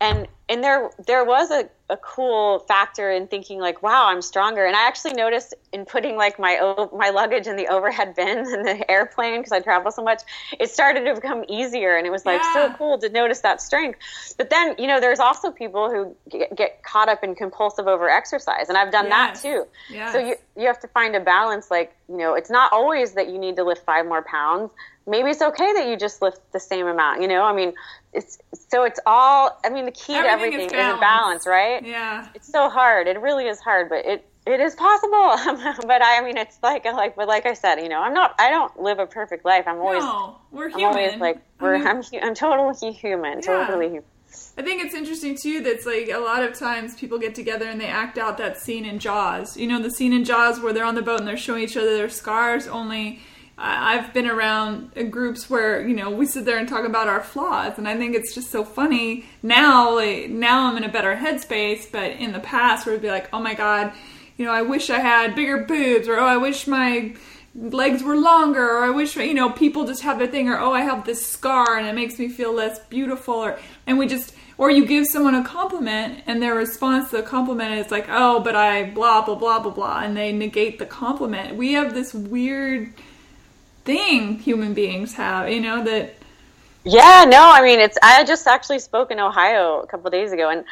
And 0.00 0.28
and 0.48 0.64
there 0.64 0.90
there 1.06 1.24
was 1.24 1.50
a, 1.50 1.68
a 1.90 1.96
cool 1.96 2.60
factor 2.60 3.10
in 3.10 3.26
thinking 3.26 3.58
like, 3.58 3.82
wow, 3.82 4.06
I'm 4.06 4.22
stronger. 4.22 4.64
And 4.64 4.76
I 4.76 4.86
actually 4.86 5.14
noticed 5.14 5.54
in 5.72 5.84
putting 5.84 6.16
like 6.16 6.38
my 6.38 6.86
my 6.96 7.10
luggage 7.10 7.46
in 7.46 7.56
the 7.56 7.66
overhead 7.68 8.14
bin 8.14 8.38
in 8.54 8.62
the 8.62 8.88
airplane 8.90 9.40
because 9.40 9.52
I 9.52 9.60
travel 9.60 9.90
so 9.90 10.02
much, 10.02 10.22
it 10.58 10.70
started 10.70 11.04
to 11.04 11.14
become 11.14 11.44
easier, 11.48 11.96
and 11.96 12.06
it 12.06 12.10
was 12.10 12.24
like 12.24 12.42
so 12.44 12.70
cool 12.78 12.98
to 12.98 13.08
notice 13.08 13.40
that 13.40 13.60
strength. 13.60 13.98
But 14.38 14.50
then 14.50 14.74
you 14.78 14.86
know, 14.86 15.00
there's 15.00 15.20
also 15.20 15.50
people 15.50 15.90
who 15.90 16.16
get, 16.30 16.56
get 16.56 16.82
caught 16.82 17.08
up 17.08 17.24
in 17.24 17.34
compulsive 17.34 17.86
over 17.86 18.08
exercise, 18.08 18.68
and 18.68 18.78
I've 18.78 18.92
done 18.92 19.06
Yes. 19.06 19.42
that 19.42 19.48
too. 19.48 19.66
Yes. 19.90 20.12
So 20.12 20.18
you 20.18 20.36
you 20.56 20.66
have 20.66 20.80
to 20.80 20.88
find 20.88 21.16
a 21.16 21.20
balance. 21.20 21.70
Like 21.70 21.94
you 22.08 22.16
know, 22.16 22.34
it's 22.34 22.50
not 22.50 22.72
always 22.72 23.12
that 23.12 23.28
you 23.28 23.38
need 23.38 23.56
to 23.56 23.64
lift 23.64 23.84
five 23.84 24.06
more 24.06 24.22
pounds. 24.22 24.70
Maybe 25.06 25.30
it's 25.30 25.40
okay 25.40 25.72
that 25.72 25.88
you 25.88 25.96
just 25.96 26.20
lift 26.20 26.40
the 26.52 26.60
same 26.60 26.86
amount. 26.86 27.22
You 27.22 27.28
know, 27.28 27.42
I 27.42 27.54
mean, 27.54 27.72
it's 28.12 28.38
so 28.70 28.84
it's 28.84 29.00
all. 29.06 29.58
I 29.64 29.70
mean, 29.70 29.84
the 29.84 29.90
key 29.92 30.14
to 30.14 30.18
Everything 30.18 30.54
everything 30.54 30.60
is 30.60 30.66
is, 30.66 30.72
balance. 30.72 31.00
balance, 31.00 31.46
right? 31.46 31.84
Yeah. 31.86 32.28
It's 32.34 32.50
so 32.50 32.68
hard. 32.68 33.06
It 33.06 33.20
really 33.20 33.46
is 33.46 33.60
hard, 33.60 33.88
but 33.88 34.04
it 34.06 34.24
it 34.46 34.60
is 34.60 34.74
possible. 34.74 35.36
but 35.86 36.02
I 36.02 36.22
mean, 36.24 36.36
it's 36.38 36.58
like 36.62 36.84
like 36.84 37.16
but 37.16 37.28
like 37.28 37.46
I 37.46 37.52
said, 37.54 37.76
you 37.80 37.88
know, 37.88 38.00
I'm 38.00 38.14
not. 38.14 38.34
I 38.38 38.50
don't 38.50 38.80
live 38.80 38.98
a 38.98 39.06
perfect 39.06 39.44
life. 39.44 39.64
I'm 39.66 39.78
always. 39.78 40.02
no, 40.02 40.38
we're 40.50 40.66
I'm 40.70 40.78
human. 40.78 40.86
always 40.96 41.16
like 41.20 41.36
I 41.60 41.64
we're, 41.64 41.78
mean, 41.78 41.86
I'm 41.86 42.02
I'm 42.22 42.34
totally 42.34 42.92
human, 42.92 43.34
Yeah. 43.34 43.64
totally 43.66 43.86
human. 43.88 44.04
I 44.58 44.62
think 44.62 44.84
it's 44.84 44.94
interesting 44.94 45.36
too 45.40 45.62
that's 45.62 45.86
like 45.86 46.10
a 46.10 46.18
lot 46.18 46.42
of 46.42 46.52
times 46.58 46.94
people 46.94 47.18
get 47.18 47.34
together 47.34 47.66
and 47.66 47.80
they 47.80 47.86
act 47.86 48.18
out 48.18 48.36
that 48.38 48.58
scene 48.58 48.84
in 48.84 48.98
Jaws. 48.98 49.56
You 49.56 49.66
know, 49.66 49.80
the 49.80 49.90
scene 49.90 50.12
in 50.12 50.24
Jaws 50.24 50.60
where 50.60 50.72
they're 50.72 50.84
on 50.84 50.96
the 50.96 51.02
boat 51.02 51.20
and 51.20 51.28
they're 51.28 51.36
showing 51.36 51.62
each 51.62 51.76
other 51.76 51.96
their 51.96 52.08
scars. 52.10 52.66
Only 52.66 53.20
I've 53.60 54.14
been 54.14 54.28
around 54.28 54.92
uh, 54.96 55.02
groups 55.02 55.50
where 55.50 55.86
you 55.86 55.96
know 55.96 56.10
we 56.10 56.26
sit 56.26 56.44
there 56.44 56.58
and 56.58 56.68
talk 56.68 56.86
about 56.86 57.08
our 57.08 57.20
flaws, 57.20 57.76
and 57.76 57.88
I 57.88 57.96
think 57.96 58.14
it's 58.14 58.32
just 58.34 58.50
so 58.50 58.64
funny 58.64 59.26
now. 59.42 59.96
Like, 59.96 60.30
now 60.30 60.70
I'm 60.70 60.76
in 60.76 60.84
a 60.84 60.88
better 60.88 61.16
headspace, 61.16 61.90
but 61.90 62.12
in 62.12 62.32
the 62.32 62.40
past, 62.40 62.86
it'd 62.86 63.02
be 63.02 63.10
like, 63.10 63.28
oh 63.32 63.40
my 63.40 63.54
god, 63.54 63.92
you 64.36 64.44
know, 64.44 64.52
I 64.52 64.62
wish 64.62 64.90
I 64.90 65.00
had 65.00 65.34
bigger 65.34 65.64
boobs, 65.64 66.06
or 66.06 66.18
oh, 66.18 66.24
I 66.24 66.36
wish 66.36 66.68
my 66.68 67.14
legs 67.54 68.04
were 68.04 68.16
longer 68.16 68.62
or 68.62 68.84
i 68.84 68.90
wish 68.90 69.16
you 69.16 69.34
know 69.34 69.50
people 69.50 69.84
just 69.84 70.02
have 70.02 70.20
a 70.20 70.28
thing 70.28 70.48
or 70.48 70.58
oh 70.58 70.72
i 70.72 70.82
have 70.82 71.04
this 71.04 71.26
scar 71.26 71.76
and 71.76 71.88
it 71.88 71.94
makes 71.94 72.18
me 72.18 72.28
feel 72.28 72.52
less 72.52 72.78
beautiful 72.88 73.34
or 73.34 73.58
and 73.86 73.98
we 73.98 74.06
just 74.06 74.32
or 74.58 74.70
you 74.70 74.86
give 74.86 75.06
someone 75.06 75.34
a 75.34 75.42
compliment 75.42 76.22
and 76.26 76.40
their 76.40 76.54
response 76.54 77.10
to 77.10 77.16
the 77.16 77.22
compliment 77.22 77.72
is 77.84 77.90
like 77.90 78.06
oh 78.10 78.38
but 78.38 78.54
i 78.54 78.84
blah 78.84 79.24
blah 79.24 79.34
blah 79.34 79.58
blah 79.58 79.72
blah 79.72 80.00
and 80.00 80.16
they 80.16 80.30
negate 80.30 80.78
the 80.78 80.86
compliment 80.86 81.56
we 81.56 81.72
have 81.72 81.94
this 81.94 82.14
weird 82.14 82.92
thing 83.88 84.38
human 84.38 84.74
beings 84.74 85.14
have 85.14 85.50
you 85.50 85.60
know 85.60 85.82
that 85.82 86.14
Yeah, 86.84 87.24
no, 87.28 87.50
I 87.52 87.62
mean 87.62 87.80
it's. 87.80 87.98
I 88.02 88.24
just 88.24 88.46
actually 88.46 88.78
spoke 88.78 89.10
in 89.10 89.20
Ohio 89.20 89.80
a 89.80 89.86
couple 89.86 90.10
days 90.10 90.32
ago, 90.32 90.48
and 90.48 90.64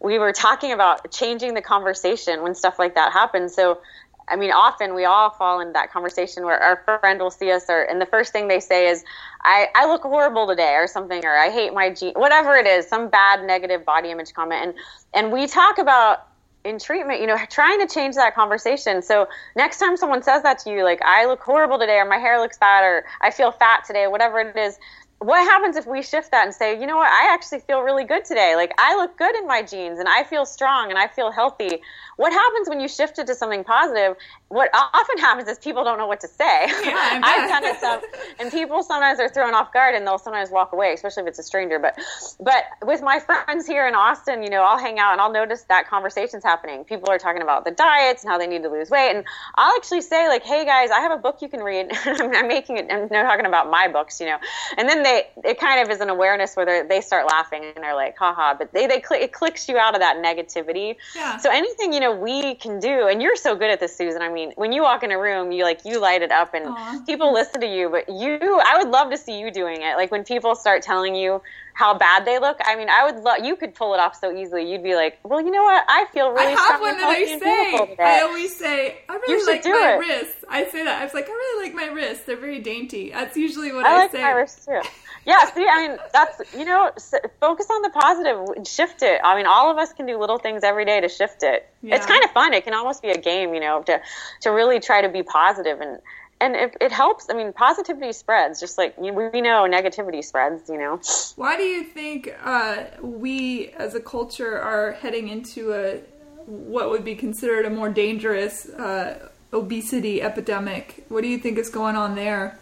we 0.00 0.18
were 0.18 0.32
talking 0.32 0.72
about 0.72 1.10
changing 1.10 1.54
the 1.54 1.62
conversation 1.62 2.42
when 2.42 2.54
stuff 2.54 2.78
like 2.78 2.94
that 2.94 3.12
happens. 3.12 3.54
So, 3.54 3.80
I 4.28 4.36
mean, 4.36 4.50
often 4.50 4.94
we 4.94 5.04
all 5.04 5.30
fall 5.30 5.60
into 5.60 5.72
that 5.74 5.92
conversation 5.92 6.44
where 6.44 6.58
our 6.58 7.00
friend 7.00 7.20
will 7.20 7.30
see 7.30 7.50
us, 7.50 7.70
or 7.70 7.82
and 7.84 8.00
the 8.00 8.06
first 8.06 8.32
thing 8.32 8.48
they 8.48 8.60
say 8.60 8.88
is, 8.88 9.04
"I 9.42 9.68
I 9.74 9.86
look 9.86 10.02
horrible 10.02 10.46
today," 10.46 10.74
or 10.74 10.86
something, 10.86 11.24
or 11.24 11.36
"I 11.36 11.50
hate 11.50 11.72
my 11.72 11.90
jeans," 11.90 12.16
whatever 12.16 12.56
it 12.56 12.66
is, 12.66 12.86
some 12.86 13.08
bad 13.08 13.44
negative 13.44 13.84
body 13.84 14.10
image 14.10 14.34
comment, 14.34 14.62
and 14.62 14.74
and 15.14 15.32
we 15.32 15.46
talk 15.46 15.78
about 15.78 16.26
in 16.64 16.78
treatment, 16.78 17.20
you 17.20 17.26
know, 17.26 17.36
trying 17.50 17.80
to 17.86 17.92
change 17.92 18.14
that 18.14 18.34
conversation. 18.34 19.02
So 19.02 19.26
next 19.56 19.78
time 19.78 19.96
someone 19.96 20.22
says 20.22 20.42
that 20.42 20.58
to 20.60 20.70
you, 20.70 20.84
like, 20.84 21.00
I 21.04 21.26
look 21.26 21.40
horrible 21.40 21.78
today, 21.78 21.96
or 21.96 22.04
my 22.04 22.18
hair 22.18 22.40
looks 22.40 22.58
bad, 22.58 22.84
or 22.84 23.04
I 23.20 23.30
feel 23.30 23.50
fat 23.50 23.84
today, 23.86 24.06
whatever 24.06 24.40
it 24.40 24.56
is, 24.56 24.78
what 25.18 25.40
happens 25.44 25.76
if 25.76 25.86
we 25.86 26.02
shift 26.02 26.32
that 26.32 26.46
and 26.46 26.54
say, 26.54 26.80
you 26.80 26.86
know 26.86 26.96
what, 26.96 27.08
I 27.08 27.32
actually 27.32 27.60
feel 27.60 27.82
really 27.82 28.04
good 28.04 28.24
today. 28.24 28.56
Like, 28.56 28.72
I 28.78 28.96
look 28.96 29.16
good 29.16 29.36
in 29.36 29.46
my 29.46 29.62
jeans 29.62 29.98
and 30.00 30.08
I 30.08 30.24
feel 30.24 30.44
strong 30.44 30.90
and 30.90 30.98
I 30.98 31.06
feel 31.06 31.30
healthy. 31.30 31.80
What 32.16 32.32
happens 32.32 32.68
when 32.68 32.80
you 32.80 32.88
shift 32.88 33.18
it 33.18 33.28
to 33.28 33.34
something 33.34 33.62
positive? 33.62 34.16
What 34.52 34.70
often 34.74 35.18
happens 35.18 35.48
is 35.48 35.58
people 35.58 35.82
don't 35.82 35.98
know 35.98 36.06
what 36.06 36.20
to 36.20 36.28
say. 36.28 36.66
Yeah, 36.84 37.20
I've 37.22 37.48
done 37.48 37.64
it 37.64 37.80
some, 37.80 38.00
and 38.38 38.50
people 38.50 38.82
sometimes 38.82 39.18
are 39.18 39.28
thrown 39.28 39.54
off 39.54 39.72
guard 39.72 39.94
and 39.94 40.06
they'll 40.06 40.18
sometimes 40.18 40.50
walk 40.50 40.72
away, 40.72 40.92
especially 40.92 41.22
if 41.22 41.28
it's 41.28 41.38
a 41.38 41.42
stranger. 41.42 41.78
But, 41.78 41.98
but 42.38 42.64
with 42.84 43.02
my 43.02 43.18
friends 43.18 43.66
here 43.66 43.86
in 43.88 43.94
Austin, 43.94 44.42
you 44.42 44.50
know, 44.50 44.62
I'll 44.62 44.78
hang 44.78 44.98
out 44.98 45.12
and 45.12 45.20
I'll 45.20 45.32
notice 45.32 45.62
that 45.68 45.88
conversation's 45.88 46.44
happening. 46.44 46.84
People 46.84 47.10
are 47.10 47.18
talking 47.18 47.40
about 47.40 47.64
the 47.64 47.70
diets 47.70 48.24
and 48.24 48.30
how 48.30 48.38
they 48.38 48.46
need 48.46 48.62
to 48.62 48.68
lose 48.68 48.90
weight, 48.90 49.14
and 49.14 49.24
I'll 49.54 49.74
actually 49.76 50.02
say 50.02 50.28
like, 50.28 50.42
"Hey 50.42 50.64
guys, 50.64 50.90
I 50.90 51.00
have 51.00 51.12
a 51.12 51.16
book 51.16 51.40
you 51.40 51.48
can 51.48 51.60
read." 51.60 51.90
I'm 52.04 52.48
making 52.48 52.76
it. 52.76 52.88
I'm 52.90 53.08
talking 53.08 53.46
about 53.46 53.70
my 53.70 53.88
books, 53.88 54.20
you 54.20 54.26
know, 54.26 54.38
and 54.76 54.88
then 54.88 55.02
they 55.02 55.28
it 55.44 55.58
kind 55.58 55.80
of 55.80 55.90
is 55.90 56.00
an 56.00 56.10
awareness 56.10 56.56
where 56.56 56.86
they 56.86 57.00
start 57.00 57.26
laughing 57.26 57.64
and 57.74 57.82
they're 57.82 57.94
like, 57.94 58.16
haha, 58.18 58.54
but 58.54 58.72
they, 58.72 58.86
they 58.86 59.02
cl- 59.02 59.20
it 59.20 59.32
clicks 59.32 59.68
you 59.68 59.78
out 59.78 59.94
of 59.94 60.00
that 60.00 60.16
negativity. 60.16 60.96
Yeah. 61.14 61.36
So 61.38 61.50
anything, 61.50 61.92
you 61.92 62.00
know, 62.00 62.14
we 62.14 62.54
can 62.56 62.80
do, 62.80 63.08
and 63.08 63.22
you're 63.22 63.36
so 63.36 63.54
good 63.54 63.70
at 63.70 63.80
this, 63.80 63.96
Susan. 63.96 64.22
I 64.22 64.28
mean, 64.28 64.41
when 64.56 64.72
you 64.72 64.82
walk 64.82 65.02
in 65.02 65.10
a 65.10 65.18
room, 65.18 65.52
you 65.52 65.64
like, 65.64 65.84
you 65.84 66.00
light 66.00 66.22
it 66.22 66.32
up 66.32 66.54
and 66.54 66.66
Aw. 66.66 67.02
people 67.06 67.32
listen 67.32 67.60
to 67.60 67.66
you, 67.66 67.88
but 67.88 68.08
you, 68.08 68.38
I 68.42 68.78
would 68.78 68.88
love 68.88 69.10
to 69.10 69.16
see 69.16 69.38
you 69.38 69.50
doing 69.50 69.82
it. 69.82 69.96
Like 69.96 70.10
when 70.10 70.24
people 70.24 70.54
start 70.54 70.82
telling 70.82 71.14
you 71.14 71.40
how 71.74 71.96
bad 71.96 72.24
they 72.24 72.38
look, 72.38 72.58
I 72.64 72.76
mean, 72.76 72.88
I 72.88 73.10
would 73.10 73.22
love, 73.22 73.44
you 73.44 73.56
could 73.56 73.74
pull 73.74 73.94
it 73.94 74.00
off 74.00 74.18
so 74.18 74.34
easily. 74.34 74.70
You'd 74.70 74.82
be 74.82 74.94
like, 74.94 75.18
well, 75.22 75.40
you 75.40 75.50
know 75.50 75.62
what? 75.62 75.84
I 75.88 76.06
feel 76.12 76.30
really 76.30 76.52
I 76.52 76.60
have 76.60 76.80
one 76.80 76.98
that 76.98 77.08
I 77.08 77.14
healthy 77.14 77.32
and 77.32 77.40
beautiful 77.40 77.96
say. 77.96 78.04
I 78.04 78.20
always 78.22 78.56
say, 78.56 78.98
I 79.08 79.14
really 79.14 79.52
like 79.52 79.64
my 79.64 79.94
it. 79.94 79.98
wrists. 79.98 80.44
I 80.48 80.64
say 80.66 80.84
that. 80.84 81.00
I 81.00 81.04
was 81.04 81.14
like, 81.14 81.28
I 81.28 81.32
really 81.32 81.66
like 81.66 81.74
my 81.74 81.92
wrists. 81.92 82.24
They're 82.24 82.36
very 82.36 82.60
dainty. 82.60 83.10
That's 83.10 83.36
usually 83.36 83.72
what 83.72 83.86
I, 83.86 83.88
say. 83.88 83.94
I 83.94 83.98
like 84.02 84.10
say. 84.10 84.22
my 84.22 84.30
wrist 84.30 84.64
too. 84.64 84.80
Yeah, 85.24 85.44
see, 85.54 85.66
I 85.68 85.86
mean, 85.86 85.98
that's 86.12 86.54
you 86.54 86.64
know, 86.64 86.90
focus 87.38 87.66
on 87.70 87.82
the 87.82 87.90
positive, 87.90 88.66
shift 88.66 89.02
it. 89.02 89.20
I 89.22 89.36
mean, 89.36 89.46
all 89.46 89.70
of 89.70 89.78
us 89.78 89.92
can 89.92 90.06
do 90.06 90.18
little 90.18 90.38
things 90.38 90.64
every 90.64 90.84
day 90.84 91.00
to 91.00 91.08
shift 91.08 91.44
it. 91.44 91.68
Yeah. 91.80 91.96
It's 91.96 92.06
kind 92.06 92.24
of 92.24 92.32
fun. 92.32 92.52
It 92.54 92.64
can 92.64 92.74
almost 92.74 93.02
be 93.02 93.10
a 93.10 93.18
game, 93.18 93.54
you 93.54 93.60
know, 93.60 93.82
to 93.84 94.00
to 94.40 94.50
really 94.50 94.80
try 94.80 95.02
to 95.02 95.08
be 95.08 95.22
positive 95.22 95.80
and 95.80 96.00
and 96.42 96.56
it, 96.56 96.76
it 96.80 96.92
helps. 96.92 97.28
I 97.30 97.34
mean, 97.34 97.52
positivity 97.52 98.12
spreads, 98.12 98.58
just 98.58 98.76
like 98.76 98.98
we 98.98 99.10
know 99.10 99.66
negativity 99.70 100.24
spreads. 100.24 100.68
You 100.68 100.78
know, 100.78 101.00
Why 101.36 101.56
do 101.56 101.62
you 101.62 101.84
think 101.84 102.34
uh, 102.42 102.84
we 103.00 103.68
as 103.70 103.94
a 103.94 104.00
culture 104.00 104.60
are 104.60 104.92
heading 104.92 105.28
into 105.28 105.72
a 105.72 106.00
what 106.46 106.90
would 106.90 107.04
be 107.04 107.14
considered 107.14 107.64
a 107.64 107.70
more 107.70 107.88
dangerous 107.88 108.68
uh, 108.68 109.30
obesity 109.52 110.20
epidemic? 110.20 111.04
What 111.08 111.22
do 111.22 111.28
you 111.28 111.38
think 111.38 111.56
is 111.58 111.70
going 111.70 111.94
on 111.94 112.16
there? 112.16 112.58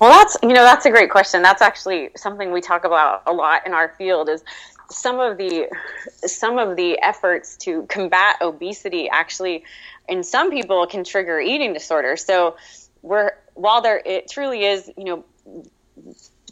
Well, 0.00 0.12
that's 0.12 0.36
you 0.44 0.50
know 0.50 0.62
that's 0.62 0.86
a 0.86 0.90
great 0.90 1.10
question. 1.10 1.42
That's 1.42 1.60
actually 1.60 2.10
something 2.16 2.52
we 2.52 2.60
talk 2.60 2.84
about 2.84 3.24
a 3.26 3.32
lot 3.32 3.66
in 3.66 3.74
our 3.74 3.88
field. 3.98 4.28
Is 4.28 4.44
some 4.90 5.18
of 5.18 5.36
the 5.38 5.68
some 6.24 6.58
of 6.58 6.76
the 6.76 7.00
efforts 7.02 7.56
to 7.58 7.82
combat 7.86 8.36
obesity 8.40 9.08
actually, 9.10 9.64
in 10.08 10.22
some 10.22 10.50
people, 10.50 10.86
can 10.86 11.02
trigger 11.02 11.40
eating 11.40 11.72
disorders. 11.72 12.24
So 12.24 12.56
we're 13.08 13.32
while 13.54 13.80
there 13.80 14.00
it 14.04 14.30
truly 14.30 14.64
is 14.64 14.90
you 14.96 15.04
know 15.04 15.24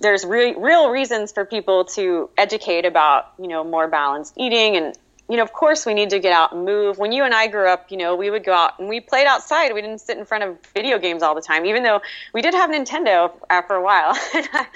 there's 0.00 0.24
re- 0.24 0.54
real 0.56 0.90
reasons 0.90 1.32
for 1.32 1.44
people 1.44 1.84
to 1.84 2.30
educate 2.36 2.84
about 2.84 3.32
you 3.38 3.46
know 3.46 3.62
more 3.62 3.86
balanced 3.88 4.34
eating 4.36 4.76
and 4.76 4.98
you 5.28 5.36
know 5.36 5.42
of 5.42 5.52
course 5.52 5.84
we 5.86 5.94
need 5.94 6.10
to 6.10 6.18
get 6.18 6.32
out 6.32 6.52
and 6.52 6.64
move. 6.64 6.98
When 6.98 7.12
you 7.12 7.24
and 7.24 7.34
i 7.34 7.46
grew 7.46 7.68
up 7.68 7.90
you 7.90 7.96
know 7.96 8.14
we 8.14 8.30
would 8.30 8.44
go 8.44 8.52
out 8.52 8.78
and 8.78 8.88
we 8.88 9.00
played 9.00 9.26
outside. 9.26 9.72
We 9.72 9.80
didn't 9.80 10.00
sit 10.00 10.18
in 10.18 10.24
front 10.24 10.44
of 10.44 10.56
video 10.74 10.98
games 10.98 11.22
all 11.22 11.34
the 11.34 11.40
time 11.40 11.66
even 11.66 11.82
though 11.82 12.00
we 12.32 12.42
did 12.42 12.54
have 12.54 12.70
nintendo 12.70 13.32
for 13.66 13.76
a 13.76 13.82
while. 13.82 14.16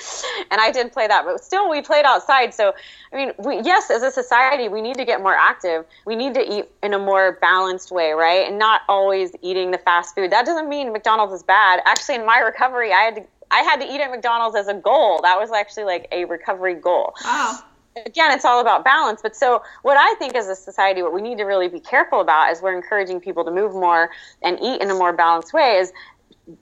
And 0.50 0.60
i 0.60 0.70
did 0.72 0.92
play 0.92 1.06
that 1.06 1.24
but 1.24 1.42
still 1.42 1.70
we 1.70 1.82
played 1.82 2.04
outside. 2.04 2.54
So 2.54 2.74
i 3.12 3.16
mean 3.16 3.32
we, 3.38 3.60
yes 3.60 3.90
as 3.90 4.02
a 4.02 4.10
society 4.10 4.68
we 4.68 4.80
need 4.80 4.96
to 4.96 5.04
get 5.04 5.22
more 5.22 5.34
active. 5.34 5.84
We 6.04 6.16
need 6.16 6.34
to 6.34 6.58
eat 6.58 6.66
in 6.82 6.94
a 6.94 6.98
more 6.98 7.38
balanced 7.40 7.92
way 7.92 8.12
right? 8.12 8.48
And 8.48 8.58
not 8.58 8.82
always 8.88 9.32
eating 9.42 9.70
the 9.70 9.78
fast 9.78 10.14
food. 10.14 10.30
That 10.32 10.46
doesn't 10.46 10.68
mean 10.68 10.92
mcdonald's 10.92 11.34
is 11.34 11.42
bad. 11.42 11.80
Actually 11.86 12.16
in 12.16 12.26
my 12.26 12.38
recovery 12.38 12.92
i 12.92 13.02
had 13.02 13.16
to 13.16 13.22
I 13.50 13.62
had 13.62 13.80
to 13.80 13.92
eat 13.92 14.00
at 14.00 14.10
McDonald's 14.10 14.56
as 14.56 14.68
a 14.68 14.74
goal. 14.74 15.20
That 15.22 15.38
was 15.38 15.50
actually 15.50 15.84
like 15.84 16.06
a 16.12 16.24
recovery 16.26 16.74
goal. 16.74 17.14
Wow. 17.24 17.58
Again, 18.06 18.30
it's 18.32 18.44
all 18.44 18.60
about 18.60 18.84
balance. 18.84 19.20
But 19.22 19.34
so, 19.34 19.62
what 19.82 19.96
I 19.96 20.14
think 20.14 20.34
as 20.34 20.48
a 20.48 20.54
society, 20.54 21.02
what 21.02 21.12
we 21.12 21.22
need 21.22 21.38
to 21.38 21.44
really 21.44 21.68
be 21.68 21.80
careful 21.80 22.20
about 22.20 22.50
as 22.50 22.62
we're 22.62 22.76
encouraging 22.76 23.20
people 23.20 23.44
to 23.44 23.50
move 23.50 23.72
more 23.72 24.10
and 24.42 24.58
eat 24.60 24.80
in 24.80 24.90
a 24.90 24.94
more 24.94 25.12
balanced 25.12 25.52
way 25.52 25.78
is 25.78 25.92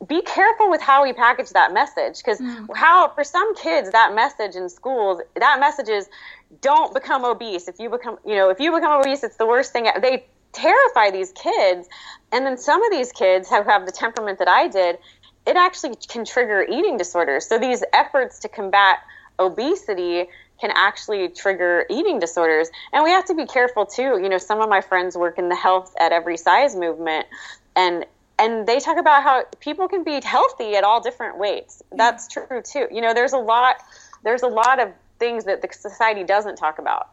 be 0.06 0.22
careful 0.22 0.70
with 0.70 0.80
how 0.80 1.02
we 1.02 1.12
package 1.12 1.50
that 1.50 1.72
message. 1.72 2.18
Because 2.18 2.40
mm. 2.40 2.66
how 2.74 3.08
for 3.08 3.24
some 3.24 3.54
kids 3.56 3.90
that 3.90 4.14
message 4.14 4.56
in 4.56 4.68
schools 4.68 5.20
that 5.36 5.60
message 5.60 5.88
is 5.88 6.08
don't 6.60 6.94
become 6.94 7.24
obese. 7.24 7.68
If 7.68 7.78
you 7.78 7.90
become 7.90 8.18
you 8.24 8.34
know 8.34 8.50
if 8.50 8.60
you 8.60 8.72
become 8.72 9.00
obese 9.00 9.22
it's 9.22 9.36
the 9.36 9.46
worst 9.46 9.72
thing. 9.72 9.86
They 10.00 10.24
terrify 10.52 11.10
these 11.10 11.32
kids. 11.32 11.88
And 12.32 12.44
then 12.44 12.56
some 12.56 12.82
of 12.82 12.90
these 12.90 13.12
kids 13.12 13.48
who 13.48 13.62
have 13.62 13.86
the 13.86 13.92
temperament 13.92 14.38
that 14.38 14.48
i 14.48 14.68
did. 14.68 14.98
It 15.46 15.56
actually 15.56 15.96
can 15.96 16.26
trigger 16.26 16.66
eating 16.68 16.98
disorders. 16.98 17.46
So 17.46 17.58
these 17.58 17.82
efforts 17.92 18.40
to 18.40 18.48
combat 18.48 18.98
obesity 19.38 20.26
can 20.60 20.70
actually 20.74 21.28
trigger 21.28 21.86
eating 21.88 22.18
disorders. 22.18 22.68
And 22.92 23.04
we 23.04 23.10
have 23.10 23.24
to 23.26 23.34
be 23.34 23.46
careful 23.46 23.86
too. 23.86 24.18
You 24.22 24.28
know 24.28 24.38
some 24.38 24.60
of 24.60 24.68
my 24.68 24.80
friends 24.80 25.16
work 25.16 25.38
in 25.38 25.48
the 25.48 25.56
health 25.56 25.94
at 25.98 26.12
every 26.12 26.36
size 26.36 26.74
movement 26.76 27.26
and 27.76 28.04
and 28.40 28.66
they 28.68 28.78
talk 28.78 28.98
about 28.98 29.24
how 29.24 29.44
people 29.60 29.88
can 29.88 30.04
be 30.04 30.20
healthy 30.22 30.76
at 30.76 30.84
all 30.84 31.00
different 31.00 31.38
weights. 31.38 31.82
That's 31.92 32.28
true 32.28 32.62
too. 32.62 32.88
You 32.90 33.00
know 33.00 33.14
there's 33.14 33.32
a 33.32 33.38
lot 33.38 33.76
there's 34.24 34.42
a 34.42 34.48
lot 34.48 34.80
of 34.80 34.92
things 35.18 35.44
that 35.44 35.62
the 35.62 35.68
society 35.72 36.24
doesn't 36.24 36.56
talk 36.56 36.78
about 36.78 37.08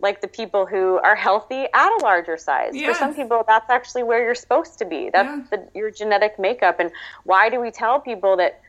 like 0.00 0.20
the 0.20 0.28
people 0.28 0.66
who 0.66 0.98
are 0.98 1.14
healthy 1.14 1.66
at 1.72 1.88
a 1.88 1.98
larger 2.02 2.36
size. 2.36 2.74
For 2.76 2.94
some 2.94 3.14
people 3.14 3.44
that's 3.46 3.70
actually 3.70 4.02
where 4.02 4.22
you're 4.22 4.34
supposed 4.34 4.78
to 4.80 4.84
be. 4.84 5.10
That's 5.12 5.48
the, 5.50 5.68
your 5.74 5.90
genetic 5.90 6.38
makeup. 6.38 6.80
And 6.80 6.90
why 7.24 7.48
do 7.48 7.60
we 7.60 7.70
tell 7.70 8.00
people 8.00 8.36
that 8.38 8.60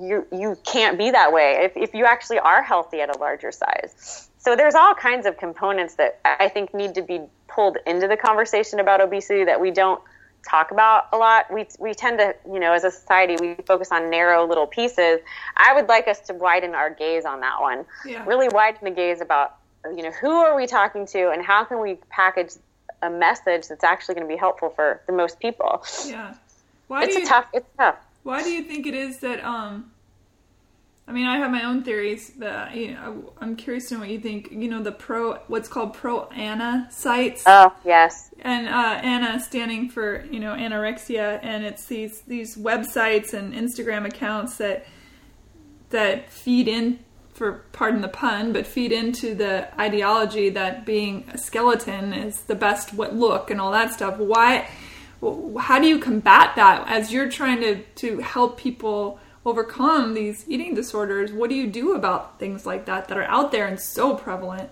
you 0.00 0.26
you 0.32 0.56
can't 0.64 0.96
be 0.96 1.10
that 1.10 1.32
way 1.32 1.64
if, 1.64 1.76
if 1.76 1.94
you 1.94 2.04
actually 2.04 2.38
are 2.38 2.62
healthy 2.62 3.00
at 3.00 3.14
a 3.14 3.18
larger 3.18 3.52
size. 3.52 4.28
So 4.38 4.56
there's 4.56 4.74
all 4.74 4.94
kinds 4.94 5.26
of 5.26 5.36
components 5.36 5.94
that 5.94 6.18
i 6.24 6.48
think 6.48 6.74
need 6.74 6.94
to 6.94 7.02
be 7.02 7.20
pulled 7.48 7.76
into 7.86 8.08
the 8.08 8.16
conversation 8.16 8.80
about 8.80 9.00
obesity 9.00 9.44
that 9.44 9.60
we 9.60 9.70
don't 9.70 10.00
talk 10.48 10.70
about 10.70 11.08
a 11.12 11.16
lot. 11.16 11.52
We 11.52 11.66
we 11.78 11.94
tend 11.94 12.18
to 12.18 12.34
you 12.50 12.58
know 12.58 12.72
as 12.72 12.84
a 12.84 12.90
society 12.90 13.36
we 13.40 13.62
focus 13.64 13.92
on 13.92 14.10
narrow 14.10 14.46
little 14.46 14.66
pieces. 14.66 15.20
I 15.56 15.74
would 15.74 15.88
like 15.88 16.08
us 16.08 16.20
to 16.20 16.34
widen 16.34 16.74
our 16.74 16.90
gaze 16.90 17.24
on 17.24 17.40
that 17.40 17.60
one. 17.60 17.84
Yeah. 18.04 18.24
really 18.26 18.48
widen 18.48 18.80
the 18.82 18.90
gaze 18.90 19.20
about 19.20 19.56
you 19.94 20.02
know 20.02 20.10
who 20.10 20.30
are 20.30 20.56
we 20.56 20.66
talking 20.66 21.06
to 21.08 21.30
and 21.30 21.44
how 21.44 21.64
can 21.64 21.80
we 21.80 21.96
package 22.10 22.52
a 23.02 23.10
message 23.10 23.68
that's 23.68 23.84
actually 23.84 24.14
going 24.14 24.26
to 24.26 24.32
be 24.32 24.38
helpful 24.38 24.70
for 24.70 25.00
the 25.06 25.12
most 25.12 25.40
people. 25.40 25.84
Yeah. 26.06 26.34
Why 26.88 27.04
it's 27.04 27.14
do 27.14 27.18
a 27.18 27.22
you 27.22 27.28
tough 27.28 27.46
it's 27.52 27.68
tough 27.76 27.96
Why 28.22 28.42
do 28.42 28.50
you 28.50 28.62
think 28.62 28.86
it 28.86 28.94
is 28.94 29.18
that 29.18 29.44
um 29.44 29.90
I 31.06 31.10
mean, 31.10 31.26
I 31.26 31.38
have 31.38 31.50
my 31.50 31.64
own 31.64 31.82
theories, 31.82 32.30
but 32.38 32.74
you 32.76 32.94
know, 32.94 33.32
I'm 33.40 33.56
curious 33.56 33.88
to 33.88 33.94
know 33.94 34.00
what 34.00 34.08
you 34.08 34.20
think. 34.20 34.52
You 34.52 34.68
know, 34.68 34.82
the 34.82 34.92
pro, 34.92 35.34
what's 35.48 35.68
called 35.68 35.94
pro 35.94 36.26
Ana 36.28 36.86
sites, 36.90 37.42
oh 37.44 37.74
yes 37.84 38.32
and 38.42 38.68
uh, 38.68 39.00
Ana 39.02 39.40
standing 39.40 39.88
for 39.88 40.24
you 40.30 40.40
know 40.40 40.54
anorexia, 40.54 41.38
and 41.42 41.64
it's 41.64 41.86
these 41.86 42.20
these 42.22 42.56
websites 42.56 43.32
and 43.32 43.54
Instagram 43.54 44.06
accounts 44.06 44.58
that 44.58 44.86
that 45.90 46.30
feed 46.30 46.68
in, 46.68 46.98
for 47.34 47.64
pardon 47.72 48.00
the 48.00 48.08
pun, 48.08 48.52
but 48.52 48.66
feed 48.66 48.92
into 48.92 49.34
the 49.34 49.68
ideology 49.80 50.48
that 50.50 50.84
being 50.84 51.24
a 51.32 51.38
skeleton 51.38 52.12
is 52.12 52.42
the 52.42 52.54
best 52.54 52.94
what 52.94 53.14
look 53.14 53.50
and 53.50 53.60
all 53.60 53.72
that 53.72 53.92
stuff. 53.92 54.18
Why? 54.18 54.68
How 55.60 55.78
do 55.78 55.86
you 55.86 55.98
combat 55.98 56.56
that 56.56 56.84
as 56.88 57.12
you're 57.12 57.30
trying 57.30 57.60
to 57.60 57.82
to 57.82 58.18
help 58.18 58.58
people? 58.58 59.18
overcome 59.44 60.14
these 60.14 60.44
eating 60.48 60.72
disorders 60.72 61.32
what 61.32 61.50
do 61.50 61.56
you 61.56 61.66
do 61.66 61.94
about 61.94 62.38
things 62.38 62.64
like 62.64 62.86
that 62.86 63.08
that 63.08 63.18
are 63.18 63.24
out 63.24 63.50
there 63.50 63.66
and 63.66 63.80
so 63.80 64.14
prevalent 64.14 64.70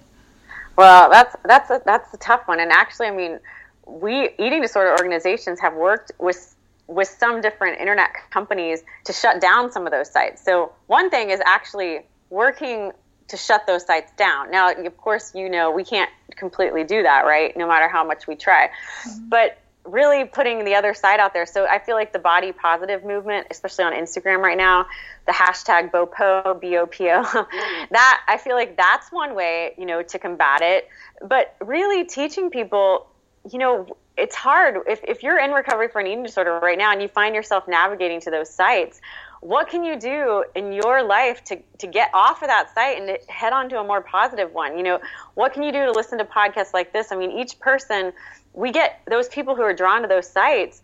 Well, 0.81 1.11
that's 1.11 1.37
that's 1.45 1.71
a, 1.71 1.83
that's 1.85 2.15
a 2.15 2.17
tough 2.17 2.49
one, 2.49 2.59
and 2.59 2.73
actually, 2.73 3.09
I 3.09 3.11
mean, 3.11 3.39
we 3.87 4.31
eating 4.39 4.63
disorder 4.63 4.93
organizations 4.93 5.61
have 5.61 5.75
worked 5.75 6.13
with 6.19 6.57
with 6.87 7.09
some 7.09 7.43
different 7.43 7.79
internet 7.79 8.11
companies 8.31 8.83
to 9.05 9.13
shut 9.13 9.43
down 9.43 9.71
some 9.71 9.85
of 9.87 9.93
those 9.93 10.11
sites. 10.11 10.43
So 10.43 10.73
one 10.87 11.11
thing 11.11 11.31
is 11.31 11.41
actually 11.45 12.01
working 12.31 12.93
to 13.29 13.37
shut 13.37 13.67
those 13.67 13.85
sites 13.85 14.11
down. 14.17 14.51
Now, 14.51 14.73
of 14.73 14.97
course, 14.97 15.35
you 15.35 15.51
know 15.51 15.71
we 15.71 15.85
can't 15.85 16.11
completely 16.37 16.85
do 16.85 17.03
that, 17.03 17.27
right? 17.27 17.55
No 17.59 17.69
matter 17.69 17.89
how 17.89 18.03
much 18.03 18.27
we 18.27 18.35
try, 18.35 18.71
mm-hmm. 19.05 19.29
but 19.29 19.59
really 19.85 20.25
putting 20.25 20.65
the 20.65 20.75
other 20.75 20.95
side 20.95 21.21
out 21.21 21.33
there. 21.33 21.47
So 21.47 21.67
I 21.67 21.79
feel 21.79 21.97
like 21.97 22.13
the 22.13 22.19
body 22.19 22.53
positive 22.53 23.05
movement, 23.05 23.47
especially 23.51 23.85
on 23.85 23.93
Instagram 23.93 24.39
right 24.39 24.57
now, 24.57 24.87
the 25.27 25.33
hashtag 25.33 25.91
BOPO, 25.91 26.61
B-O-P-O, 26.61 27.23
that 27.91 28.21
I 28.29 28.37
feel 28.37 28.57
like 28.57 28.77
that's 28.77 29.11
one 29.11 29.35
way, 29.35 29.75
you 29.79 29.87
know, 29.87 30.03
to 30.03 30.19
combat 30.19 30.61
it. 30.63 30.89
But 31.23 31.57
really 31.61 32.05
teaching 32.05 32.51
people, 32.51 33.09
you 33.51 33.59
know, 33.59 33.87
it's 34.17 34.37
hard 34.37 34.77
if, 34.87 35.01
if 35.05 35.23
you're 35.23 35.39
in 35.39 35.51
recovery 35.51 35.89
for 35.89 36.01
an 36.01 36.07
eating 36.07 36.23
disorder 36.23 36.59
right 36.61 36.77
now 36.77 36.93
and 36.93 37.01
you 37.01 37.09
find 37.09 37.35
yourself 37.35 37.67
navigating 37.67 38.21
to 38.21 38.31
those 38.31 38.51
sites, 38.51 39.01
what 39.41 39.69
can 39.69 39.85
you 39.85 39.99
do 39.99 40.45
in 40.55 40.73
your 40.73 41.03
life 41.03 41.43
to, 41.45 41.59
to 41.79 41.87
get 41.87 42.11
off 42.13 42.43
of 42.43 42.49
that 42.49 42.75
site 42.75 43.01
and 43.01 43.19
head 43.29 43.53
on 43.53 43.69
to 43.71 43.81
a 43.81 43.85
more 43.85 44.03
positive 44.03 44.53
one? 44.53 44.77
You 44.77 44.85
know, 44.85 45.01
what 45.35 45.55
can 45.55 45.63
you 45.63 45.73
do 45.73 45.87
to 45.87 45.93
listen 45.93 46.19
to 46.19 46.25
podcasts 46.25 46.75
like 46.75 46.93
this? 46.93 47.11
I 47.11 47.17
mean, 47.17 47.31
each 47.33 47.59
person 47.59 48.13
we 48.53 48.73
get 48.73 49.01
those 49.09 49.29
people 49.29 49.55
who 49.55 49.63
are 49.63 49.73
drawn 49.73 50.03
to 50.03 50.09
those 50.09 50.29
sites 50.29 50.83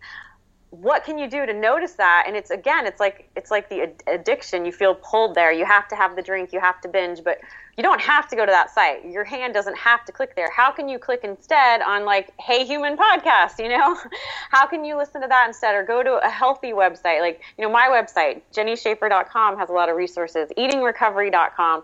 what 0.81 1.03
can 1.03 1.17
you 1.17 1.27
do 1.27 1.45
to 1.45 1.53
notice 1.53 1.93
that? 1.93 2.25
And 2.27 2.35
it's 2.35 2.51
again 2.51 2.85
it's 2.85 2.99
like 2.99 3.29
it's 3.35 3.49
like 3.49 3.69
the 3.69 3.91
addiction. 4.07 4.65
You 4.65 4.71
feel 4.71 4.95
pulled 4.95 5.33
there. 5.33 5.51
You 5.51 5.65
have 5.65 5.87
to 5.89 5.95
have 5.95 6.15
the 6.15 6.21
drink. 6.21 6.53
You 6.53 6.59
have 6.59 6.79
to 6.81 6.87
binge 6.87 7.23
but 7.23 7.39
you 7.77 7.83
don't 7.83 8.01
have 8.01 8.27
to 8.29 8.35
go 8.35 8.45
to 8.45 8.51
that 8.51 8.73
site. 8.73 9.05
Your 9.05 9.23
hand 9.23 9.53
doesn't 9.53 9.77
have 9.77 10.03
to 10.05 10.11
click 10.11 10.35
there. 10.35 10.49
How 10.51 10.71
can 10.71 10.87
you 10.87 10.99
click 10.99 11.21
instead 11.23 11.81
on 11.81 12.05
like 12.05 12.31
hey 12.39 12.65
human 12.65 12.95
podcast 12.95 13.59
you 13.59 13.69
know? 13.69 13.97
How 14.51 14.67
can 14.67 14.85
you 14.85 14.97
listen 14.97 15.21
to 15.21 15.27
that 15.27 15.47
instead? 15.47 15.73
Or 15.73 15.83
go 15.83 16.03
to 16.03 16.17
a 16.25 16.29
healthy 16.29 16.73
website. 16.73 17.21
Like 17.21 17.41
you 17.57 17.65
know 17.65 17.71
my 17.71 17.87
website 17.89 18.41
jennyschaefer.com 18.53 19.57
has 19.57 19.69
a 19.69 19.73
lot 19.73 19.89
of 19.89 19.95
resources. 19.95 20.49
eatingrecovery.com 20.57 21.83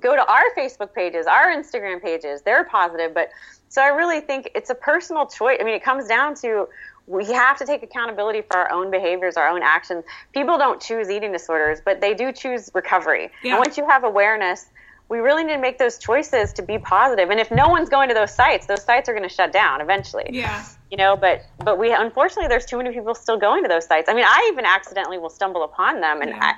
go 0.00 0.16
to 0.16 0.26
our 0.26 0.42
facebook 0.58 0.92
pages 0.92 1.26
our 1.26 1.54
instagram 1.54 2.02
pages. 2.02 2.42
They're 2.42 2.64
positive 2.64 3.14
but 3.14 3.30
so 3.74 3.82
I 3.82 3.88
really 3.88 4.20
think 4.20 4.52
it's 4.54 4.70
a 4.70 4.74
personal 4.76 5.26
choice. 5.26 5.58
I 5.60 5.64
mean, 5.64 5.74
it 5.74 5.82
comes 5.82 6.06
down 6.06 6.36
to 6.36 6.68
we 7.06 7.26
have 7.26 7.58
to 7.58 7.66
take 7.66 7.82
accountability 7.82 8.42
for 8.42 8.56
our 8.56 8.72
own 8.72 8.90
behaviors, 8.90 9.36
our 9.36 9.48
own 9.48 9.62
actions. 9.62 10.04
People 10.32 10.58
don't 10.58 10.80
choose 10.80 11.10
eating 11.10 11.32
disorders, 11.32 11.80
but 11.84 12.00
they 12.00 12.14
do 12.14 12.32
choose 12.32 12.70
recovery. 12.74 13.30
Yeah. 13.42 13.52
And 13.52 13.58
once 13.58 13.76
you 13.76 13.86
have 13.86 14.04
awareness, 14.04 14.66
we 15.08 15.18
really 15.18 15.44
need 15.44 15.54
to 15.54 15.60
make 15.60 15.78
those 15.78 15.98
choices 15.98 16.54
to 16.54 16.62
be 16.62 16.78
positive. 16.78 17.28
And 17.28 17.38
if 17.38 17.50
no 17.50 17.68
one's 17.68 17.90
going 17.90 18.08
to 18.08 18.14
those 18.14 18.34
sites, 18.34 18.66
those 18.66 18.82
sites 18.82 19.08
are 19.08 19.12
going 19.12 19.28
to 19.28 19.34
shut 19.34 19.52
down 19.52 19.82
eventually. 19.82 20.30
Yeah. 20.30 20.64
You 20.90 20.96
know, 20.96 21.16
but 21.16 21.42
but 21.62 21.78
we 21.78 21.92
unfortunately 21.92 22.48
there's 22.48 22.66
too 22.66 22.78
many 22.78 22.90
people 22.92 23.14
still 23.14 23.36
going 23.36 23.62
to 23.64 23.68
those 23.68 23.86
sites. 23.86 24.08
I 24.08 24.14
mean, 24.14 24.24
I 24.26 24.48
even 24.52 24.64
accidentally 24.64 25.18
will 25.18 25.30
stumble 25.30 25.64
upon 25.64 26.00
them, 26.00 26.22
and 26.22 26.30
yeah. 26.30 26.40
I, 26.40 26.54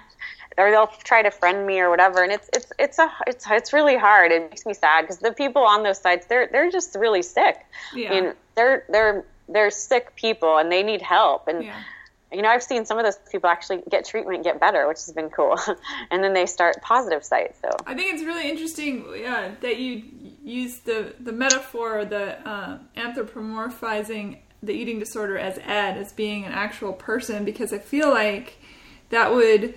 or 0.58 0.70
they'll 0.70 0.86
try 0.86 1.22
to 1.22 1.30
friend 1.30 1.66
me 1.66 1.80
or 1.80 1.90
whatever 1.90 2.22
and 2.22 2.32
it's 2.32 2.48
it's 2.54 2.72
it's 2.78 2.98
a 2.98 3.12
it's 3.26 3.46
it's 3.50 3.72
really 3.74 3.96
hard 3.96 4.32
it 4.32 4.48
makes 4.48 4.64
me 4.64 4.72
sad 4.72 5.02
because 5.02 5.18
the 5.18 5.32
people 5.32 5.62
on 5.62 5.82
those 5.82 5.98
sites 5.98 6.26
they're 6.28 6.48
they're 6.50 6.70
just 6.70 6.94
really 6.94 7.20
sick 7.20 7.66
yeah. 7.94 8.08
I 8.08 8.20
mean, 8.20 8.32
they're 8.54 8.84
they're 8.88 9.26
they're 9.48 9.70
sick 9.70 10.14
people 10.16 10.58
and 10.58 10.70
they 10.70 10.82
need 10.82 11.02
help 11.02 11.48
and 11.48 11.64
yeah. 11.64 11.80
you 12.32 12.42
know 12.42 12.48
I've 12.48 12.62
seen 12.62 12.84
some 12.84 12.98
of 12.98 13.04
those 13.04 13.18
people 13.30 13.48
actually 13.48 13.82
get 13.90 14.04
treatment 14.04 14.44
get 14.44 14.60
better 14.60 14.86
which 14.88 14.98
has 14.98 15.12
been 15.12 15.30
cool 15.30 15.56
and 16.10 16.22
then 16.22 16.34
they 16.34 16.46
start 16.46 16.80
positive 16.82 17.24
sites 17.24 17.58
so 17.60 17.70
I 17.86 17.94
think 17.94 18.14
it's 18.14 18.22
really 18.22 18.48
interesting 18.48 19.04
yeah, 19.16 19.54
that 19.60 19.78
you 19.78 20.02
use 20.42 20.80
the 20.80 21.14
the 21.20 21.32
metaphor 21.32 22.04
the 22.04 22.48
uh, 22.48 22.78
anthropomorphizing 22.96 24.38
the 24.62 24.72
eating 24.72 24.98
disorder 24.98 25.38
as 25.38 25.58
ed 25.58 25.96
as 25.96 26.12
being 26.12 26.44
an 26.44 26.52
actual 26.52 26.92
person 26.92 27.44
because 27.44 27.72
I 27.72 27.78
feel 27.78 28.10
like 28.10 28.58
that 29.10 29.32
would 29.32 29.74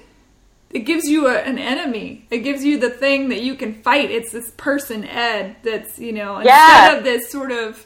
it 0.71 0.79
gives 0.79 1.07
you 1.07 1.27
a, 1.27 1.37
an 1.37 1.57
enemy. 1.57 2.25
It 2.29 2.39
gives 2.39 2.63
you 2.63 2.77
the 2.79 2.89
thing 2.89 3.29
that 3.29 3.41
you 3.41 3.55
can 3.55 3.73
fight. 3.81 4.11
It's 4.11 4.31
this 4.31 4.51
person, 4.51 5.03
Ed, 5.03 5.55
that's, 5.63 5.97
you 5.97 6.11
know, 6.11 6.39
yeah. 6.41 6.91
instead 6.91 6.97
of 6.99 7.03
this 7.03 7.31
sort 7.31 7.51
of, 7.51 7.85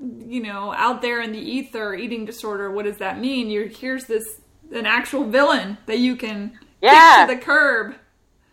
you 0.00 0.42
know, 0.42 0.72
out 0.72 1.02
there 1.02 1.20
in 1.20 1.32
the 1.32 1.38
ether 1.38 1.94
eating 1.94 2.24
disorder, 2.24 2.70
what 2.70 2.84
does 2.84 2.98
that 2.98 3.20
mean? 3.20 3.50
You're, 3.50 3.66
here's 3.66 4.04
this, 4.04 4.40
an 4.72 4.86
actual 4.86 5.24
villain 5.24 5.78
that 5.86 5.98
you 5.98 6.16
can 6.16 6.58
yeah. 6.80 7.26
kick 7.26 7.34
to 7.34 7.40
the 7.40 7.44
curb. 7.44 7.94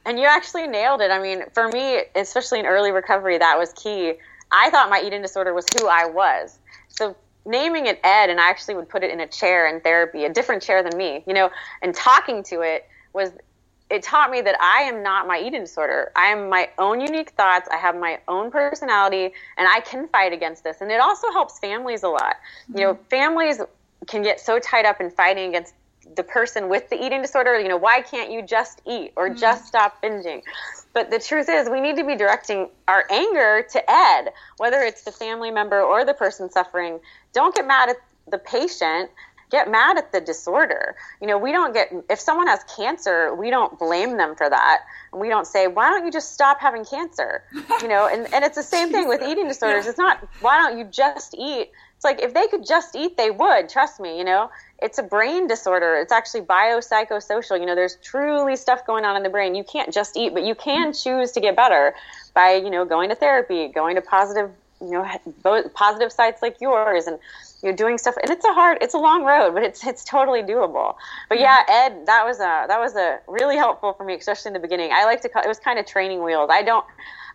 And 0.05 0.19
you 0.19 0.25
actually 0.25 0.67
nailed 0.67 1.01
it. 1.01 1.11
I 1.11 1.21
mean, 1.21 1.43
for 1.53 1.67
me, 1.69 2.01
especially 2.15 2.59
in 2.59 2.65
early 2.65 2.91
recovery, 2.91 3.37
that 3.37 3.57
was 3.57 3.73
key. 3.73 4.13
I 4.51 4.69
thought 4.69 4.89
my 4.89 5.01
eating 5.05 5.21
disorder 5.21 5.53
was 5.53 5.65
who 5.77 5.87
I 5.87 6.05
was. 6.05 6.57
So 6.87 7.15
naming 7.45 7.87
it 7.87 7.99
Ed, 8.03 8.29
and 8.29 8.39
I 8.39 8.49
actually 8.49 8.75
would 8.75 8.89
put 8.89 9.03
it 9.03 9.11
in 9.11 9.19
a 9.19 9.27
chair 9.27 9.67
in 9.67 9.81
therapy, 9.81 10.25
a 10.25 10.33
different 10.33 10.61
chair 10.61 10.83
than 10.83 10.97
me, 10.97 11.23
you 11.25 11.33
know, 11.33 11.49
and 11.81 11.93
talking 11.93 12.43
to 12.43 12.61
it 12.61 12.87
was 13.13 13.31
it 13.89 14.03
taught 14.03 14.31
me 14.31 14.41
that 14.41 14.59
I 14.59 14.81
am 14.83 15.01
not 15.01 15.27
my 15.27 15.39
eating 15.39 15.61
disorder. 15.61 16.11
I 16.15 16.27
am 16.27 16.49
my 16.49 16.69
own 16.77 16.99
unique 16.99 17.31
thoughts. 17.31 17.69
I 17.71 17.77
have 17.77 17.95
my 17.95 18.19
own 18.27 18.51
personality 18.51 19.33
and 19.57 19.67
I 19.67 19.79
can 19.79 20.07
fight 20.09 20.33
against 20.33 20.63
this. 20.63 20.81
And 20.81 20.91
it 20.91 20.99
also 20.99 21.31
helps 21.31 21.59
families 21.59 22.03
a 22.03 22.09
lot. 22.09 22.35
Mm-hmm. 22.69 22.77
You 22.77 22.83
know, 22.85 22.99
families 23.09 23.61
can 24.07 24.23
get 24.23 24.39
so 24.39 24.59
tied 24.59 24.85
up 24.85 24.99
in 24.99 25.09
fighting 25.09 25.49
against 25.49 25.73
the 26.15 26.23
person 26.23 26.69
with 26.69 26.89
the 26.89 27.01
eating 27.01 27.21
disorder. 27.21 27.59
You 27.59 27.69
know, 27.69 27.77
why 27.77 28.01
can't 28.01 28.31
you 28.31 28.41
just 28.41 28.81
eat 28.85 29.13
or 29.15 29.29
mm-hmm. 29.29 29.39
just 29.39 29.65
stop 29.65 30.01
binging? 30.01 30.41
But 30.93 31.09
the 31.09 31.19
truth 31.19 31.47
is, 31.47 31.69
we 31.69 31.79
need 31.79 31.95
to 31.95 32.05
be 32.05 32.15
directing 32.15 32.69
our 32.87 33.05
anger 33.09 33.65
to 33.71 33.91
Ed, 33.91 34.33
whether 34.57 34.81
it's 34.81 35.03
the 35.03 35.11
family 35.11 35.51
member 35.51 35.81
or 35.81 36.03
the 36.03 36.13
person 36.13 36.49
suffering. 36.49 36.99
Don't 37.33 37.55
get 37.55 37.65
mad 37.67 37.89
at 37.89 37.97
the 38.29 38.37
patient 38.37 39.11
get 39.49 39.69
mad 39.69 39.97
at 39.97 40.11
the 40.11 40.19
disorder. 40.19 40.95
You 41.21 41.27
know, 41.27 41.37
we 41.37 41.51
don't 41.51 41.73
get, 41.73 41.93
if 42.09 42.19
someone 42.19 42.47
has 42.47 42.63
cancer, 42.75 43.33
we 43.33 43.49
don't 43.49 43.79
blame 43.79 44.17
them 44.17 44.35
for 44.35 44.49
that. 44.49 44.81
And 45.11 45.21
we 45.21 45.29
don't 45.29 45.47
say, 45.47 45.67
why 45.67 45.89
don't 45.89 46.05
you 46.05 46.11
just 46.11 46.33
stop 46.33 46.59
having 46.59 46.85
cancer? 46.85 47.43
You 47.81 47.89
know, 47.89 48.07
and, 48.07 48.33
and 48.33 48.43
it's 48.43 48.55
the 48.55 48.63
same 48.63 48.89
thing 48.91 49.07
with 49.07 49.21
eating 49.21 49.47
disorders. 49.47 49.85
Yeah. 49.85 49.91
It's 49.91 49.99
not, 49.99 50.27
why 50.41 50.57
don't 50.57 50.79
you 50.79 50.85
just 50.85 51.35
eat? 51.37 51.69
It's 51.95 52.03
like, 52.03 52.19
if 52.21 52.33
they 52.33 52.47
could 52.47 52.65
just 52.65 52.95
eat, 52.95 53.17
they 53.17 53.29
would, 53.29 53.69
trust 53.69 53.99
me, 53.99 54.17
you 54.17 54.23
know? 54.23 54.49
It's 54.81 54.97
a 54.97 55.03
brain 55.03 55.47
disorder. 55.47 55.95
It's 55.95 56.11
actually 56.11 56.41
biopsychosocial. 56.41 57.59
You 57.59 57.67
know, 57.67 57.75
there's 57.75 57.97
truly 58.03 58.55
stuff 58.55 58.85
going 58.85 59.05
on 59.05 59.15
in 59.15 59.21
the 59.21 59.29
brain. 59.29 59.53
You 59.53 59.63
can't 59.63 59.93
just 59.93 60.17
eat, 60.17 60.33
but 60.33 60.43
you 60.43 60.55
can 60.55 60.91
choose 60.91 61.31
to 61.33 61.39
get 61.39 61.55
better 61.55 61.93
by, 62.33 62.55
you 62.55 62.69
know, 62.71 62.83
going 62.83 63.09
to 63.09 63.15
therapy, 63.15 63.67
going 63.67 63.95
to 63.95 64.01
positive, 64.01 64.49
you 64.81 64.91
know, 64.91 65.69
positive 65.75 66.11
sites 66.11 66.41
like 66.41 66.59
yours 66.59 67.05
and 67.05 67.19
you're 67.63 67.73
doing 67.73 67.97
stuff 67.97 68.15
and 68.21 68.31
it's 68.31 68.45
a 68.45 68.53
hard 68.53 68.77
it's 68.81 68.93
a 68.93 68.97
long 68.97 69.23
road 69.23 69.53
but 69.53 69.63
it's 69.63 69.85
it's 69.85 70.03
totally 70.03 70.41
doable 70.41 70.95
but 71.29 71.39
yeah 71.39 71.63
ed 71.67 72.05
that 72.05 72.25
was 72.25 72.37
a 72.37 72.65
that 72.67 72.79
was 72.79 72.95
a 72.95 73.19
really 73.27 73.55
helpful 73.55 73.93
for 73.93 74.03
me 74.03 74.15
especially 74.15 74.49
in 74.49 74.53
the 74.53 74.59
beginning 74.59 74.91
i 74.93 75.05
like 75.05 75.21
to 75.21 75.29
call 75.29 75.41
it 75.43 75.47
was 75.47 75.59
kind 75.59 75.79
of 75.79 75.85
training 75.85 76.23
wheels 76.23 76.49
i 76.51 76.61
don't 76.61 76.85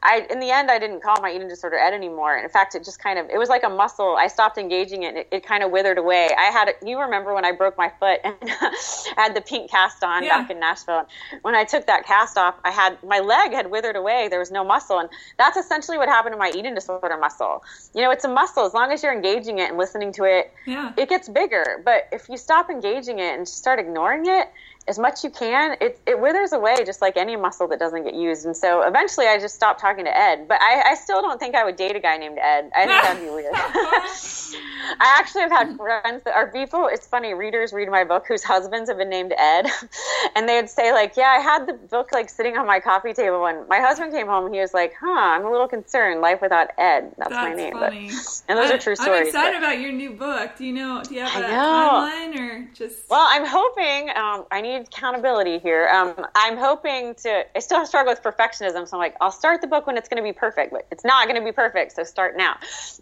I 0.03 0.27
in 0.31 0.41
the 0.41 0.51
end 0.51 0.71
I 0.71 0.79
didn't 0.79 1.03
call 1.03 1.21
my 1.21 1.33
eating 1.33 1.49
disorder 1.49 1.77
Ed 1.77 1.95
anymore. 1.95 2.37
In 2.37 2.49
fact, 2.49 2.75
it 2.75 2.85
just 2.85 2.99
kind 2.99 3.19
of 3.19 3.31
it 3.31 3.39
was 3.39 3.49
like 3.49 3.63
a 3.63 3.69
muscle. 3.69 4.17
I 4.19 4.27
stopped 4.27 4.59
engaging 4.59 5.05
it. 5.05 5.09
And 5.09 5.19
it, 5.19 5.29
it 5.31 5.47
kind 5.47 5.63
of 5.63 5.71
withered 5.71 5.99
away. 5.99 6.29
I 6.37 6.51
had 6.51 6.73
you 6.85 7.01
remember 7.01 7.35
when 7.35 7.45
I 7.45 7.53
broke 7.53 7.79
my 7.79 7.91
foot 8.01 8.21
and 8.25 8.35
had 9.17 9.35
the 9.35 9.41
pink 9.41 9.71
cast 9.71 10.03
on 10.03 10.25
yeah. 10.25 10.41
back 10.41 10.51
in 10.51 10.59
Nashville. 10.59 11.07
When 11.43 11.55
I 11.55 11.65
took 11.65 11.87
that 11.87 12.05
cast 12.05 12.37
off, 12.37 12.57
I 12.65 12.71
had 12.71 13.01
my 13.03 13.21
leg 13.21 13.53
had 13.53 13.71
withered 13.71 13.97
away. 13.97 14.29
There 14.29 14.41
was 14.41 14.51
no 14.51 14.65
muscle, 14.65 14.99
and 14.99 15.09
that's 15.39 15.57
essentially 15.57 15.99
what 15.99 16.09
happened 16.09 16.33
to 16.33 16.39
my 16.39 16.51
eating 16.55 16.75
disorder 16.75 17.17
muscle. 17.17 17.63
You 17.95 18.03
know, 18.03 18.11
it's 18.11 18.25
a 18.25 18.29
muscle. 18.29 18.65
As 18.65 18.75
long 18.75 18.91
as 18.91 19.03
you're 19.03 19.15
engaging 19.15 19.59
it 19.61 19.69
and 19.69 19.79
listening 19.79 20.12
to 20.15 20.25
it, 20.25 20.53
yeah. 20.67 20.93
it 20.97 21.09
gets 21.09 21.29
bigger. 21.29 21.83
But 21.85 22.09
if 22.13 22.29
you 22.29 22.37
stop 22.37 22.71
engaging 22.71 23.19
it 23.19 23.37
and 23.37 23.49
start 23.49 23.79
ignoring 23.79 24.27
it, 24.27 24.49
as 24.89 24.99
much 24.99 25.15
as 25.15 25.25
you 25.25 25.31
can, 25.31 25.77
it, 25.81 26.01
it 26.07 26.21
withers 26.21 26.53
away 26.53 26.77
just 26.85 27.01
like 27.01 27.17
any 27.17 27.37
muscle 27.37 27.69
that 27.69 27.79
doesn't 27.79 28.03
get 28.03 28.15
used. 28.15 28.47
And 28.47 28.57
so 28.57 28.83
eventually 28.83 29.27
I 29.27 29.39
just 29.39 29.55
stopped 29.55 29.81
talking 29.81 30.05
to 30.05 30.17
Ed. 30.17 30.49
But 30.49 30.61
I, 30.61 30.91
I 30.91 30.95
still 30.97 31.23
don't 31.23 31.39
think 31.39 31.55
I 31.55 31.65
would 31.65 31.77
date 31.77 31.95
a 31.95 32.01
guy 32.01 32.17
named 32.17 32.39
Ed. 32.39 32.71
I 32.75 32.87
think 32.87 33.03
that'd 33.03 33.23
be 33.23 33.31
weird. 33.35 33.55
I 33.55 35.19
actually 35.19 35.43
have 35.43 35.53
had 35.53 35.77
friends 36.03 36.25
that 36.25 36.35
are 36.35 36.51
people, 36.51 36.89
it's 36.91 37.07
funny, 37.07 37.33
readers 37.33 37.73
read 37.73 37.89
my 37.89 38.03
book 38.03 38.25
whose 38.27 38.43
husbands 38.43 38.91
have 38.91 38.99
been 38.99 39.09
named 39.09 39.33
Ed. 39.39 39.67
and 40.35 40.49
they'd 40.49 40.69
say, 40.69 40.93
like, 40.93 41.17
yeah, 41.17 41.29
I 41.29 41.41
had 41.41 41.67
the 41.67 41.75
book 41.75 42.11
like 42.13 42.29
sitting 42.29 42.57
on 42.57 42.67
my 42.67 42.81
coffee 42.81 43.13
table 43.13 43.43
when 43.43 43.67
my 43.69 43.79
husband 43.79 44.13
came 44.13 44.27
home 44.27 44.47
and 44.47 44.55
he 44.55 44.61
was 44.61 44.75
like, 44.75 44.95
huh, 45.01 45.09
I'm 45.09 45.45
a 45.45 45.51
little 45.51 45.69
concerned. 45.69 46.21
Life 46.21 46.41
without 46.43 46.71
Ed. 46.77 47.13
That's, 47.17 47.31
That's 47.31 47.33
my 47.33 47.55
name. 47.55 47.75
Funny. 47.75 48.09
But, 48.09 48.43
and 48.49 48.59
those 48.59 48.71
I, 48.71 48.75
are 48.75 48.79
true 48.79 48.97
stories. 48.97 49.21
I'm 49.21 49.27
excited 49.29 49.61
but, 49.61 49.69
about 49.69 49.81
your 49.81 49.93
new 49.93 50.11
book. 50.11 50.57
Do 50.57 50.67
you 50.67 50.73
know, 50.73 51.03
do 51.05 51.15
you 51.15 51.21
have 51.21 51.41
a 51.41 51.47
timeline 51.47 52.39
or 52.39 52.69
just? 52.75 53.09
Well, 53.09 53.27
I'm 53.29 53.47
hoping, 53.47 54.11
um, 54.11 54.47
I 54.51 54.61
need 54.61 54.72
need 54.73 54.87
accountability 54.87 55.59
here. 55.59 55.89
Um, 55.89 56.27
I'm 56.35 56.57
hoping 56.57 57.15
to. 57.17 57.45
I 57.55 57.59
still 57.61 57.85
struggle 57.87 58.13
with 58.13 58.23
perfectionism, 58.23 58.89
so 58.89 58.97
I'm 58.97 58.99
like, 58.99 59.17
I'll 59.21 59.31
start 59.31 59.61
the 59.61 59.67
book 59.67 59.87
when 59.87 59.97
it's 59.97 60.09
going 60.09 60.23
to 60.23 60.23
be 60.23 60.33
perfect, 60.33 60.73
but 60.73 60.87
it's 60.91 61.05
not 61.05 61.29
going 61.29 61.41
to 61.41 61.45
be 61.45 61.53
perfect. 61.53 61.93
So 61.93 62.05
start 62.05 62.37
now. 62.37 62.53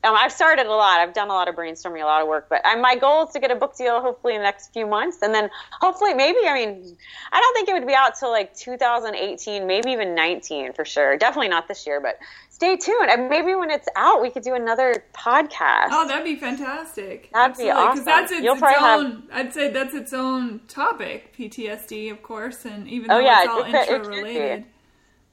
Um, 0.05 0.15
I've 0.17 0.33
started 0.33 0.67
a 0.67 0.75
lot. 0.75 1.01
I've 1.01 1.13
done 1.13 1.29
a 1.29 1.33
lot 1.33 1.49
of 1.49 1.55
brainstorming, 1.55 2.03
a 2.03 2.07
lot 2.07 2.23
of 2.23 2.29
work, 2.29 2.47
but 2.49 2.61
I, 2.65 2.77
my 2.77 2.97
goal 2.97 3.27
is 3.27 3.33
to 3.33 3.41
get 3.41 3.51
a 3.51 3.57
book 3.57 3.77
deal 3.77 4.01
hopefully 4.01 4.35
in 4.35 4.41
the 4.41 4.45
next 4.45 4.73
few 4.73 4.87
months, 4.87 5.19
and 5.23 5.35
then 5.35 5.51
hopefully 5.81 6.15
maybe. 6.15 6.39
I 6.47 6.55
mean, 6.55 6.97
I 7.33 7.41
don't 7.41 7.55
think 7.55 7.69
it 7.69 7.75
would 7.75 7.87
be 7.87 7.95
out 7.95 8.19
till 8.19 8.31
like 8.31 8.55
2018, 8.55 9.67
maybe 9.67 9.91
even 9.93 10.15
19 10.15 10.73
for 10.73 10.85
sure. 10.85 11.17
Definitely 11.17 11.49
not 11.49 11.69
this 11.69 11.87
year, 11.87 12.01
but 12.01 12.19
stay 12.61 12.77
tuned. 12.77 13.11
And 13.11 13.31
maybe 13.31 13.55
when 13.55 13.71
it's 13.71 13.89
out, 13.97 14.21
we 14.21 14.31
could 14.31 14.43
do 14.43 14.55
another 14.55 15.03
podcast. 15.15 15.89
Oh, 15.91 16.07
that'd 16.07 16.25
be 16.25 16.37
fantastic. 16.37 17.31
That'd 17.33 17.53
Absolutely. 17.53 17.65
be 17.65 17.71
awesome. 17.71 17.93
Because 17.93 18.05
that's 18.05 18.33
its, 18.33 18.41
its 18.43 18.63
own. 18.63 19.11
Have... 19.11 19.23
I'd 19.33 19.55
say 19.55 19.71
that's 19.71 19.95
its 19.95 20.13
own 20.13 20.61
topic, 20.69 21.35
PTSD, 21.35 22.13
of 22.13 22.23
course, 22.23 22.67
and 22.67 22.87
even 22.87 23.11
oh, 23.11 23.15
though 23.15 23.25
yeah, 23.25 23.41
it's 23.41 23.49
all 23.49 23.63
intro 23.63 24.11
related. 24.11 24.65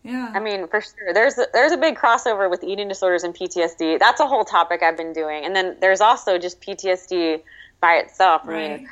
Yeah. 0.04 0.32
I 0.34 0.40
mean, 0.40 0.70
for 0.70 0.80
sure. 0.80 1.14
There's 1.14 1.38
a, 1.38 1.48
there's 1.52 1.74
a 1.74 1.78
big 1.78 1.98
crossover 1.98 2.50
with 2.50 2.64
eating 2.64 2.88
disorders 2.88 3.24
and 3.24 3.36
PTSD. 3.36 4.00
That's 4.00 4.22
a 4.22 4.26
whole 4.26 4.46
topic 4.46 4.82
I've 4.82 4.96
been 4.96 5.12
doing. 5.12 5.44
And 5.44 5.54
then 5.54 5.76
there's 5.82 6.00
also 6.00 6.38
just 6.38 6.62
PTSD 6.62 7.42
by 7.82 7.96
itself. 7.96 8.44
I 8.46 8.78
mean, 8.78 8.90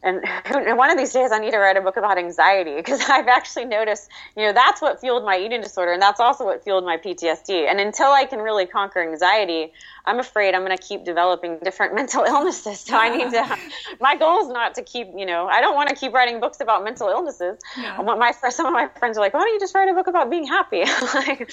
and, 0.02 0.78
one 0.78 0.90
of 0.90 0.96
these 0.96 1.12
days 1.12 1.30
I 1.30 1.38
need 1.38 1.50
to 1.50 1.58
write 1.58 1.76
a 1.76 1.82
book 1.82 1.98
about 1.98 2.16
anxiety 2.16 2.76
because 2.76 3.00
I've 3.08 3.28
actually 3.28 3.66
noticed, 3.66 4.08
you 4.34 4.46
know, 4.46 4.52
that's 4.52 4.80
what 4.80 5.00
fueled 5.00 5.24
my 5.24 5.38
eating 5.38 5.60
disorder 5.60 5.92
and 5.92 6.00
that's 6.00 6.20
also 6.20 6.44
what 6.44 6.64
fueled 6.64 6.84
my 6.84 6.96
PTSD. 6.96 7.68
And 7.68 7.78
until 7.80 8.06
I 8.06 8.24
can 8.24 8.38
really 8.38 8.64
conquer 8.64 9.02
anxiety, 9.02 9.72
I'm 10.06 10.18
afraid 10.18 10.54
I'm 10.54 10.64
going 10.64 10.76
to 10.76 10.82
keep 10.82 11.04
developing 11.04 11.58
different 11.62 11.94
mental 12.00 12.24
illnesses. 12.24 12.80
So 12.80 12.96
I 12.96 13.14
need 13.14 13.30
to, 13.30 13.58
my 14.00 14.16
goal 14.16 14.46
is 14.46 14.48
not 14.48 14.74
to 14.76 14.82
keep, 14.82 15.08
you 15.14 15.26
know, 15.26 15.46
I 15.46 15.60
don't 15.60 15.74
want 15.74 15.90
to 15.90 15.94
keep 15.94 16.14
writing 16.14 16.40
books 16.40 16.60
about 16.60 16.82
mental 16.82 17.08
illnesses. 17.08 17.58
Yeah. 17.76 17.96
I 17.98 18.02
want 18.02 18.18
my 18.18 18.32
some 18.48 18.64
of 18.66 18.72
my 18.72 18.88
friends 18.98 19.18
are 19.18 19.20
like, 19.20 19.34
why 19.34 19.40
don't 19.40 19.52
you 19.52 19.60
just 19.60 19.74
write 19.74 19.90
a 19.90 19.94
book 19.94 20.06
about 20.06 20.30
being 20.30 20.46
happy? 20.46 20.84
like, 21.14 21.52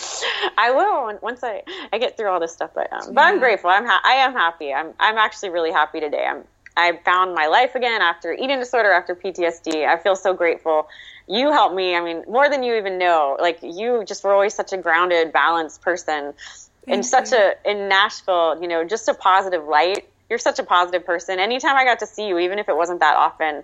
I 0.57 0.71
will 0.71 1.19
once 1.21 1.43
I, 1.43 1.63
I 1.91 1.97
get 1.97 2.15
through 2.15 2.29
all 2.29 2.39
this 2.39 2.53
stuff. 2.53 2.71
But 2.73 2.91
um, 2.93 3.13
but 3.13 3.21
I'm 3.21 3.39
grateful. 3.39 3.69
I'm 3.69 3.85
ha- 3.85 4.01
I 4.03 4.13
am 4.13 4.33
happy. 4.33 4.73
I'm 4.73 4.93
I'm 4.99 5.17
actually 5.17 5.49
really 5.49 5.71
happy 5.71 5.99
today. 5.99 6.25
I'm 6.25 6.43
I 6.77 6.99
found 7.03 7.33
my 7.33 7.47
life 7.47 7.75
again 7.75 8.01
after 8.01 8.31
eating 8.31 8.59
disorder, 8.59 8.91
after 8.91 9.15
PTSD. 9.15 9.85
I 9.87 9.97
feel 9.97 10.15
so 10.15 10.33
grateful. 10.33 10.87
You 11.27 11.51
helped 11.51 11.75
me. 11.75 11.95
I 11.95 12.01
mean, 12.01 12.23
more 12.27 12.49
than 12.49 12.63
you 12.63 12.75
even 12.75 12.97
know. 12.99 13.35
Like 13.39 13.59
you 13.63 14.03
just 14.05 14.23
were 14.23 14.31
always 14.31 14.53
such 14.53 14.71
a 14.73 14.77
grounded, 14.77 15.33
balanced 15.33 15.81
person, 15.81 16.33
and 16.87 17.03
Thank 17.03 17.05
such 17.05 17.31
you. 17.31 17.37
a 17.37 17.69
in 17.69 17.89
Nashville. 17.89 18.61
You 18.61 18.67
know, 18.67 18.85
just 18.85 19.09
a 19.09 19.13
positive 19.13 19.65
light. 19.65 20.07
You're 20.29 20.39
such 20.39 20.59
a 20.59 20.63
positive 20.63 21.05
person. 21.05 21.39
Anytime 21.39 21.75
I 21.75 21.83
got 21.83 21.99
to 21.99 22.05
see 22.05 22.27
you, 22.27 22.37
even 22.37 22.59
if 22.59 22.69
it 22.69 22.77
wasn't 22.77 22.99
that 22.99 23.15
often, 23.15 23.63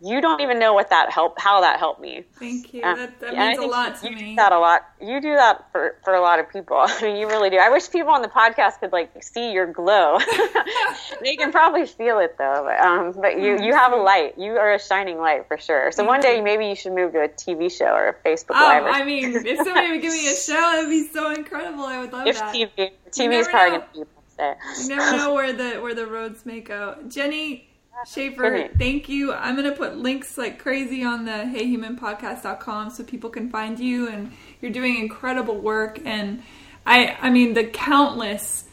you 0.00 0.20
don't 0.20 0.42
even 0.42 0.58
know 0.58 0.74
what 0.74 0.90
that 0.90 1.10
help 1.10 1.38
how 1.40 1.62
that 1.62 1.78
helped 1.78 2.00
me. 2.00 2.24
Thank 2.38 2.74
you. 2.74 2.82
Uh, 2.82 3.08
that 3.20 3.34
means 3.34 3.58
a 3.58 3.66
lot 3.66 3.98
to 4.00 4.10
you 4.10 4.16
me. 4.16 4.30
Do 4.30 4.36
that 4.36 4.52
a 4.52 4.58
lot. 4.58 4.82
You 5.00 5.20
do 5.20 5.34
that 5.34 5.66
for 5.72 5.96
for 6.04 6.14
a 6.14 6.20
lot 6.20 6.38
of 6.38 6.50
people. 6.50 6.76
I 6.80 7.02
mean, 7.02 7.16
you 7.16 7.26
really 7.26 7.48
do. 7.48 7.56
I 7.56 7.70
wish 7.70 7.90
people 7.90 8.10
on 8.12 8.20
the 8.20 8.28
podcast 8.28 8.80
could 8.80 8.92
like 8.92 9.10
see 9.22 9.52
your 9.52 9.66
glow. 9.66 10.18
they 11.22 11.36
can 11.36 11.50
probably 11.50 11.86
feel 11.86 12.18
it 12.18 12.36
though. 12.36 12.62
But 12.66 12.80
um, 12.84 13.12
but 13.20 13.40
you 13.40 13.58
you 13.62 13.74
have 13.74 13.92
a 13.92 13.96
light. 13.96 14.34
You 14.38 14.52
are 14.52 14.74
a 14.74 14.78
shining 14.78 15.18
light 15.18 15.48
for 15.48 15.56
sure. 15.56 15.90
So 15.92 16.04
one 16.04 16.20
day 16.20 16.42
maybe 16.42 16.66
you 16.66 16.74
should 16.74 16.92
move 16.92 17.12
to 17.12 17.22
a 17.22 17.28
TV 17.28 17.72
show 17.72 17.86
or 17.86 18.08
a 18.08 18.28
Facebook 18.28 18.56
Oh, 18.56 18.66
Live. 18.66 18.84
I 18.84 19.02
mean, 19.04 19.34
if 19.34 19.56
somebody 19.58 19.92
would 19.92 20.02
give 20.02 20.12
me 20.12 20.30
a 20.30 20.36
show, 20.36 20.78
it 20.78 20.82
would 20.82 20.90
be 20.90 21.08
so 21.08 21.30
incredible. 21.32 21.84
I 21.84 22.00
would 22.00 22.12
love 22.12 22.26
if 22.26 22.38
that. 22.38 22.54
TV 22.54 22.90
TV 23.10 23.40
is 23.40 23.48
probably 23.48 23.78
know. 23.78 23.84
gonna 23.94 24.04
be. 24.04 24.10
You 24.82 24.88
never 24.88 25.16
know 25.16 25.32
where 25.32 25.54
the 25.54 25.80
where 25.80 25.94
the 25.94 26.06
roads 26.06 26.44
may 26.44 26.60
go. 26.60 26.98
Jenny 27.08 27.66
Schaefer, 28.06 28.68
thank 28.78 29.08
you. 29.08 29.32
I'm 29.32 29.56
gonna 29.56 29.72
put 29.72 29.96
links 29.96 30.36
like 30.36 30.58
crazy 30.58 31.02
on 31.04 31.24
the 31.24 31.30
HeyHumanPodcast.com 31.32 32.90
so 32.90 33.04
people 33.04 33.30
can 33.30 33.50
find 33.50 33.78
you, 33.78 34.08
and 34.08 34.32
you're 34.60 34.70
doing 34.72 34.96
incredible 34.98 35.58
work. 35.58 36.00
And 36.04 36.42
I, 36.84 37.16
I 37.20 37.30
mean, 37.30 37.54
the 37.54 37.64
countless 37.64 38.64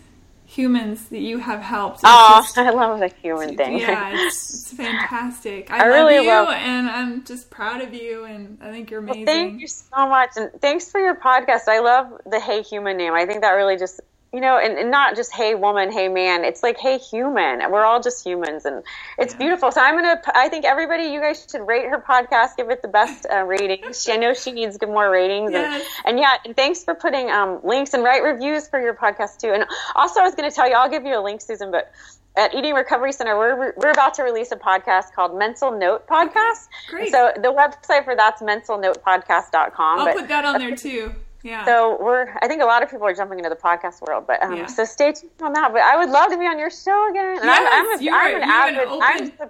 humans 0.46 1.06
that 1.10 1.20
you 1.20 1.40
have 1.40 1.62
helped. 1.62 2.02
Oh, 2.04 2.42
just- 2.44 2.58
I 2.58 2.70
love 2.70 3.00
the 3.00 3.08
human 3.22 3.58
thing. 3.58 3.80
yeah, 3.80 4.12
it's, 4.28 4.50
it's 4.54 4.74
fantastic. 4.74 5.72
I, 5.72 5.78
I 5.78 5.80
love 5.90 5.90
really 6.10 6.24
you, 6.26 6.30
love- 6.30 6.50
and 6.50 6.88
I'm 6.90 7.24
just 7.24 7.50
proud 7.50 7.82
of 7.82 7.94
you, 7.94 8.26
and 8.26 8.60
I 8.62 8.70
think 8.72 8.92
you're 8.92 9.00
amazing. 9.00 9.26
Thank 9.26 9.62
you 9.62 9.68
so 9.68 10.08
much, 10.08 10.32
and 10.36 10.52
thanks 10.62 10.92
for 10.92 11.00
your 11.00 11.16
podcast. 11.16 11.68
I 11.68 11.80
love 11.80 12.22
the 12.26 12.40
"Hey 12.40 12.62
Human" 12.62 12.98
name. 12.98 13.14
I 13.14 13.26
think 13.26 13.42
that 13.42 13.52
really 13.52 13.78
just 13.78 14.00
you 14.34 14.42
know, 14.42 14.58
and, 14.58 14.78
and 14.80 14.90
not 14.90 15.16
just 15.16 15.32
"Hey 15.32 15.54
Woman," 15.54 15.92
"Hey 15.92 16.10
Man." 16.10 16.44
It's 16.44 16.64
like 16.64 16.78
"Hey 16.78 16.98
Human." 16.98 17.62
and 17.62 17.72
We're 17.72 17.86
all 17.86 18.02
just 18.02 18.26
humans, 18.26 18.66
and 18.66 18.84
it's 19.20 19.36
beautiful. 19.36 19.72
So 19.72 19.80
I'm 19.80 19.96
gonna. 19.96 20.20
I 20.34 20.50
think 20.50 20.66
everybody, 20.66 21.04
you 21.06 21.22
guys 21.22 21.46
should 21.50 21.66
rate 21.68 21.86
her 21.86 22.00
podcast, 22.00 22.58
give 22.58 22.70
it 22.72 22.82
the 22.82 22.88
best 22.88 23.28
uh, 23.32 23.44
ratings. 23.44 24.10
I 24.10 24.18
know 24.18 24.34
she 24.34 24.52
needs 24.52 24.78
good 24.78 24.90
more 24.90 25.10
ratings, 25.10 25.52
Yes. 25.52 25.86
and, 26.04 26.16
and 26.16 26.20
yeah, 26.20 26.34
and 26.46 26.56
thanks 26.56 26.84
for 26.84 26.96
putting 26.96 27.30
um, 27.30 27.60
links 27.64 27.94
and 27.94 28.04
write 28.04 28.24
reviews 28.24 28.68
for 28.68 28.82
your 28.82 28.96
podcast 28.96 29.38
too. 29.38 29.54
And 29.54 29.66
also, 29.96 30.20
I 30.22 30.24
was 30.24 30.34
going 30.36 30.50
to 30.50 30.56
tell 30.56 30.68
you, 30.68 30.76
I'll 30.76 30.90
give 30.90 31.06
you 31.06 31.18
a 31.18 31.22
link, 31.22 31.42
Susan, 31.42 31.72
but. 31.72 31.92
At 32.36 32.56
Eating 32.56 32.74
Recovery 32.74 33.12
Center, 33.12 33.38
we're, 33.38 33.76
we're 33.78 33.92
about 33.92 34.16
to 34.16 34.24
release 34.24 34.52
a 34.52 34.56
podcast 34.56 35.14
called 35.16 35.38
Mental 35.38 35.72
Note 35.72 36.08
Podcast. 36.08 36.68
Great. 36.90 37.12
So 37.12 37.32
the 37.36 37.50
website 37.54 38.06
for 38.06 38.16
that's 38.16 38.42
mentalnotepodcast.com. 38.42 40.00
I'll 40.00 40.06
but, 40.06 40.16
put 40.16 40.28
that 40.30 40.44
on 40.44 40.58
there 40.60 40.76
too. 40.76 41.14
Yeah. 41.44 41.66
So 41.66 41.98
we're, 42.02 42.34
I 42.42 42.48
think 42.48 42.62
a 42.62 42.66
lot 42.66 42.82
of 42.84 42.90
people 42.90 43.06
are 43.06 43.14
jumping 43.14 43.38
into 43.38 43.50
the 43.50 43.56
podcast 43.56 44.02
world, 44.02 44.26
but 44.26 44.42
um, 44.42 44.56
Yeah. 44.56 44.66
so 44.66 44.86
stay 44.86 45.12
tuned 45.12 45.32
on 45.42 45.54
that. 45.54 45.74
But 45.74 45.82
I 45.82 45.98
would 45.98 46.10
love 46.10 46.32
to 46.32 46.38
be 46.38 46.46
on 46.46 46.58
your 46.58 46.70
show 46.72 47.10
again. 47.10 47.36
And 47.38 47.44
Yes, 47.46 47.70
I'm, 47.72 47.86
I'm, 47.86 47.86
a, 47.86 47.90
I'm 47.90 47.98
an 48.00 48.04
you 48.04 48.12
have 48.14 48.36
an 48.36 48.50
avid, 48.50 48.80
I'm, 48.88 49.32
open- 49.42 49.50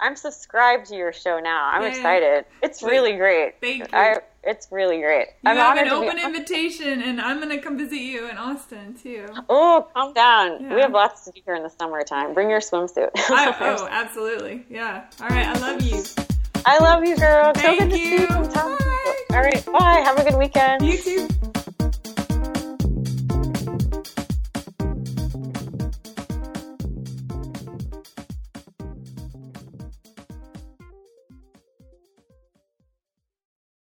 I'm 0.00 0.16
subscribed 0.16 0.86
to 0.86 0.96
your 0.96 1.12
show 1.12 1.38
now. 1.40 1.68
I'm 1.72 1.82
excited. 1.84 2.44
It's 2.62 2.82
really 2.82 3.16
great. 3.16 3.56
Thank 3.60 3.92
you. 3.92 3.98
I, 3.98 4.16
it's 4.44 4.68
really 4.70 5.00
great. 5.00 5.26
you 5.42 5.50
I'm 5.50 5.56
have 5.56 5.76
an 5.76 5.88
open 5.88 6.16
be- 6.16 6.22
invitation, 6.22 7.02
and 7.02 7.20
I'm 7.20 7.40
gonna 7.40 7.60
come 7.60 7.76
visit 7.76 7.96
you 7.96 8.28
in 8.30 8.38
Austin 8.38 8.94
too. 8.94 9.26
Oh, 9.50 9.88
calm 9.92 10.12
down. 10.14 10.62
Yeah. 10.62 10.74
We 10.76 10.80
have 10.82 10.92
lots 10.92 11.24
to 11.24 11.32
do 11.32 11.40
here 11.44 11.56
in 11.56 11.64
the 11.64 11.68
summertime. 11.70 12.32
Bring 12.32 12.48
your 12.48 12.60
swimsuit. 12.60 13.10
I, 13.16 13.54
oh, 13.76 13.88
absolutely. 13.90 14.64
Yeah. 14.70 15.04
All 15.20 15.28
right. 15.28 15.46
I 15.48 15.58
love 15.58 15.82
you. 15.82 16.02
I 16.64 16.78
love 16.78 17.04
you, 17.04 17.16
girl. 17.16 17.52
so 17.54 17.60
Thank 17.60 17.80
good 17.80 17.90
to 17.90 17.98
you. 17.98 18.18
see 18.18 18.22
you. 18.22 18.88
All 19.30 19.40
right. 19.40 19.64
Bye. 19.66 20.02
Have 20.04 20.18
a 20.18 20.24
good 20.24 20.38
weekend. 20.38 20.84
You 20.86 20.98
too. 20.98 21.28